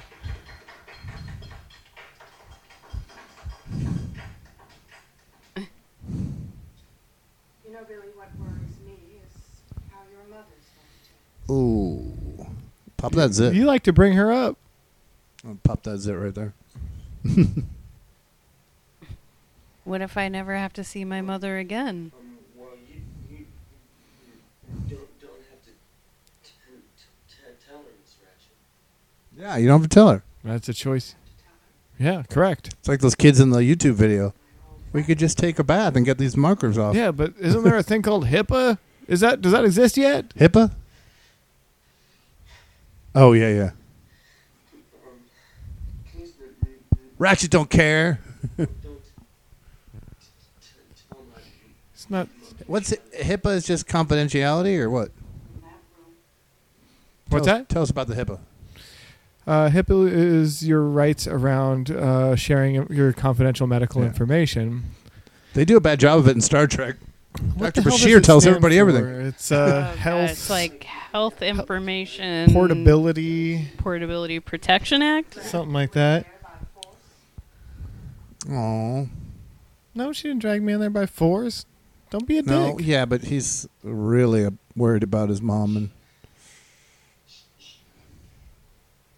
You 7.66 7.72
know, 7.72 7.84
Billy, 7.88 8.08
what 8.14 8.28
worries 8.38 8.78
me 8.86 8.94
is 9.24 9.32
how 9.90 10.00
your 10.12 10.24
mother's 10.30 10.66
Ooh. 11.50 12.46
Pop 12.96 13.12
that 13.12 13.32
zit. 13.32 13.54
You 13.54 13.64
like 13.64 13.82
to 13.84 13.92
bring 13.92 14.14
her 14.14 14.32
up. 14.32 14.56
I'll 15.46 15.58
Pop 15.62 15.82
that 15.84 15.98
zit 15.98 16.16
right 16.18 16.34
there. 16.34 16.54
What 19.84 20.00
if 20.00 20.16
I 20.16 20.28
never 20.28 20.56
have 20.56 20.72
to 20.74 20.82
see 20.84 21.04
my 21.04 21.20
mother 21.20 21.58
again? 21.58 22.10
Um, 22.18 22.38
well, 22.56 22.70
you, 22.92 23.02
you, 23.30 23.36
you 23.38 24.96
don't, 24.96 25.20
don't 25.20 25.30
have 25.48 25.62
to 25.62 25.70
t- 26.42 26.50
t- 26.68 27.30
t- 27.30 27.36
tell 27.68 27.78
her, 27.78 27.84
Miss 28.02 28.14
Ratched. 28.20 29.40
Yeah, 29.40 29.56
you 29.58 29.68
don't 29.68 29.80
have 29.80 29.88
to 29.88 29.94
tell 29.94 30.08
her. 30.10 30.24
That's 30.42 30.68
a 30.68 30.74
choice. 30.74 31.14
Yeah, 32.00 32.24
correct. 32.28 32.74
It's 32.80 32.88
like 32.88 32.98
those 32.98 33.14
kids 33.14 33.38
in 33.38 33.50
the 33.50 33.60
YouTube 33.60 33.94
video. 33.94 34.34
We 34.92 35.04
could 35.04 35.20
just 35.20 35.38
take 35.38 35.60
a 35.60 35.64
bath 35.64 35.94
and 35.94 36.04
get 36.04 36.18
these 36.18 36.36
markers 36.36 36.76
off. 36.76 36.96
Yeah, 36.96 37.12
but 37.12 37.34
isn't 37.38 37.62
there 37.62 37.76
a 37.76 37.82
thing 37.84 38.02
called 38.02 38.26
HIPAA? 38.26 38.78
Is 39.06 39.20
that 39.20 39.40
does 39.40 39.52
that 39.52 39.64
exist 39.64 39.96
yet? 39.96 40.30
HIPAA? 40.30 40.72
Oh 43.16 43.32
yeah, 43.32 43.48
yeah. 43.48 43.70
Ratched 47.18 47.48
don't 47.50 47.70
care. 47.70 48.20
It's 51.94 52.10
not. 52.10 52.28
What's 52.66 52.92
it? 52.92 53.02
HIPAA 53.12 53.54
is 53.54 53.66
just 53.66 53.86
confidentiality 53.88 54.78
or 54.78 54.90
what? 54.90 55.10
What's 57.30 57.46
Tell 57.46 57.56
that? 57.56 57.68
Tell 57.68 57.82
us 57.82 57.90
about 57.90 58.06
the 58.06 58.14
HIPAA. 58.14 58.38
Uh, 59.46 59.68
HIPAA 59.70 60.12
is 60.12 60.66
your 60.66 60.82
rights 60.82 61.26
around 61.26 61.90
uh, 61.90 62.36
sharing 62.36 62.86
your 62.92 63.12
confidential 63.12 63.66
medical 63.66 64.02
Yeah. 64.02 64.08
information. 64.08 64.84
They 65.54 65.64
do 65.64 65.76
a 65.76 65.80
bad 65.80 66.00
job 66.00 66.18
of 66.18 66.28
it 66.28 66.32
in 66.32 66.40
Star 66.42 66.66
Trek. 66.66 66.96
What 67.54 67.74
Dr. 67.74 67.80
the 67.82 67.90
hell 67.90 67.98
does 67.98 68.06
Bashir 68.06 68.22
tells 68.22 68.46
everybody 68.46 68.76
for? 68.76 68.80
everything. 68.80 69.26
It's 69.26 69.50
uh, 69.50 69.56
Oh, 69.56 69.70
God, 69.70 69.96
health 69.98 70.30
It's 70.30 70.50
like 70.50 70.86
health 71.16 71.40
information 71.40 72.52
portability, 72.52 73.66
Portability 73.78 74.38
Protection 74.38 75.00
Act. 75.00 75.42
something 75.42 75.72
like 75.72 75.92
that. 75.92 76.26
Oh 78.50 79.08
No, 79.94 80.12
she 80.12 80.28
didn't 80.28 80.42
drag 80.42 80.62
me 80.62 80.74
in 80.74 80.80
there 80.80 80.90
by 80.90 81.06
force. 81.06 81.64
Don't 82.10 82.28
be 82.28 82.36
a 82.36 82.42
no, 82.42 82.76
dick. 82.76 82.86
yeah, 82.86 83.06
but 83.06 83.22
he's 83.24 83.66
really 83.82 84.44
uh, 84.44 84.50
worried 84.76 85.02
about 85.02 85.30
his 85.30 85.40
mom 85.40 85.74
and. 85.78 85.90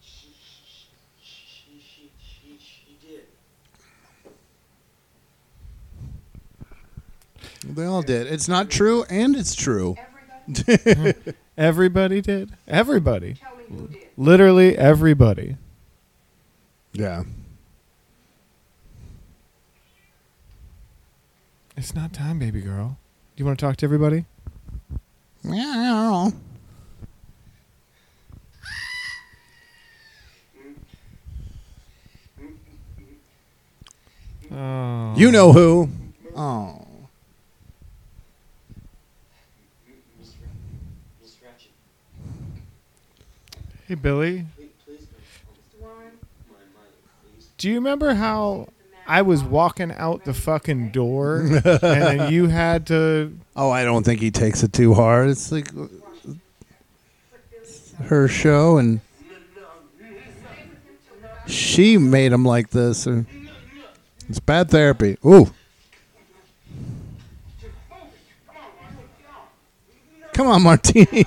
She, 0.00 0.22
she, 1.82 2.12
she, 2.20 2.58
she 2.60 2.96
did. 3.04 3.24
They 7.74 7.84
all 7.86 8.02
did. 8.02 8.28
It's 8.28 8.46
not 8.46 8.70
true, 8.70 9.02
and 9.10 9.34
it's 9.34 9.56
true. 9.56 9.96
Everybody 11.58 12.20
did. 12.20 12.52
Everybody. 12.68 13.34
Literally 14.16 14.78
everybody. 14.78 15.56
yeah. 16.92 17.24
It's 21.76 21.94
not 21.94 22.12
time, 22.12 22.38
baby 22.40 22.60
girl. 22.60 22.96
Do 23.36 23.40
you 23.42 23.44
want 23.44 23.58
to 23.58 23.64
talk 23.64 23.76
to 23.78 23.86
everybody? 23.86 24.24
Meow. 25.44 26.32
Oh. 34.50 35.14
You 35.16 35.30
know 35.30 35.52
who? 35.52 35.88
Oh. 36.34 36.86
Miss, 40.18 40.34
Ra- 40.40 40.48
Miss 41.20 41.34
Ratched, 41.36 41.68
Hey, 41.76 42.26
Billy. 42.26 42.26
please, 42.26 42.26
please 42.26 42.26
don't 42.26 42.26
call 42.26 42.46
me. 42.46 42.60
My, 43.64 43.77
my, 43.88 43.94
Billy. 43.94 44.46
Do 47.56 47.68
you 47.68 47.74
remember 47.74 48.14
how 48.14 48.68
I 49.06 49.22
was 49.22 49.42
walking 49.42 49.90
out 49.92 50.24
the 50.24 50.34
fucking 50.34 50.90
door 50.90 51.40
and 51.46 51.62
then 51.62 52.32
you 52.32 52.46
had 52.46 52.86
to 52.88 53.36
Oh, 53.56 53.70
I 53.70 53.82
don't 53.84 54.04
think 54.04 54.20
he 54.20 54.30
takes 54.30 54.62
it 54.62 54.72
too 54.72 54.94
hard. 54.94 55.30
It's 55.30 55.50
like 55.50 55.68
her 58.04 58.28
show, 58.28 58.78
and 58.78 59.00
she 61.48 61.98
made 61.98 62.30
him 62.30 62.44
like 62.44 62.70
this. 62.70 63.06
and 63.06 63.26
It's 64.28 64.38
bad 64.38 64.70
therapy. 64.70 65.16
Ooh. 65.26 65.50
Come 70.32 70.46
on, 70.46 70.62
Martini. 70.62 71.26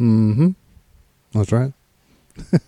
Mm-hmm. 0.00 0.50
That's 1.32 1.52
right. 1.52 1.72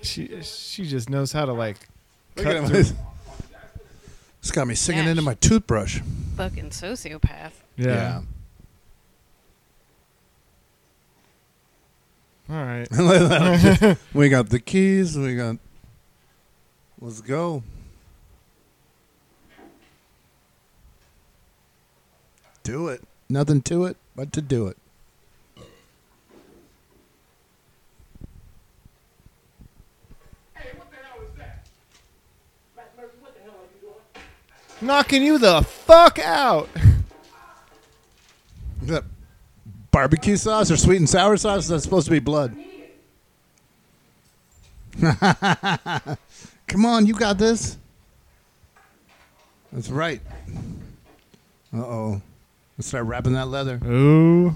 She 0.00 0.40
she 0.42 0.86
just 0.86 1.10
knows 1.10 1.32
how 1.32 1.44
to 1.44 1.52
like. 1.52 1.76
Cut 2.36 2.54
at 2.54 2.68
through- 2.68 2.96
It's 4.40 4.50
got 4.52 4.66
me 4.68 4.76
singing 4.76 5.02
Nash. 5.04 5.10
into 5.10 5.22
my 5.22 5.34
toothbrush. 5.34 6.00
Fucking 6.36 6.70
sociopath. 6.70 7.50
Yeah. 7.76 8.22
All 12.48 12.56
right. 12.64 12.86
We 14.14 14.28
got 14.28 14.50
the 14.50 14.60
keys. 14.60 15.18
We 15.18 15.34
got. 15.36 15.56
Let's 17.00 17.20
go. 17.20 17.64
Do 22.62 22.88
it. 22.88 23.02
Nothing 23.28 23.62
to 23.62 23.84
it 23.86 23.96
but 24.14 24.32
to 24.34 24.40
do 24.40 24.68
it. 24.68 24.76
Knocking 34.80 35.22
you 35.22 35.38
the 35.38 35.62
fuck 35.62 36.18
out. 36.18 36.68
Is 38.82 38.88
that 38.88 39.04
barbecue 39.90 40.36
sauce 40.36 40.70
or 40.70 40.76
sweet 40.76 40.98
and 40.98 41.08
sour 41.08 41.36
sauce? 41.36 41.68
That's 41.68 41.82
supposed 41.82 42.06
to 42.06 42.12
be 42.12 42.20
blood. 42.20 42.54
Come 46.66 46.86
on, 46.86 47.06
you 47.06 47.14
got 47.14 47.38
this. 47.38 47.76
That's 49.72 49.90
right. 49.90 50.20
Uh 51.74 51.82
oh. 51.82 52.22
Let's 52.76 52.88
start 52.88 53.06
wrapping 53.06 53.32
that 53.32 53.48
leather. 53.48 53.80
Ooh. 53.84 54.54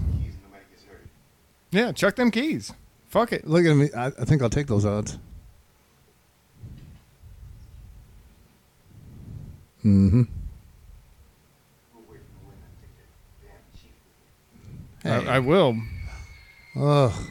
Yeah, 1.71 1.91
chuck 1.91 2.15
them 2.15 2.31
keys. 2.31 2.71
Fuck 3.09 3.33
it. 3.33 3.47
Look 3.47 3.65
at 3.65 3.75
me. 3.75 3.89
I, 3.95 4.07
I 4.07 4.25
think 4.25 4.41
I'll 4.41 4.49
take 4.49 4.67
those 4.67 4.85
odds. 4.85 5.17
Mm-hmm. 9.85 10.23
I, 15.05 15.35
I 15.35 15.39
will. 15.39 15.77
Oh. 16.75 17.29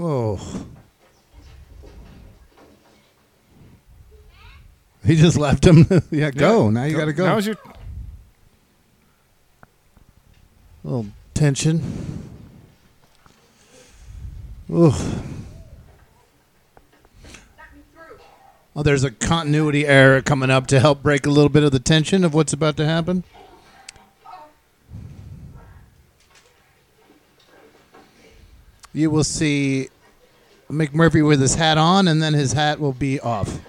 Oh. 0.00 0.66
He 5.04 5.16
just 5.16 5.36
left 5.36 5.64
him. 5.64 5.86
yeah, 6.10 6.30
go. 6.30 6.70
now 6.70 6.84
you 6.84 6.96
got 6.96 7.06
to 7.06 7.12
go. 7.12 7.26
Now's 7.26 7.46
your. 7.46 7.56
little 10.84 11.06
tension. 11.34 11.82
Oh. 14.72 15.22
Oh, 18.74 18.82
there's 18.82 19.04
a 19.04 19.10
continuity 19.10 19.86
error 19.86 20.22
coming 20.22 20.50
up 20.50 20.66
to 20.68 20.80
help 20.80 21.02
break 21.02 21.26
a 21.26 21.30
little 21.30 21.50
bit 21.50 21.62
of 21.62 21.72
the 21.72 21.78
tension 21.78 22.24
of 22.24 22.32
what's 22.32 22.54
about 22.54 22.78
to 22.78 22.86
happen. 22.86 23.22
You 28.94 29.10
will 29.10 29.24
see 29.24 29.88
McMurphy 30.70 31.26
with 31.26 31.40
his 31.40 31.56
hat 31.56 31.76
on, 31.76 32.08
and 32.08 32.22
then 32.22 32.32
his 32.32 32.52
hat 32.52 32.80
will 32.80 32.92
be 32.92 33.20
off. 33.20 33.60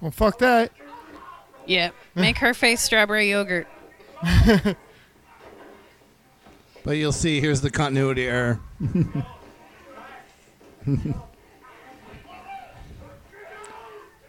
Well, 0.00 0.10
fuck 0.10 0.38
that. 0.38 0.72
Yep. 1.66 1.94
Make 2.14 2.38
her 2.38 2.54
face 2.54 2.80
strawberry 2.80 3.30
yogurt. 3.30 3.66
But 6.82 6.92
you'll 6.92 7.12
see, 7.12 7.40
here's 7.40 7.60
the 7.60 7.70
continuity 7.70 8.26
error. 8.26 8.58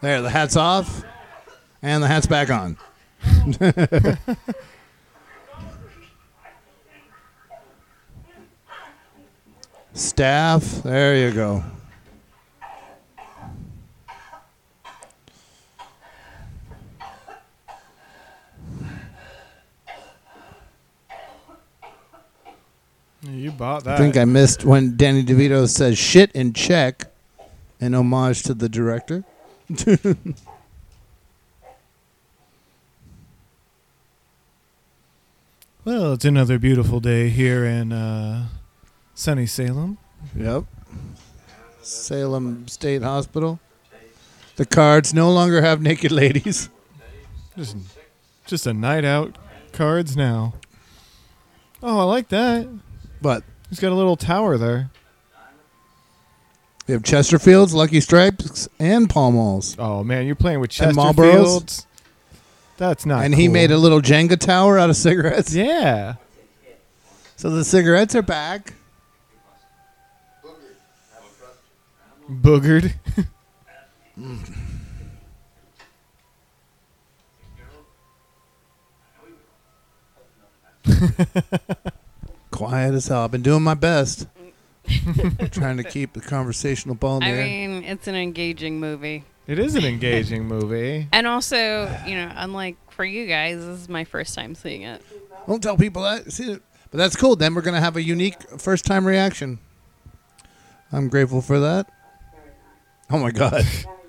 there, 0.01 0.21
the 0.21 0.29
hat's 0.29 0.57
off, 0.57 1.03
and 1.81 2.03
the 2.03 2.07
hat's 2.07 2.27
back 2.27 2.49
on. 2.49 2.77
Staff, 9.93 10.83
there 10.83 11.15
you 11.15 11.31
go. 11.31 11.63
You 23.23 23.51
bought 23.51 23.83
that. 23.83 23.95
I 23.95 23.97
think 23.97 24.17
I 24.17 24.25
missed 24.25 24.65
when 24.65 24.97
Danny 24.97 25.23
DeVito 25.23 25.67
says 25.69 25.97
shit 25.97 26.31
in 26.31 26.53
check 26.53 27.07
in 27.79 27.93
homage 27.93 28.43
to 28.43 28.53
the 28.53 28.69
director. 28.69 29.23
Well, 35.83 36.13
it's 36.13 36.25
another 36.25 36.59
beautiful 36.59 36.99
day 36.99 37.29
here 37.29 37.65
in 37.65 37.91
uh, 37.91 38.49
sunny 39.15 39.47
Salem. 39.47 39.97
Yep. 40.37 40.65
Salem 41.81 42.67
State 42.67 43.01
Hospital. 43.01 43.59
The 44.57 44.65
cards 44.67 45.11
no 45.11 45.31
longer 45.31 45.59
have 45.63 45.81
naked 45.81 46.11
ladies. 46.11 46.69
Just, 47.57 47.77
just 48.45 48.67
a 48.67 48.75
night 48.75 49.03
out 49.03 49.39
cards 49.73 50.15
now. 50.15 50.53
Oh, 51.81 52.01
I 52.01 52.03
like 52.03 52.29
that. 52.29 52.67
But 53.21 53.43
He's 53.69 53.79
got 53.79 53.91
a 53.91 53.95
little 53.95 54.17
tower 54.17 54.57
there. 54.57 54.89
we 56.87 56.93
have 56.93 57.03
Chesterfields, 57.03 57.73
Lucky 57.73 58.01
Strikes, 58.01 58.67
and 58.79 59.09
Pall 59.09 59.31
Malls. 59.31 59.75
Oh 59.79 60.03
man, 60.03 60.25
you're 60.25 60.35
playing 60.35 60.59
with 60.59 60.77
And 60.81 60.95
Marlboros. 60.97 61.15
Chesterfields. 61.63 61.85
That's 62.77 63.05
not. 63.05 63.23
and 63.23 63.35
he 63.35 63.45
cool. 63.45 63.53
made 63.53 63.71
a 63.71 63.77
little 63.77 64.01
Jenga 64.01 64.37
tower 64.39 64.77
out 64.79 64.89
of 64.89 64.95
cigarettes. 64.97 65.53
Yeah. 65.53 66.15
So 67.37 67.49
the 67.49 67.63
cigarettes 67.63 68.15
are 68.15 68.21
back. 68.23 68.73
Boogered. 72.29 72.93
Mm. 74.19 74.55
Quiet 82.61 82.93
as 82.93 83.07
hell. 83.07 83.23
I've 83.23 83.31
been 83.31 83.41
doing 83.41 83.63
my 83.63 83.73
best. 83.73 84.27
trying 85.51 85.77
to 85.77 85.83
keep 85.83 86.13
the 86.13 86.21
conversational 86.21 86.93
ball 86.93 87.15
in 87.17 87.21
the 87.21 87.25
I 87.25 87.29
air. 87.31 87.43
mean, 87.43 87.83
it's 87.83 88.07
an 88.07 88.13
engaging 88.13 88.79
movie. 88.79 89.23
It 89.47 89.57
is 89.57 89.73
an 89.73 89.83
engaging 89.83 90.45
movie. 90.47 91.07
And 91.11 91.25
also, 91.25 91.57
you 92.05 92.13
know, 92.13 92.31
unlike 92.35 92.75
for 92.91 93.03
you 93.03 93.25
guys, 93.25 93.57
this 93.57 93.79
is 93.81 93.89
my 93.89 94.03
first 94.03 94.35
time 94.35 94.53
seeing 94.53 94.83
it. 94.83 95.01
Don't 95.47 95.61
tell 95.63 95.75
people 95.75 96.03
that. 96.03 96.31
See, 96.31 96.53
but 96.91 96.97
that's 96.97 97.15
cool. 97.15 97.35
Then 97.35 97.55
we're 97.55 97.61
gonna 97.63 97.79
have 97.79 97.95
a 97.95 98.03
unique 98.03 98.39
first 98.59 98.85
time 98.85 99.07
reaction. 99.07 99.57
I'm 100.91 101.09
grateful 101.09 101.41
for 101.41 101.59
that. 101.61 101.91
Oh 103.09 103.17
my 103.17 103.31
god. 103.31 103.65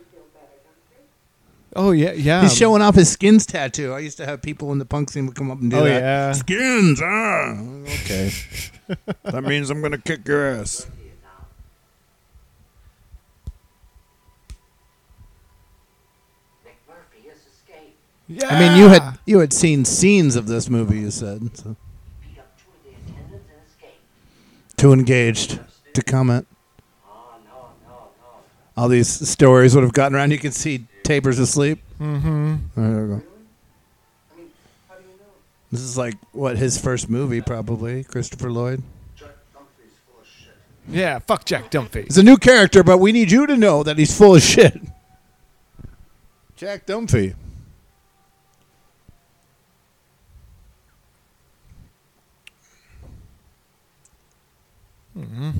Oh 1.74 1.92
yeah, 1.92 2.12
yeah. 2.12 2.42
He's 2.42 2.56
showing 2.56 2.82
off 2.82 2.94
his 2.94 3.10
skins 3.10 3.46
tattoo. 3.46 3.92
I 3.94 4.00
used 4.00 4.18
to 4.18 4.26
have 4.26 4.42
people 4.42 4.72
in 4.72 4.78
the 4.78 4.84
punk 4.84 5.10
scene 5.10 5.26
would 5.26 5.34
come 5.34 5.50
up 5.50 5.60
and 5.60 5.70
do 5.70 5.78
Oh, 5.78 5.84
that. 5.84 6.02
yeah. 6.02 6.32
Skins, 6.32 7.00
ah. 7.02 7.56
Okay. 8.04 8.30
that 9.24 9.42
means 9.44 9.70
I'm 9.70 9.80
gonna 9.80 9.96
kick 9.98 10.26
your 10.28 10.46
ass. 10.46 10.86
McMurphy 16.64 17.28
has 17.28 17.38
escaped. 17.38 17.96
Yeah. 18.28 18.48
I 18.48 18.58
mean, 18.58 18.78
you 18.78 18.88
had 18.88 19.18
you 19.26 19.38
had 19.40 19.52
seen 19.52 19.84
scenes 19.84 20.36
of 20.36 20.46
this 20.46 20.68
movie. 20.68 21.00
You 21.00 21.10
said 21.10 21.56
so. 21.56 21.76
Beat 22.22 22.38
up 22.38 22.56
two 22.58 22.70
of 22.70 22.84
the 22.84 22.90
attendants 23.12 23.48
and 23.50 23.60
escaped. 23.66 24.76
Too 24.78 24.92
engaged 24.92 25.60
to 25.94 26.02
comment. 26.02 26.46
Oh, 27.06 27.34
no, 27.44 27.66
no, 27.86 27.94
no. 28.20 28.28
All 28.76 28.88
these 28.88 29.08
stories 29.28 29.74
would 29.74 29.84
have 29.84 29.92
gotten 29.92 30.16
around. 30.16 30.30
You 30.30 30.38
could 30.38 30.54
see 30.54 30.86
Taber's 31.02 31.38
asleep. 31.38 31.80
Mm-hmm. 32.00 32.56
There 32.76 33.02
we 33.02 33.14
go. 33.16 33.22
This 35.70 35.80
is 35.80 35.96
like 35.96 36.14
what 36.32 36.58
his 36.58 36.78
first 36.78 37.08
movie, 37.08 37.40
probably 37.40 38.04
Christopher 38.04 38.50
Lloyd. 38.50 38.82
Yeah. 40.88 41.18
Fuck 41.20 41.44
Jack 41.44 41.70
Dumphy. 41.70 42.02
He's 42.04 42.18
a 42.18 42.22
new 42.22 42.36
character, 42.36 42.82
but 42.82 42.98
we 42.98 43.12
need 43.12 43.30
you 43.30 43.46
to 43.46 43.56
know 43.56 43.82
that 43.82 43.98
he's 43.98 44.16
full 44.16 44.34
of 44.34 44.42
shit. 44.42 44.80
Jack 46.56 46.86
Dumphy. 46.86 47.34
hmm 55.14 55.50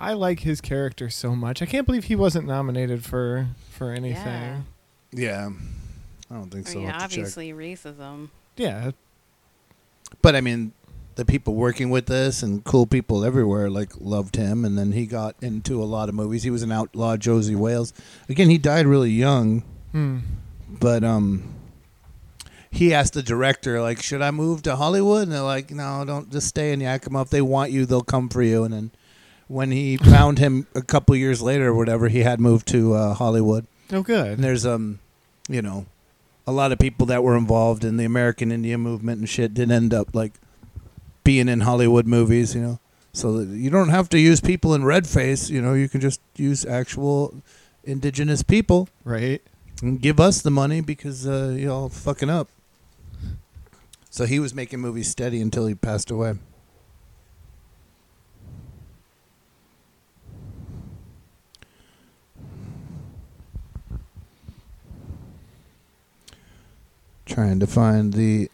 I 0.00 0.14
like 0.14 0.40
his 0.40 0.60
character 0.60 1.10
so 1.10 1.36
much. 1.36 1.60
I 1.62 1.66
can't 1.66 1.84
believe 1.86 2.04
he 2.04 2.16
wasn't 2.16 2.46
nominated 2.46 3.04
for 3.04 3.48
for 3.70 3.92
anything. 3.92 4.64
Yeah, 5.12 5.50
I 6.30 6.34
don't 6.34 6.50
think 6.50 6.68
I 6.68 6.70
so. 6.72 6.78
mean, 6.78 6.86
I'll 6.88 7.00
have 7.00 7.10
to 7.10 7.16
check. 7.16 7.24
obviously 7.26 7.52
racism. 7.52 8.30
Yeah, 8.56 8.92
But 10.22 10.34
I 10.36 10.40
mean, 10.40 10.72
the 11.16 11.24
people 11.24 11.54
working 11.54 11.90
with 11.90 12.06
this 12.06 12.42
and 12.42 12.62
cool 12.64 12.86
people 12.86 13.24
everywhere 13.24 13.68
like 13.70 13.92
loved 14.00 14.36
him, 14.36 14.64
and 14.64 14.78
then 14.78 14.92
he 14.92 15.06
got 15.06 15.36
into 15.42 15.82
a 15.82 15.84
lot 15.84 16.08
of 16.08 16.14
movies. 16.14 16.42
He 16.44 16.50
was 16.50 16.62
an 16.62 16.72
outlaw, 16.72 17.16
Josey 17.16 17.54
Wales. 17.54 17.92
Again, 18.28 18.48
he 18.50 18.58
died 18.58 18.86
really 18.86 19.10
young, 19.10 19.62
Hmm. 19.92 20.18
but 20.68 21.02
um, 21.04 21.54
he 22.70 22.94
asked 22.94 23.14
the 23.14 23.22
director 23.22 23.80
like, 23.82 24.00
"Should 24.02 24.22
I 24.22 24.30
move 24.30 24.62
to 24.62 24.76
Hollywood?" 24.76 25.24
And 25.24 25.32
they're 25.32 25.42
like, 25.42 25.70
"No, 25.70 26.04
don't. 26.06 26.30
Just 26.30 26.46
stay 26.46 26.72
in 26.72 26.80
Yakima. 26.80 27.22
If 27.22 27.30
they 27.30 27.42
want 27.42 27.70
you, 27.72 27.84
they'll 27.86 28.02
come 28.02 28.28
for 28.28 28.42
you." 28.42 28.64
And 28.64 28.72
then 28.72 28.90
when 29.50 29.72
he 29.72 29.96
found 29.96 30.38
him 30.38 30.68
a 30.76 30.80
couple 30.80 31.16
years 31.16 31.42
later, 31.42 31.68
or 31.68 31.74
whatever, 31.74 32.08
he 32.08 32.20
had 32.20 32.40
moved 32.40 32.68
to 32.68 32.94
uh, 32.94 33.14
Hollywood. 33.14 33.66
Oh, 33.92 34.02
good. 34.02 34.34
And 34.34 34.44
there's 34.44 34.64
um, 34.64 35.00
you 35.48 35.60
know, 35.60 35.86
a 36.46 36.52
lot 36.52 36.70
of 36.70 36.78
people 36.78 37.06
that 37.06 37.24
were 37.24 37.36
involved 37.36 37.84
in 37.84 37.96
the 37.96 38.04
American 38.04 38.52
Indian 38.52 38.80
movement 38.80 39.18
and 39.18 39.28
shit 39.28 39.52
did 39.52 39.72
end 39.72 39.92
up 39.92 40.14
like 40.14 40.34
being 41.24 41.48
in 41.48 41.62
Hollywood 41.62 42.06
movies, 42.06 42.54
you 42.54 42.60
know. 42.60 42.78
So 43.12 43.38
that 43.38 43.48
you 43.48 43.70
don't 43.70 43.88
have 43.88 44.08
to 44.10 44.20
use 44.20 44.40
people 44.40 44.72
in 44.72 44.84
red 44.84 45.04
face, 45.08 45.50
you 45.50 45.60
know. 45.60 45.74
You 45.74 45.88
can 45.88 46.00
just 46.00 46.20
use 46.36 46.64
actual 46.64 47.34
indigenous 47.82 48.44
people, 48.44 48.88
right? 49.04 49.42
And 49.82 50.00
give 50.00 50.20
us 50.20 50.42
the 50.42 50.50
money 50.50 50.80
because 50.80 51.26
uh, 51.26 51.56
y'all 51.58 51.88
fucking 51.88 52.30
up. 52.30 52.48
So 54.10 54.26
he 54.26 54.38
was 54.38 54.54
making 54.54 54.78
movies 54.78 55.10
steady 55.10 55.40
until 55.40 55.66
he 55.66 55.74
passed 55.74 56.12
away. 56.12 56.34
Trying 67.30 67.60
to 67.60 67.66
find 67.68 68.12
the 68.12 68.50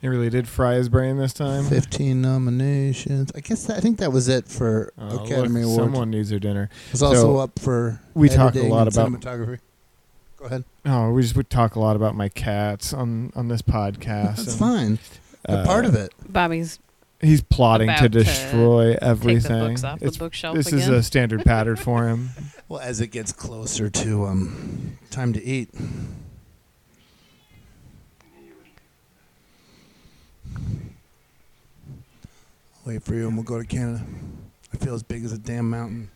He 0.00 0.08
really 0.08 0.28
did 0.30 0.48
fry 0.48 0.74
his 0.74 0.88
brain 0.88 1.16
this 1.16 1.32
time. 1.32 1.64
15 1.64 2.20
nominations. 2.20 3.30
I 3.36 3.40
guess 3.40 3.64
that, 3.66 3.76
I 3.76 3.80
think 3.80 3.98
that 3.98 4.12
was 4.12 4.26
it 4.28 4.48
for 4.48 4.92
Oh, 4.98 5.24
Academy 5.24 5.62
look, 5.62 5.72
Award. 5.78 5.92
Someone 5.92 6.10
needs 6.10 6.30
their 6.30 6.40
dinner. 6.40 6.68
was 6.90 7.02
also 7.04 7.20
So, 7.20 7.36
up 7.38 7.58
for 7.60 8.00
We 8.14 8.28
talk 8.28 8.54
a 8.56 8.58
editing 8.58 8.70
lot 8.70 8.88
and 8.88 8.96
about 8.96 9.12
cinematography. 9.12 9.60
Go 10.36 10.46
ahead. 10.46 10.64
Oh, 10.84 11.12
we 11.12 11.22
just 11.22 11.36
would 11.36 11.50
talk 11.50 11.76
a 11.76 11.80
lot 11.80 11.94
about 11.94 12.16
my 12.16 12.28
cats 12.28 12.92
on 12.92 13.32
on 13.36 13.46
this 13.46 13.62
podcast. 13.62 14.36
That's 14.38 14.48
and, 14.48 14.58
fine. 14.58 14.98
They're 15.46 15.64
part 15.64 15.84
of 15.84 15.94
it. 15.94 16.12
Bobby's 16.28 16.80
He's 17.20 17.40
plotting 17.40 17.86
to 17.86 17.92
about 17.94 18.02
to 18.02 18.08
destroy 18.08 18.90
take 18.90 19.00
the 19.00 19.06
everything. 19.06 19.68
books 19.68 19.84
off 19.84 20.00
the 20.00 20.10
bookshelf 20.10 20.56
this 20.56 20.72
is 20.72 20.88
a 20.88 21.00
standard 21.04 21.44
pattern 21.44 21.76
for 21.76 22.08
him. 22.08 22.30
Well, 22.68 22.80
as 22.80 23.02
it 23.02 23.08
gets 23.08 23.32
closer 23.32 23.90
to 23.90 24.24
um, 24.24 24.96
time 25.10 25.34
to 25.34 25.44
eat. 25.44 25.68
Wait 32.84 33.02
for 33.02 33.14
you, 33.14 33.28
and 33.28 33.36
we'll 33.36 33.44
go 33.44 33.60
to 33.60 33.66
Canada. 33.66 34.04
I 34.72 34.76
feel 34.76 34.94
as 34.94 35.02
big 35.02 35.24
as 35.24 35.32
a 35.32 35.38
damn 35.38 35.70
mountain. 35.70 36.10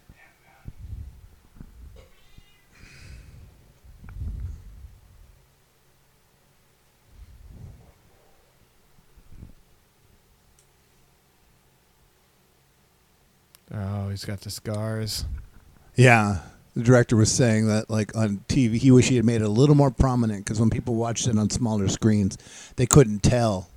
Oh, 13.72 14.08
he's 14.08 14.24
got 14.24 14.40
the 14.40 14.50
scars. 14.50 15.24
Yeah, 15.94 16.38
the 16.74 16.82
director 16.82 17.16
was 17.16 17.30
saying 17.30 17.68
that 17.68 17.90
like 17.90 18.16
on 18.16 18.44
TV, 18.48 18.78
he 18.78 18.90
wished 18.90 19.08
he 19.08 19.16
had 19.16 19.24
made 19.24 19.40
it 19.40 19.44
a 19.44 19.48
little 19.48 19.74
more 19.74 19.90
prominent 19.90 20.44
because 20.44 20.58
when 20.58 20.70
people 20.70 20.94
watched 20.94 21.26
it 21.26 21.38
on 21.38 21.50
smaller 21.50 21.88
screens, 21.88 22.38
they 22.76 22.86
couldn't 22.86 23.22
tell 23.22 23.68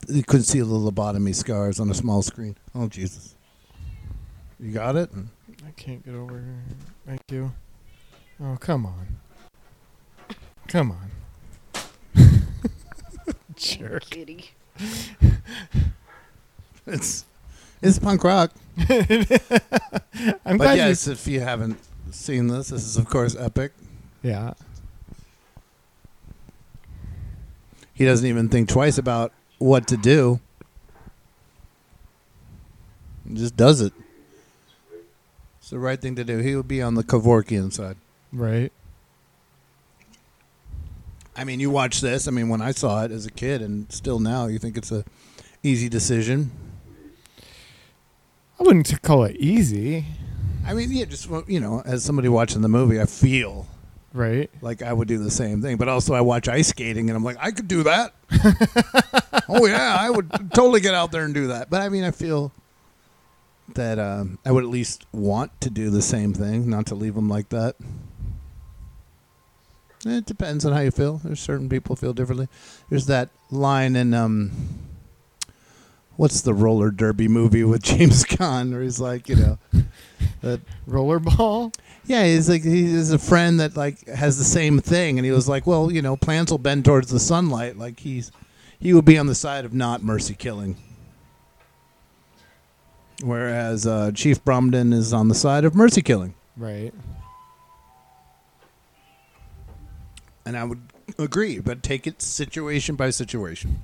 that 0.00 0.12
they 0.12 0.22
couldn't 0.22 0.44
see 0.44 0.60
the 0.60 0.66
lobotomy 0.66 1.34
scars 1.34 1.78
on 1.80 1.90
a 1.90 1.94
small 1.94 2.22
screen. 2.22 2.56
Oh 2.74 2.88
Jesus! 2.88 3.34
You 4.60 4.72
got 4.72 4.96
it. 4.96 5.10
I 5.66 5.70
can't 5.72 6.04
get 6.04 6.14
over 6.14 6.34
here. 6.34 6.64
Thank 7.06 7.20
you. 7.30 7.52
Oh, 8.42 8.56
come 8.60 8.86
on. 8.86 9.16
Come 10.68 10.92
on. 10.92 11.10
Jerk. 13.56 14.04
Kitty. 14.04 14.50
It's 16.90 17.26
it's 17.82 17.98
punk 17.98 18.24
rock. 18.24 18.50
I'm 18.78 18.86
but 18.88 20.56
glad 20.56 20.72
you- 20.78 20.84
yes, 20.84 21.06
if 21.06 21.26
you 21.26 21.40
haven't 21.40 21.78
seen 22.10 22.46
this, 22.46 22.68
this 22.68 22.82
is 22.82 22.96
of 22.96 23.06
course 23.10 23.36
epic. 23.36 23.72
Yeah. 24.22 24.54
He 27.92 28.06
doesn't 28.06 28.26
even 28.26 28.48
think 28.48 28.70
twice 28.70 28.96
about 28.96 29.32
what 29.58 29.86
to 29.88 29.96
do. 29.96 30.40
He 33.28 33.34
just 33.34 33.56
does 33.56 33.80
it. 33.80 33.92
It's 35.58 35.70
the 35.70 35.78
right 35.78 36.00
thing 36.00 36.16
to 36.16 36.24
do. 36.24 36.38
He 36.38 36.56
would 36.56 36.68
be 36.68 36.80
on 36.80 36.94
the 36.94 37.04
Kevorkian 37.04 37.72
side. 37.72 37.96
Right. 38.32 38.72
I 41.36 41.44
mean, 41.44 41.60
you 41.60 41.70
watch 41.70 42.00
this. 42.00 42.26
I 42.26 42.30
mean, 42.30 42.48
when 42.48 42.60
I 42.60 42.72
saw 42.72 43.04
it 43.04 43.12
as 43.12 43.26
a 43.26 43.30
kid, 43.30 43.62
and 43.62 43.90
still 43.92 44.18
now, 44.18 44.46
you 44.46 44.58
think 44.58 44.76
it's 44.76 44.90
a 44.90 45.04
easy 45.62 45.88
decision. 45.88 46.50
I 48.58 48.64
wouldn't 48.64 49.02
call 49.02 49.24
it 49.24 49.36
easy. 49.36 50.04
I 50.66 50.74
mean, 50.74 50.90
yeah, 50.90 51.04
just 51.04 51.28
you 51.46 51.60
know, 51.60 51.82
as 51.84 52.02
somebody 52.02 52.28
watching 52.28 52.60
the 52.62 52.68
movie, 52.68 53.00
I 53.00 53.06
feel 53.06 53.66
right 54.12 54.50
like 54.62 54.82
I 54.82 54.92
would 54.92 55.08
do 55.08 55.18
the 55.18 55.30
same 55.30 55.62
thing. 55.62 55.76
But 55.76 55.88
also, 55.88 56.14
I 56.14 56.20
watch 56.20 56.48
ice 56.48 56.68
skating, 56.68 57.10
and 57.10 57.16
I'm 57.16 57.24
like, 57.24 57.36
I 57.40 57.50
could 57.50 57.68
do 57.68 57.82
that. 57.84 58.14
oh 59.48 59.66
yeah, 59.66 59.96
I 59.98 60.10
would 60.10 60.30
totally 60.54 60.80
get 60.80 60.94
out 60.94 61.12
there 61.12 61.24
and 61.24 61.34
do 61.34 61.48
that. 61.48 61.70
But 61.70 61.82
I 61.82 61.88
mean, 61.88 62.04
I 62.04 62.10
feel 62.10 62.52
that 63.74 63.98
um, 63.98 64.38
I 64.44 64.52
would 64.52 64.64
at 64.64 64.70
least 64.70 65.06
want 65.12 65.60
to 65.60 65.70
do 65.70 65.90
the 65.90 66.02
same 66.02 66.32
thing, 66.32 66.68
not 66.68 66.86
to 66.86 66.94
leave 66.94 67.14
them 67.14 67.28
like 67.28 67.50
that. 67.50 67.76
It 70.06 70.26
depends 70.26 70.64
on 70.64 70.72
how 70.72 70.80
you 70.80 70.90
feel. 70.90 71.20
There's 71.24 71.40
certain 71.40 71.68
people 71.68 71.96
feel 71.96 72.12
differently. 72.12 72.48
There's 72.88 73.06
that 73.06 73.30
line 73.50 73.96
in 73.96 74.14
um, 74.14 74.52
what's 76.16 76.40
the 76.42 76.54
roller 76.54 76.90
derby 76.90 77.28
movie 77.28 77.64
with 77.64 77.82
James 77.84 78.24
Caan, 78.24 78.72
where 78.72 78.82
he's 78.82 79.00
like, 79.00 79.28
you 79.28 79.36
know, 79.36 79.58
that 80.42 80.60
rollerball. 80.88 81.74
Yeah, 82.08 82.24
he's 82.24 82.48
like 82.48 82.62
he's 82.62 83.12
a 83.12 83.18
friend 83.18 83.60
that 83.60 83.76
like 83.76 84.06
has 84.08 84.38
the 84.38 84.44
same 84.44 84.80
thing, 84.80 85.18
and 85.18 85.26
he 85.26 85.30
was 85.30 85.46
like, 85.48 85.66
well, 85.66 85.92
you 85.92 86.00
know, 86.02 86.16
plants 86.16 86.50
will 86.50 86.58
bend 86.58 86.84
towards 86.86 87.10
the 87.10 87.20
sunlight. 87.20 87.76
Like 87.76 88.00
he's 88.00 88.32
he 88.80 88.94
would 88.94 89.04
be 89.04 89.18
on 89.18 89.26
the 89.26 89.34
side 89.34 89.64
of 89.66 89.74
not 89.74 90.02
mercy 90.02 90.34
killing, 90.34 90.76
whereas 93.22 93.86
uh, 93.86 94.10
Chief 94.14 94.42
Bromden 94.44 94.94
is 94.94 95.12
on 95.12 95.28
the 95.28 95.34
side 95.34 95.64
of 95.64 95.74
mercy 95.74 96.00
killing. 96.00 96.34
Right. 96.56 96.94
And 100.46 100.56
I 100.56 100.64
would 100.64 100.80
agree, 101.18 101.58
but 101.58 101.82
take 101.82 102.06
it 102.06 102.22
situation 102.22 102.96
by 102.96 103.10
situation. 103.10 103.82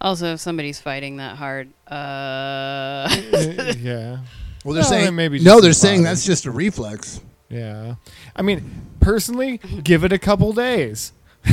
Also, 0.00 0.34
if 0.34 0.40
somebody's 0.40 0.78
fighting 0.80 1.16
that 1.16 1.36
hard, 1.36 1.68
uh, 1.90 3.08
yeah. 3.78 4.18
Well, 4.64 4.74
they're 4.74 4.82
Well, 4.82 4.84
saying 4.84 5.14
maybe 5.16 5.38
no. 5.40 5.60
They're 5.60 5.72
saying 5.72 6.00
body. 6.02 6.10
that's 6.10 6.26
just 6.26 6.44
a 6.44 6.50
reflex. 6.50 7.20
Yeah. 7.48 7.94
I 8.36 8.42
mean, 8.42 8.86
personally, 9.00 9.58
give 9.82 10.04
it 10.04 10.12
a 10.12 10.18
couple 10.18 10.52
days. 10.52 11.12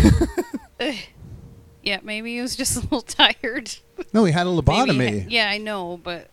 yeah, 1.84 2.00
maybe 2.04 2.36
he 2.36 2.42
was 2.42 2.56
just 2.56 2.76
a 2.78 2.82
little 2.82 3.02
tired. 3.02 3.76
No, 4.14 4.26
he 4.26 4.32
had 4.32 4.48
a 4.48 4.50
lobotomy. 4.50 5.10
he 5.10 5.20
ha- 5.22 5.26
yeah, 5.30 5.50
I 5.50 5.58
know, 5.58 6.00
but 6.04 6.30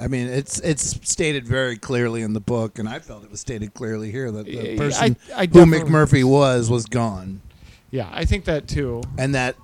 I 0.00 0.08
mean, 0.08 0.28
it's 0.28 0.58
it's 0.60 0.98
stated 1.08 1.46
very 1.46 1.76
clearly 1.76 2.22
in 2.22 2.32
the 2.32 2.40
book, 2.40 2.78
and 2.78 2.88
I 2.88 2.98
felt 2.98 3.24
it 3.24 3.30
was 3.30 3.40
stated 3.40 3.74
clearly 3.74 4.10
here 4.10 4.30
that 4.30 4.46
the 4.46 4.76
person 4.76 5.16
I- 5.34 5.42
I 5.42 5.46
who 5.46 5.66
McMurphy 5.66 6.24
was 6.24 6.70
was 6.70 6.86
gone. 6.86 7.40
Yeah, 7.90 8.08
I 8.12 8.24
think 8.24 8.44
that 8.46 8.66
too. 8.66 9.02
And 9.18 9.34
that, 9.36 9.54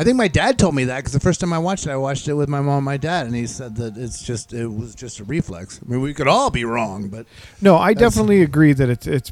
I 0.00 0.02
think 0.04 0.16
my 0.16 0.28
dad 0.28 0.58
told 0.58 0.74
me 0.74 0.84
that 0.84 0.96
because 1.00 1.12
the 1.12 1.20
first 1.20 1.40
time 1.40 1.52
I 1.52 1.58
watched 1.58 1.86
it, 1.86 1.90
I 1.90 1.96
watched 1.98 2.26
it 2.26 2.32
with 2.32 2.48
my 2.48 2.62
mom 2.62 2.78
and 2.78 2.84
my 2.86 2.96
dad, 2.96 3.26
and 3.26 3.34
he 3.34 3.46
said 3.46 3.76
that 3.76 3.98
it's 3.98 4.22
just 4.22 4.54
it 4.54 4.66
was 4.66 4.94
just 4.94 5.20
a 5.20 5.24
reflex. 5.24 5.78
I 5.84 5.90
mean, 5.90 6.00
we 6.00 6.14
could 6.14 6.26
all 6.26 6.48
be 6.48 6.64
wrong, 6.64 7.08
but 7.08 7.26
No, 7.60 7.76
I 7.76 7.92
definitely 7.92 8.40
agree 8.40 8.72
that 8.72 8.88
it's 8.88 9.06
it's 9.06 9.30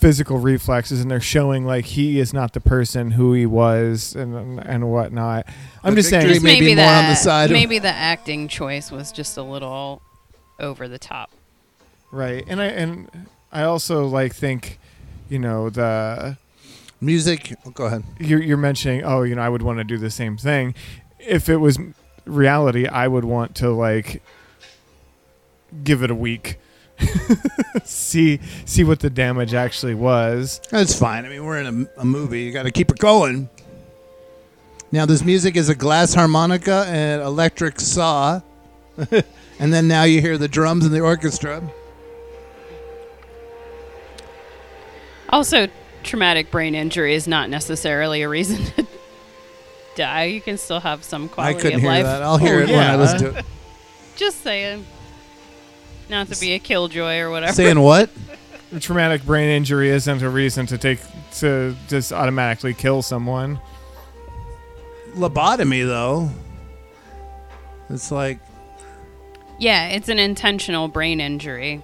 physical 0.00 0.38
reflexes, 0.38 1.00
and 1.00 1.08
they're 1.08 1.20
showing 1.20 1.64
like 1.64 1.84
he 1.84 2.18
is 2.18 2.34
not 2.34 2.54
the 2.54 2.60
person 2.60 3.12
who 3.12 3.34
he 3.34 3.46
was, 3.46 4.16
and 4.16 4.58
and 4.58 4.90
whatnot. 4.90 5.46
I'm 5.84 5.92
But 5.94 5.98
just 6.00 6.08
saying, 6.10 6.26
victory 6.26 6.40
may 6.42 6.58
be 6.58 6.66
maybe 6.74 6.74
more 6.82 6.90
on 6.92 7.06
the 7.06 7.14
side 7.14 7.44
of- 7.44 7.52
maybe 7.52 7.78
the 7.78 7.88
acting 7.94 8.48
choice 8.48 8.90
was 8.90 9.12
just 9.12 9.36
a 9.36 9.42
little 9.44 10.02
over 10.58 10.88
the 10.88 10.98
top. 10.98 11.30
Right. 12.10 12.44
And 12.48 12.60
I 12.60 12.66
and 12.66 13.08
I 13.52 13.62
also 13.62 14.06
like 14.06 14.34
think, 14.34 14.80
you 15.28 15.38
know, 15.38 15.70
the 15.70 16.36
music. 17.00 17.54
Oh, 17.66 17.70
go 17.70 17.86
ahead. 17.86 18.04
You're 18.18 18.42
you're 18.42 18.56
mentioning, 18.56 19.02
oh, 19.04 19.22
you 19.22 19.34
know, 19.34 19.42
I 19.42 19.48
would 19.48 19.62
want 19.62 19.78
to 19.78 19.84
do 19.84 19.98
the 19.98 20.10
same 20.10 20.36
thing. 20.36 20.74
If 21.18 21.48
it 21.48 21.56
was 21.56 21.78
reality, 22.24 22.86
I 22.86 23.08
would 23.08 23.24
want 23.24 23.54
to 23.56 23.70
like 23.70 24.22
give 25.84 26.02
it 26.02 26.10
a 26.10 26.14
week. 26.14 26.58
see 27.84 28.40
see 28.66 28.84
what 28.84 29.00
the 29.00 29.10
damage 29.10 29.54
actually 29.54 29.94
was. 29.94 30.60
That's 30.70 30.98
fine. 30.98 31.24
I 31.24 31.28
mean, 31.28 31.44
we're 31.44 31.60
in 31.60 31.88
a, 31.96 32.00
a 32.00 32.04
movie. 32.04 32.42
You 32.42 32.52
got 32.52 32.64
to 32.64 32.70
keep 32.70 32.90
it 32.90 32.98
going. 32.98 33.48
Now, 34.92 35.06
this 35.06 35.24
music 35.24 35.56
is 35.56 35.68
a 35.68 35.74
glass 35.74 36.14
harmonica 36.14 36.84
and 36.88 37.22
electric 37.22 37.78
saw. 37.78 38.40
and 39.58 39.72
then 39.72 39.86
now 39.86 40.02
you 40.02 40.20
hear 40.20 40.36
the 40.36 40.48
drums 40.48 40.84
and 40.84 40.92
the 40.92 41.00
orchestra. 41.00 41.62
Also, 45.28 45.68
traumatic 46.02 46.50
brain 46.50 46.74
injury 46.74 47.14
is 47.14 47.26
not 47.28 47.50
necessarily 47.50 48.22
a 48.22 48.28
reason 48.28 48.64
to 48.76 48.86
die. 49.96 50.24
You 50.24 50.40
can 50.40 50.58
still 50.58 50.80
have 50.80 51.04
some 51.04 51.28
quality 51.28 51.50
I 51.50 51.60
quality 51.60 51.62
couldn't 51.62 51.74
of 51.76 51.80
hear 51.82 51.90
life. 51.90 52.04
that. 52.04 52.22
I'll 52.22 52.38
hear 52.38 52.56
oh, 52.56 52.62
it 52.62 52.68
when 52.68 52.78
I 52.78 52.96
listen 52.96 53.18
to 53.18 53.38
it. 53.38 53.44
Just 54.16 54.42
saying. 54.42 54.84
Not 56.08 56.28
to 56.28 56.40
be 56.40 56.52
a 56.54 56.58
killjoy 56.58 57.18
or 57.18 57.30
whatever. 57.30 57.52
Saying 57.52 57.78
what? 57.80 58.10
A 58.74 58.80
traumatic 58.80 59.24
brain 59.24 59.48
injury 59.48 59.90
isn't 59.90 60.22
a 60.22 60.28
reason 60.28 60.66
to 60.66 60.78
take 60.78 60.98
to 61.38 61.76
just 61.88 62.12
automatically 62.12 62.74
kill 62.74 63.02
someone. 63.02 63.60
Lobotomy, 65.14 65.86
though. 65.86 66.30
It's 67.88 68.10
like, 68.12 68.38
Yeah, 69.58 69.88
it's 69.88 70.08
an 70.08 70.18
intentional 70.20 70.88
brain 70.88 71.20
injury. 71.20 71.82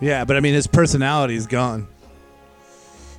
yeah, 0.00 0.24
but 0.24 0.36
I 0.36 0.40
mean, 0.40 0.54
his 0.54 0.66
personality's 0.66 1.46
gone. 1.46 1.86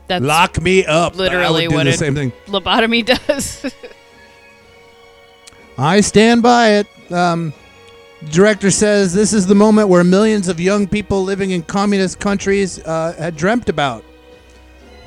That's 0.08 0.24
Lock 0.24 0.62
me 0.62 0.86
up. 0.86 1.14
I 1.14 1.18
Literally 1.18 1.68
would 1.68 1.72
do 1.72 1.76
what 1.78 1.84
the 1.86 1.94
same 1.94 2.16
thing. 2.16 2.32
lobotomy 2.48 3.06
does. 3.06 3.74
I 5.78 6.02
stand 6.02 6.44
by 6.44 6.70
it. 6.74 6.88
Um, 7.12 7.54
director 8.30 8.70
says 8.72 9.14
this 9.14 9.34
is 9.34 9.48
the 9.48 9.56
moment 9.56 9.90
where 9.90 10.04
millions 10.04 10.48
of 10.48 10.60
young 10.60 10.88
people 10.88 11.24
living 11.24 11.52
in 11.52 11.64
communist 11.64 12.20
countries 12.20 12.80
uh, 12.86 13.14
had 13.18 13.36
dreamt 13.36 13.70
about. 13.70 14.04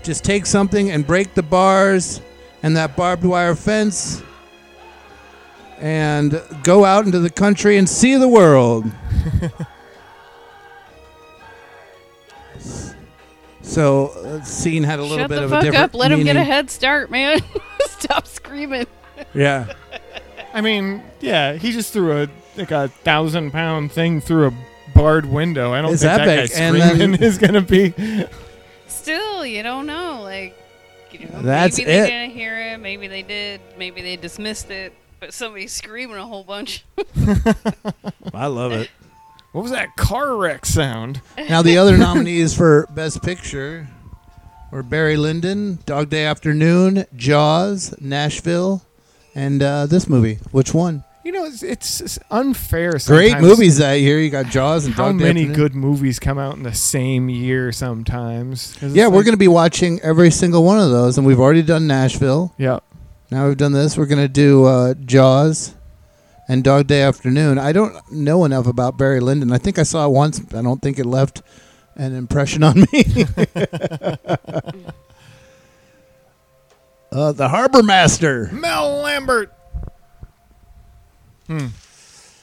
Just 0.03 0.25
take 0.25 0.47
something 0.47 0.91
and 0.91 1.07
break 1.07 1.35
the 1.35 1.43
bars 1.43 2.21
and 2.63 2.77
that 2.77 2.97
barbed 2.97 3.25
wire 3.25 3.55
fence 3.55 4.23
and 5.79 6.41
go 6.63 6.85
out 6.85 7.05
into 7.05 7.19
the 7.19 7.31
country 7.31 7.77
and 7.77 7.89
see 7.89 8.17
the 8.17 8.29
world. 8.29 8.85
so, 13.67 14.09
uh, 14.09 14.43
scene 14.43 14.83
had 14.85 14.99
a 14.99 15.03
little 15.03 15.19
Shut 15.19 15.29
bit 15.29 15.37
the 15.37 15.45
of 15.45 15.53
a 15.53 15.55
fuck 15.57 15.63
different 15.65 15.85
up. 15.85 15.95
Let 15.95 16.13
him 16.13 16.21
get 16.23 16.37
a 16.37 16.41
meaning. 16.41 16.47
head 16.53 16.71
start, 16.71 17.11
man. 17.11 17.41
Stop 17.87 18.27
screaming. 18.27 18.87
Yeah. 19.35 19.73
I 20.55 20.61
mean, 20.61 21.03
yeah, 21.21 21.55
he 21.55 21.73
just 21.73 21.93
threw 21.93 22.23
a 22.23 22.29
like 22.57 22.71
a 22.71 22.89
thousand 22.89 23.51
pound 23.51 23.93
thing 23.93 24.21
through 24.21 24.49
a 24.49 24.53
barred 24.95 25.27
window. 25.27 25.73
I 25.75 25.83
don't 25.83 25.93
It's 25.93 26.03
think 26.03 26.17
that 26.17 26.29
epic, 26.29 26.53
guy 26.53 26.59
and 26.61 26.77
screaming 26.77 27.11
then- 27.13 27.23
is 27.29 27.39
gonna 27.39 27.61
be. 27.61 27.93
Still, 28.89 29.45
you 29.45 29.63
don't 29.63 29.87
know. 29.87 30.21
Like, 30.23 30.57
you 31.13 31.27
know, 31.29 31.43
That's 31.43 31.77
maybe 31.79 31.91
they 31.91 32.03
it. 32.03 32.07
didn't 32.07 32.31
hear 32.31 32.59
it. 32.73 32.79
Maybe 32.79 33.07
they 33.09 33.23
did. 33.23 33.61
Maybe 33.79 34.01
they 34.03 34.17
dismissed 34.17 34.71
it. 34.71 34.95
But 35.21 35.33
somebody's 35.33 35.73
screaming 35.73 36.17
a 36.17 36.27
whole 36.27 36.45
bunch. 36.45 36.85
I 38.35 38.47
love 38.47 38.73
it. 38.73 38.91
What 39.57 39.63
was 39.63 39.73
that 39.73 39.97
car 39.97 40.37
wreck 40.37 40.67
sound? 40.67 41.23
Now 41.49 41.63
the 41.63 41.79
other 41.79 41.97
nominees 41.97 42.53
for 42.55 42.87
Best 42.91 43.23
Picture 43.23 43.89
were 44.71 44.83
Barry 44.83 45.17
Lyndon, 45.17 45.79
Dog 45.87 46.11
Day 46.11 46.27
Afternoon, 46.27 47.07
Jaws, 47.17 47.99
Nashville, 47.99 48.85
and 49.35 49.63
uh, 49.63 49.87
this 49.87 50.11
movie. 50.11 50.41
Which 50.51 50.75
one? 50.75 51.05
You 51.25 51.33
know, 51.33 51.47
it's, 51.47 51.63
it's 51.63 52.19
unfair. 52.31 52.99
Great 53.07 53.41
movies 53.41 53.79
that 53.79 53.95
year. 53.95 54.21
You 54.21 54.29
got 54.29 54.45
Jaws 54.51 54.85
and 54.85 54.95
How 54.95 55.07
Dog 55.07 55.21
Day 55.21 55.25
many 55.25 55.41
Afternoon. 55.45 55.57
good 55.57 55.75
movies 55.75 56.19
come 56.19 56.37
out 56.39 56.57
in 56.57 56.63
the 56.63 56.75
same 56.75 57.31
year 57.31 57.73
Sometimes. 57.73 58.77
Yeah, 58.83 59.07
we're 59.07 59.17
like- 59.17 59.25
going 59.25 59.33
to 59.33 59.39
be 59.39 59.49
watching 59.49 60.03
every 60.03 60.31
single 60.33 60.65
one 60.65 60.79
of 60.79 60.91
those, 60.91 61.17
and 61.17 61.27
we've 61.27 61.41
already 61.41 61.63
done 61.63 61.87
Nashville. 61.87 62.53
Yeah. 62.59 62.81
Now 63.31 63.49
we've 63.49 63.57
done 63.57 63.73
this. 63.73 63.97
We're 63.97 64.05
going 64.05 64.21
to 64.21 64.29
do 64.29 64.67
uh, 64.67 64.93
Jaws 65.07 65.73
and 66.49 66.63
Dog 66.65 66.87
Day 66.87 67.03
Afternoon. 67.03 67.59
I 67.59 67.73
don't 67.73 67.97
know 68.13 68.45
enough 68.45 68.67
about 68.67 68.97
Barry 68.97 69.21
Lyndon. 69.21 69.53
I 69.53 69.59
think 69.59 69.79
I 69.79 69.83
saw 69.83 70.07
it 70.07 70.11
once. 70.11 70.41
I 70.55 70.63
don't 70.63 70.81
think 70.83 70.99
it 70.99 71.07
left 71.07 71.43
an 71.97 72.15
impression 72.15 72.63
on 72.63 72.81
me. 72.93 73.05
uh, 77.13 77.33
the 77.33 77.49
Harbor 77.49 77.83
Master. 77.83 78.49
Mel 78.53 78.99
Lambert. 79.03 79.53
Hmm. 81.47 81.67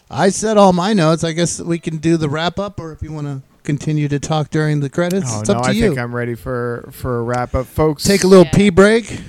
I 0.10 0.30
said 0.30 0.58
all 0.58 0.74
my 0.74 0.94
notes. 0.94 1.24
I 1.24 1.32
guess 1.32 1.60
we 1.60 1.80
can 1.80 1.98
do 1.98 2.18
the 2.18 2.30
wrap 2.30 2.60
up, 2.60 2.80
or 2.80 2.92
if 2.92 3.02
you 3.02 3.12
want 3.12 3.28
to 3.28 3.42
continue 3.64 4.08
to 4.10 4.20
talk 4.20 4.50
during 4.50 4.80
the 4.80 4.90
credits, 4.90 5.26
Oh 5.30 5.40
it's 5.40 5.50
no, 5.50 5.56
up 5.56 5.64
to 5.64 5.70
I 5.70 5.72
you. 5.72 5.88
think 5.90 6.00
I'm 6.00 6.14
ready 6.16 6.36
for 6.36 6.88
for 6.92 7.20
a 7.20 7.24
wrap 7.24 7.56
up, 7.56 7.66
folks. 7.66 8.04
Take 8.04 8.24
a 8.24 8.28
little 8.28 8.46
pee 8.46 8.70
break. 8.70 9.22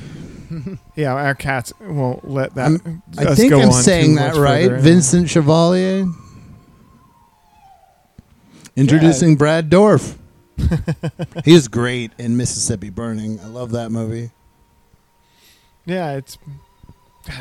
Yeah, 0.97 1.15
our 1.15 1.35
cats 1.35 1.73
won't 1.81 2.29
let 2.29 2.55
that. 2.55 2.71
I'm- 2.71 3.03
I 3.19 3.35
think 3.35 3.51
go 3.51 3.61
I'm 3.61 3.69
on 3.69 3.73
saying 3.83 4.15
that 4.17 4.37
right. 4.37 4.69
further. 4.69 4.81
Vincent 4.83 5.29
Schiavelli. 5.29 6.13
Introducing 8.77 9.37
Brad 9.37 9.71
Dourif. 9.71 10.17
he 11.45 11.53
was 11.53 11.69
great 11.69 12.13
in 12.19 12.37
Mississippi 12.37 12.91
Burning. 12.91 13.41
I 13.41 13.47
love 13.47 13.73
that 13.73 13.91
movie. 13.91 14.31
Yeah, 15.87 16.13
it's 16.17 16.39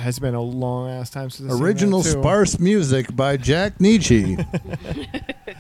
it's 0.06 0.19
been 0.19 0.35
a 0.35 0.42
long 0.42 0.90
ass 0.90 1.09
time 1.09 1.30
since 1.30 1.50
I've 1.50 1.56
seen 1.56 1.59
that, 1.59 1.64
Original 1.66 2.03
too. 2.03 2.09
sparse 2.09 2.59
music 2.59 3.16
by 3.16 3.38
Jack 3.38 3.80
Nitzsche. 3.80 4.45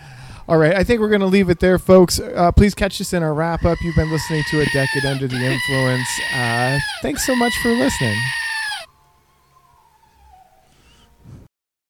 All 0.47 0.57
right, 0.57 0.75
I 0.75 0.83
think 0.83 0.99
we're 0.99 1.09
going 1.09 1.21
to 1.21 1.27
leave 1.27 1.49
it 1.49 1.59
there, 1.59 1.79
folks. 1.79 2.19
Uh, 2.19 2.51
please 2.51 2.75
catch 2.75 2.99
us 2.99 3.13
in 3.13 3.23
our 3.23 3.33
wrap 3.33 3.63
up. 3.63 3.77
You've 3.81 3.95
been 3.95 4.11
listening 4.11 4.43
to 4.49 4.59
A 4.61 4.65
Decade 4.65 5.05
Under 5.05 5.27
the 5.27 5.37
Influence. 5.37 6.09
Uh, 6.35 6.79
thanks 7.01 7.25
so 7.25 7.33
much 7.35 7.53
for 7.61 7.69
listening. 7.69 8.17